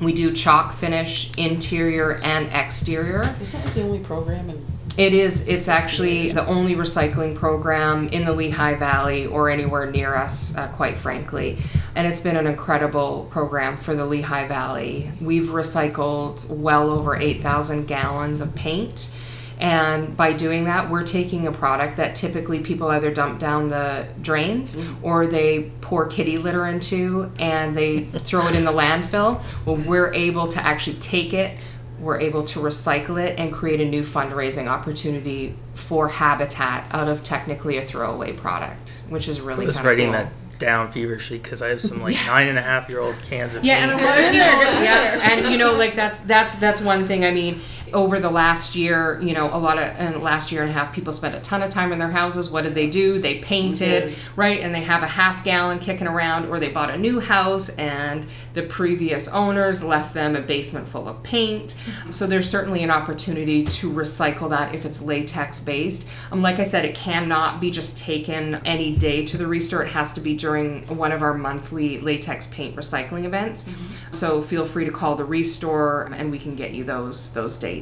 We 0.00 0.12
do 0.12 0.32
chalk 0.32 0.74
finish 0.74 1.36
interior 1.36 2.20
and 2.22 2.46
exterior. 2.52 3.34
Is 3.40 3.52
that 3.52 3.64
like 3.64 3.74
the 3.74 3.82
only 3.82 3.98
program 3.98 4.48
in 4.48 4.64
It 4.98 5.14
is. 5.14 5.46
It's 5.46 5.68
actually 5.68 6.32
the 6.32 6.44
only 6.46 6.74
recycling 6.74 7.36
program 7.36 8.08
in 8.08 8.24
the 8.24 8.32
Lehigh 8.32 8.74
Valley 8.74 9.26
or 9.26 9.48
anywhere 9.48 9.88
near 9.88 10.12
us, 10.16 10.56
uh, 10.56 10.66
quite 10.72 10.98
frankly. 10.98 11.56
And 11.94 12.04
it's 12.04 12.18
been 12.18 12.36
an 12.36 12.48
incredible 12.48 13.28
program 13.30 13.76
for 13.76 13.94
the 13.94 14.04
Lehigh 14.04 14.48
Valley. 14.48 15.08
We've 15.20 15.50
recycled 15.50 16.48
well 16.48 16.90
over 16.90 17.14
8,000 17.14 17.86
gallons 17.86 18.40
of 18.40 18.56
paint. 18.56 19.14
And 19.60 20.16
by 20.16 20.32
doing 20.32 20.64
that, 20.64 20.90
we're 20.90 21.06
taking 21.06 21.46
a 21.46 21.52
product 21.52 21.96
that 21.98 22.16
typically 22.16 22.58
people 22.60 22.88
either 22.88 23.14
dump 23.14 23.38
down 23.38 23.68
the 23.68 24.08
drains 24.20 24.84
or 25.02 25.28
they 25.28 25.70
pour 25.80 26.06
kitty 26.06 26.38
litter 26.38 26.66
into 26.66 27.30
and 27.38 27.76
they 27.76 28.04
throw 28.04 28.48
it 28.48 28.56
in 28.56 28.64
the 28.64 28.72
landfill. 28.72 29.42
Well, 29.64 29.76
we're 29.76 30.12
able 30.12 30.48
to 30.48 30.60
actually 30.60 30.96
take 30.96 31.34
it, 31.34 31.56
we're 32.00 32.20
able 32.20 32.44
to 32.44 32.60
recycle 32.60 33.22
it 33.22 33.38
and 33.38 33.52
create 33.52 33.80
a 33.80 33.84
new 33.84 34.02
fundraising 34.02 34.68
opportunity 34.68 35.54
for 35.74 36.08
Habitat 36.08 36.86
out 36.92 37.08
of 37.08 37.22
technically 37.24 37.76
a 37.76 37.82
throwaway 37.82 38.32
product, 38.32 39.02
which 39.08 39.28
is 39.28 39.40
really 39.40 39.64
I 39.64 39.66
was 39.66 39.76
kind 39.76 39.86
of 39.86 39.90
writing 39.90 40.06
cool. 40.06 40.12
that 40.12 40.32
down 40.58 40.90
feverishly 40.90 41.38
because 41.38 41.62
I 41.62 41.68
have 41.68 41.80
some 41.80 42.02
like 42.02 42.16
nine 42.26 42.48
and 42.48 42.58
a 42.58 42.62
half 42.62 42.88
year 42.88 43.00
old 43.00 43.16
cans 43.24 43.54
of 43.54 43.64
Yeah, 43.64 43.78
and 43.78 43.90
a 43.92 43.94
paint. 43.96 44.06
lot 44.06 44.18
of 44.18 44.24
people, 44.24 44.38
yeah, 44.82 45.30
and 45.32 45.52
you 45.52 45.58
know, 45.58 45.72
like 45.74 45.94
that's 45.94 46.20
that's 46.20 46.56
that's 46.56 46.80
one 46.80 47.06
thing. 47.06 47.24
I 47.24 47.30
mean, 47.32 47.60
over 47.92 48.20
the 48.20 48.30
last 48.30 48.74
year, 48.74 49.20
you 49.22 49.34
know, 49.34 49.46
a 49.46 49.58
lot 49.58 49.78
of 49.78 49.84
and 49.84 50.22
last 50.22 50.52
year 50.52 50.62
and 50.62 50.70
a 50.70 50.72
half, 50.72 50.94
people 50.94 51.12
spent 51.12 51.34
a 51.34 51.40
ton 51.40 51.62
of 51.62 51.70
time 51.70 51.92
in 51.92 51.98
their 51.98 52.10
houses. 52.10 52.50
What 52.50 52.64
did 52.64 52.74
they 52.74 52.88
do? 52.88 53.18
They 53.18 53.38
painted, 53.38 54.12
mm-hmm. 54.12 54.40
right? 54.40 54.60
And 54.60 54.74
they 54.74 54.82
have 54.82 55.02
a 55.02 55.06
half 55.06 55.44
gallon 55.44 55.78
kicking 55.78 56.06
around, 56.06 56.46
or 56.46 56.58
they 56.58 56.70
bought 56.70 56.90
a 56.90 56.98
new 56.98 57.20
house 57.20 57.68
and 57.70 58.26
the 58.54 58.62
previous 58.62 59.28
owners 59.28 59.84
left 59.84 60.14
them 60.14 60.34
a 60.34 60.40
basement 60.40 60.88
full 60.88 61.08
of 61.08 61.22
paint. 61.22 61.74
Mm-hmm. 61.74 62.10
So 62.10 62.26
there's 62.26 62.50
certainly 62.50 62.82
an 62.82 62.90
opportunity 62.90 63.64
to 63.64 63.92
recycle 63.92 64.50
that 64.50 64.74
if 64.74 64.84
it's 64.84 65.00
latex 65.00 65.60
based. 65.60 66.08
Um, 66.32 66.42
like 66.42 66.58
I 66.58 66.64
said, 66.64 66.84
it 66.84 66.94
cannot 66.94 67.60
be 67.60 67.70
just 67.70 67.98
taken 67.98 68.56
any 68.66 68.96
day 68.96 69.24
to 69.26 69.36
the 69.36 69.46
restore. 69.46 69.82
It 69.84 69.90
has 69.90 70.12
to 70.14 70.20
be 70.20 70.36
during 70.36 70.86
one 70.96 71.12
of 71.12 71.22
our 71.22 71.34
monthly 71.34 72.00
latex 72.00 72.46
paint 72.48 72.74
recycling 72.74 73.24
events. 73.24 73.68
Mm-hmm. 73.68 74.12
So 74.12 74.42
feel 74.42 74.64
free 74.64 74.84
to 74.84 74.90
call 74.90 75.14
the 75.14 75.24
restore 75.24 76.10
and 76.12 76.30
we 76.30 76.38
can 76.38 76.56
get 76.56 76.72
you 76.72 76.84
those 76.84 77.32
those 77.34 77.56
dates. 77.58 77.77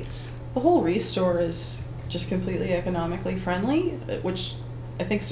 The 0.55 0.61
whole 0.61 0.83
restore 0.83 1.41
is 1.41 1.83
just 2.09 2.29
completely 2.29 2.73
economically 2.73 3.37
friendly, 3.37 3.91
which 4.23 4.55
I 4.99 5.05
think 5.05 5.23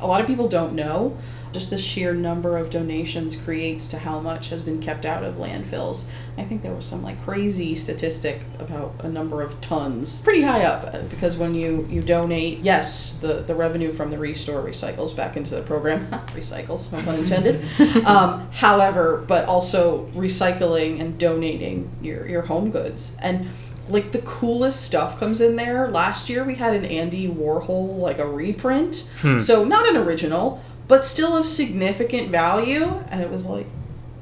a 0.00 0.06
lot 0.06 0.20
of 0.20 0.26
people 0.26 0.48
don't 0.48 0.74
know. 0.74 1.16
Just 1.52 1.70
the 1.70 1.78
sheer 1.78 2.14
number 2.14 2.56
of 2.56 2.70
donations 2.70 3.34
creates 3.34 3.88
to 3.88 3.98
how 3.98 4.20
much 4.20 4.50
has 4.50 4.62
been 4.62 4.80
kept 4.80 5.04
out 5.04 5.24
of 5.24 5.34
landfills. 5.34 6.08
I 6.38 6.44
think 6.44 6.62
there 6.62 6.72
was 6.72 6.84
some 6.84 7.02
like 7.02 7.20
crazy 7.24 7.74
statistic 7.74 8.42
about 8.60 8.94
a 9.00 9.08
number 9.08 9.42
of 9.42 9.60
tons, 9.60 10.22
pretty 10.22 10.42
high 10.42 10.62
up, 10.62 10.94
uh, 10.94 11.02
because 11.02 11.36
when 11.36 11.54
you 11.54 11.88
you 11.90 12.02
donate, 12.02 12.60
yes, 12.60 13.14
the 13.14 13.42
the 13.42 13.54
revenue 13.56 13.90
from 13.90 14.10
the 14.10 14.18
restore 14.18 14.62
recycles 14.62 15.16
back 15.16 15.36
into 15.36 15.56
the 15.56 15.62
program, 15.62 16.06
recycles, 16.28 16.92
no 16.92 17.02
pun 17.02 17.16
intended. 17.16 17.64
um, 18.06 18.48
however, 18.52 19.24
but 19.26 19.46
also 19.46 20.06
recycling 20.14 21.00
and 21.00 21.18
donating 21.18 21.90
your 22.00 22.28
your 22.28 22.42
home 22.42 22.70
goods 22.70 23.16
and 23.20 23.48
like 23.90 24.12
the 24.12 24.20
coolest 24.20 24.82
stuff 24.82 25.18
comes 25.18 25.40
in 25.40 25.56
there. 25.56 25.88
Last 25.88 26.28
year 26.30 26.44
we 26.44 26.54
had 26.54 26.74
an 26.74 26.84
Andy 26.84 27.28
Warhol 27.28 27.98
like 27.98 28.18
a 28.18 28.26
reprint. 28.26 29.10
So 29.38 29.64
not 29.64 29.88
an 29.88 29.96
original, 29.96 30.62
but 30.88 31.04
still 31.04 31.36
of 31.36 31.46
significant 31.46 32.30
value 32.30 33.02
and 33.10 33.20
it 33.20 33.30
was 33.30 33.46
like 33.46 33.66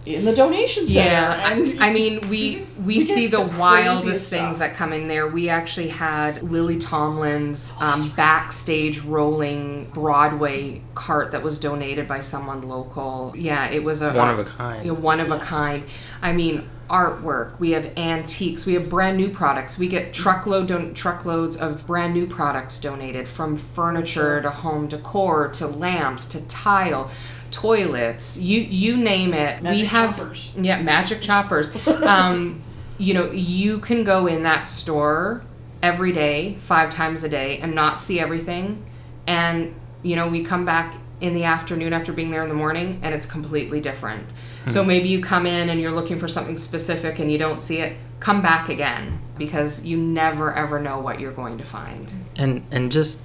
in 0.07 0.25
the 0.25 0.35
donation 0.35 0.87
center. 0.87 1.11
Yeah, 1.11 1.53
and 1.53 1.81
I, 1.81 1.89
I 1.89 1.93
mean, 1.93 2.29
we 2.31 2.65
we 2.79 2.85
We 2.97 3.01
see 3.01 3.27
the, 3.27 3.45
the 3.45 3.59
wildest 3.59 4.05
craziest 4.05 4.31
things 4.31 4.57
stuff. 4.57 4.71
that 4.71 4.77
come 4.77 4.93
in 4.95 5.07
there. 5.07 5.27
We 5.29 5.51
actually 5.51 5.89
had 5.89 6.43
Lily 6.51 6.79
Tomlin's 6.79 7.75
um, 7.79 8.09
backstage 8.17 9.01
rolling 9.01 9.91
Broadway 9.91 10.81
cart 10.95 11.33
that 11.33 11.43
was 11.43 11.59
donated 11.59 12.09
by 12.09 12.21
someone 12.21 12.63
local. 12.69 13.35
Yeah, 13.37 13.69
it 13.71 13.85
was 13.85 14.01
a 14.01 14.13
One 14.13 14.31
of 14.31 14.39
a 14.39 14.45
kind. 14.45 14.87
Yeah, 14.87 14.93
one 14.93 15.21
of 15.21 15.31
a 15.31 15.39
kind. 15.39 15.83
I 16.23 16.33
mean, 16.33 16.67
artwork. 16.89 17.59
We 17.59 17.71
have 17.73 17.97
antiques. 17.97 18.67
We 18.67 18.75
have 18.75 18.89
brand 18.89 19.17
new 19.17 19.31
products. 19.31 19.79
We 19.79 19.89
get 19.89 20.13
truckload 20.13 20.69
don- 20.69 20.95
truckloads 20.95 21.57
of 21.57 21.87
brand 21.87 22.15
new 22.15 22.27
products 22.27 22.81
donated 22.81 23.29
from 23.29 23.57
furniture 23.57 24.41
to 24.43 24.51
home 24.51 24.89
decor 24.89 25.49
to 25.49 25.67
lamps 25.67 26.27
to 26.29 26.47
tile, 26.49 27.11
toilets. 27.51 28.39
You 28.39 28.61
you 28.61 28.97
name 28.97 29.35
it. 29.35 29.63
we 29.63 29.85
have 29.85 30.17
choppers. 30.17 30.51
yeah, 30.57 30.83
magic 30.83 31.21
choppers. 31.21 31.75
um, 31.87 32.63
you 32.99 33.15
know, 33.15 33.31
you 33.31 33.79
can 33.79 34.05
go 34.05 34.27
in 34.27 34.43
that 34.43 34.67
store 34.67 35.43
every 35.83 36.13
day, 36.13 36.57
five 36.61 36.91
times 36.91 37.23
a 37.23 37.29
day, 37.29 37.59
and 37.59 37.75
not 37.75 38.01
see 38.01 38.19
everything. 38.19 38.85
And 39.27 39.75
you 40.03 40.17
know, 40.17 40.29
we 40.29 40.45
come 40.45 40.65
back 40.65 40.95
in 41.21 41.35
the 41.35 41.45
afternoon 41.45 41.93
after 41.93 42.13
being 42.13 42.31
there 42.31 42.43
in 42.43 42.49
the 42.49 42.55
morning, 42.55 43.01
and 43.03 43.15
it's 43.15 43.27
completely 43.27 43.81
different. 43.81 44.25
So 44.67 44.83
hmm. 44.83 44.89
maybe 44.89 45.09
you 45.09 45.23
come 45.23 45.47
in 45.47 45.69
and 45.71 45.81
you're 45.81 45.93
looking 45.93 46.19
for 46.19 46.29
something 46.29 46.57
specific 46.57 47.19
and 47.19 47.31
you 47.31 47.39
don't 47.39 47.61
see 47.63 47.79
it. 47.79 47.97
Come 48.21 48.43
back 48.43 48.69
again 48.69 49.21
because 49.39 49.87
you 49.87 49.97
never 49.97 50.53
ever 50.53 50.81
know 50.81 50.99
what 50.99 51.21
you're 51.21 51.33
going 51.33 51.59
to 51.59 51.65
find. 51.65 52.11
and 52.37 52.63
and 52.73 52.91
just 52.91 53.21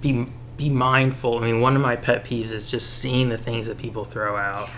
be 0.00 0.26
be 0.56 0.68
mindful. 0.68 1.38
I 1.38 1.40
mean, 1.40 1.60
one 1.60 1.74
of 1.74 1.82
my 1.82 1.96
pet 1.96 2.24
peeves 2.24 2.52
is 2.52 2.70
just 2.70 2.98
seeing 2.98 3.28
the 3.28 3.38
things 3.38 3.66
that 3.66 3.78
people 3.78 4.04
throw 4.04 4.36
out. 4.36 4.68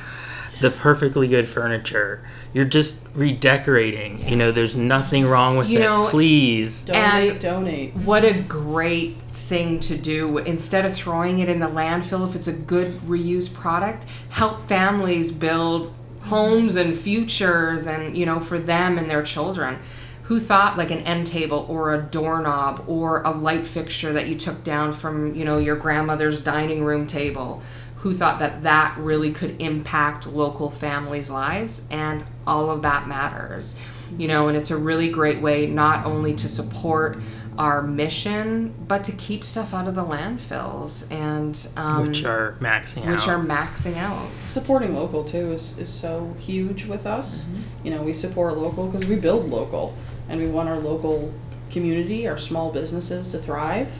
The 0.62 0.70
perfectly 0.70 1.28
good 1.28 1.46
furniture. 1.46 2.26
You're 2.54 2.64
just 2.64 3.06
redecorating. 3.14 4.26
You 4.26 4.36
know, 4.36 4.52
there's 4.52 4.74
nothing 4.74 5.26
wrong 5.26 5.58
with 5.58 5.68
You 5.68 5.80
it. 5.80 5.82
know- 5.82 6.06
Please. 6.08 6.84
donate, 6.84 7.30
and- 7.32 7.40
donate. 7.40 7.94
What 7.96 8.24
a 8.24 8.32
great 8.40 9.16
thing 9.48 9.80
to 9.80 9.96
do. 9.96 10.38
Instead 10.38 10.84
of 10.84 10.94
throwing 10.94 11.38
it 11.38 11.48
in 11.48 11.60
the 11.60 11.66
landfill 11.66 12.28
if 12.28 12.34
it's 12.34 12.48
a 12.48 12.52
good 12.52 13.00
reused 13.02 13.54
product 13.54 14.04
help 14.30 14.68
families 14.68 15.32
build 15.32 15.94
homes 16.22 16.74
and 16.74 16.96
futures 16.96 17.86
and 17.86 18.16
you 18.16 18.26
know 18.26 18.40
for 18.40 18.58
them 18.58 18.98
and 18.98 19.08
their 19.08 19.22
children. 19.22 19.78
Who 20.24 20.40
thought 20.40 20.76
like 20.76 20.90
an 20.90 20.98
end 21.00 21.28
table 21.28 21.66
or 21.68 21.94
a 21.94 22.02
doorknob 22.02 22.84
or 22.88 23.22
a 23.22 23.30
light 23.30 23.64
fixture 23.64 24.12
that 24.12 24.26
you 24.26 24.36
took 24.36 24.64
down 24.64 24.92
from 24.92 25.34
you 25.34 25.44
know 25.44 25.58
your 25.58 25.76
grandmother's 25.76 26.42
dining 26.42 26.84
room 26.84 27.06
table? 27.06 27.62
Who 27.98 28.12
thought 28.12 28.40
that 28.40 28.64
that 28.64 28.96
really 28.98 29.32
could 29.32 29.60
impact 29.60 30.26
local 30.26 30.70
families 30.70 31.30
lives? 31.30 31.84
And 31.90 32.24
all 32.46 32.70
of 32.70 32.82
that 32.82 33.06
matters 33.06 33.80
you 34.16 34.28
know 34.28 34.48
and 34.48 34.56
it's 34.56 34.70
a 34.70 34.76
really 34.76 35.10
great 35.10 35.40
way 35.40 35.66
not 35.66 36.06
only 36.06 36.34
to 36.34 36.48
support 36.48 37.18
our 37.58 37.82
mission 37.82 38.74
but 38.86 39.04
to 39.04 39.12
keep 39.12 39.42
stuff 39.42 39.72
out 39.72 39.88
of 39.88 39.94
the 39.94 40.04
landfills 40.04 41.10
and 41.10 41.68
um, 41.76 42.06
which 42.06 42.24
are 42.24 42.56
maxing 42.60 43.06
which 43.10 43.22
out. 43.22 43.28
are 43.28 43.38
maxing 43.38 43.96
out 43.96 44.28
supporting 44.46 44.94
local 44.94 45.24
too 45.24 45.52
is, 45.52 45.78
is 45.78 45.88
so 45.88 46.34
huge 46.38 46.86
with 46.86 47.06
us. 47.06 47.50
Mm-hmm. 47.50 47.86
You 47.86 47.94
know, 47.94 48.02
we 48.02 48.12
support 48.12 48.56
local 48.56 48.86
because 48.86 49.06
we 49.06 49.16
build 49.16 49.48
local 49.48 49.96
and 50.28 50.40
we 50.40 50.48
want 50.48 50.68
our 50.68 50.78
local 50.78 51.32
community, 51.70 52.26
our 52.26 52.38
small 52.38 52.72
businesses 52.72 53.32
to 53.32 53.38
thrive. 53.38 53.98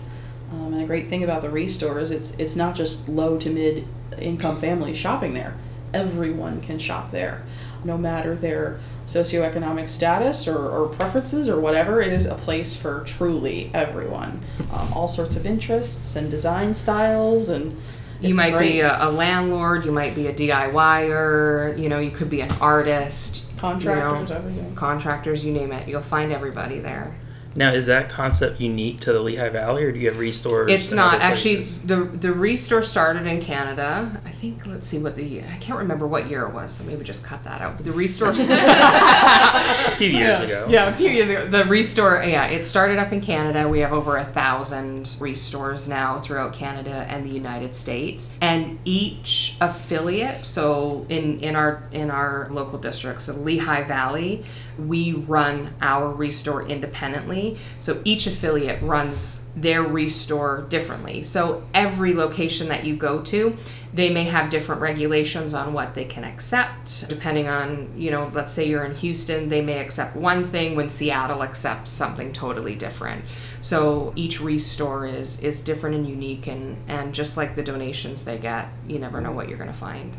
Um, 0.53 0.73
and 0.73 0.83
a 0.83 0.87
great 0.87 1.09
thing 1.09 1.25
about 1.25 1.43
the 1.43 1.51
restore 1.51 1.99
is 1.99 2.11
it's 2.11 2.39
it's 2.39 2.57
not 2.57 2.75
just 2.75 3.09
low 3.09 3.37
to 3.39 3.51
mid 3.51 3.87
income 4.19 4.61
families 4.61 4.97
shopping 4.97 5.35
there. 5.35 5.55
Everyone 5.93 6.61
can 6.61 6.79
shop 6.79 7.11
there, 7.11 7.43
no 7.85 7.99
matter 7.99 8.35
their 8.35 8.79
socioeconomic 9.07 9.89
status 9.89 10.49
or, 10.49 10.69
or 10.69 10.89
preferences 10.89 11.49
or 11.49 11.61
whatever. 11.61 12.01
It 12.01 12.13
is 12.13 12.27
a 12.27 12.35
place 12.35 12.77
for 12.77 13.03
truly 13.05 13.71
everyone. 13.73 14.43
Um, 14.73 14.93
all 14.93 15.09
sorts 15.09 15.37
of 15.37 15.47
interests 15.47 16.17
and 16.17 16.31
design 16.31 16.75
styles 16.75 17.49
and. 17.49 17.77
you 18.21 18.35
might 18.35 18.53
great. 18.53 18.73
be 18.73 18.81
a, 18.81 19.09
a 19.09 19.11
landlord 19.11 19.85
you 19.85 19.93
might 19.93 20.15
be 20.15 20.27
a 20.27 20.33
diyer 20.33 21.79
you 21.79 21.87
know 21.91 21.99
you 21.99 22.11
could 22.11 22.31
be 22.31 22.41
an 22.41 22.51
artist 22.63 23.45
contractors, 23.59 24.31
you 24.31 24.35
know, 24.35 24.41
everything. 24.41 24.75
contractors 24.75 25.45
you 25.45 25.53
name 25.53 25.71
it 25.71 25.87
you'll 25.87 26.01
find 26.01 26.33
everybody 26.33 26.79
there 26.81 27.15
Now, 27.57 27.73
is 27.73 27.87
that 27.87 28.11
concept 28.11 28.61
unique 28.61 29.01
to 29.01 29.13
the 29.13 29.21
Lehigh 29.21 29.49
Valley, 29.49 29.85
or 29.85 29.91
do 29.91 29.99
you 29.99 30.09
have 30.09 30.19
restores? 30.19 30.71
It's 30.71 30.93
not 30.93 31.21
actually 31.21 31.65
the 31.85 32.05
the 32.05 32.33
restore 32.33 32.83
started 32.83 33.27
in 33.27 33.41
Canada. 33.41 34.21
I 34.27 34.31
think 34.31 34.67
let's 34.67 34.87
see 34.87 34.99
what 34.99 35.17
the. 35.17 35.43
I 35.43 35.57
can't 35.59 35.79
remember 35.79 36.07
what 36.07 36.29
year 36.29 36.43
it 36.43 36.53
was, 36.53 36.75
so 36.75 36.85
maybe 36.85 37.03
just 37.03 37.25
cut 37.25 37.43
that 37.45 37.63
out. 37.63 37.77
But 37.77 37.87
the 37.87 37.93
restore 37.93 38.29
a 38.33 39.97
few 39.97 40.11
years 40.11 40.41
ago. 40.41 40.67
Yeah, 40.69 40.89
a 40.89 40.95
few 40.95 41.09
years 41.09 41.31
ago. 41.31 41.47
The 41.47 41.65
restore, 41.65 42.23
yeah, 42.23 42.47
it 42.47 42.67
started 42.67 42.99
up 42.99 43.13
in 43.13 43.23
Canada. 43.23 43.67
We 43.67 43.79
have 43.81 43.93
over 43.93 44.19
a 44.19 44.25
thousand 44.25 45.17
restores 45.19 45.89
now 45.89 46.21
throughout 46.21 46.53
Canada 46.53 47.07
and 47.09 47.25
the 47.25 47.31
United 47.31 47.75
States. 47.75 48.37
And 48.43 48.79
each 48.85 49.57
affiliate, 49.63 50.45
so 50.45 51.07
in, 51.09 51.41
in 51.41 51.57
our 51.57 51.83
in 51.93 52.11
our 52.11 52.49
local 52.51 52.79
districts, 52.79 53.25
so 53.25 53.33
Lehigh 53.33 53.85
Valley, 53.85 54.45
we 54.79 55.13
run 55.13 55.75
our 55.81 56.13
restore 56.13 56.67
independently. 56.67 57.59
So 57.81 58.01
each 58.05 58.27
affiliate 58.27 58.83
runs 58.83 59.45
their 59.57 59.83
restore 59.83 60.67
differently. 60.69 61.23
So 61.23 61.65
every 61.73 62.15
location 62.15 62.69
that 62.69 62.85
you 62.85 62.97
go 62.97 63.23
to, 63.23 63.57
they 63.97 64.11
may 64.11 64.25
have 64.25 64.51
different 64.51 64.83
regulations 64.83 65.55
on 65.55 65.73
what 65.73 65.95
they 65.95 66.05
can 66.05 66.23
accept 66.23 67.09
depending 67.09 67.49
on 67.49 67.91
you 67.97 68.11
know 68.11 68.31
let's 68.35 68.53
say 68.53 68.69
you're 68.69 68.85
in 68.85 68.95
houston 68.95 69.49
they 69.49 69.63
may 69.63 69.79
accept 69.79 70.15
one 70.15 70.45
thing 70.45 70.77
when 70.77 70.89
seattle 70.89 71.43
accepts 71.43 71.91
something 71.91 72.33
totally 72.33 72.75
different 72.75 73.25
so 73.63 74.13
each 74.15 74.41
restore 74.41 75.07
is 75.07 75.41
is 75.41 75.61
different 75.61 75.97
and 75.97 76.07
unique 76.09 76.47
and 76.47 76.77
and 76.89 77.15
just 77.15 77.37
like 77.37 77.55
the 77.55 77.63
donations 77.63 78.25
they 78.25 78.37
get 78.37 78.69
you 78.87 78.99
never 78.99 79.21
know 79.21 79.33
what 79.33 79.49
you're 79.49 79.59
going 79.59 79.71
to 79.71 79.77
find 79.77 80.15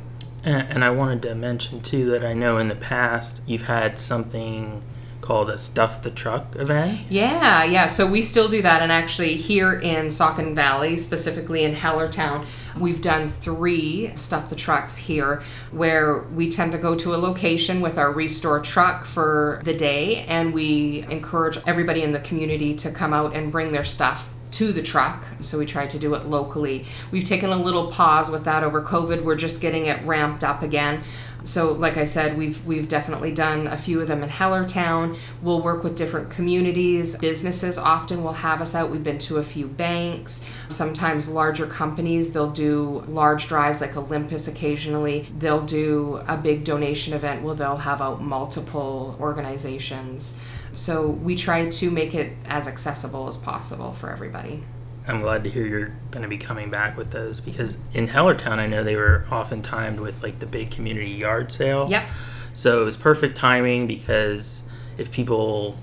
And, 0.47 0.83
I 0.83 0.91
wanted 0.91 1.23
to 1.23 1.35
mention 1.35 1.81
too 1.81 2.09
that 2.11 2.23
I 2.23 2.31
know 2.31 2.57
in 2.57 2.69
the 2.69 2.75
past 2.75 3.41
you've 3.45 3.63
had 3.63 3.99
something 3.99 4.81
called 5.19 5.49
a 5.49 5.57
stuff 5.57 6.03
the 6.03 6.09
truck 6.09 6.55
event. 6.55 7.01
Yeah, 7.09 7.65
yeah. 7.65 7.87
So 7.87 8.07
we 8.09 8.21
still 8.21 8.47
do 8.47 8.61
that, 8.61 8.81
and 8.81 8.89
actually 8.89 9.35
here 9.35 9.73
in 9.73 10.07
Saucon 10.07 10.55
Valley, 10.55 10.95
specifically 10.95 11.65
in 11.65 11.75
Hellertown, 11.75 12.45
we've 12.79 13.01
done 13.01 13.27
three 13.27 14.13
stuff 14.15 14.49
the 14.49 14.55
trucks 14.55 14.95
here, 14.95 15.43
where 15.71 16.19
we 16.19 16.49
tend 16.49 16.71
to 16.71 16.77
go 16.77 16.95
to 16.95 17.13
a 17.13 17.17
location 17.17 17.81
with 17.81 17.97
our 17.97 18.13
restore 18.13 18.61
truck 18.61 19.05
for 19.05 19.59
the 19.65 19.73
day, 19.73 20.21
and 20.29 20.53
we 20.53 21.05
encourage 21.09 21.57
everybody 21.67 22.03
in 22.03 22.13
the 22.13 22.21
community 22.21 22.73
to 22.75 22.89
come 22.89 23.11
out 23.11 23.35
and 23.35 23.51
bring 23.51 23.73
their 23.73 23.83
stuff 23.83 24.29
to 24.57 24.73
the 24.73 24.81
truck. 24.81 25.23
So 25.41 25.59
we 25.59 25.67
tried 25.67 25.91
to 25.91 25.99
do 25.99 26.15
it 26.15 26.25
locally. 26.25 26.85
We've 27.11 27.23
taken 27.23 27.51
a 27.51 27.55
little 27.55 27.91
pause 27.91 28.31
with 28.31 28.43
that 28.45 28.63
over 28.63 28.81
COVID. 28.81 29.23
We're 29.23 29.35
just 29.35 29.61
getting 29.61 29.85
it 29.85 30.03
ramped 30.03 30.43
up 30.43 30.63
again. 30.63 31.03
So, 31.43 31.71
like 31.71 31.95
I 31.95 32.05
said, 32.05 32.37
we've 32.37 32.65
we've 32.65 32.89
definitely 32.89 33.31
done 33.31 33.67
a 33.67 33.77
few 33.77 34.01
of 34.01 34.07
them 34.07 34.23
in 34.23 34.29
Hellertown. 34.29 35.15
We'll 35.43 35.61
work 35.61 35.83
with 35.83 35.95
different 35.95 36.31
communities. 36.31 37.17
Businesses 37.19 37.77
often 37.77 38.23
will 38.23 38.33
have 38.33 38.59
us 38.59 38.73
out. 38.73 38.89
We've 38.89 39.03
been 39.03 39.19
to 39.19 39.37
a 39.37 39.43
few 39.43 39.67
banks. 39.67 40.43
Sometimes 40.69 41.29
larger 41.29 41.67
companies 41.67 42.33
they'll 42.33 42.51
do 42.51 43.05
large 43.07 43.47
drives 43.47 43.79
like 43.79 43.95
Olympus. 43.95 44.47
Occasionally, 44.47 45.27
they'll 45.37 45.65
do 45.65 46.19
a 46.27 46.35
big 46.35 46.63
donation 46.63 47.13
event 47.13 47.43
where 47.43 47.55
they'll 47.55 47.77
have 47.77 48.01
out 48.01 48.21
multiple 48.21 49.15
organizations. 49.19 50.39
So 50.77 51.07
we 51.07 51.35
try 51.35 51.67
to 51.67 51.91
make 51.91 52.13
it 52.13 52.33
as 52.45 52.67
accessible 52.67 53.27
as 53.27 53.35
possible 53.35 53.93
for 53.93 54.11
everybody. 54.11 54.63
I'm 55.07 55.21
glad 55.21 55.43
to 55.45 55.49
hear 55.49 55.65
you're 55.65 55.95
going 56.11 56.21
to 56.21 56.27
be 56.29 56.37
coming 56.37 56.69
back 56.69 56.97
with 56.97 57.11
those 57.11 57.39
because 57.39 57.79
in 57.93 58.07
Hellertown, 58.07 58.59
I 58.59 58.67
know 58.67 58.83
they 58.83 58.95
were 58.95 59.25
often 59.31 59.61
timed 59.61 59.99
with 59.99 60.21
like 60.21 60.39
the 60.39 60.45
big 60.45 60.69
community 60.69 61.09
yard 61.09 61.51
sale. 61.51 61.87
Yep. 61.89 62.07
So 62.53 62.81
it 62.81 62.85
was 62.85 62.95
perfect 62.95 63.37
timing 63.37 63.87
because 63.87 64.63
if 64.97 65.11
people 65.11 65.77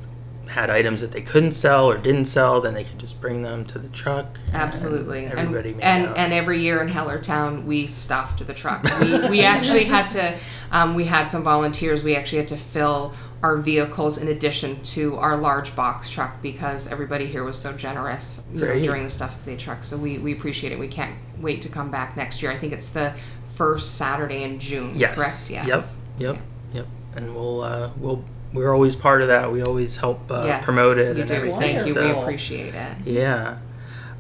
had 0.47 0.71
items 0.71 1.01
that 1.01 1.11
they 1.11 1.23
couldn't 1.23 1.53
sell 1.53 1.87
or 1.87 1.97
didn't 1.97 2.27
sell, 2.27 2.61
then 2.61 2.75
they 2.75 2.85
could 2.85 2.99
just 2.99 3.21
bring 3.21 3.43
them 3.43 3.65
to 3.65 3.79
the 3.79 3.89
truck. 3.89 4.39
and 4.47 4.57
Absolutely. 4.57 5.27
Everybody 5.27 5.71
and 5.71 5.79
made 5.79 5.85
and, 5.85 6.07
out. 6.07 6.17
and 6.19 6.33
every 6.33 6.61
year 6.61 6.83
in 6.83 6.89
Hellertown 6.89 7.65
we 7.65 7.87
stuffed 7.87 8.47
the 8.47 8.55
truck. 8.55 8.85
We, 9.01 9.29
we 9.29 9.43
actually 9.43 9.85
had 9.85 10.09
to 10.11 10.39
um, 10.71 10.95
we 10.95 11.05
had 11.05 11.27
some 11.27 11.43
volunteers. 11.43 12.03
We 12.03 12.15
actually 12.15 12.39
had 12.39 12.49
to 12.49 12.57
fill 12.57 13.15
our 13.45 13.59
vehicles 13.59 14.17
in 14.17 14.27
addition 14.29 14.83
to 14.83 15.17
our 15.17 15.37
large 15.37 15.77
box 15.77 16.09
truck 16.09 16.41
because 16.41 16.87
everybody 16.91 17.27
here 17.27 17.45
was 17.45 17.59
so 17.59 17.75
generous 17.75 18.43
you 18.55 18.61
know, 18.65 18.81
during 18.83 19.05
the 19.05 19.11
stuff 19.11 19.37
that 19.37 19.45
they 19.45 19.55
truck. 19.55 19.85
So 19.85 19.99
we, 19.99 20.17
we 20.17 20.33
appreciate 20.33 20.73
it. 20.73 20.79
We 20.79 20.89
can't 20.89 21.15
wait 21.41 21.61
to 21.63 21.69
come 21.69 21.91
back 21.91 22.17
next 22.17 22.41
year. 22.43 22.51
I 22.51 22.57
think 22.57 22.73
it's 22.73 22.89
the 22.89 23.13
first 23.55 23.97
Saturday 23.99 24.45
in 24.45 24.59
June. 24.61 24.93
yes. 24.95 25.15
Correct? 25.15 25.69
Yes. 25.69 26.01
Yep. 26.19 26.37
Yep. 26.37 26.43
Yep. 26.73 26.87
And 27.17 27.35
we'll 27.35 27.61
uh, 27.61 27.91
we'll 27.99 28.25
we're 28.55 28.73
always 28.73 28.97
part 28.97 29.21
of 29.21 29.29
that. 29.29 29.53
We 29.53 29.63
always 29.63 29.99
help 29.99 30.31
uh, 30.31 30.45
Yes, 30.47 30.65
promote 30.65 30.97
it 30.97 31.17
You 31.17 31.21
and 31.23 31.29
do. 31.29 31.35
everything. 31.35 31.61
Thank 31.77 31.87
you. 31.87 31.95
We 31.95 32.11
appreciate 32.13 32.75
it. 32.75 32.97
Yeah. 33.05 33.59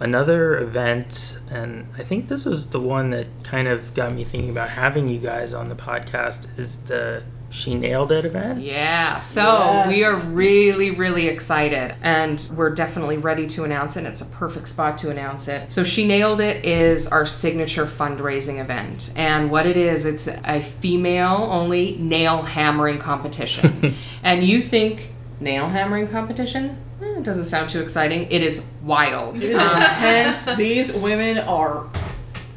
Another 0.00 0.58
event, 0.58 1.38
and 1.50 1.86
I 1.96 2.02
think 2.02 2.28
this 2.28 2.44
was 2.44 2.68
the 2.70 2.80
one 2.80 3.08
that 3.10 3.28
kind 3.44 3.68
of 3.68 3.94
got 3.94 4.12
me 4.12 4.24
thinking 4.24 4.50
about 4.50 4.68
having 4.70 5.08
you 5.08 5.18
guys 5.18 5.54
on 5.54 5.70
the 5.70 5.76
podcast, 5.76 6.58
is 6.58 6.76
the 6.92 7.22
She 7.54 7.76
Nailed 7.76 8.10
It 8.10 8.24
event. 8.24 8.60
Yeah, 8.62 9.16
so 9.18 9.42
Yes. 9.42 9.88
we 9.88 10.04
are 10.04 10.16
really, 10.34 10.90
really 10.90 11.28
excited, 11.28 11.94
and 12.02 12.44
we're 12.56 12.74
definitely 12.74 13.16
ready 13.16 13.46
to 13.46 13.62
announce 13.62 13.94
it. 13.94 14.00
And 14.00 14.08
it's 14.08 14.20
a 14.20 14.24
perfect 14.26 14.68
spot 14.68 14.98
to 14.98 15.10
announce 15.10 15.46
it. 15.46 15.72
So, 15.72 15.84
She 15.84 16.04
Nailed 16.04 16.40
It 16.40 16.64
is 16.66 17.06
our 17.06 17.24
signature 17.24 17.86
fundraising 17.86 18.60
event, 18.60 19.12
and 19.16 19.52
what 19.52 19.66
it 19.66 19.76
is, 19.76 20.04
it's 20.04 20.26
a 20.26 20.62
female 20.62 21.48
only 21.50 21.96
nail 22.00 22.42
hammering 22.42 22.98
competition. 22.98 23.94
and 24.24 24.42
you 24.42 24.60
think 24.60 25.10
nail 25.38 25.68
hammering 25.68 26.08
competition? 26.08 26.76
Eh, 27.00 27.18
it 27.18 27.22
doesn't 27.22 27.44
sound 27.44 27.70
too 27.70 27.80
exciting. 27.80 28.26
It 28.32 28.42
is 28.42 28.66
wild. 28.82 29.36
It 29.36 29.42
is 29.44 29.58
Um, 29.60 29.80
intense. 29.80 30.44
These 30.56 30.92
women 30.94 31.38
are. 31.38 31.86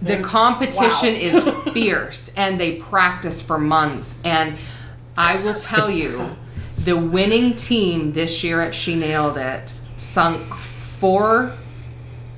the 0.02 0.18
competition 0.22 1.14
wow. 1.14 1.20
is 1.68 1.74
fierce 1.74 2.34
and 2.36 2.60
they 2.60 2.76
practice 2.78 3.42
for 3.42 3.58
months 3.60 4.22
and 4.24 4.56
i 5.18 5.36
will 5.44 5.60
tell 5.60 5.90
you 5.90 6.36
the 6.80 6.96
winning 6.96 7.56
team 7.56 8.14
this 8.14 8.44
year 8.44 8.62
at 8.62 8.74
she 8.74 8.96
nailed 8.96 9.38
it 9.38 9.74
sunk 9.98 10.54
four 10.54 11.52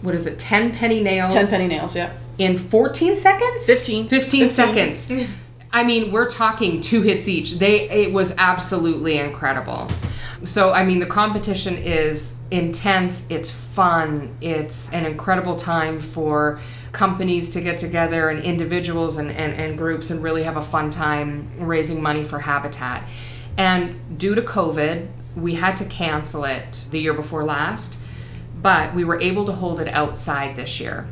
what 0.02 0.16
is 0.16 0.26
it 0.26 0.40
10 0.40 0.74
penny 0.74 1.02
nails 1.02 1.34
Ten 1.34 1.48
penny 1.48 1.68
nails, 1.68 1.96
yeah. 1.96 2.14
in 2.38 2.58
14 2.58 3.16
seconds 3.16 3.66
15. 3.66 4.08
15 4.08 4.48
15. 4.48 4.50
seconds 4.50 5.12
i 5.72 5.84
mean 5.84 6.12
we're 6.12 6.30
talking 6.30 6.82
two 6.82 7.02
hits 7.02 7.28
each 7.28 7.60
they 7.60 7.90
it 7.90 8.14
was 8.14 8.34
absolutely 8.38 9.18
incredible 9.18 9.88
so 10.44 10.72
i 10.72 10.84
mean 10.84 11.00
the 11.00 11.06
competition 11.06 11.76
is 11.76 12.38
intense 12.52 13.28
it's 13.30 13.52
fun 13.52 14.36
it's 14.42 14.90
an 14.90 15.06
incredible 15.06 15.56
time 15.56 16.00
for 16.00 16.60
companies 16.92 17.50
to 17.52 17.62
get 17.62 17.78
together 17.78 18.30
and 18.30 18.44
individuals 18.44 19.18
and, 19.18 19.30
and, 19.32 19.54
and 19.54 19.78
groups 19.78 20.10
and 20.10 20.24
really 20.24 20.44
have 20.44 20.58
a 20.58 20.62
fun 20.62 20.90
time 20.90 21.52
raising 21.60 22.02
money 22.02 22.24
for 22.24 22.40
habitat. 22.40 23.08
And 23.58 24.18
due 24.18 24.36
to 24.36 24.42
covid 24.42 25.08
we 25.36 25.56
had 25.56 25.78
to 25.78 25.86
cancel 25.86 26.44
it 26.44 26.88
the 26.92 27.00
year 27.00 27.14
before 27.14 27.44
last 27.44 28.02
but 28.62 28.94
we 28.94 29.04
were 29.04 29.20
able 29.22 29.46
to 29.46 29.52
hold 29.52 29.80
it 29.80 29.88
outside 29.88 30.56
this 30.56 30.80
year. 30.80 31.08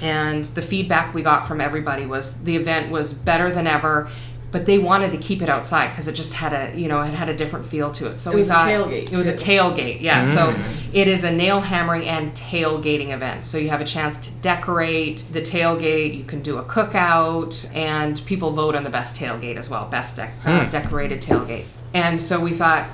And 0.00 0.44
the 0.44 0.62
feedback 0.62 1.14
we 1.14 1.22
got 1.22 1.46
from 1.46 1.60
everybody 1.60 2.06
was 2.06 2.42
the 2.42 2.56
event 2.56 2.90
was 2.90 3.14
better 3.14 3.52
than 3.52 3.66
ever 3.66 4.08
but 4.52 4.66
they 4.66 4.78
wanted 4.78 5.10
to 5.10 5.18
keep 5.18 5.42
it 5.42 5.48
outside 5.48 5.88
because 5.88 6.06
it 6.06 6.14
just 6.14 6.34
had 6.34 6.52
a 6.52 6.78
you 6.78 6.86
know 6.86 7.00
it 7.00 7.12
had 7.14 7.28
a 7.28 7.34
different 7.34 7.66
feel 7.66 7.90
to 7.90 8.10
it. 8.10 8.20
So 8.20 8.30
It 8.30 8.34
we 8.34 8.40
was 8.40 8.50
a 8.50 8.54
tailgate, 8.54 9.12
it 9.12 9.18
was 9.18 9.26
a 9.26 9.32
tailgate 9.32 10.00
yeah. 10.00 10.22
So 10.22 10.54
it 10.92 11.08
is 11.08 11.24
a 11.24 11.32
nail 11.32 11.60
hammering 11.60 12.06
and 12.06 12.32
tailgating 12.34 13.10
event. 13.12 13.46
So 13.46 13.58
you 13.58 13.70
have 13.70 13.80
a 13.80 13.84
chance 13.84 14.18
to 14.26 14.30
decorate 14.40 15.24
the 15.32 15.40
tailgate 15.40 16.16
you 16.16 16.24
can 16.24 16.42
do 16.42 16.58
a 16.58 16.64
cookout 16.64 17.74
and 17.74 18.22
people 18.26 18.52
vote 18.52 18.74
on 18.74 18.84
the 18.84 18.90
best 18.90 19.18
tailgate 19.18 19.56
as 19.56 19.68
well 19.68 19.88
best 19.88 20.18
dec- 20.18 20.30
uh, 20.44 20.68
decorated 20.68 21.20
tailgate. 21.22 21.64
And 21.94 22.20
so 22.20 22.38
we 22.38 22.52
thought 22.52 22.86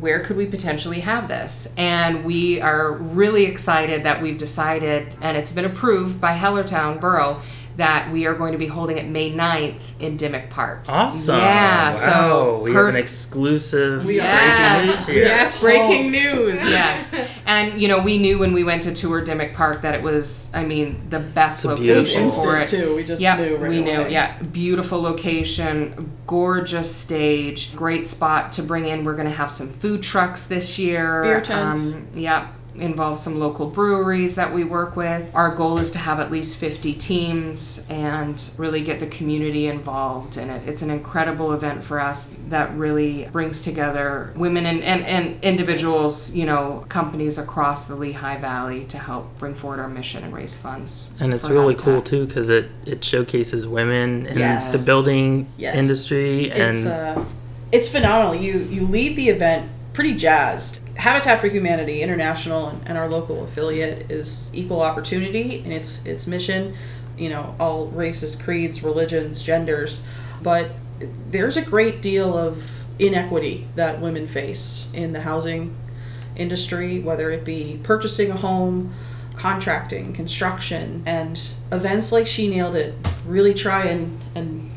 where 0.00 0.20
could 0.20 0.36
we 0.36 0.46
potentially 0.46 1.00
have 1.00 1.28
this? 1.28 1.72
And 1.76 2.24
we 2.24 2.60
are 2.60 2.94
really 2.94 3.44
excited 3.44 4.02
that 4.04 4.20
we've 4.20 4.36
decided, 4.36 5.14
and 5.20 5.36
it's 5.36 5.52
been 5.52 5.64
approved 5.64 6.20
by 6.20 6.36
Hellertown 6.36 7.00
Borough, 7.00 7.40
that 7.76 8.12
we 8.12 8.24
are 8.26 8.34
going 8.34 8.52
to 8.52 8.58
be 8.58 8.66
holding 8.66 8.98
it 8.98 9.06
May 9.08 9.32
9th 9.32 9.80
in 9.98 10.16
Dimmick 10.16 10.48
Park. 10.50 10.84
Awesome. 10.88 11.38
Yeah, 11.38 11.92
Wow. 11.92 11.92
so 11.92 12.62
we 12.64 12.72
have 12.72 12.86
an 12.86 12.96
exclusive 12.96 14.04
We 14.04 14.20
are 14.20 14.22
breaking 14.22 14.48
Yes, 14.48 14.86
news 14.86 15.06
here. 15.16 15.24
yes, 15.24 15.60
breaking 15.60 16.10
news, 16.12 16.54
yes. 16.54 17.30
And 17.46 17.80
you 17.80 17.88
know, 17.88 17.98
we 18.00 18.18
knew 18.18 18.38
when 18.38 18.52
we 18.52 18.62
went 18.62 18.84
to 18.84 18.94
tour 18.94 19.24
Dimmick 19.24 19.54
Park 19.54 19.82
that 19.82 19.94
it 19.96 20.02
was, 20.02 20.52
I 20.54 20.64
mean, 20.64 21.00
the 21.10 21.18
best 21.20 21.64
It's 21.64 21.70
location 21.70 22.22
beautiful- 22.22 22.42
for 22.44 22.56
it. 22.58 22.62
Instant, 22.62 22.84
too. 22.84 22.94
We 22.96 23.04
just 23.04 23.20
Yep, 23.22 23.38
knew 23.40 23.56
right 23.56 23.70
we 23.70 23.78
away. 23.78 23.96
knew. 24.04 24.08
Yeah, 24.08 24.38
beautiful 24.42 25.02
location, 25.02 26.12
gorgeous 26.28 26.94
stage, 26.94 27.74
great 27.74 28.06
spot 28.06 28.52
to 28.52 28.62
bring 28.62 28.86
in. 28.86 29.04
We're 29.04 29.16
gonna 29.16 29.30
have 29.30 29.50
some 29.50 29.68
food 29.68 30.02
trucks 30.02 30.46
this 30.46 30.78
year. 30.78 31.22
Beer 31.24 31.40
tents. 31.40 31.92
Um, 31.94 32.06
yep. 32.14 32.46
Involve 32.76 33.18
some 33.20 33.38
local 33.38 33.66
breweries 33.70 34.34
that 34.34 34.52
we 34.52 34.64
work 34.64 34.96
with. 34.96 35.30
Our 35.34 35.54
goal 35.54 35.78
is 35.78 35.92
to 35.92 35.98
have 35.98 36.18
at 36.18 36.32
least 36.32 36.56
50 36.58 36.92
teams 36.94 37.86
and 37.88 38.42
really 38.58 38.82
get 38.82 38.98
the 38.98 39.06
community 39.06 39.68
involved 39.68 40.36
in 40.36 40.50
it. 40.50 40.68
It's 40.68 40.82
an 40.82 40.90
incredible 40.90 41.52
event 41.52 41.84
for 41.84 42.00
us 42.00 42.34
that 42.48 42.74
really 42.76 43.28
brings 43.30 43.62
together 43.62 44.32
women 44.34 44.66
and, 44.66 44.82
and, 44.82 45.04
and 45.04 45.44
individuals, 45.44 46.34
you 46.34 46.46
know, 46.46 46.84
companies 46.88 47.38
across 47.38 47.86
the 47.86 47.94
Lehigh 47.94 48.38
Valley 48.38 48.84
to 48.86 48.98
help 48.98 49.38
bring 49.38 49.54
forward 49.54 49.78
our 49.78 49.88
mission 49.88 50.24
and 50.24 50.34
raise 50.34 50.56
funds. 50.56 51.10
And 51.20 51.32
it's 51.32 51.48
really 51.48 51.74
Habitat. 51.74 51.84
cool 51.84 52.02
too 52.02 52.26
because 52.26 52.48
it, 52.48 52.70
it 52.86 53.04
showcases 53.04 53.68
women 53.68 54.26
in 54.26 54.38
Yes. 54.38 54.72
the 54.78 54.84
building 54.84 55.46
Yes. 55.56 55.76
industry 55.76 56.50
and 56.50 56.74
It's 56.74 56.86
uh, 56.86 57.24
it's 57.70 57.88
phenomenal. 57.88 58.34
You 58.34 58.58
you 58.58 58.86
leave 58.86 59.14
the 59.16 59.28
event 59.28 59.70
pretty 59.92 60.14
jazzed. 60.14 60.80
Habitat 60.96 61.40
for 61.40 61.48
Humanity 61.48 62.02
International 62.02 62.68
and, 62.68 62.88
and 62.88 62.98
our 62.98 63.08
local 63.08 63.44
affiliate 63.44 64.10
is 64.10 64.50
equal 64.54 64.82
opportunity 64.82 65.58
in 65.58 65.72
its 65.72 66.04
its 66.06 66.26
mission. 66.26 66.74
You 67.16 67.30
know, 67.30 67.54
all 67.60 67.86
races, 67.88 68.34
creeds, 68.34 68.82
religions, 68.82 69.42
genders, 69.42 70.06
but 70.42 70.70
there's 71.28 71.56
a 71.56 71.62
great 71.62 72.02
deal 72.02 72.36
of 72.36 72.84
inequity 72.98 73.66
that 73.74 74.00
women 74.00 74.26
face 74.26 74.88
in 74.92 75.12
the 75.12 75.20
housing 75.20 75.76
industry, 76.36 76.98
whether 77.00 77.30
it 77.30 77.44
be 77.44 77.80
purchasing 77.82 78.30
a 78.30 78.36
home, 78.36 78.92
contracting, 79.36 80.12
construction, 80.12 81.02
and 81.06 81.50
events 81.70 82.12
like 82.12 82.26
She 82.26 82.48
Nailed 82.48 82.74
It 82.74 82.94
really 83.26 83.54
try 83.54 83.84
and, 83.84 84.20
and 84.34 84.70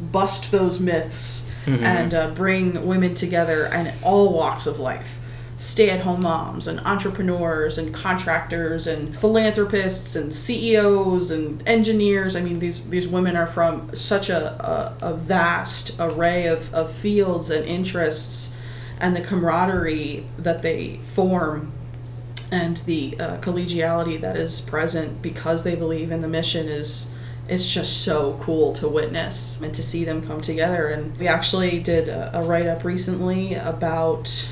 bust 0.00 0.50
those 0.50 0.80
myths 0.80 1.48
and 1.66 2.12
uh, 2.12 2.30
bring 2.30 2.86
women 2.86 3.14
together 3.14 3.66
in 3.66 3.92
all 4.02 4.32
walks 4.32 4.66
of 4.66 4.78
life. 4.78 5.18
Stay 5.56 5.88
at 5.90 6.00
home 6.00 6.20
moms 6.22 6.66
and 6.66 6.80
entrepreneurs 6.80 7.78
and 7.78 7.94
contractors 7.94 8.86
and 8.86 9.16
philanthropists 9.16 10.16
and 10.16 10.34
CEOs 10.34 11.30
and 11.30 11.66
engineers. 11.66 12.34
I 12.34 12.40
mean, 12.40 12.58
these, 12.58 12.90
these 12.90 13.06
women 13.06 13.36
are 13.36 13.46
from 13.46 13.94
such 13.94 14.30
a, 14.30 14.96
a, 15.02 15.12
a 15.12 15.14
vast 15.14 15.94
array 16.00 16.46
of, 16.46 16.74
of 16.74 16.90
fields 16.92 17.50
and 17.50 17.64
interests, 17.64 18.56
and 18.98 19.14
the 19.14 19.20
camaraderie 19.20 20.26
that 20.38 20.62
they 20.62 20.96
form 20.98 21.72
and 22.50 22.78
the 22.78 23.18
uh, 23.18 23.36
collegiality 23.38 24.20
that 24.20 24.36
is 24.36 24.60
present 24.60 25.22
because 25.22 25.64
they 25.64 25.74
believe 25.74 26.10
in 26.10 26.20
the 26.20 26.28
mission 26.28 26.68
is 26.68 27.14
it's 27.48 27.70
just 27.72 28.02
so 28.02 28.38
cool 28.40 28.72
to 28.72 28.88
witness 28.88 29.60
and 29.60 29.74
to 29.74 29.82
see 29.82 30.04
them 30.04 30.26
come 30.26 30.40
together 30.40 30.88
and 30.88 31.16
we 31.18 31.28
actually 31.28 31.80
did 31.80 32.08
a, 32.08 32.38
a 32.38 32.42
write-up 32.42 32.84
recently 32.84 33.54
about 33.54 34.50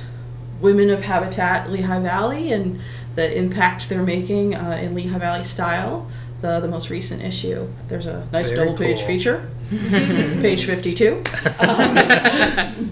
women 0.62 0.88
of 0.88 1.02
habitat 1.02 1.70
lehigh 1.70 2.00
valley 2.00 2.52
and 2.52 2.80
the 3.14 3.36
impact 3.36 3.88
they're 3.88 4.02
making 4.02 4.54
uh, 4.54 4.78
in 4.80 4.94
Lehigh 4.94 5.18
Valley 5.18 5.44
style. 5.44 6.08
The, 6.40 6.58
the 6.58 6.66
most 6.66 6.90
recent 6.90 7.22
issue. 7.22 7.68
There's 7.86 8.06
a 8.06 8.26
nice 8.32 8.50
Very 8.50 8.64
double 8.66 8.76
page 8.76 8.98
cool. 8.98 9.06
feature, 9.06 9.50
page 9.70 10.64
52. 10.64 11.22
Um, 11.60 11.94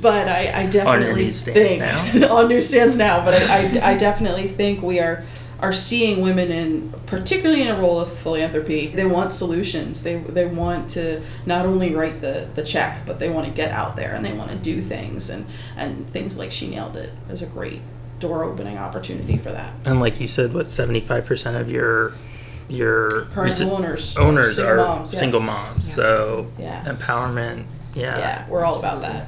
but 0.01 0.29
I, 0.29 0.53
I 0.63 0.67
definitely 0.67 1.25
newsstands 1.25 1.59
think 1.59 2.31
on 2.31 2.49
newsstands 2.49 2.97
now. 2.97 3.25
But 3.25 3.35
I, 3.35 3.81
I, 3.81 3.93
I 3.93 3.97
definitely 3.97 4.47
think 4.47 4.83
we 4.83 5.01
are 5.01 5.25
are 5.63 5.73
seeing 5.73 6.23
women 6.23 6.51
in 6.51 6.93
particularly 7.07 7.63
in 7.63 7.69
a 7.69 7.79
role 7.79 8.01
of 8.01 8.13
philanthropy. 8.13 8.87
They 8.89 9.05
want 9.07 9.33
solutions. 9.33 10.03
They 10.03 10.17
they 10.17 10.47
want 10.47 10.91
to 10.91 11.21
not 11.47 11.67
only 11.67 11.95
write 11.95 12.21
the, 12.21 12.49
the 12.55 12.63
check, 12.63 13.05
but 13.07 13.19
they 13.19 13.29
want 13.29 13.47
to 13.47 13.53
get 13.53 13.71
out 13.71 13.97
there 13.97 14.15
and 14.15 14.25
they 14.25 14.33
want 14.33 14.51
to 14.51 14.57
do 14.57 14.81
things 14.81 15.29
and 15.31 15.47
and 15.77 16.09
things 16.13 16.37
like 16.37 16.51
she 16.53 16.69
nailed 16.69 16.97
it. 16.97 17.13
it 17.29 17.33
is 17.33 17.43
a 17.43 17.47
great 17.47 17.81
door 18.21 18.45
opening 18.45 18.77
opportunity 18.79 19.37
for 19.37 19.51
that. 19.51 19.73
And 19.85 20.01
like 20.01 20.21
you 20.21 20.29
said, 20.29 20.53
what 20.55 20.71
seventy 20.71 21.01
five 21.01 21.25
percent 21.27 21.57
of 21.57 21.71
your 21.71 22.13
your 22.69 23.23
Current 23.33 23.51
recent 23.51 23.71
owners 23.73 24.17
owners 24.17 24.57
single 24.57 24.73
are 24.73 24.77
moms, 24.77 25.13
yes. 25.13 25.21
single 25.21 25.41
moms. 25.41 25.93
So 25.93 26.51
Yeah. 26.59 26.85
empowerment. 26.85 27.65
Yeah. 27.95 28.17
Yeah, 28.19 28.49
we're 28.49 28.65
all 28.65 28.79
about 28.79 29.03
that. 29.03 29.27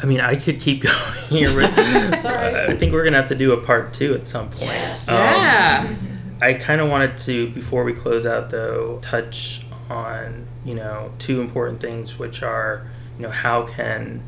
I 0.00 0.06
mean, 0.06 0.20
I 0.20 0.36
could 0.36 0.60
keep 0.60 0.82
going 0.82 0.94
here. 1.28 1.54
But 1.54 1.72
It's 2.14 2.24
all 2.24 2.34
right. 2.34 2.70
I 2.70 2.76
think 2.76 2.92
we're 2.92 3.04
gonna 3.04 3.16
have 3.16 3.28
to 3.28 3.34
do 3.34 3.52
a 3.52 3.60
part 3.60 3.92
two 3.94 4.14
at 4.14 4.26
some 4.26 4.48
point. 4.50 4.72
Yes. 4.72 5.08
Um, 5.08 5.16
Yeah. 5.16 5.94
I 6.42 6.54
kind 6.54 6.80
of 6.80 6.90
wanted 6.90 7.16
to, 7.18 7.48
before 7.50 7.84
we 7.84 7.92
close 7.94 8.26
out, 8.26 8.50
though, 8.50 8.98
touch 9.02 9.64
on 9.88 10.46
you 10.64 10.74
know 10.74 11.12
two 11.18 11.40
important 11.40 11.80
things, 11.80 12.18
which 12.18 12.42
are 12.42 12.86
you 13.16 13.22
know 13.22 13.30
how 13.30 13.64
can 13.66 14.22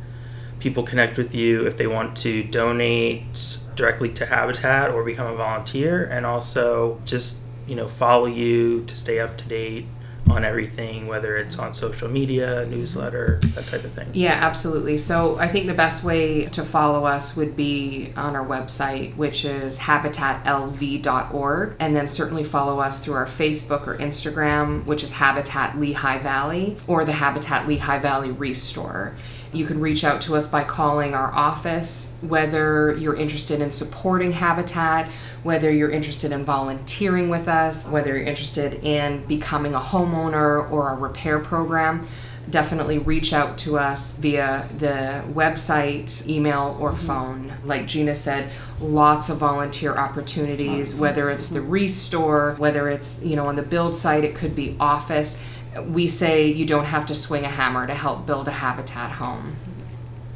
people 0.60 0.82
connect 0.82 1.16
with 1.18 1.34
you 1.34 1.66
if 1.66 1.76
they 1.76 1.86
want 1.86 2.16
to 2.16 2.42
donate 2.44 3.58
directly 3.74 4.08
to 4.10 4.26
Habitat 4.26 4.90
or 4.90 5.02
become 5.04 5.26
a 5.32 5.36
volunteer, 5.36 6.04
and 6.04 6.24
also 6.24 7.00
just 7.04 7.38
you 7.66 7.74
know 7.74 7.88
follow 7.88 8.26
you 8.26 8.84
to 8.84 8.96
stay 8.96 9.18
up 9.18 9.36
to 9.38 9.44
date 9.48 9.86
on 10.28 10.44
everything, 10.44 11.06
whether 11.06 11.36
it's 11.36 11.58
on 11.58 11.72
social 11.72 12.08
media, 12.08 12.66
newsletter, 12.68 13.38
that 13.54 13.66
type 13.66 13.84
of 13.84 13.92
thing. 13.92 14.08
Yeah, 14.12 14.32
absolutely. 14.32 14.96
So 14.96 15.36
I 15.36 15.48
think 15.48 15.66
the 15.66 15.74
best 15.74 16.04
way 16.04 16.46
to 16.46 16.64
follow 16.64 17.06
us 17.06 17.36
would 17.36 17.56
be 17.56 18.12
on 18.16 18.34
our 18.34 18.44
website, 18.44 19.16
which 19.16 19.44
is 19.44 19.78
habitatlv.org. 19.78 21.76
And 21.78 21.94
then 21.94 22.08
certainly 22.08 22.44
follow 22.44 22.80
us 22.80 23.04
through 23.04 23.14
our 23.14 23.26
Facebook 23.26 23.86
or 23.86 23.96
Instagram, 23.96 24.84
which 24.86 25.02
is 25.02 25.12
Habitat 25.12 25.78
Lehigh 25.78 26.18
Valley 26.18 26.76
or 26.86 27.04
the 27.04 27.12
Habitat 27.12 27.68
Lehigh 27.68 27.98
Valley 27.98 28.30
Restore. 28.30 29.14
You 29.52 29.64
can 29.64 29.80
reach 29.80 30.04
out 30.04 30.20
to 30.22 30.36
us 30.36 30.50
by 30.50 30.64
calling 30.64 31.14
our 31.14 31.32
office, 31.32 32.18
whether 32.20 32.94
you're 32.98 33.16
interested 33.16 33.60
in 33.60 33.70
supporting 33.70 34.32
Habitat, 34.32 35.08
whether 35.46 35.72
you're 35.72 35.90
interested 35.90 36.32
in 36.32 36.44
volunteering 36.44 37.30
with 37.30 37.48
us, 37.48 37.86
whether 37.86 38.16
you're 38.16 38.26
interested 38.26 38.84
in 38.84 39.24
becoming 39.26 39.74
a 39.74 39.80
homeowner 39.80 40.70
or 40.70 40.90
a 40.90 40.94
repair 40.94 41.38
program 41.38 42.06
definitely 42.50 42.98
reach 42.98 43.32
out 43.32 43.58
to 43.58 43.78
us 43.78 44.18
via 44.18 44.68
the 44.78 45.24
website, 45.32 46.26
email, 46.28 46.76
or 46.80 46.92
mm-hmm. 46.92 47.06
phone. 47.06 47.52
Like 47.64 47.86
Gina 47.86 48.14
said, 48.14 48.50
lots 48.80 49.28
of 49.28 49.38
volunteer 49.38 49.94
opportunities, 49.94 50.98
whether 50.98 51.30
it's 51.30 51.48
the 51.48 51.60
mm-hmm. 51.60 51.70
restore, 51.70 52.54
whether 52.58 52.88
it's, 52.88 53.22
you 53.24 53.36
know, 53.36 53.46
on 53.46 53.56
the 53.56 53.62
build 53.62 53.96
site, 53.96 54.24
it 54.24 54.34
could 54.34 54.54
be 54.54 54.76
office. 54.78 55.42
We 55.88 56.08
say 56.08 56.46
you 56.46 56.64
don't 56.64 56.84
have 56.84 57.06
to 57.06 57.14
swing 57.14 57.44
a 57.44 57.48
hammer 57.48 57.86
to 57.86 57.94
help 57.94 58.26
build 58.26 58.48
a 58.48 58.52
habitat 58.52 59.12
home. 59.12 59.56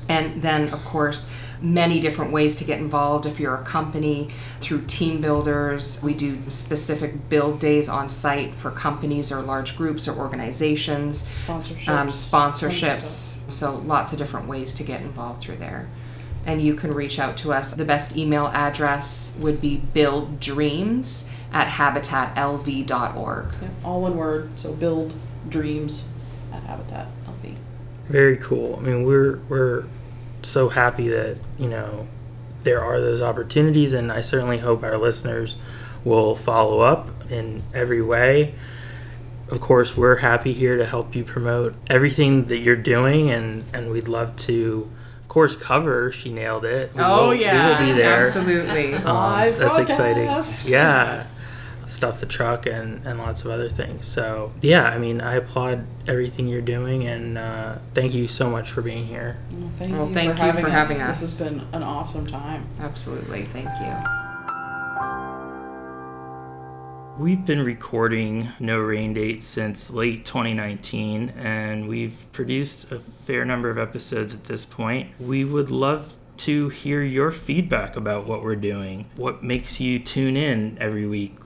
And 0.09 0.43
then, 0.43 0.71
of 0.71 0.85
course, 0.85 1.31
many 1.63 2.01
different 2.01 2.33
ways 2.33 2.57
to 2.57 2.65
get 2.65 2.79
involved 2.79 3.27
if 3.27 3.39
you're 3.39 3.55
a 3.55 3.65
company 3.65 4.29
through 4.61 4.83
team 4.87 5.21
builders. 5.21 6.03
We 6.03 6.15
do 6.15 6.39
specific 6.49 7.29
build 7.29 7.61
days 7.61 7.89
on 7.89 8.09
site 8.09 8.55
for 8.55 8.71
companies 8.71 9.31
or 9.31 9.43
large 9.43 9.77
groups 9.77 10.09
or 10.09 10.17
organizations. 10.17 11.23
Sponsorships. 11.23 11.89
Um, 11.89 12.09
sponsorships. 12.09 13.51
So, 13.51 13.77
lots 13.77 14.13
of 14.13 14.19
different 14.19 14.49
ways 14.49 14.75
to 14.75 14.83
get 14.83 15.03
involved 15.03 15.43
through 15.43 15.57
there. 15.57 15.89
And 16.47 16.63
you 16.63 16.75
can 16.75 16.91
reach 16.91 17.19
out 17.19 17.37
to 17.39 17.53
us. 17.53 17.75
The 17.75 17.85
best 17.85 18.17
email 18.17 18.47
address 18.49 19.37
would 19.41 19.61
be 19.61 19.83
builddreams 19.95 21.29
at 21.53 21.69
habitatlv.org. 21.69 23.53
Yep, 23.61 23.71
all 23.85 24.03
one 24.03 24.17
word. 24.17 24.59
So 24.59 24.73
build 24.73 25.13
dreams 25.49 26.09
at 26.53 26.63
Habitat 26.63 27.09
LV. 27.27 27.55
Very 28.09 28.37
cool. 28.39 28.77
I 28.77 28.83
mean, 28.83 29.05
we're 29.05 29.39
we're 29.49 29.85
so 30.47 30.69
happy 30.69 31.09
that 31.09 31.37
you 31.59 31.69
know 31.69 32.07
there 32.65 32.83
are 32.83 33.01
those 33.01 33.21
opportunities, 33.21 33.93
and 33.93 34.11
I 34.13 34.21
certainly 34.21 34.59
hope 34.59 34.83
our 34.83 34.99
listeners 34.99 35.57
will 36.05 36.35
follow 36.35 36.81
up 36.81 37.09
in 37.31 37.63
every 37.75 38.03
way. 38.03 38.55
Of 39.51 39.61
course, 39.61 39.97
we're 39.97 40.17
happy 40.17 40.53
here 40.53 40.77
to 40.77 40.87
help 40.87 41.15
you 41.17 41.25
promote 41.25 41.75
everything 41.89 42.45
that 42.47 42.59
you're 42.59 42.77
doing, 42.77 43.31
and 43.31 43.65
and 43.75 43.91
we'd 43.91 44.09
love 44.09 44.37
to, 44.37 44.89
of 45.23 45.29
course, 45.29 45.57
cover. 45.57 46.13
She 46.13 46.31
nailed 46.33 46.65
it. 46.65 46.95
We 46.95 47.01
will- 47.03 47.07
we 47.31 47.39
will 47.39 47.79
be 47.79 47.93
there. 47.93 48.17
Oh, 48.17 48.19
Absolutely. 48.21 48.95
Um, 48.95 49.03
that's 49.05 49.57
broadcast. 49.57 49.91
exciting. 49.91 50.71
Yeah. 50.73 51.25
Stuff 51.91 52.21
the 52.21 52.27
truck 52.27 52.67
and, 52.67 53.05
and 53.05 53.19
lots 53.19 53.45
of 53.45 53.51
other 53.51 53.69
things. 53.69 54.07
So, 54.07 54.53
yeah, 54.63 54.85
I 54.85 54.97
mean, 54.99 55.21
I 55.21 55.35
applaud 55.35 55.85
everything 56.07 56.47
you're 56.47 56.61
doing 56.63 57.07
and 57.07 57.37
uh, 57.37 57.79
thank 57.95 58.15
you 58.15 58.29
so 58.29 58.49
much 58.49 58.71
for 58.71 58.81
being 58.81 59.07
here. 59.07 59.39
Well, 59.53 59.71
thank 59.79 59.93
Well, 59.93 60.07
you 60.07 60.15
thank 60.15 60.33
for 60.37 60.37
you 60.39 60.43
having 60.53 60.65
for 60.65 60.71
us. 60.71 60.73
having 60.89 60.99
This 61.09 61.21
has 61.21 61.43
been 61.43 61.67
an 61.73 61.83
awesome 61.83 62.27
time. 62.27 62.65
Absolutely. 62.79 63.45
Thank 63.47 63.69
you. 63.81 63.97
We've 67.19 67.45
been 67.45 67.63
recording 67.63 68.49
No 68.61 68.79
Rain 68.79 69.13
Date 69.13 69.43
since 69.43 69.91
late 69.91 70.25
2019, 70.25 71.31
and 71.37 71.87
we've 71.87 72.25
produced 72.33 72.91
a 72.93 72.99
fair 72.99 73.45
number 73.45 73.69
of 73.69 73.77
episodes 73.77 74.33
at 74.33 74.45
this 74.45 74.65
point. 74.65 75.11
We 75.21 75.45
would 75.45 75.71
love 75.71 76.17
to 76.39 76.71
hear 76.71 77.03
your 77.03 77.31
feedback 77.31 77.97
about 77.97 78.27
what 78.27 78.43
we're 78.43 78.57
doing. 78.57 79.05
What 79.17 79.43
makes 79.43 79.81
you 79.81 79.99
tune 79.99 80.35
in 80.39 80.79
every 80.81 81.07
week? 81.07 81.37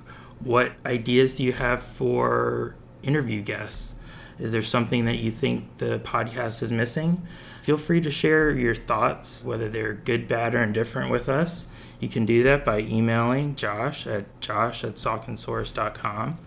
What 0.45 0.73
ideas 0.85 1.35
do 1.35 1.43
you 1.43 1.53
have 1.55 1.83
for 1.83 2.75
interview 3.03 3.43
guests? 3.43 3.95
Is 4.39 4.53
there 4.53 4.63
something 4.63 5.07
that 5.07 5.17
you 5.17 5.31
think 5.31 5.79
the 5.79 6.01
podcast 6.01 6.63
is 6.63 6.71
missing? 6.71 7.27
Feel 7.63 7.79
free 7.79 8.01
to 8.03 8.11
share 8.11 8.51
your 8.51 8.75
thoughts, 8.75 9.43
whether 9.45 9.71
they're 9.71 9.95
good, 9.95 10.29
bad, 10.29 10.55
or 10.55 10.63
indifferent, 10.63 11.11
with 11.11 11.31
us. 11.31 11.67
You 11.99 12.09
can 12.09 12.27
do 12.27 12.43
that 12.43 12.65
by 12.65 12.81
emailing 12.81 13.57
Josh 13.57 14.07
at 14.07 14.39
josh 14.41 14.85
at 14.85 14.97
sauconsource.com. 14.97 16.39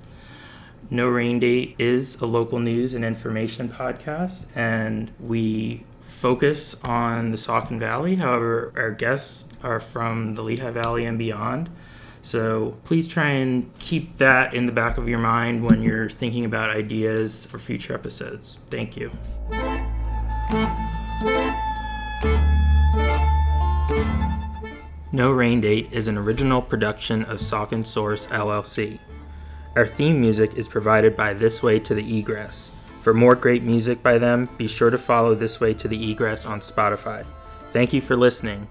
No 0.91 1.07
Rain 1.07 1.39
Date 1.39 1.75
is 1.79 2.21
a 2.21 2.25
local 2.27 2.59
news 2.59 2.93
and 2.93 3.03
information 3.03 3.67
podcast, 3.67 4.45
and 4.53 5.11
we 5.19 5.83
focus 5.99 6.75
on 6.83 7.31
the 7.31 7.37
Saucon 7.37 7.79
Valley. 7.79 8.15
However, 8.15 8.71
our 8.75 8.91
guests 8.91 9.45
are 9.63 9.79
from 9.79 10.35
the 10.35 10.43
Lehigh 10.43 10.71
Valley 10.71 11.05
and 11.05 11.17
beyond. 11.17 11.69
So 12.22 12.76
please 12.84 13.07
try 13.07 13.30
and 13.30 13.72
keep 13.80 14.14
that 14.18 14.53
in 14.53 14.65
the 14.65 14.72
back 14.72 14.98
of 14.98 15.07
your 15.07 15.19
mind 15.19 15.64
when 15.64 15.81
you're 15.81 16.10
thinking 16.10 16.45
about 16.45 16.69
ideas 16.69 17.45
for 17.45 17.60
future 17.60 17.94
episodes. 17.94 18.60
Thank 18.69 18.98
you. 18.98 19.11
No 25.14 25.31
Rain 25.31 25.61
Date 25.61 25.91
is 25.91 26.07
an 26.07 26.18
original 26.18 26.61
production 26.61 27.23
of 27.26 27.39
Saucon 27.39 27.85
Source 27.85 28.27
LLC. 28.27 28.99
Our 29.76 29.88
theme 29.88 30.19
music 30.19 30.56
is 30.56 30.68
provided 30.68 31.15
by 31.15 31.34
This 31.34 31.64
Way 31.64 31.80
to 31.80 31.95
the 31.95 32.19
Egress. 32.19 32.69
For 33.02 33.14
more 33.14 33.35
great 33.35 33.64
music 33.64 34.03
by 34.03 34.18
them, 34.18 34.49
be 34.57 34.68
sure 34.68 34.89
to 34.89 34.98
follow 34.98 35.34
This 35.34 35.61
Way 35.61 35.73
to 35.76 35.88
the 35.88 36.11
Egress 36.11 36.45
on 36.45 36.60
Spotify. 36.60 37.26
Thank 37.72 37.94
you 37.94 38.02
for 38.02 38.15
listening. 38.15 38.68